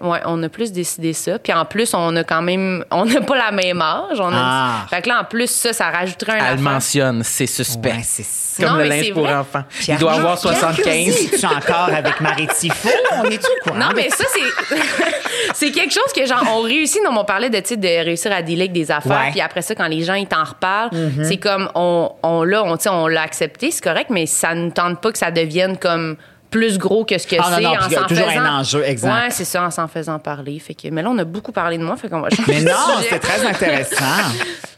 ouais, 0.03 0.19
on 0.25 0.41
a 0.43 0.49
plus 0.49 0.71
décidé 0.71 1.13
ça. 1.13 1.39
Puis 1.39 1.53
en 1.53 1.65
plus, 1.65 1.93
on 1.93 2.15
a 2.15 2.23
quand 2.23 2.41
même, 2.41 2.83
on 2.91 3.05
n'a 3.05 3.21
pas 3.21 3.37
la 3.37 3.51
même 3.51 3.81
âge. 3.81 4.19
On 4.19 4.33
a 4.33 4.39
Ah. 4.41 4.85
Fait 4.89 5.01
que 5.01 5.09
là, 5.09 5.21
en 5.21 5.23
plus, 5.25 5.49
ça, 5.49 5.73
ça 5.73 5.89
rajouterait 5.99 6.39
un 6.39 6.53
Elle 6.53 6.59
mentionne, 6.59 7.23
c'est 7.23 7.45
suspect. 7.47 7.91
Ouais, 7.91 8.01
c'est 8.03 8.23
ça. 8.25 8.63
Comme 8.63 8.73
Non, 8.73 8.77
le 8.77 8.83
mais 8.83 8.89
linge 8.89 9.05
c'est 9.05 9.11
pour 9.13 9.23
vrai. 9.23 9.35
enfants. 9.35 9.63
Il 9.79 9.85
Pierre- 9.85 9.99
doit 9.99 10.11
avoir 10.13 10.39
Pierre 10.39 10.53
75. 10.57 10.83
Curzi, 10.85 11.29
Es-tu 11.33 11.45
encore 11.45 11.89
avec 11.95 12.19
Marie 12.19 12.47
Tifo? 12.47 12.89
On 13.17 13.23
est-tu 13.23 13.45
au 13.45 13.63
courant? 13.63 13.79
Non, 13.79 13.89
mais 13.95 14.09
ça, 14.09 14.25
c'est. 14.33 14.75
c'est 15.53 15.71
quelque 15.71 15.93
chose 15.93 16.11
que, 16.15 16.25
genre, 16.25 16.43
on 16.55 16.61
réussit. 16.61 17.01
Non, 17.03 17.11
on 17.17 17.23
parlait 17.23 17.49
de, 17.49 17.57
tu 17.59 17.69
sais, 17.69 17.77
de 17.77 17.87
réussir 17.87 18.31
à 18.33 18.41
dealer 18.41 18.63
avec 18.63 18.73
des 18.73 18.91
affaires. 18.91 19.11
Ouais. 19.11 19.27
Mm-hmm. 19.27 19.31
Puis 19.31 19.41
après 19.41 19.61
ça, 19.61 19.75
quand 19.75 19.87
les 19.87 20.03
gens, 20.03 20.15
ils 20.15 20.27
t'en 20.27 20.43
reparlent, 20.43 20.89
c'est 21.23 21.37
comme, 21.37 21.69
on, 21.75 22.11
on 22.23 22.43
l'a, 22.43 22.63
on, 22.63 22.75
tu 22.77 22.83
sais, 22.83 22.89
on 22.89 23.07
l'a 23.07 23.21
accepté, 23.21 23.71
c'est 23.71 23.83
correct, 23.83 24.07
mais 24.09 24.25
ça 24.25 24.53
ne 24.55 24.69
tente 24.71 24.99
pas 25.01 25.11
que 25.11 25.17
ça 25.17 25.31
devienne 25.31 25.77
comme 25.77 26.17
plus 26.49 26.77
gros 26.77 27.05
que 27.05 27.17
ce 27.17 27.27
que 27.27 27.35
Ah, 27.39 27.51
c'est 27.55 27.61
non, 27.61 27.69
en 27.75 27.81
s'en 27.89 28.07
toujours 28.07 28.27
faisant. 28.29 28.39
un 28.41 28.59
enjeu, 28.59 28.83
exact. 28.85 29.13
Ouais, 29.13 29.29
c'est 29.29 29.45
ça, 29.45 29.63
en 29.63 29.71
s'en 29.71 29.87
faisant 29.87 30.17
parler. 30.19 30.57
Fait 30.59 30.73
que, 30.73 30.87
mais 30.89 31.01
là, 31.01 31.09
on 31.11 31.17
a 31.19 31.23
beaucoup 31.23 31.51
parlé 31.51 31.77
de 31.77 31.83
moi, 31.83 31.95
fait 31.97 32.09
qu'on 32.09 32.21
va 32.21 32.29
changer 32.29 32.43
Mais 32.47 32.61
de 32.61 32.69
non, 32.69 32.75
c'est 33.09 33.19
très 33.19 33.45
intéressant. 33.45 34.05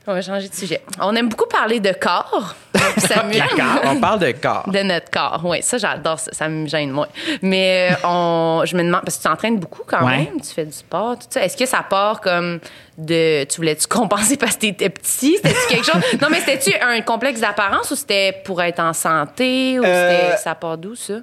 On 0.08 0.14
va 0.16 0.22
changer 0.24 0.50
de 0.50 0.56
sujet. 0.56 0.82
On 1.00 1.16
aime 1.16 1.30
beaucoup 1.30 1.48
parler 1.48 1.80
de 1.80 1.92
corps. 1.94 2.56
On 3.86 3.96
parle 4.00 4.20
de 4.20 4.32
corps. 4.32 4.68
De 4.68 4.80
notre 4.82 5.12
corps. 5.12 5.42
Oui, 5.44 5.62
ça, 5.62 5.78
j'adore 5.78 6.20
ça. 6.20 6.32
Ça 6.34 6.50
me 6.50 6.68
gêne 6.68 6.90
moins. 6.90 7.08
Mais 7.44 7.90
euh, 7.92 8.08
on, 8.08 8.64
je 8.66 8.76
me 8.76 8.84
demande, 8.84 9.02
parce 9.04 9.18
que 9.18 9.22
tu 9.22 9.28
t'entraînes 9.30 9.60
beaucoup 9.60 9.84
quand 9.86 10.04
Ouais. 10.04 10.18
même, 10.18 10.42
tu 10.42 10.50
fais 10.56 10.66
du 10.66 10.72
sport, 10.72 11.20
tout 11.20 11.26
ça. 11.30 11.44
Est-ce 11.46 11.56
que 11.56 11.68
ça 11.68 11.84
part 11.88 12.20
comme 12.20 12.60
de. 12.98 13.44
Tu 13.44 13.58
voulais-tu 13.58 13.86
compenser 13.86 14.38
parce 14.40 14.56
que 14.56 14.62
t'étais 14.62 14.90
petit? 14.90 15.36
C'était-tu 15.38 15.68
quelque 15.70 15.86
chose? 15.86 16.02
Non, 16.20 16.30
mais 16.32 16.40
c'était-tu 16.40 16.74
un 16.82 17.00
complexe 17.02 17.40
d'apparence 17.40 17.92
ou 17.92 17.96
c'était 17.96 18.42
pour 18.44 18.60
être 18.64 18.80
en 18.80 18.94
santé? 18.94 19.80
Ou 19.80 19.84
Euh, 19.86 20.30
c'était- 20.32 20.38
ça 20.38 20.56
part 20.56 20.80
d'où, 20.80 20.96
ça? 20.96 21.14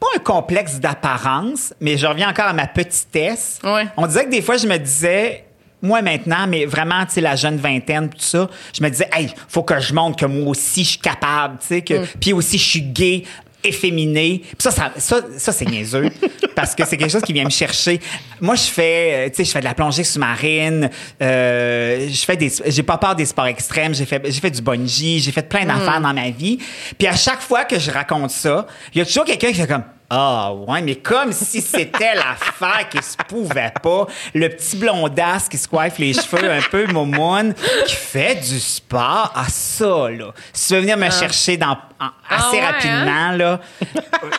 Pas 0.00 0.06
un 0.16 0.18
complexe 0.18 0.80
d'apparence, 0.80 1.74
mais 1.80 1.96
je 1.98 2.06
reviens 2.06 2.30
encore 2.30 2.46
à 2.46 2.52
ma 2.52 2.66
petitesse. 2.66 3.58
Ouais. 3.62 3.86
On 3.96 4.06
disait 4.06 4.24
que 4.24 4.30
des 4.30 4.42
fois, 4.42 4.56
je 4.56 4.66
me 4.66 4.76
disais, 4.78 5.44
moi 5.82 6.00
maintenant, 6.02 6.46
mais 6.48 6.64
vraiment, 6.64 7.04
tu 7.06 7.12
sais, 7.12 7.20
la 7.20 7.36
jeune 7.36 7.56
vingtaine, 7.58 8.08
tout 8.08 8.16
ça, 8.18 8.48
je 8.76 8.82
me 8.82 8.88
disais, 8.88 9.08
hey, 9.12 9.32
faut 9.48 9.62
que 9.62 9.78
je 9.80 9.92
montre 9.92 10.16
que 10.16 10.26
moi 10.26 10.48
aussi, 10.50 10.84
je 10.84 10.88
suis 10.90 10.98
capable, 10.98 11.58
tu 11.60 11.66
sais, 11.66 11.82
que, 11.82 11.94
Mm. 11.94 12.06
puis 12.20 12.32
aussi, 12.32 12.56
je 12.58 12.64
suis 12.64 12.82
gay, 12.82 13.24
efféminé. 13.64 14.42
Puis 14.42 14.54
ça, 14.58 14.70
ça, 14.70 14.92
ça, 14.96 15.20
ça, 15.36 15.52
c'est 15.52 15.64
niaiseux, 15.64 16.10
parce 16.54 16.74
que 16.74 16.84
c'est 16.84 16.96
quelque 16.96 17.10
chose 17.10 17.22
qui 17.22 17.32
vient 17.32 17.44
me 17.44 17.50
chercher. 17.50 18.00
Moi, 18.40 18.54
je 18.54 18.62
fais, 18.62 19.12
euh, 19.12 19.28
tu 19.28 19.36
sais, 19.36 19.44
je 19.44 19.50
fais 19.50 19.60
de 19.60 19.64
la 19.64 19.74
plongée 19.74 20.04
sous-marine, 20.04 20.90
euh, 21.22 22.08
je 22.08 22.24
fais 22.24 22.36
des, 22.36 22.52
j'ai 22.66 22.82
pas 22.82 22.98
peur 22.98 23.14
des 23.14 23.26
sports 23.26 23.46
extrêmes, 23.46 23.94
j'ai 23.94 24.06
fait, 24.06 24.22
j'ai 24.24 24.40
fait 24.40 24.50
du 24.50 24.62
bungee, 24.62 25.20
j'ai 25.20 25.32
fait 25.32 25.48
plein 25.48 25.64
d'affaires 25.64 26.00
dans 26.00 26.14
ma 26.14 26.30
vie. 26.30 26.58
Puis 26.98 27.06
à 27.06 27.16
chaque 27.16 27.40
fois 27.40 27.64
que 27.64 27.78
je 27.78 27.90
raconte 27.90 28.30
ça, 28.30 28.66
il 28.94 28.98
y 28.98 29.00
a 29.00 29.04
toujours 29.06 29.24
quelqu'un 29.24 29.48
qui 29.48 29.60
fait 29.60 29.66
comme, 29.66 29.84
ah, 30.16 30.52
ouais, 30.54 30.80
mais 30.82 30.96
comme 30.96 31.32
si 31.32 31.60
c'était 31.60 32.14
l'affaire 32.14 32.88
qui 32.88 33.02
se 33.02 33.16
pouvait 33.28 33.72
pas. 33.82 34.06
Le 34.34 34.48
petit 34.48 34.76
blondasse 34.76 35.48
qui 35.48 35.58
se 35.58 35.66
coiffe 35.66 35.98
les 35.98 36.12
cheveux 36.12 36.50
un 36.50 36.60
peu 36.62 36.86
momoune, 36.86 37.54
qui 37.86 37.94
fait 37.96 38.36
du 38.36 38.60
sport. 38.60 39.32
Ah, 39.34 39.46
ça, 39.48 40.08
là. 40.10 40.32
Si 40.52 40.68
tu 40.68 40.74
veux 40.74 40.80
venir 40.80 40.96
me 40.96 41.10
chercher 41.10 41.56
dans, 41.56 41.76
en- 42.00 42.10
assez 42.30 42.30
Ah 42.30 42.50
ouais, 42.52 42.64
rapidement, 42.66 43.30
là, 43.32 43.60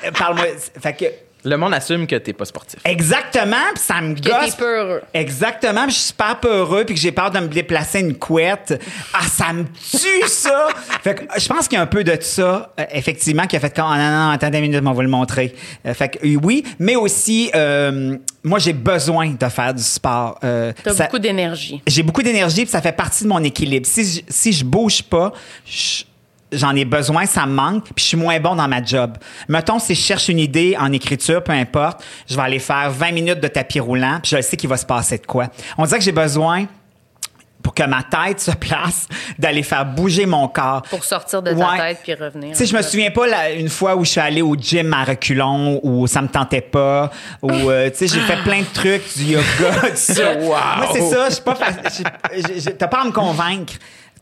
euh, 0.06 0.12
parle-moi. 0.18 0.46
Fait 0.82 0.94
que, 0.94 1.06
Le 1.46 1.58
monde 1.58 1.74
assume 1.74 2.08
que 2.08 2.16
t'es 2.16 2.34
pas 2.34 2.46
sportif. 2.46 2.80
exactement, 2.84 3.56
puis 3.74 3.84
ça 3.84 4.02
me 4.02 4.16
Que 4.16 4.22
gosse. 4.30 4.56
t'es 4.56 4.58
peureux. 4.58 5.02
Exactement, 5.14 5.84
puis 5.84 5.92
je 5.92 5.96
suis 6.00 6.08
super 6.08 6.40
peureux 6.40 6.84
puis 6.86 6.96
que 6.96 7.00
j'ai 7.02 7.12
peur 7.12 7.32
de 7.32 7.40
me 7.40 7.48
déplacer 7.48 8.00
une 8.00 8.16
couette. 8.18 8.82
Ah, 9.14 9.26
ça 9.32 9.54
me 9.54 9.64
tue 9.64 10.28
ça. 10.28 10.68
Fait 11.04 11.16
que 11.16 11.40
je 11.40 11.48
pense 11.48 11.68
qu'il 11.68 11.76
y 11.78 11.80
a 11.80 11.84
un 11.84 11.88
peu 11.88 12.04
de 12.04 12.18
ça 12.20 12.74
euh, 12.80 12.84
effectivement 12.92 13.46
qui 13.48 13.56
a 13.56 13.60
fait 13.60 13.74
comme 13.76 13.86
ah, 13.88 13.98
non 13.98 14.26
non, 14.26 14.30
attendez 14.32 14.58
une 14.58 14.64
minute, 14.66 14.82
on 14.86 14.92
va 14.94 15.04
le 15.04 15.10
montrer. 15.10 15.54
Euh, 15.86 15.94
fait 15.94 16.10
que 16.10 16.26
euh, 16.28 16.38
oui, 16.42 16.64
mais 16.80 16.96
aussi 16.96 17.52
euh, 17.54 18.18
moi 18.44 18.58
j'ai 18.60 18.74
besoin 18.74 19.30
de 19.40 19.48
faire 19.50 19.74
du 19.74 19.84
sport. 19.84 20.40
Euh, 20.44 20.74
T'as 20.84 20.94
ça- 20.96 21.04
beaucoup 21.06 21.20
d'énergie. 21.20 21.82
j'ai 21.86 22.02
beaucoup 22.04 22.24
d'énergie 22.24 22.64
puis 22.64 22.72
ça 22.72 22.82
fait 22.82 22.92
partie 22.92 23.24
de 23.24 23.30
mon 23.30 23.44
équilibre. 23.44 23.86
Si 23.86 24.04
je, 24.04 24.22
si 24.28 24.52
je 24.52 24.66
bouge 24.66 25.04
pas, 25.04 25.32
je- 25.66 26.04
J'en 26.58 26.76
ai 26.76 26.86
besoin, 26.86 27.26
ça 27.26 27.46
me 27.46 27.54
manque, 27.54 27.84
puis 27.86 28.04
je 28.04 28.04
suis 28.10 28.18
moins 28.18 28.40
bon 28.40 28.56
dans 28.56 28.68
ma 28.68 28.84
job. 28.84 29.18
Mettons, 29.48 29.80
si 29.80 29.96
je 29.96 30.02
cherche 30.02 30.30
une 30.30 30.40
idée 30.40 30.76
en 30.80 30.92
écriture, 30.92 31.44
peu 31.44 31.52
importe, 31.54 32.04
je 32.28 32.36
vais 32.36 32.42
aller 32.42 32.60
faire 32.60 32.90
20 32.92 33.12
minutes 33.12 33.40
de 33.40 33.48
tapis 33.48 33.80
roulant, 33.80 34.20
puis 34.22 34.36
je 34.36 34.42
sais 34.42 34.58
qu'il 34.58 34.70
va 34.70 34.78
se 34.78 34.86
passer 34.86 35.18
de 35.18 35.26
quoi. 35.26 35.48
On 35.78 35.86
dirait 35.86 36.00
que 36.00 36.06
j'ai 36.06 36.12
besoin, 36.12 36.66
pour 37.64 37.74
que 37.74 37.82
ma 37.84 38.04
tête 38.04 38.40
se 38.40 38.52
place, 38.52 39.08
d'aller 39.40 39.64
faire 39.64 39.86
bouger 39.88 40.28
mon 40.28 40.48
corps. 40.48 40.84
Pour 40.84 41.04
sortir 41.04 41.42
de 41.42 41.52
ta 41.52 41.58
Ouais. 41.58 41.78
tête 41.80 42.00
puis 42.04 42.14
revenir. 42.14 42.52
Tu 42.52 42.58
sais, 42.58 42.66
je 42.68 42.76
me 42.78 42.82
souviens 42.84 43.10
pas 43.10 43.26
la- 43.26 43.52
une 43.54 43.70
fois 43.70 43.96
où 43.96 44.06
je 44.06 44.12
suis 44.12 44.20
allée 44.22 44.44
au 44.44 44.56
gym 44.56 44.94
à 44.94 45.04
reculons, 45.04 45.80
où 45.82 46.06
ça 46.06 46.22
me 46.22 46.28
tentait 46.28 46.62
pas, 46.62 47.10
où, 47.42 47.50
euh, 47.52 47.90
tu 47.90 48.08
sais, 48.08 48.08
j'ai 48.08 48.20
fait 48.22 48.38
plein 48.44 48.60
de 48.60 48.68
trucs, 48.72 49.18
du 49.18 49.24
yoga, 49.34 49.96
ça. 49.96 50.34
Wow. 50.42 50.50
Moi, 50.78 50.88
c'est 50.94 51.10
ça, 51.10 51.30
je 51.30 51.34
suis 51.34 51.44
pas 51.44 51.58
T'as 52.78 52.88
pas 52.88 53.02
à 53.02 53.06
me 53.06 53.12
convaincre. 53.12 53.74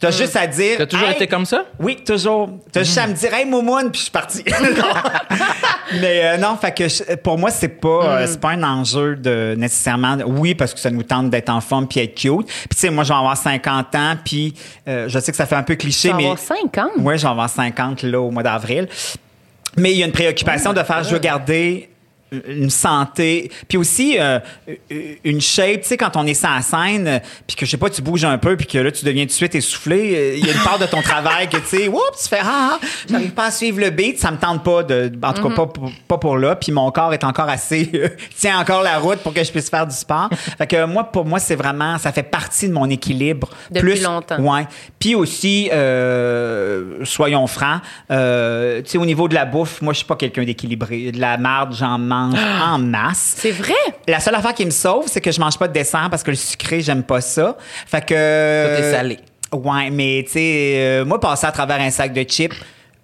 T'as 0.04 0.12
juste 0.12 0.36
à 0.36 0.46
dire. 0.48 0.78
T'as 0.78 0.86
toujours 0.86 1.08
Hey! 1.08 1.16
été 1.16 1.28
comme 1.28 1.46
ça? 1.46 1.66
Oui, 1.80 1.98
toujours. 2.06 2.50
T'as 2.72 2.84
juste 2.84 2.98
à 2.98 3.08
me 3.08 3.14
dire, 3.14 3.34
hey, 3.34 3.46
Moumoune, 3.46 3.90
puis 3.92 4.00
je 4.00 4.04
suis 4.04 4.12
parti. 4.12 4.44
Non. 4.62 5.38
Mais 6.02 6.22
euh, 6.26 6.38
non, 6.38 6.56
fait 6.58 6.72
que 6.74 6.88
je- 6.88 7.16
pour 7.16 7.38
moi, 7.38 7.52
c'est 7.52 7.68
pas, 7.68 7.88
euh, 8.20 8.28
c'est 8.28 8.40
pas 8.40 8.50
un 8.52 8.64
enjeu 8.64 9.16
de 9.16 9.54
nécessairement. 9.58 10.18
Oui, 10.26 10.56
parce 10.56 10.74
que 10.74 10.80
ça 10.80 10.90
nous 10.90 11.04
tente 11.04 11.30
d'être 11.30 11.50
en 11.50 11.62
forme 11.62 11.88
puis 11.88 12.00
être 12.00 12.16
cute. 12.16 12.48
Puis 12.48 12.70
tu 12.72 12.78
sais, 12.78 12.90
moi, 12.90 13.04
je 13.04 13.10
vais 13.10 13.18
avoir 13.20 13.38
50 13.38 13.96
ans, 13.96 14.16
puis 14.24 14.54
euh, 14.88 15.08
je 15.08 15.20
sais 15.20 15.32
que 15.32 15.38
ça 15.38 15.46
fait 15.46 15.56
un 15.56 15.64
peu 15.64 15.76
cliché, 15.76 16.10
Tu 16.10 16.12
vas 16.14 16.18
mais. 16.18 16.24
avoir 16.26 16.40
50? 16.40 16.92
Oui, 17.00 17.18
je 17.18 17.24
vais 17.24 17.30
avoir 17.30 17.50
50 17.50 18.04
là, 18.04 18.20
au 18.20 18.32
mois 18.32 18.44
d'avril. 18.44 18.88
Mais 19.78 19.92
il 19.92 19.98
y 19.98 20.04
a 20.04 20.06
une 20.06 20.12
préoccupation 20.12 20.72
Oh 20.72 20.78
de 20.80 20.84
faire, 20.84 21.04
je 21.04 21.10
veux 21.12 21.20
garder 21.20 21.90
une 22.48 22.70
santé, 22.70 23.52
puis 23.68 23.78
aussi 23.78 24.18
euh, 24.20 24.40
une 25.24 25.42
shape, 25.42 25.82
tu 25.82 25.88
sais, 25.90 25.98
quand 25.98 26.16
on 26.16 26.26
est 26.26 26.34
sur 26.34 26.50
la 26.50 26.62
scène, 26.62 27.22
puis 27.48 27.56
que, 27.56 27.66
je 27.66 27.72
sais 27.72 27.78
pas, 27.78 27.90
tu 27.90 28.02
bouges 28.02 28.26
un 28.26 28.38
peu, 28.38 28.56
puis 28.58 28.68
que 28.68 28.78
là, 28.78 28.92
tu 28.92 29.06
deviens 29.06 29.24
tout 29.24 29.30
de 29.30 29.34
suite 29.34 29.56
essoufflé, 29.56 30.16
euh, 30.16 30.36
il 30.38 30.46
y 30.46 30.50
a 30.50 30.54
une 30.54 30.64
part 30.64 30.80
de 30.80 30.86
ton 30.86 31.02
travail 31.04 31.48
que, 31.50 31.58
tu 31.58 31.66
sais, 31.78 31.88
oups, 31.88 32.22
tu 32.24 32.30
fais, 32.30 32.40
ah, 32.42 32.80
ah, 32.82 32.86
j'arrive 33.10 33.32
pas 33.32 33.46
à 33.46 33.52
suivre 33.52 33.80
le 33.80 33.90
beat, 33.90 34.20
ça 34.20 34.32
me 34.32 34.38
tente 34.38 34.64
pas, 34.64 34.84
de, 34.84 35.12
en 35.22 35.34
tout 35.34 35.42
Mm-hmm. 35.44 35.50
cas, 35.50 35.56
pas, 35.56 35.66
pour- 35.68 35.92
pas 36.08 36.18
pour 36.18 36.38
là, 36.38 36.56
puis 36.56 36.72
mon 36.72 36.90
corps 36.92 37.14
est 37.14 37.24
encore 37.24 37.50
assez, 37.50 37.90
euh, 37.96 38.08
tient 38.38 38.58
encore 38.60 38.82
la 38.84 38.98
route 39.00 39.20
pour 39.20 39.34
que 39.34 39.44
je 39.44 39.52
puisse 39.52 39.70
faire 39.70 39.86
du 39.88 39.96
sport. 39.96 40.30
fait 40.58 40.68
que 40.68 40.86
moi, 40.86 41.04
pour 41.06 41.26
moi, 41.26 41.40
c'est 41.40 41.56
vraiment, 41.56 41.98
ça 41.98 42.12
fait 42.12 42.24
partie 42.24 42.68
de 42.68 42.74
mon 42.74 42.90
équilibre. 42.90 43.50
Depuis 43.72 43.82
plus, 43.94 44.04
longtemps. 44.04 44.40
Ouais. 44.40 44.66
Puis 45.00 45.16
aussi, 45.16 45.70
euh, 45.74 47.04
soyons 47.04 47.48
francs, 47.48 47.82
tu 48.10 48.14
sais, 48.86 48.98
au 48.98 49.06
niveau 49.06 49.28
de 49.28 49.34
la 49.34 49.46
bouffe, 49.46 49.82
moi, 49.82 49.94
je 49.94 49.98
suis 49.98 50.06
pas 50.08 50.16
quelqu'un 50.16 50.44
d'équilibré. 50.44 51.12
De 51.12 51.20
la 51.20 51.38
marde, 51.38 51.74
j'en 51.78 51.98
mange 52.00 52.23
en 52.74 52.78
masse. 52.80 53.36
C'est 53.38 53.52
vrai? 53.52 53.74
La 54.08 54.20
seule 54.20 54.36
affaire 54.36 54.54
qui 54.54 54.66
me 54.66 54.72
sauve, 54.72 55.06
c'est 55.08 55.22
que 55.22 55.32
je 55.32 55.40
mange 55.40 55.58
pas 55.58 55.68
de 55.68 55.74
dessert 55.74 56.08
parce 56.10 56.24
que 56.24 56.32
le 56.32 56.38
sucré, 56.38 56.82
j'aime 56.82 57.04
pas 57.04 57.22
ça. 57.22 57.58
Fait 57.88 58.06
que. 58.06 58.76
Tout 58.78 58.84
est 58.84 58.92
salé. 58.92 59.20
Ouais, 59.52 59.90
mais 59.92 60.24
tu 60.26 60.32
sais, 60.34 60.74
euh, 60.78 61.06
moi, 61.06 61.20
passer 61.20 61.46
à 61.46 61.52
travers 61.52 61.80
un 61.80 61.92
sac 61.92 62.12
de 62.14 62.24
chips, 62.24 62.56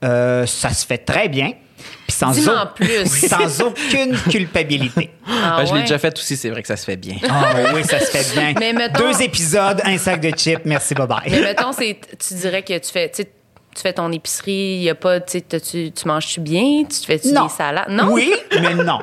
euh, 0.03 0.45
ça 0.45 0.69
se 0.71 0.85
fait 0.85 0.97
très 0.97 1.27
bien. 1.29 1.51
Puis 2.07 2.17
sans, 2.17 2.31
Dis-moi 2.31 2.55
au- 2.55 2.57
en 2.57 2.65
plus. 2.73 3.05
sans 3.27 3.61
aucune 3.61 4.17
culpabilité. 4.29 5.11
Ah 5.27 5.57
Ben, 5.59 5.65
je 5.65 5.73
l'ai 5.75 5.81
déjà 5.81 5.99
fait 5.99 6.17
aussi, 6.17 6.35
c'est 6.35 6.49
vrai 6.49 6.61
que 6.63 6.67
ça 6.67 6.75
se 6.75 6.85
fait 6.85 6.97
bien. 6.97 7.15
Ah 7.29 7.53
oui, 7.73 7.83
ça 7.83 7.99
se 7.99 8.05
fait 8.05 8.33
bien. 8.33 8.53
Mais 8.59 8.73
mettons- 8.73 8.99
Deux 9.11 9.21
épisodes, 9.21 9.79
un 9.85 9.97
sac 9.99 10.19
de 10.19 10.31
chips, 10.31 10.61
merci, 10.65 10.95
bye 10.95 11.05
bye. 11.07 11.19
Mais 11.29 11.41
mettons, 11.41 11.71
c'est, 11.71 11.97
tu 12.17 12.33
dirais 12.33 12.63
que 12.63 12.77
tu 12.79 12.91
fais, 12.91 13.11
tu 13.75 13.81
fais 13.81 13.93
ton 13.93 14.11
épicerie, 14.11 14.77
il 14.77 14.83
y 14.83 14.89
a 14.89 14.95
pas, 14.95 15.19
tu 15.21 15.41
tu 15.41 15.91
manges-tu 16.07 16.39
bien? 16.41 16.83
Tu 16.83 16.99
te 17.01 17.05
fais-tu 17.05 17.29
des 17.31 17.49
salades? 17.49 17.89
Non? 17.89 18.09
Oui, 18.11 18.33
mais 18.61 18.73
non. 18.75 18.99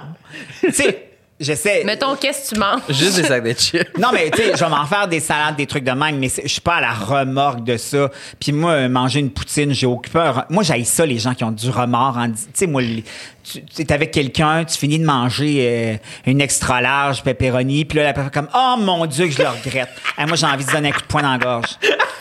tu 0.60 0.72
sais, 0.72 1.08
j'essaie. 1.38 1.84
Mettons, 1.84 2.14
qu'est-ce 2.16 2.50
que 2.50 2.54
tu 2.54 2.60
manges? 2.60 2.80
Juste 2.88 3.16
des 3.16 3.22
sacs 3.24 3.44
de 3.44 3.52
chips. 3.52 3.98
Non, 3.98 4.08
mais 4.12 4.30
tu 4.30 4.38
sais, 4.42 4.52
je 4.56 4.64
vais 4.64 4.70
m'en 4.70 4.84
faire 4.86 5.06
des 5.08 5.20
salades, 5.20 5.56
des 5.56 5.66
trucs 5.66 5.84
de 5.84 5.92
même, 5.92 6.18
mais 6.18 6.28
je 6.28 6.48
suis 6.48 6.60
pas 6.60 6.76
à 6.76 6.80
la 6.80 6.92
remorque 6.92 7.64
de 7.64 7.76
ça. 7.76 8.10
Puis 8.40 8.52
moi, 8.52 8.72
euh, 8.72 8.88
manger 8.88 9.20
une 9.20 9.30
poutine, 9.30 9.72
j'ai 9.72 9.86
occupé 9.86 10.18
un... 10.18 10.32
re- 10.32 10.44
Moi, 10.50 10.62
j'haïs 10.62 10.84
ça, 10.84 11.06
les 11.06 11.18
gens 11.18 11.34
qui 11.34 11.44
ont 11.44 11.52
du 11.52 11.70
remords. 11.70 12.16
en 12.18 12.28
Tu 12.30 12.36
sais, 12.54 12.66
moi, 12.66 12.82
les- 12.82 13.04
tu 13.52 13.64
tu 13.64 13.82
es 13.82 13.92
avec 13.92 14.10
quelqu'un, 14.10 14.64
tu 14.64 14.76
finis 14.76 14.98
de 14.98 15.04
manger 15.04 15.56
euh, 15.60 16.30
une 16.30 16.40
extra 16.40 16.80
large 16.80 17.22
pepperoni, 17.22 17.84
puis 17.84 17.98
là, 17.98 18.04
la 18.04 18.12
personne 18.12 18.30
comme 18.32 18.48
«Oh 18.54 18.74
mon 18.78 19.06
Dieu, 19.06 19.26
que 19.26 19.32
je 19.32 19.42
le 19.42 19.48
regrette. 19.48 19.90
Hey, 20.18 20.24
moi, 20.26 20.34
j'ai 20.36 20.46
envie 20.46 20.64
de 20.64 20.72
donner 20.72 20.88
un 20.88 20.92
coup 20.92 21.02
de 21.02 21.06
poing 21.06 21.20
dans 21.20 21.32
la 21.32 21.36
gorge. 21.38 21.68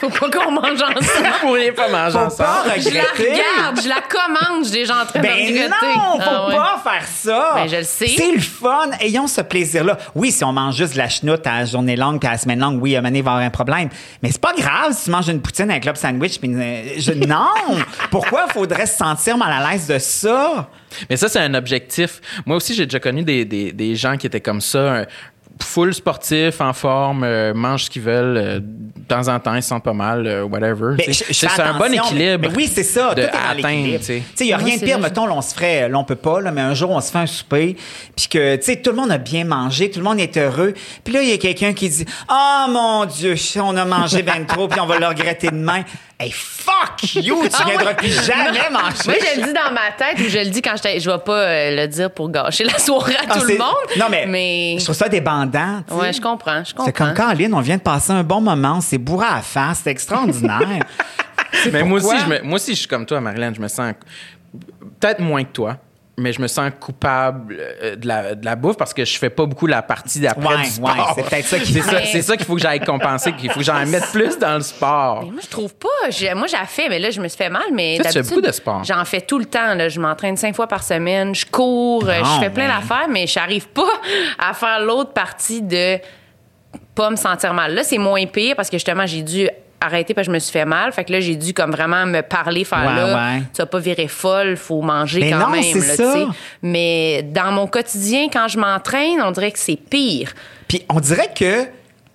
Faut 0.02 0.10
pas 0.10 0.30
qu'on 0.30 0.52
mange 0.52 0.82
ensemble. 0.82 1.00
Vous 1.42 1.48
pourriez 1.48 1.72
pas 1.72 1.88
manger 1.88 2.12
Faut 2.20 2.26
ensemble. 2.26 2.38
pas 2.40 2.64
Je 2.78 2.90
la 2.90 3.02
regretter. 3.04 3.32
regarde, 3.32 3.82
je 3.82 3.88
la 3.88 4.02
commande, 4.02 4.66
je 4.66 4.70
suis 4.70 4.80
déjà 4.80 5.02
en 5.02 5.06
train 5.06 5.20
de 5.20 5.24
Ben 5.24 5.32
regretter. 5.32 5.70
non, 5.70 6.20
faut 6.20 6.22
Ah 6.30 6.48
ouais. 6.50 6.56
pas 6.58 6.82
faire 6.92 7.08
ça. 7.08 7.52
Ben, 7.56 7.70
je 7.70 7.76
le 7.78 7.84
sais. 7.84 8.08
C'est 8.18 8.32
le 8.34 8.42
fun. 8.42 8.90
Ayons 9.00 9.28
ce 9.28 9.40
plaisir-là. 9.40 9.98
Oui, 10.14 10.34
si 10.34 10.44
on 10.44 10.52
mange 10.52 10.76
juste 10.76 10.92
de 10.94 10.98
la 10.98 11.08
chenoute 11.08 11.48
à 11.48 11.60
la 11.60 11.66
journée 11.66 11.96
longue 11.96 12.20
puis 12.20 12.28
à 12.28 12.34
la 12.34 12.38
semaine 12.38 12.60
longue, 12.60 12.82
oui, 12.82 12.98
à 12.98 13.00
un 13.00 13.02
moment 13.02 13.10
donné, 13.12 13.20
il 13.20 13.24
va 13.24 13.32
y 13.32 13.34
avoir 13.36 13.48
un 13.48 13.50
problème. 13.50 13.88
Mais 14.22 14.30
c'est 14.30 14.42
pas 14.42 14.52
grave 14.58 14.92
si 14.92 15.06
tu 15.06 15.12
manges 15.12 15.30
une 15.30 15.42
poutine 15.42 15.72
avec 15.72 15.84
club 15.84 15.96
sandwich. 15.96 16.38
Puis 16.38 16.50
une- 16.50 16.62
euh, 16.62 16.84
je- 16.98 17.14
non! 17.14 17.48
Pourquoi 18.12 18.48
faudrait 18.50 18.88
se 18.88 18.98
sentir 18.98 19.38
mal 19.38 19.54
à 19.64 19.72
l'aise 19.72 19.88
de 19.88 20.00
ça? 20.00 20.68
Mais 21.10 21.18
ça, 21.18 21.28
c'est 21.30 21.40
un 21.40 21.54
objectif. 21.54 22.22
Moi 22.46 22.58
aussi, 22.58 22.74
j'ai 22.74 22.86
déjà 22.86 23.00
connu 23.00 23.24
des, 23.24 23.46
des, 23.46 23.72
des 23.72 23.96
gens 23.96 24.18
qui 24.18 24.28
étaient 24.28 24.42
comme 24.42 24.62
ça, 24.62 25.06
full 25.62 25.94
sportif, 25.94 26.60
en 26.60 26.74
forme, 26.74 27.24
euh, 27.24 27.54
mangent 27.54 27.86
ce 27.86 27.90
qu'ils 27.90 28.02
veulent, 28.02 28.36
euh, 28.38 28.60
de 28.60 29.08
temps 29.08 29.30
en 29.30 29.40
temps, 29.40 29.56
ils 29.56 29.64
se 29.64 29.70
sentent 29.70 29.86
pas 29.86 29.94
mal, 29.94 30.28
euh, 30.28 30.44
whatever. 30.44 30.96
C'est 31.32 31.48
un 31.62 31.78
bon 31.78 31.94
équilibre. 31.94 32.42
mais- 32.42 32.50
mais 32.50 32.56
oui, 32.56 32.70
c'est 32.74 32.84
ça. 32.84 33.14
De 33.16 33.22
tout 33.22 33.28
est 33.30 33.32
dans 33.32 33.38
atteindre, 33.60 34.00
tu 34.06 34.22
il 34.42 34.46
n'y 34.48 34.52
a 34.54 34.58
rien 34.58 34.76
de 34.76 34.82
pire. 34.84 35.00
vrai. 35.00 35.08
Mettons, 35.10 35.26
là, 35.28 35.34
on 35.34 35.42
se 35.42 35.54
ferait, 35.54 35.88
là, 35.88 35.98
on 35.98 36.04
peut 36.04 36.16
pas, 36.18 36.42
là, 36.42 36.52
mais 36.52 36.60
un 36.60 36.74
jour, 36.74 36.90
on 36.92 37.00
se 37.00 37.10
fait 37.10 37.20
un 37.20 37.26
souper, 37.26 37.78
puis 38.18 38.28
que, 38.28 38.58
tu 38.58 38.64
sais, 38.64 38.82
tout 38.82 38.90
le 38.90 38.98
monde 38.98 39.12
a 39.12 39.18
bien 39.18 39.46
mangé, 39.46 39.90
tout 39.90 40.00
le 40.00 40.04
monde 40.06 40.20
est 40.20 40.36
heureux. 40.36 40.74
Puis 41.06 41.14
là, 41.14 41.22
il 41.22 41.30
y 41.30 41.34
a 41.34 41.38
quelqu'un 41.38 41.72
qui 41.72 41.88
dit, 41.88 42.06
oh 42.30 42.66
mon 42.70 43.06
Dieu, 43.06 43.36
on 43.64 43.78
a 43.78 43.86
mangé 43.86 44.24
ben 44.24 44.46
trop, 44.46 44.68
puis 44.68 44.82
on 44.82 44.86
va 44.88 45.00
le 45.00 45.08
regretter 45.08 45.48
demain. 45.52 45.84
Hey, 46.18 46.32
fuck 46.32 47.14
you! 47.16 47.42
Tu 47.44 47.50
Ah 47.54 47.64
viendras 47.66 47.94
plus 47.94 48.10
jamais 48.26 48.52
Moi, 48.72 48.82
manger. 48.84 49.20
je 49.20 49.40
le 49.42 49.48
dis 49.48 49.54
dans 49.54 49.72
ma 49.74 49.92
tête 49.98 50.18
ou 50.18 50.30
je 50.30 50.38
le 50.40 50.50
dis 50.50 50.62
quand 50.62 50.76
je 50.82 51.00
Je 51.00 51.10
vais 51.12 51.18
pas 51.18 51.40
euh, 51.42 51.76
le 51.76 51.88
dire 51.90 52.10
pour 52.10 52.30
gâcher 52.30 52.64
la 52.64 52.78
soirée 52.80 53.16
à 53.18 53.24
Ah, 53.30 53.38
tout 53.40 53.46
le 53.46 53.58
monde. 53.58 53.74
Non, 53.98 54.06
mais, 54.10 54.78
je 54.80 54.84
trouve 54.86 54.96
ça 54.96 55.10
débandant. 55.10 55.82
tu 55.86 55.94
sais. 55.94 56.00
Ouais, 56.00 56.14
je 56.14 56.22
comprends, 56.22 56.64
je 56.64 56.72
comprends. 56.72 56.86
C'est 56.86 56.94
comme 56.94 57.14
Caroline, 57.14 57.54
on 57.54 57.60
vient 57.60 57.76
de 57.76 57.82
passer 57.82 58.12
un 58.14 58.24
bon 58.24 58.40
moment, 58.40 58.80
c'est 58.80 58.98
bourré 58.98 59.26
à 59.28 59.36
la 59.36 59.42
face, 59.42 59.82
c'est 59.84 59.92
extraordinaire. 59.92 60.62
Mais 61.72 61.84
moi 61.84 62.00
aussi, 62.00 62.18
je 62.18 62.26
me- 62.30 62.42
moi 62.44 62.56
aussi, 62.56 62.72
je 62.74 62.80
suis 62.80 62.88
comme 62.88 63.06
toi, 63.06 63.20
Marilyn. 63.20 63.54
Je 63.54 63.60
me 63.62 63.68
sens 63.68 63.94
peut-être 65.00 65.20
moins 65.20 65.44
que 65.44 65.52
toi. 65.52 65.78
Mais 66.18 66.32
je 66.32 66.42
me 66.42 66.48
sens 66.48 66.72
coupable 66.80 67.58
euh, 67.60 67.96
de 67.98 68.08
la, 68.08 68.36
de 68.36 68.46
la 68.46 68.56
bouffe 68.56 68.78
parce 68.78 68.94
que 68.94 69.04
je 69.04 69.18
fais 69.18 69.30
pas 69.30 69.46
beaucoup 69.46 69.68
la 69.68 69.82
partie 69.82 70.22
d'après 70.22 70.56
Ouais, 70.56 70.62
du 70.64 70.70
sport. 70.70 70.90
ouais, 70.90 71.04
c'est 71.16 71.24
peut-être 71.30 71.46
ça 71.46 71.60
qui- 71.60 71.74
C'est 71.74 71.82
ça, 71.82 72.06
c'est 72.06 72.22
ça 72.22 72.38
qu'il 72.38 72.46
faut 72.46 72.56
que 72.56 72.62
j'aille 72.62 72.80
compenser, 72.80 73.34
qu'il 73.34 73.52
faut 73.52 73.60
que 73.60 73.66
j'en 73.66 73.86
mette 73.86 74.06
plus 74.14 74.38
dans 74.40 74.56
le 74.56 74.62
sport. 74.62 75.24
Mais 75.26 75.32
moi, 75.32 75.42
je 75.44 75.50
trouve 75.50 75.74
pas. 75.76 75.90
Moi, 76.36 76.48
j'ai 76.48 76.66
fait, 76.68 76.88
mais 76.90 77.00
là, 77.00 77.10
je 77.10 77.20
me 77.20 77.28
suis 77.28 77.38
fait 77.38 77.50
mal. 77.50 77.64
Mais 77.74 77.98
tu 77.98 78.04
fais 78.08 78.14
d'habitude, 78.14 78.36
beaucoup 78.36 78.48
de 78.48 78.52
sport. 78.54 78.84
J'en 78.86 79.04
fais 79.04 79.22
tout 79.22 79.40
le 79.40 79.46
temps. 79.46 79.74
là. 79.76 79.90
Je 79.90 80.00
m'entraîne 80.00 80.38
cinq 80.38 80.56
fois 80.56 80.68
par 80.68 80.84
semaine. 80.84 81.36
Je 81.36 81.46
cours. 81.46 82.08
euh, 82.08 82.20
Non, 82.20 82.26
je 82.36 82.40
fais 82.46 82.50
plein 82.50 82.68
mais- 82.68 82.74
d'affaires, 82.80 83.08
mais 83.10 83.28
j'arrive 83.28 83.68
pas 83.70 83.84
à 84.40 84.54
faire 84.54 84.80
l'autre 84.80 85.12
partie 85.12 85.62
de 85.62 85.98
pas 86.94 87.10
me 87.10 87.16
sentir 87.18 87.54
mal. 87.54 87.74
Là, 87.76 87.84
c'est 87.84 87.98
moins 87.98 88.26
pire 88.26 88.56
parce 88.56 88.70
que 88.70 88.78
justement, 88.78 89.06
j'ai 89.06 89.22
dû 89.22 89.50
arrêter 89.86 90.14
parce 90.14 90.28
que 90.28 90.32
je 90.32 90.36
me 90.36 90.40
suis 90.40 90.52
fait 90.52 90.66
mal. 90.66 90.92
Fait 90.92 91.04
que 91.06 91.12
là, 91.12 91.20
j'ai 91.20 91.36
dû 91.36 91.54
comme 91.54 91.72
vraiment 91.72 92.06
me 92.06 92.22
parler, 92.22 92.64
faire 92.64 92.80
Ouais, 92.80 92.96
là, 92.96 93.16
ouais. 93.36 93.42
tu 93.54 93.58
vas 93.62 93.66
pas 93.66 93.80
virer 93.80 94.08
folle, 94.08 94.58
faut 94.58 94.82
manger 94.82 95.20
Mais 95.22 95.32
quand 95.32 95.40
non, 95.40 95.50
même. 95.50 95.64
c'est 95.64 95.80
là, 95.80 95.96
ça. 95.96 96.28
Mais 96.62 97.24
dans 97.24 97.52
mon 97.52 97.68
quotidien, 97.68 98.28
quand 98.32 98.48
je 98.48 98.58
m'entraîne, 98.60 99.22
on 99.24 99.32
dirait 99.32 99.52
que 99.52 99.60
c'est 99.60 99.76
pire. 99.78 100.34
Puis 100.68 100.84
on 100.90 101.00
dirait 101.00 101.32
que 101.38 101.68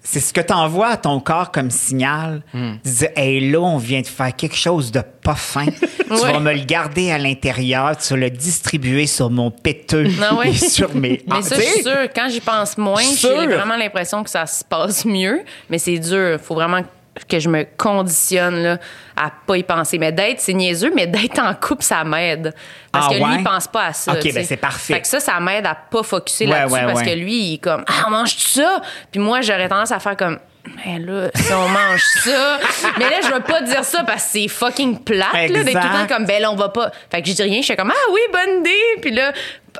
c'est 0.02 0.20
ce 0.20 0.32
que 0.32 0.40
tu 0.40 0.52
envoies 0.52 0.88
à 0.88 0.96
ton 0.96 1.20
corps 1.20 1.50
comme 1.52 1.70
signal. 1.70 2.42
Hmm. 2.54 2.76
Tu 2.82 2.90
dis, 2.90 3.06
hey, 3.16 3.50
là, 3.50 3.60
on 3.60 3.76
vient 3.76 4.00
de 4.00 4.06
faire 4.06 4.34
quelque 4.34 4.56
chose 4.56 4.90
de 4.90 5.02
pas 5.22 5.34
fin. 5.34 5.66
Tu 6.10 6.16
Ouais. 6.16 6.32
vas 6.32 6.40
me 6.40 6.52
le 6.52 6.64
garder 6.64 7.12
à 7.12 7.18
l'intérieur, 7.18 7.96
tu 7.96 8.14
vas 8.14 8.18
le 8.18 8.30
distribuer 8.30 9.06
sur 9.06 9.30
mon 9.30 9.52
péteux 9.52 10.08
Ah 10.20 10.34
ouais. 10.34 10.48
et 10.50 10.54
sur 10.54 10.92
mes. 10.92 11.22
Mais 11.28 11.36
Ah, 11.38 11.42
ça, 11.42 11.54
je 11.54 11.60
suis 11.60 11.72
sais, 11.74 11.82
sûre, 11.84 12.08
quand 12.12 12.28
j'y 12.28 12.40
pense 12.40 12.76
moins, 12.78 13.00
j'ai 13.16 13.46
vraiment 13.46 13.76
l'impression 13.76 14.24
que 14.24 14.30
ça 14.30 14.44
se 14.46 14.64
passe 14.64 15.04
mieux. 15.04 15.42
Mais 15.68 15.78
c'est 15.78 15.98
dur. 16.00 16.40
faut 16.42 16.54
vraiment 16.56 16.80
que 17.28 17.38
je 17.38 17.48
me 17.48 17.66
conditionne 17.76 18.62
là, 18.62 18.78
à 19.16 19.30
pas 19.46 19.56
y 19.56 19.62
penser. 19.62 19.98
Mais 19.98 20.12
d'être, 20.12 20.40
c'est 20.40 20.52
niaiseux, 20.52 20.92
mais 20.94 21.06
d'être 21.06 21.38
en 21.40 21.54
couple, 21.54 21.82
ça 21.82 22.04
m'aide. 22.04 22.54
Parce 22.92 23.06
Ah 23.06 23.10
que 23.10 23.14
lui, 23.16 23.22
ouais? 23.24 23.36
il 23.38 23.44
pense 23.44 23.68
pas 23.68 23.86
à 23.86 23.92
ça. 23.92 24.12
Ok, 24.12 24.32
ben 24.34 24.44
c'est 24.44 24.56
parfait. 24.56 24.94
Fait 24.94 25.00
que 25.00 25.06
ça, 25.06 25.20
ça 25.20 25.38
m'aide 25.40 25.66
à 25.66 25.74
pas 25.74 26.02
focuser 26.02 26.46
Ouais, 26.46 26.52
là-dessus 26.52 26.74
ouais, 26.74 26.86
parce 26.86 27.02
que 27.02 27.14
lui, 27.14 27.34
il 27.34 27.54
est 27.54 27.58
comme, 27.58 27.84
ah, 27.86 28.04
on 28.06 28.10
mange 28.10 28.34
tout 28.34 28.48
ça? 28.48 28.80
Puis 29.10 29.20
moi, 29.20 29.40
j'aurais 29.40 29.68
tendance 29.68 29.92
à 29.92 29.98
faire 29.98 30.16
comme, 30.16 30.38
mais 30.84 30.98
là, 30.98 31.30
si 31.34 31.52
on 31.52 31.68
mange 31.68 32.02
ça. 32.22 32.58
mais 32.98 33.04
là, 33.10 33.16
je 33.22 33.32
veux 33.32 33.40
pas 33.40 33.62
dire 33.62 33.84
ça 33.84 34.04
parce 34.04 34.24
que 34.24 34.30
c'est 34.32 34.48
fucking 34.48 34.98
plate, 34.98 35.32
là, 35.50 35.64
d'être 35.64 35.80
tout 35.80 35.86
le 35.88 36.06
temps 36.06 36.14
comme, 36.16 36.26
ben 36.26 36.42
là, 36.42 36.52
on 36.52 36.56
va 36.56 36.68
pas. 36.68 36.90
Fait 37.10 37.22
que 37.22 37.28
je 37.28 37.34
dis 37.34 37.42
rien, 37.42 37.60
je 37.62 37.66
fais 37.66 37.76
comme, 37.76 37.90
ah 37.94 38.10
oui, 38.12 38.20
bonne 38.32 38.60
idée. 38.60 39.00
Puis 39.00 39.10
là, 39.10 39.32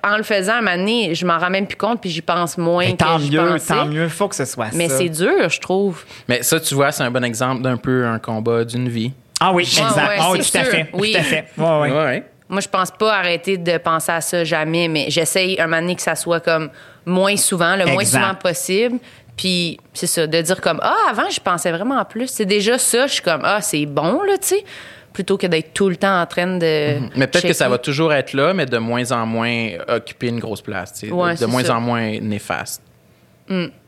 en 0.05 0.17
le 0.17 0.23
faisant, 0.23 0.55
à 0.55 0.57
un 0.57 0.61
moment 0.63 0.77
donné, 0.77 1.15
je 1.15 1.27
m'en 1.27 1.39
rends 1.39 1.51
même 1.51 1.67
plus 1.67 1.77
compte, 1.77 2.01
puis 2.01 2.11
j'y 2.11 2.23
pense 2.23 2.57
moins 2.57 2.87
mais 2.87 2.97
tant 2.97 3.19
mieux, 3.19 3.39
pensais. 3.39 3.75
tant 3.75 3.87
mieux, 3.87 4.09
faut 4.09 4.29
que 4.29 4.37
ce 4.37 4.45
soit 4.45 4.69
Mais 4.73 4.89
ça. 4.89 4.99
c'est 4.99 5.09
dur, 5.09 5.49
je 5.49 5.61
trouve. 5.61 6.05
Mais 6.29 6.43
ça, 6.43 6.59
tu 6.61 6.75
vois, 6.75 6.93
c'est 6.93 7.03
un 7.03 7.11
bon 7.11 7.25
exemple 7.25 7.63
d'un 7.63 7.77
peu 7.77 8.07
un 8.07 8.19
combat 8.19 8.65
d'une 8.65 8.89
vie. 8.89 9.13
Ah 9.41 9.53
oui, 9.53 9.65
Ouais, 9.65 9.83
exact. 9.83 10.09
ouais, 10.09 10.17
Ah 10.19 10.31
oui, 10.33 10.39
c'est 10.43 10.53
tout 10.53 10.59
à 10.59 10.71
fait. 10.71 10.87
Oui. 10.93 11.13
Tout 11.13 11.19
à 11.19 11.23
fait. 11.23 11.45
Ouais, 11.57 11.79
ouais. 11.81 11.91
Ouais. 11.93 12.25
Moi, 12.49 12.61
je 12.61 12.69
pense 12.69 12.91
pas 12.91 13.15
arrêter 13.15 13.57
de 13.59 13.79
penser 13.79 14.11
à 14.13 14.21
ça 14.21 14.43
jamais, 14.45 14.89
mais 14.89 15.07
j'essaye 15.09 15.61
un 15.61 15.67
moment 15.67 15.81
donné 15.83 15.95
que 15.95 16.03
ça 16.03 16.17
soit 16.17 16.41
comme 16.41 16.69
moins 17.07 17.37
souvent, 17.37 17.77
le 17.77 17.87
moins 17.87 18.05
souvent 18.05 18.35
possible. 18.35 18.99
Puis 19.41 19.79
c'est 19.95 20.07
ça, 20.07 20.27
de 20.27 20.39
dire 20.43 20.61
comme 20.61 20.81
ah 20.83 20.95
avant 21.09 21.31
je 21.31 21.41
pensais 21.41 21.73
vraiment 21.73 22.05
plus. 22.05 22.27
C'est 22.27 22.45
déjà 22.45 22.77
ça, 22.77 23.07
je 23.07 23.15
suis 23.15 23.23
comme 23.23 23.41
ah 23.43 23.63
c'est 23.63 23.87
bon 23.87 24.23
là, 24.23 24.37
tu 24.37 24.49
sais, 24.49 24.65
plutôt 25.15 25.39
que 25.39 25.47
d'être 25.47 25.73
tout 25.73 25.89
le 25.89 25.97
temps 25.97 26.21
en 26.21 26.27
train 26.27 26.59
de. 26.59 26.99
Mais 27.17 27.27
peut-être 27.27 27.47
que 27.47 27.55
ça 27.55 27.71
va 27.71 27.79
toujours 27.79 28.13
être 28.13 28.35
là, 28.35 28.53
mais 28.53 28.67
de 28.67 28.77
moins 28.77 29.13
en 29.13 29.25
moins 29.25 29.71
occuper 29.89 30.29
une 30.29 30.41
grosse 30.41 30.61
place. 30.61 30.93
tu 30.93 31.07
sais. 31.07 31.13
Ouais, 31.13 31.37
de 31.37 31.47
moins 31.47 31.65
ça. 31.65 31.77
en 31.77 31.81
moins 31.81 32.21
néfaste. 32.21 32.83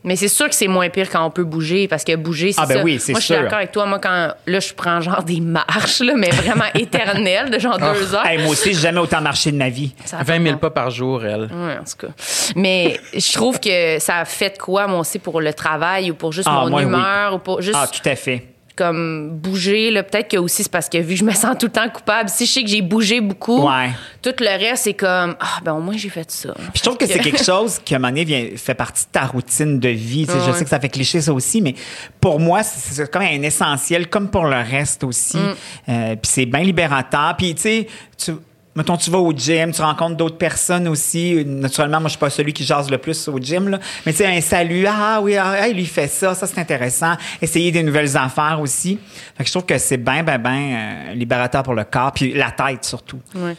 Mais 0.03 0.17
c'est 0.17 0.27
sûr 0.27 0.49
que 0.49 0.55
c'est 0.55 0.67
moins 0.67 0.89
pire 0.89 1.09
quand 1.09 1.25
on 1.25 1.29
peut 1.31 1.45
bouger 1.45 1.87
parce 1.87 2.03
que 2.03 2.15
bouger, 2.17 2.51
c'est 2.51 2.59
Ah, 2.61 2.65
ben 2.65 2.77
ça. 2.79 2.83
oui, 2.83 2.99
c'est 2.99 3.13
moi, 3.13 3.21
je 3.21 3.25
suis 3.25 3.33
d'accord 3.33 3.53
avec 3.59 3.71
toi. 3.71 3.85
Moi, 3.85 3.99
quand 3.99 4.33
là, 4.45 4.59
je 4.59 4.73
prends 4.73 4.99
genre 4.99 5.23
des 5.23 5.39
marches, 5.39 6.01
là, 6.01 6.15
mais 6.17 6.29
vraiment 6.31 6.65
éternelles, 6.75 7.49
de 7.49 7.59
genre 7.59 7.77
deux 7.77 8.13
heures. 8.13 8.25
Hey, 8.25 8.39
moi 8.39 8.49
aussi, 8.51 8.73
j'ai 8.73 8.81
jamais 8.81 8.99
autant 8.99 9.21
marché 9.21 9.51
de 9.53 9.57
ma 9.57 9.69
vie. 9.69 9.93
Ça 10.03 10.17
a 10.19 10.23
20 10.23 10.43
000 10.43 10.57
pas 10.57 10.69
par 10.69 10.89
jour, 10.89 11.23
elle. 11.23 11.43
Ouais, 11.43 11.77
en 11.79 11.83
tout 11.85 12.07
cas. 12.07 12.13
Mais 12.57 12.99
je 13.13 13.33
trouve 13.33 13.59
que 13.61 13.99
ça 13.99 14.17
a 14.17 14.25
fait 14.25 14.49
de 14.51 14.57
quoi, 14.57 14.87
moi 14.87 14.99
aussi, 14.99 15.19
pour 15.19 15.39
le 15.39 15.53
travail 15.53 16.11
ou 16.11 16.15
pour 16.15 16.33
juste 16.33 16.49
Ah, 16.51 16.63
mon 16.65 16.69
moi, 16.69 16.79
oui. 16.81 16.85
humeur 16.85 17.35
ou 17.35 17.39
pour 17.39 17.61
juste 17.61 17.77
Ah, 17.79 17.87
tout 17.87 18.07
à 18.09 18.15
fait. 18.17 18.45
Comme 18.75 19.31
bouger. 19.37 19.91
là. 19.91 20.03
Peut-être 20.03 20.29
que 20.29 20.37
aussi 20.37 20.63
c'est 20.63 20.71
parce 20.71 20.89
que 20.89 20.97
vu 20.97 21.13
que 21.13 21.19
je 21.19 21.25
me 21.25 21.31
sens 21.31 21.55
tout 21.59 21.67
le 21.67 21.71
temps 21.71 21.89
coupable, 21.89 22.29
si 22.29 22.45
je 22.45 22.51
sais 22.51 22.63
que 22.63 22.69
j'ai 22.69 22.81
bougé 22.81 23.21
beaucoup, 23.21 23.67
Ouais. 23.67 23.91
tout 24.21 24.33
le 24.39 24.47
reste, 24.59 24.83
c'est 24.85 24.93
comme 24.93 25.35
Ah, 25.39 25.59
ben 25.63 25.73
au 25.73 25.79
moins 25.81 25.95
j'ai 25.97 26.09
fait 26.09 26.29
ça. 26.31 26.53
Puis 26.53 26.71
je 26.75 26.81
trouve 26.83 26.97
que 26.97 27.05
c'est 27.05 27.19
quelque 27.19 27.43
chose 27.43 27.79
qui, 27.83 27.93
à 27.93 27.97
un 27.97 27.99
moment 27.99 28.11
donné, 28.11 28.23
vient, 28.25 28.45
fait 28.55 28.73
partie 28.73 29.05
de 29.05 29.11
ta 29.11 29.25
routine 29.25 29.79
de 29.79 29.89
vie. 29.89 30.25
Je 30.25 30.51
sais 30.53 30.63
que 30.63 30.69
ça 30.69 30.79
fait 30.79 30.89
cliché, 30.89 31.21
ça 31.21 31.33
aussi, 31.33 31.61
mais 31.61 31.75
pour 32.19 32.39
moi, 32.39 32.63
c'est 32.63 33.09
comme 33.11 33.21
un 33.23 33.41
essentiel, 33.41 34.09
comme 34.09 34.29
pour 34.29 34.45
le 34.45 34.57
reste 34.61 35.03
aussi. 35.03 35.37
Mm. 35.37 35.55
Euh, 35.89 36.15
puis 36.15 36.31
c'est 36.31 36.45
bien 36.45 36.61
libérateur. 36.61 37.35
Puis, 37.37 37.55
tu 37.55 37.61
sais, 37.61 37.87
tu... 38.17 38.31
Mettons, 38.75 38.97
tu 38.97 39.11
vas 39.11 39.19
au 39.19 39.31
gym, 39.31 39.71
tu 39.71 39.81
rencontres 39.83 40.15
d'autres 40.17 40.37
personnes 40.37 40.87
aussi. 40.87 41.43
Naturellement, 41.45 41.99
moi, 41.99 42.07
je 42.07 42.13
suis 42.13 42.19
pas 42.19 42.31
celui 42.31 42.53
qui 42.53 42.63
jase 42.63 42.89
le 42.89 42.97
plus 42.97 43.27
au 43.27 43.37
gym, 43.39 43.69
là. 43.69 43.79
Mais 44.05 44.11
tu 44.13 44.17
sais, 44.19 44.25
un 44.25 44.41
salut, 44.41 44.85
ah 44.87 45.19
oui, 45.21 45.35
ah, 45.37 45.67
hey, 45.67 45.73
lui 45.75 45.83
il 45.83 45.87
fait 45.87 46.07
ça, 46.07 46.33
ça 46.33 46.47
c'est 46.47 46.59
intéressant. 46.59 47.13
Essayer 47.41 47.71
des 47.71 47.83
nouvelles 47.83 48.17
affaires 48.17 48.59
aussi. 48.59 48.97
Fait 49.37 49.43
que 49.43 49.47
je 49.47 49.53
trouve 49.53 49.65
que 49.65 49.77
c'est 49.77 49.97
bien, 49.97 50.23
bien, 50.23 50.39
bien 50.39 51.13
libérateur 51.13 51.61
pour 51.61 51.75
le 51.75 51.83
corps, 51.83 52.11
puis 52.13 52.33
la 52.33 52.49
tête 52.51 52.83
surtout. 52.83 53.19
Ouais. 53.35 53.55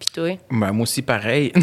Puis 0.00 0.08
toi? 0.12 0.36
Ben, 0.50 0.72
moi 0.72 0.82
aussi, 0.82 1.02
pareil. 1.02 1.52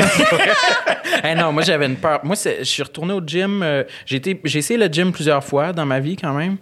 Eh 1.24 1.36
non, 1.36 1.52
moi, 1.52 1.64
j'avais 1.64 1.86
une 1.88 1.98
peur. 1.98 2.22
Moi, 2.24 2.36
je 2.60 2.64
suis 2.64 2.84
retourné 2.84 3.14
au 3.14 3.20
gym. 3.26 3.62
euh, 3.62 3.84
j'ai, 4.06 4.18
été- 4.18 4.40
j'ai 4.46 4.60
essayé 4.60 4.80
le 4.80 4.86
gym 4.88 5.12
plusieurs 5.12 5.44
fois 5.44 5.74
dans 5.74 5.86
ma 5.86 6.00
vie, 6.00 6.16
quand 6.16 6.32
même. 6.34 6.56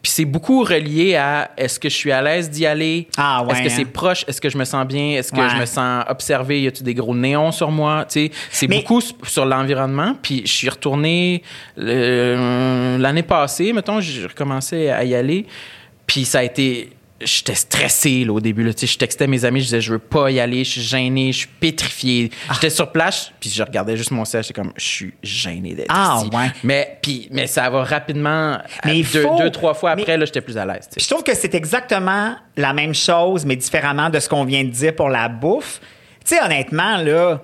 Puis 0.00 0.12
c'est 0.12 0.24
beaucoup 0.24 0.62
relié 0.62 1.16
à 1.16 1.50
est-ce 1.56 1.80
que 1.80 1.88
je 1.88 1.94
suis 1.94 2.12
à 2.12 2.22
l'aise 2.22 2.48
d'y 2.50 2.64
aller? 2.66 3.08
Ah 3.16 3.42
ouais, 3.42 3.52
Est-ce 3.52 3.62
que 3.62 3.66
hein? 3.66 3.74
c'est 3.78 3.84
proche? 3.84 4.24
Est-ce 4.28 4.40
que 4.40 4.48
je 4.48 4.56
me 4.56 4.64
sens 4.64 4.86
bien? 4.86 5.16
Est-ce 5.18 5.32
que 5.32 5.40
Ouais. 5.40 5.50
je 5.50 5.56
me 5.56 5.66
sens 5.66 6.04
observé? 6.08 6.62
Y 6.62 6.68
a-tu 6.68 6.84
des 6.84 6.94
gros 6.94 7.14
néons 7.16 7.50
sur 7.50 7.72
moi? 7.72 8.04
Tu 8.08 8.26
sais, 8.26 8.30
c'est 8.50 8.68
Mais- 8.68 8.76
beaucoup 8.78 9.00
sur 9.00 9.44
l'environnement. 9.44 10.14
Puis 10.22 10.42
je 10.46 10.52
suis 10.52 10.68
retourné 10.68 11.42
euh, 11.78 12.96
l'année 12.98 13.22
passée, 13.24 13.72
mettons, 13.72 14.00
j'ai 14.00 14.26
recommencé 14.26 14.88
à 14.90 15.02
y 15.04 15.14
aller. 15.14 15.46
Puis 16.06 16.24
ça 16.24 16.38
a 16.38 16.42
été. 16.44 16.90
J'étais 17.20 17.56
stressé 17.56 18.24
là, 18.24 18.32
au 18.32 18.40
début. 18.40 18.62
Là. 18.62 18.72
Tu 18.72 18.86
sais, 18.86 18.92
Je 18.92 18.96
textais 18.98 19.26
mes 19.26 19.44
amis, 19.44 19.58
je 19.60 19.64
disais 19.64 19.80
je 19.80 19.92
veux 19.92 19.98
pas 19.98 20.30
y 20.30 20.38
aller, 20.38 20.62
je 20.62 20.70
suis 20.70 20.80
gêné, 20.82 21.32
je 21.32 21.38
suis 21.38 21.46
pétrifié. 21.48 22.30
Ah. 22.48 22.52
J'étais 22.54 22.70
sur 22.70 22.92
place, 22.92 23.32
puis 23.40 23.50
je 23.50 23.60
regardais 23.62 23.96
juste 23.96 24.12
mon 24.12 24.24
sel, 24.24 24.42
j'étais 24.44 24.54
comme 24.54 24.72
je 24.76 24.84
suis 24.84 25.14
gêné 25.22 25.74
d'être 25.74 25.88
Ah, 25.90 26.20
ici. 26.22 26.30
ouais. 26.36 26.46
Mais, 26.62 26.98
puis, 27.02 27.28
mais 27.32 27.48
ça 27.48 27.68
va 27.70 27.82
rapidement. 27.82 28.58
Mais 28.84 29.00
il 29.00 29.10
deux, 29.10 29.22
faut- 29.22 29.36
deux, 29.36 29.50
trois 29.50 29.74
fois 29.74 29.96
mais- 29.96 30.02
après, 30.02 30.16
là, 30.16 30.26
j'étais 30.26 30.40
plus 30.40 30.56
à 30.56 30.64
l'aise. 30.64 30.82
tu 30.82 30.84
sais. 30.84 30.90
Puis 30.96 31.04
je 31.04 31.08
trouve 31.08 31.24
que 31.24 31.34
c'est 31.34 31.54
exactement 31.56 32.36
la 32.56 32.72
même 32.72 32.94
chose, 32.94 33.44
mais 33.44 33.56
différemment 33.56 34.10
de 34.10 34.20
ce 34.20 34.28
qu'on 34.28 34.44
vient 34.44 34.62
de 34.62 34.70
dire 34.70 34.94
pour 34.94 35.08
la 35.08 35.28
bouffe. 35.28 35.80
Tu 36.24 36.36
sais, 36.36 36.42
honnêtement, 36.42 36.98
là, 36.98 37.40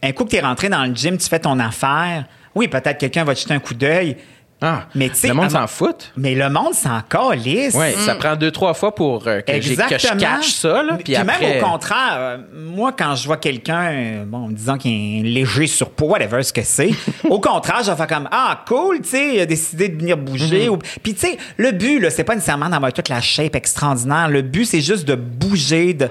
un 0.00 0.12
coup 0.12 0.24
que 0.26 0.30
tu 0.30 0.36
es 0.36 0.40
rentré 0.40 0.68
dans 0.68 0.84
le 0.84 0.94
gym, 0.94 1.18
tu 1.18 1.28
fais 1.28 1.40
ton 1.40 1.58
affaire. 1.58 2.24
Oui, 2.54 2.68
peut-être 2.68 2.98
quelqu'un 2.98 3.24
va 3.24 3.34
te 3.34 3.40
jeter 3.40 3.54
un 3.54 3.58
coup 3.58 3.74
d'œil, 3.74 4.16
Ah, 4.60 4.86
Mais 4.96 5.08
tu 5.08 5.14
sais, 5.14 5.28
le 5.28 5.34
monde 5.34 5.50
s'en 5.52 5.68
fout. 5.68 6.10
mais 6.16 6.34
le 6.34 6.50
monde 6.50 6.74
s'en 6.74 7.00
calisse. 7.08 7.74
Ouais, 7.74 7.92
ça 7.92 8.16
prend 8.16 8.34
deux, 8.34 8.50
trois 8.50 8.74
fois 8.74 8.92
pour 8.92 9.22
euh, 9.28 9.40
que, 9.40 9.52
j'ai- 9.52 9.76
que 9.76 9.86
je 9.86 9.94
Exactement. 9.94 10.20
catch 10.20 10.50
ça. 10.50 10.82
Là, 10.82 10.98
puis 11.04 11.14
après, 11.14 11.40
même 11.40 11.62
au 11.62 11.64
contraire, 11.64 12.16
euh, 12.16 12.38
moi, 12.52 12.90
quand 12.98 13.14
je 13.14 13.24
vois 13.26 13.36
quelqu'un, 13.36 13.84
euh, 13.92 14.24
bon, 14.26 14.48
disant 14.48 14.76
qu'il 14.76 15.20
est 15.20 15.22
léger 15.30 15.68
surpoids, 15.68 16.08
whatever 16.08 16.42
ce 16.42 16.52
que 16.52 16.62
c'est, 16.64 16.90
au 17.30 17.38
contraire, 17.38 17.82
je 17.84 17.90
vais 17.92 17.96
faire 17.96 18.08
comme 18.08 18.28
Ah, 18.32 18.64
cool, 18.66 19.00
tu 19.02 19.10
sais, 19.10 19.34
il 19.36 19.40
a 19.40 19.46
décidé 19.46 19.88
de 19.90 19.96
venir 19.96 20.16
bouger. 20.16 20.64
Mhm. 20.64 20.74
Ou- 20.74 20.78
Puis, 21.04 21.14
tu 21.14 21.20
sais, 21.20 21.38
le 21.56 21.70
but, 21.70 22.00
là, 22.00 22.10
c'est 22.10 22.24
pas 22.24 22.34
nécessairement 22.34 22.68
d'avoir 22.68 22.92
toute 22.92 23.08
la 23.10 23.20
shape 23.20 23.54
extraordinaire. 23.54 24.28
Le 24.28 24.42
but, 24.42 24.64
c'est 24.64 24.80
juste 24.80 25.06
de 25.06 25.14
bouger, 25.14 25.94
de, 25.94 26.08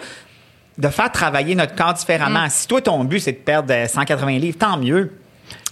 de 0.78 0.88
faire 0.88 1.12
travailler 1.12 1.54
notre 1.54 1.76
corps 1.76 1.94
différemment. 1.96 2.44
Mhm. 2.44 2.50
Si 2.50 2.66
toi, 2.66 2.80
ton 2.80 3.04
but, 3.04 3.20
c'est 3.20 3.34
de 3.34 3.38
perdre 3.40 3.74
euh, 3.74 3.88
180 3.88 4.38
livres, 4.40 4.58
tant 4.58 4.78
mieux. 4.78 5.12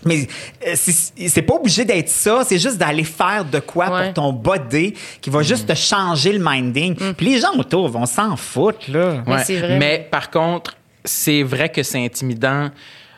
Mais 0.05 0.27
euh, 0.67 0.75
c'est 0.75 1.41
pas 1.41 1.55
obligé 1.55 1.83
d'être 1.83 2.09
ça, 2.09 2.43
c'est 2.47 2.59
juste 2.59 2.77
d'aller 2.77 3.03
faire 3.03 3.43
de 3.43 3.59
quoi 3.59 3.89
Ouais. 3.89 4.03
pour 4.05 4.13
ton 4.13 4.33
body 4.33 4.93
qui 5.19 5.29
va 5.29 5.41
juste 5.41 5.67
te 5.67 5.73
changer 5.75 6.31
le 6.31 6.39
minding. 6.43 6.95
Puis 7.15 7.25
les 7.25 7.39
gens 7.39 7.53
autour 7.57 7.89
vont 7.89 8.05
s'en 8.05 8.35
foutre, 8.35 8.89
là. 8.91 9.23
Mais 9.25 9.33
Ouais. 9.33 9.43
c'est 9.43 9.57
vrai. 9.59 9.77
Mais 9.79 10.07
par 10.11 10.29
contre, 10.29 10.75
c'est 11.03 11.43
vrai 11.43 11.69
que 11.69 11.83
c'est 11.83 12.03
intimidant 12.03 12.69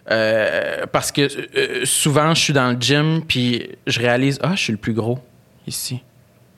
euh, 0.10 0.86
parce 0.92 1.12
que 1.12 1.22
euh, 1.58 1.86
souvent, 1.86 2.34
je 2.34 2.42
suis 2.42 2.54
dans 2.54 2.72
le 2.72 2.78
gym 2.80 3.22
puis 3.28 3.68
je 3.86 4.00
réalise, 4.00 4.40
ah, 4.42 4.54
je 4.56 4.62
suis 4.64 4.72
le 4.72 4.78
plus 4.78 4.94
gros 4.94 5.20
ici. 5.68 6.02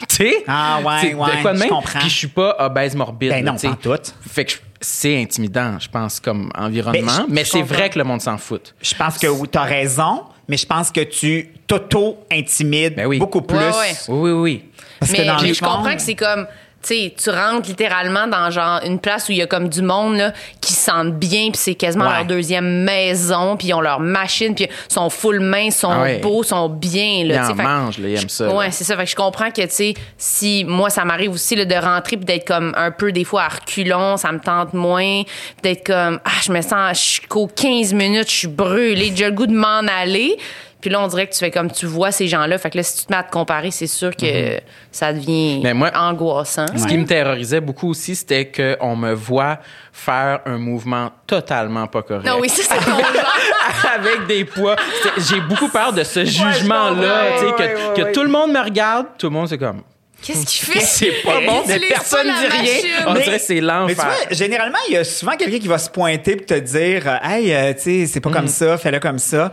Tu 0.08 0.16
sais? 0.16 0.44
Ah, 0.48 0.80
ouais, 0.86 0.94
C'est 1.02 1.10
de 1.12 1.16
ouais, 1.16 1.42
quoi 1.42 1.52
de 1.52 1.58
je 1.58 1.62
même? 1.64 1.70
comprends. 1.70 2.00
Puis 2.00 2.10
je 2.10 2.16
suis 2.16 2.28
pas 2.28 2.56
obèse 2.60 2.96
morbide. 2.96 3.32
Ben 3.32 3.44
non, 3.44 3.56
pas 3.56 3.68
en 3.70 3.76
tout. 3.76 3.92
Fait 4.30 4.46
que 4.46 4.52
je- 4.52 4.58
c'est 4.82 5.22
intimidant, 5.22 5.78
je 5.80 5.90
pense, 5.90 6.20
comme 6.20 6.50
environnement. 6.56 7.26
Mais 7.28 7.44
c'est 7.46 7.62
vrai 7.62 7.90
que 7.90 7.98
le 8.00 8.06
monde 8.06 8.22
s'en 8.22 8.38
fout. 8.38 8.74
Je 8.82 8.96
pense 8.96 9.18
que 9.18 9.28
oui, 9.28 9.48
t'as 9.52 9.64
raison, 9.64 10.24
mais 10.48 10.58
je 10.58 10.66
pense 10.66 10.92
que 10.92 11.02
tu 11.02 11.50
t'auto-intimides 11.68 12.96
Ben 12.96 13.06
oui. 13.08 13.18
beaucoup 13.20 13.42
plus. 13.42 13.58
Ouais, 13.58 13.66
ouais. 13.66 13.94
Oui, 14.08 14.32
oui, 14.32 14.40
oui. 14.42 14.64
Parce 15.00 15.12
que 15.12 15.18
mais 15.22 15.26
dans 15.28 15.42
mais 15.42 15.48
le 15.50 15.54
je 15.54 15.60
fond- 15.60 15.66
comprends 15.66 15.96
que 15.96 16.02
c'est 16.02 16.16
comme 16.16 16.48
tu 16.82 16.88
sais, 16.96 17.14
tu 17.22 17.30
rentres 17.30 17.68
littéralement 17.68 18.28
dans 18.28 18.50
genre 18.52 18.80
une 18.86 19.00
place 19.00 19.28
où 19.28 19.32
il 19.34 19.38
y 19.40 19.42
a 19.42 19.48
comme 19.48 19.68
du 19.70 19.82
monde 19.82 20.16
là, 20.16 20.34
qui 20.62 20.74
se 20.74 20.82
sentent 20.90 21.14
bien, 21.16 21.50
puis 21.52 21.60
c'est 21.62 21.76
quasiment 21.76 22.06
Ouais. 22.06 22.14
leur 22.18 22.26
deuxième 22.26 22.84
maison, 22.84 23.58
puis 23.58 23.68
ils 23.68 23.74
ont 23.74 23.82
leur 23.82 24.00
machine, 24.00 24.56
puis 24.56 24.66
ils 24.70 24.94
sont 24.94 25.10
full 25.10 25.40
main, 25.42 25.72
sont 25.72 25.92
Ah 25.92 26.02
ouais. 26.04 26.20
beaux, 26.20 26.42
sont 26.44 26.70
bien. 26.70 27.26
Là, 27.26 27.36
Ils 27.36 27.52
en 27.52 27.56
Fait 27.56 27.64
mangent, 27.64 27.98
là, 28.00 28.08
ils 28.10 28.16
aiment 28.22 28.30
ça. 28.30 28.54
Ouais, 28.56 28.72
c'est 28.72 28.84
ça. 28.86 28.96
Fait 28.96 29.04
que 29.04 29.10
je 29.12 29.16
comprends 29.16 29.52
que, 29.52 29.62
tu 29.62 29.68
sais, 29.70 29.94
si 30.18 30.64
moi, 30.66 30.90
ça 30.90 31.04
m'arrive 31.06 31.32
aussi 31.34 31.56
là, 31.56 31.66
de 31.66 31.76
rentrer 31.76 32.16
puis 32.18 32.26
d'être 32.26 32.48
comme 32.48 32.74
un 32.78 32.92
peu, 32.92 33.12
des 33.12 33.24
fois, 33.26 33.44
à 33.44 33.48
reculons, 33.50 34.18
ça 34.18 34.32
me 34.32 34.40
tente 34.40 34.74
moins, 34.74 35.24
d'être 35.64 35.86
comme, 35.86 36.20
ah, 36.24 36.30
je 36.44 36.52
me 36.52 36.62
sens, 36.62 36.98
je 36.98 37.04
suis 37.06 37.22
qu'aux 37.28 37.48
15 37.48 37.94
minutes, 37.94 38.30
je 38.30 38.36
suis 38.36 38.48
brûlée, 38.48 39.12
j'ai 39.16 39.26
le 39.26 39.32
goût 39.32 39.48
de 39.48 39.54
m'en 39.54 39.80
aller. 39.88 40.38
Puis 40.82 40.90
là, 40.90 41.02
on 41.02 41.08
dirait 41.08 41.28
que 41.28 41.34
tu 41.34 41.40
fais 41.40 41.52
comme 41.52 41.70
tu 41.70 41.86
vois 41.86 42.12
ces 42.12 42.28
gens-là. 42.28 42.58
Fait 42.58 42.70
que 42.70 42.78
là, 42.78 42.84
si 42.84 43.00
tu 43.00 43.06
te 43.06 43.12
mets 43.12 43.18
à 43.20 43.24
te 43.24 43.32
comparer, 43.32 43.70
c'est 43.70 43.86
sûr 43.88 44.16
que 44.16 44.60
ça 44.92 45.12
devient 45.12 45.58
Mm-hmm. 45.60 45.64
Mais 45.64 45.74
moi- 45.74 45.92
angoissant. 45.94 46.66
Ce 46.76 46.88
qui 46.88 46.98
me 46.98 47.06
terrorisait 47.06 47.60
beaucoup 47.60 47.90
aussi, 47.90 48.16
c'était 48.16 48.50
qu'on 48.50 48.96
me 48.96 49.14
voit 49.14 49.60
faire 49.92 50.40
un 50.46 50.58
mouvement 50.58 51.12
totalement 51.28 51.88
pas 51.88 52.02
correct. 52.02 52.26
Non, 52.26 52.38
oui, 52.40 52.48
ça, 52.50 52.64
c'est. 52.64 53.90
Avec 53.94 54.28
des 54.28 54.46
poids. 54.46 54.76
C'est- 55.04 55.36
J'ai 55.36 55.42
beaucoup 55.42 55.68
peur 55.70 55.94
de 55.94 56.04
ce 56.04 56.24
jugement-là. 56.26 56.92
comprends. 56.94 57.40
tu 57.40 57.46
sais, 57.46 57.52
que 57.54 57.62
Ouais, 57.62 57.76
ouais, 57.90 57.94
que 57.96 58.02
ouais. 58.04 58.12
tout 58.12 58.24
le 58.24 58.30
monde 58.30 58.52
me 58.52 58.60
regarde, 58.64 59.08
tout 59.18 59.28
le 59.28 59.34
monde, 59.34 59.48
c'est 59.50 59.58
comme. 59.58 59.82
Qu'est-ce 60.22 60.46
qu'il 60.46 60.74
fait? 60.74 60.80
C'est 60.82 61.24
pas 61.24 61.40
bon, 61.46 61.64
mais 61.66 61.80
personne 61.80 62.28
la 62.28 62.34
dit 62.34 62.48
rien. 62.48 63.06
On 63.08 63.14
Mais- 63.14 63.22
dirait 63.24 63.38
que 63.38 63.44
c'est 63.44 63.54
Mais 63.56 63.60
tu 63.62 63.66
l'enfer. 63.68 63.96
vois, 64.06 64.16
généralement, 64.36 64.78
il 64.90 64.94
y 64.96 64.98
a 64.98 65.04
souvent 65.06 65.38
quelqu'un 65.38 65.60
qui 65.60 65.68
va 65.70 65.78
se 65.78 65.90
pointer 65.90 66.36
pour 66.36 66.46
te 66.46 66.56
dire 66.60 67.04
euh, 67.08 67.18
Hey, 67.24 67.54
euh, 67.54 67.74
tu 67.74 67.80
sais, 67.82 68.06
c'est 68.06 68.20
pas 68.20 68.30
Mm. 68.30 68.34
comme 68.34 68.48
ça, 68.48 68.78
fais-le 68.78 69.00
comme 69.00 69.20
ça. 69.20 69.50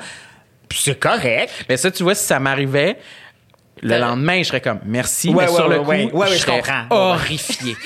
Puis 0.69 0.81
c'est 0.83 0.99
correct. 0.99 1.51
Mais 1.69 1.77
ça, 1.77 1.91
tu 1.91 2.03
vois, 2.03 2.14
si 2.14 2.25
ça 2.25 2.39
m'arrivait, 2.39 2.97
le 3.83 3.99
lendemain, 3.99 4.39
je 4.39 4.45
serais 4.49 4.61
comme 4.61 4.81
merci, 4.85 5.29
Ouais, 5.29 5.45
mais 5.45 5.51
ouais, 5.51 5.55
sur 5.55 5.69
le 5.69 5.79
coup, 5.81 5.91
ouais. 5.91 6.05
Ouais, 6.07 6.12
ouais, 6.12 6.27
je 6.31 6.35
je 6.35 6.39
serais 6.39 6.62
horrifié. 6.91 7.77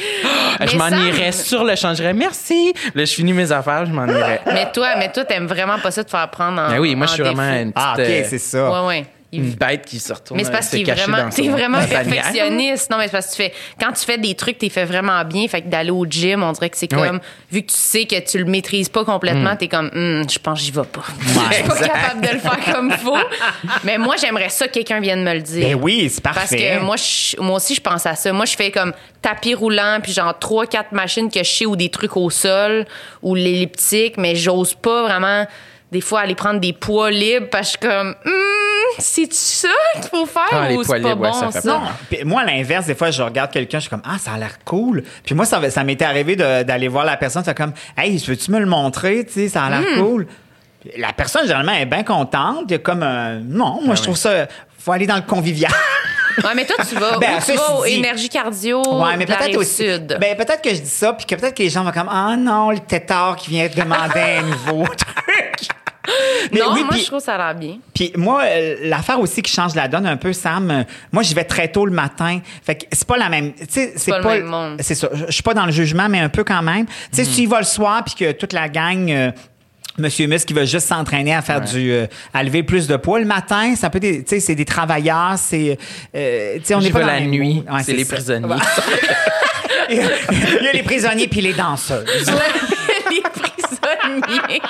Mais 0.60 0.66
je 0.68 0.76
m'en 0.76 0.88
irais 0.88 1.32
sur 1.32 1.64
le 1.64 1.74
champ, 1.74 1.90
je 1.90 1.96
dirais 1.96 2.14
merci. 2.14 2.72
Là, 2.94 3.04
je 3.04 3.12
finis 3.12 3.32
mes 3.32 3.50
affaires, 3.50 3.86
je 3.86 3.92
m'en 3.92 4.06
irais. 4.06 4.40
Mais 4.46 4.70
toi, 4.72 4.94
mais 4.98 5.10
toi, 5.10 5.24
t'aimes 5.24 5.46
vraiment 5.46 5.78
pas 5.78 5.90
ça 5.90 6.02
de 6.04 6.10
faire 6.10 6.30
prendre 6.30 6.60
en. 6.60 6.68
Ben 6.70 6.78
oui, 6.78 6.94
moi, 6.94 7.06
je 7.06 7.14
suis 7.14 7.22
en 7.22 7.32
vraiment 7.32 7.42
une 7.60 7.72
petite, 7.72 7.84
Ah, 7.84 7.94
OK, 7.98 8.00
euh, 8.04 8.22
c'est 8.28 8.38
ça. 8.38 8.70
Ouais, 8.70 8.86
ouais. 8.86 9.06
Il- 9.32 9.44
une 9.44 9.50
bête 9.54 9.84
qui 9.86 10.00
se 10.00 10.12
retourne. 10.12 10.38
Mais 10.38 10.44
c'est 10.44 10.50
parce 10.50 10.68
se 10.70 10.76
qu'il 10.76 10.84
vraiment, 10.92 11.28
t'es 11.30 11.48
vraiment 11.48 11.78
perfectionniste. 11.86 12.90
Non, 12.90 12.98
mais 12.98 13.04
c'est 13.04 13.12
parce 13.12 13.26
que 13.26 13.30
tu 13.30 13.36
fais, 13.44 13.52
quand 13.80 13.92
tu 13.92 14.04
fais 14.04 14.18
des 14.18 14.34
trucs, 14.34 14.58
t'es 14.58 14.68
fait 14.70 14.84
vraiment 14.84 15.24
bien. 15.24 15.46
Fait 15.46 15.62
que 15.62 15.68
d'aller 15.68 15.90
au 15.90 16.04
gym, 16.04 16.42
on 16.42 16.52
dirait 16.52 16.68
que 16.70 16.76
c'est 16.76 16.88
comme, 16.88 17.20
vu 17.50 17.62
que 17.62 17.68
tu 17.70 17.76
sais 17.78 18.06
que 18.06 18.18
tu 18.20 18.38
le 18.38 18.44
maîtrises 18.44 18.88
pas 18.88 19.04
complètement, 19.04 19.54
t'es 19.56 19.68
comme, 19.68 19.90
Hum, 19.94 20.24
je 20.28 20.38
pense 20.38 20.58
que 20.58 20.64
j'y 20.64 20.70
vais 20.72 20.82
pas. 20.82 21.02
Je 21.50 21.54
suis 21.54 21.62
pas 21.64 21.76
capable 21.78 22.20
de 22.26 22.32
le 22.32 22.38
faire 22.40 22.74
comme 22.74 22.90
faut. 22.92 23.16
Mais 23.84 23.98
moi, 23.98 24.16
j'aimerais 24.20 24.48
ça 24.48 24.66
que 24.66 24.72
quelqu'un 24.72 25.00
vienne 25.00 25.22
me 25.22 25.34
le 25.34 25.40
dire. 25.42 25.68
Ben 25.68 25.74
oui, 25.80 26.10
c'est 26.12 26.22
Parce 26.22 26.36
parfait. 26.36 26.78
que 26.80 26.84
moi, 26.84 26.96
je- 26.96 27.40
moi 27.40 27.56
aussi, 27.56 27.74
je 27.74 27.80
pense 27.80 28.06
à 28.06 28.14
ça. 28.16 28.32
Moi, 28.32 28.46
je 28.46 28.56
fais 28.56 28.70
comme 28.70 28.92
tapis 29.22 29.54
roulant, 29.54 29.98
puis 30.02 30.12
genre 30.12 30.36
trois, 30.38 30.66
quatre 30.66 30.92
machines 30.92 31.30
que 31.30 31.40
je 31.44 31.50
sais 31.50 31.66
ou 31.66 31.76
des 31.76 31.88
trucs 31.90 32.16
au 32.16 32.30
sol 32.30 32.84
ou 33.22 33.34
l'elliptique, 33.34 34.16
mais 34.16 34.34
j'ose 34.34 34.74
pas 34.74 35.02
vraiment, 35.02 35.46
des 35.92 36.00
fois, 36.00 36.20
aller 36.20 36.34
prendre 36.34 36.60
des 36.60 36.72
poids 36.72 37.10
libres 37.10 37.48
parce 37.50 37.76
que 37.76 37.86
je 37.86 37.88
suis 37.88 37.96
comme, 37.98 38.14
Hum, 38.24 38.32
c'est-tu 39.00 39.34
ça 39.34 39.68
qu'il 39.94 40.04
faut 40.10 40.26
faire 40.26 40.42
Ah, 40.52 40.72
ou 40.72 40.82
c'est 40.84 41.00
pas 41.00 41.08
ouais, 41.08 41.14
bon, 41.14 41.32
ça 41.32 41.50
ça? 41.50 41.80
Puis 42.10 42.24
moi, 42.24 42.42
à 42.42 42.44
l'inverse, 42.44 42.86
des 42.86 42.94
fois, 42.94 43.10
je 43.10 43.22
regarde 43.22 43.50
quelqu'un, 43.50 43.78
je 43.78 43.82
suis 43.82 43.90
comme, 43.90 44.02
ah, 44.04 44.18
ça 44.18 44.32
a 44.32 44.38
l'air 44.38 44.58
cool. 44.64 45.02
Puis 45.24 45.34
moi, 45.34 45.44
ça, 45.44 45.68
ça 45.70 45.84
m'était 45.84 46.04
arrivé 46.04 46.36
d'aller 46.36 46.88
voir 46.88 47.04
la 47.04 47.16
personne, 47.16 47.42
c'est 47.44 47.56
comme, 47.56 47.72
hey, 47.96 48.16
veux-tu 48.18 48.50
me 48.50 48.58
le 48.58 48.66
montrer? 48.66 49.24
Tu 49.26 49.32
sais, 49.32 49.48
ça 49.48 49.64
a 49.64 49.70
l'air 49.70 49.80
Hmm. 49.96 50.00
cool. 50.00 50.26
Puis 50.80 50.92
La 50.98 51.12
personne, 51.12 51.42
généralement, 51.42 51.72
est 51.72 51.86
bien 51.86 52.02
contente. 52.04 52.64
Il 52.68 52.72
y 52.72 52.74
a 52.74 52.78
comme, 52.78 53.00
non, 53.48 53.80
moi, 53.84 53.94
je 53.94 54.02
trouve 54.02 54.16
ça, 54.16 54.46
faut 54.78 54.92
aller 54.92 55.06
dans 55.06 55.16
le 55.16 55.22
convivial. 55.22 55.72
Ouais, 56.42 56.54
mais 56.54 56.64
toi, 56.64 56.76
tu 56.88 56.94
vas, 56.94 57.18
Ben, 57.20 57.32
où 57.32 57.38
tu 57.38 57.42
ceci 57.46 57.58
vas 57.58 57.74
au 57.74 57.84
dit- 57.84 57.92
énergie 57.94 58.28
cardio. 58.28 58.80
Ouais, 58.86 59.16
mais 59.18 59.26
peut-être 59.26 59.56
aussi. 59.58 59.82
Rive-Sud. 59.90 60.16
Ben, 60.20 60.36
peut-être 60.36 60.62
que 60.62 60.70
je 60.70 60.80
dis 60.80 60.88
ça, 60.88 61.12
puis 61.12 61.26
que 61.26 61.34
peut-être 61.34 61.54
que 61.54 61.62
les 61.62 61.68
gens 61.68 61.84
vont 61.84 61.90
comme, 61.90 62.08
ah 62.10 62.34
non, 62.38 62.70
le 62.70 62.78
tétard 62.78 63.36
qui 63.36 63.50
vient 63.50 63.66
demander 63.68 64.38
un 64.38 64.42
nouveau 64.42 64.84
truc. 64.96 65.68
Mais 66.52 66.60
non, 66.60 66.72
oui, 66.72 66.82
moi, 66.84 66.96
je 66.96 67.04
trouve 67.04 67.20
ça 67.20 67.34
a 67.34 67.38
l'air 67.38 67.54
bien. 67.54 67.78
Puis 67.94 68.12
moi, 68.16 68.42
euh, 68.44 68.76
l'affaire 68.84 69.20
aussi 69.20 69.42
qui 69.42 69.52
change 69.52 69.74
la 69.74 69.86
donne 69.88 70.06
un 70.06 70.16
peu, 70.16 70.32
Sam, 70.32 70.70
euh, 70.70 70.82
moi, 71.12 71.22
j'y 71.22 71.34
vais 71.34 71.44
très 71.44 71.68
tôt 71.68 71.84
le 71.84 71.92
matin. 71.92 72.40
Fait 72.64 72.74
que 72.74 72.84
c'est 72.90 73.06
pas 73.06 73.16
la 73.18 73.28
même. 73.28 73.52
C'est 73.68 73.94
pas 74.08 74.20
pas. 74.20 74.36
le 74.36 74.42
même 74.42 74.50
monde. 74.50 74.76
C'est 74.80 74.94
ça. 74.94 75.08
Je 75.12 75.32
suis 75.32 75.42
pas 75.42 75.54
dans 75.54 75.66
le 75.66 75.72
jugement, 75.72 76.08
mais 76.08 76.20
un 76.20 76.28
peu 76.30 76.42
quand 76.44 76.62
même. 76.62 76.86
Tu 76.86 76.92
sais, 77.12 77.24
si 77.24 77.34
tu 77.34 77.40
y 77.42 77.46
vas 77.46 77.58
le 77.58 77.64
soir, 77.64 78.02
puis 78.04 78.14
que 78.14 78.32
toute 78.32 78.52
la 78.52 78.68
gang. 78.68 79.10
euh, 79.10 79.30
Monsieur 79.98 80.26
Mus 80.28 80.44
qui 80.46 80.54
veut 80.54 80.64
juste 80.64 80.86
s'entraîner 80.86 81.34
à 81.34 81.42
faire 81.42 81.60
du 81.60 81.90
euh, 81.92 82.06
à 82.32 82.42
lever 82.42 82.62
plus 82.62 82.86
de 82.86 82.96
poids 82.96 83.18
le 83.18 83.26
matin, 83.26 83.74
ça 83.76 83.90
peut 83.90 83.98
être, 84.02 84.20
tu 84.20 84.24
sais 84.28 84.40
c'est 84.40 84.54
des 84.54 84.64
travailleurs, 84.64 85.34
c'est 85.36 85.76
euh, 86.14 86.54
tu 86.58 86.64
sais 86.64 86.74
on 86.74 86.80
est 86.80 86.90
pas 86.90 87.00
dans 87.00 87.06
la 87.08 87.20
nuit. 87.20 87.62
Ouais, 87.70 87.82
c'est 87.82 87.92
les 87.92 88.04
ça. 88.04 88.14
prisonniers. 88.14 88.48
Il 89.90 89.96
y 89.96 90.68
a 90.68 90.72
les 90.72 90.82
prisonniers 90.84 91.26
puis 91.28 91.40
les 91.42 91.52
danseuses. 91.52 92.06
Les 93.10 93.22
prisonniers. 93.22 94.60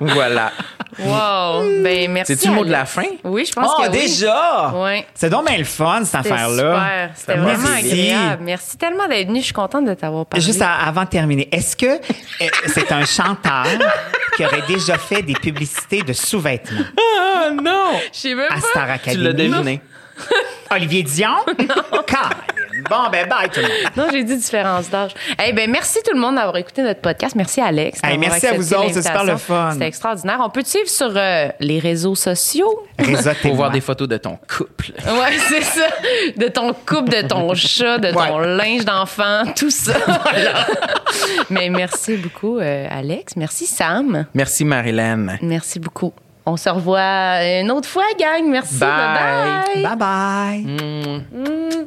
Voilà. 0.00 0.52
Wow. 0.98 1.62
Ben, 1.82 2.10
merci. 2.10 2.34
C'est-tu 2.36 2.48
le 2.48 2.54
mot 2.54 2.64
de 2.64 2.70
la 2.70 2.84
fin? 2.84 3.04
Oui, 3.24 3.44
je 3.46 3.52
pense 3.52 3.70
Oh, 3.78 3.82
que 3.82 3.90
oui. 3.90 3.98
déjà! 3.98 4.70
Ouais. 4.74 5.06
C'est 5.14 5.30
donc 5.30 5.46
bien 5.48 5.56
le 5.58 5.64
fun, 5.64 6.04
cette 6.04 6.22
C'était 6.22 6.32
affaire-là. 6.34 6.74
super. 6.74 7.10
C'était 7.14 7.34
vraiment 7.36 7.68
Merci. 7.70 7.90
agréable. 7.92 8.42
Merci 8.44 8.76
tellement 8.78 9.08
d'être 9.08 9.26
venu. 9.28 9.40
Je 9.40 9.44
suis 9.46 9.54
contente 9.54 9.86
de 9.86 9.94
t'avoir 9.94 10.26
parlé. 10.26 10.44
Juste 10.44 10.60
à- 10.62 10.74
avant 10.86 11.04
de 11.04 11.08
terminer, 11.08 11.48
est-ce 11.50 11.76
que 11.76 11.86
euh, 11.86 12.48
c'est 12.66 12.92
un 12.92 13.04
chanteur 13.06 13.64
qui 14.36 14.44
aurait 14.44 14.62
déjà 14.68 14.98
fait 14.98 15.22
des 15.22 15.34
publicités 15.34 16.02
de 16.02 16.12
sous-vêtements? 16.12 16.80
Ah 17.44 17.50
non! 17.50 17.90
Je 18.12 18.18
sais 18.18 18.34
même 18.34 18.46
à 18.50 18.54
pas. 18.54 18.60
Star 18.60 18.84
Tu 18.86 18.90
Academy? 18.92 19.24
l'as 19.24 19.32
deviné. 19.32 19.80
Olivier 20.70 21.02
Dion? 21.02 21.36
Colin. 21.56 22.30
Bon, 22.88 23.10
ben 23.12 23.28
bye 23.28 23.48
tout 23.50 23.60
le 23.60 23.68
monde. 23.68 23.92
Non, 23.96 24.06
j'ai 24.10 24.24
dit 24.24 24.36
différence 24.36 24.88
d'âge. 24.88 25.12
Eh 25.46 25.52
ben, 25.52 25.70
merci 25.70 25.98
tout 26.04 26.14
le 26.14 26.20
monde 26.20 26.36
d'avoir 26.36 26.56
écouté 26.56 26.82
notre 26.82 27.00
podcast. 27.00 27.34
Merci 27.36 27.60
Alex. 27.60 28.00
Hey, 28.02 28.16
merci 28.16 28.46
à 28.46 28.54
vous 28.54 28.72
autres, 28.74 28.90
c'est 28.94 29.02
super 29.02 29.24
le 29.24 29.36
fun. 29.36 29.70
C'était 29.72 29.86
extraordinaire. 29.86 30.38
On 30.40 30.48
peut 30.48 30.62
te 30.62 30.68
suivre 30.68 30.88
sur 30.88 31.12
euh, 31.14 31.48
les 31.60 31.78
réseaux 31.78 32.14
sociaux? 32.14 32.82
Pour 33.42 33.54
voir 33.54 33.70
des 33.70 33.80
photos 33.82 34.08
de 34.08 34.16
ton 34.16 34.38
couple. 34.48 34.92
Ouais, 35.06 35.36
c'est 35.48 35.62
ça. 35.62 35.86
De 36.36 36.48
ton 36.48 36.72
couple, 36.72 37.10
de 37.10 37.26
ton 37.28 37.54
chat, 37.54 37.98
de 37.98 38.10
ton 38.10 38.38
Ouais. 38.40 38.56
linge 38.56 38.84
d'enfant, 38.84 39.44
tout 39.54 39.70
ça. 39.70 39.94
Mais 41.50 41.68
merci 41.68 42.16
beaucoup, 42.16 42.58
euh, 42.58 42.86
Alex. 42.90 43.36
Merci, 43.36 43.66
Sam. 43.66 44.26
Merci, 44.34 44.64
Marilyn. 44.64 45.36
Merci 45.42 45.78
beaucoup. 45.78 46.12
On 46.44 46.56
se 46.56 46.68
revoit 46.68 47.60
une 47.60 47.70
autre 47.70 47.88
fois, 47.88 48.04
gang. 48.18 48.44
Merci. 48.48 48.78
Bye. 48.80 48.88
Bye 48.88 49.64
bye. 49.74 49.82
Bye 49.82 49.96
bye. 49.96 50.60
Mm. 50.64 51.24
Mm. 51.32 51.86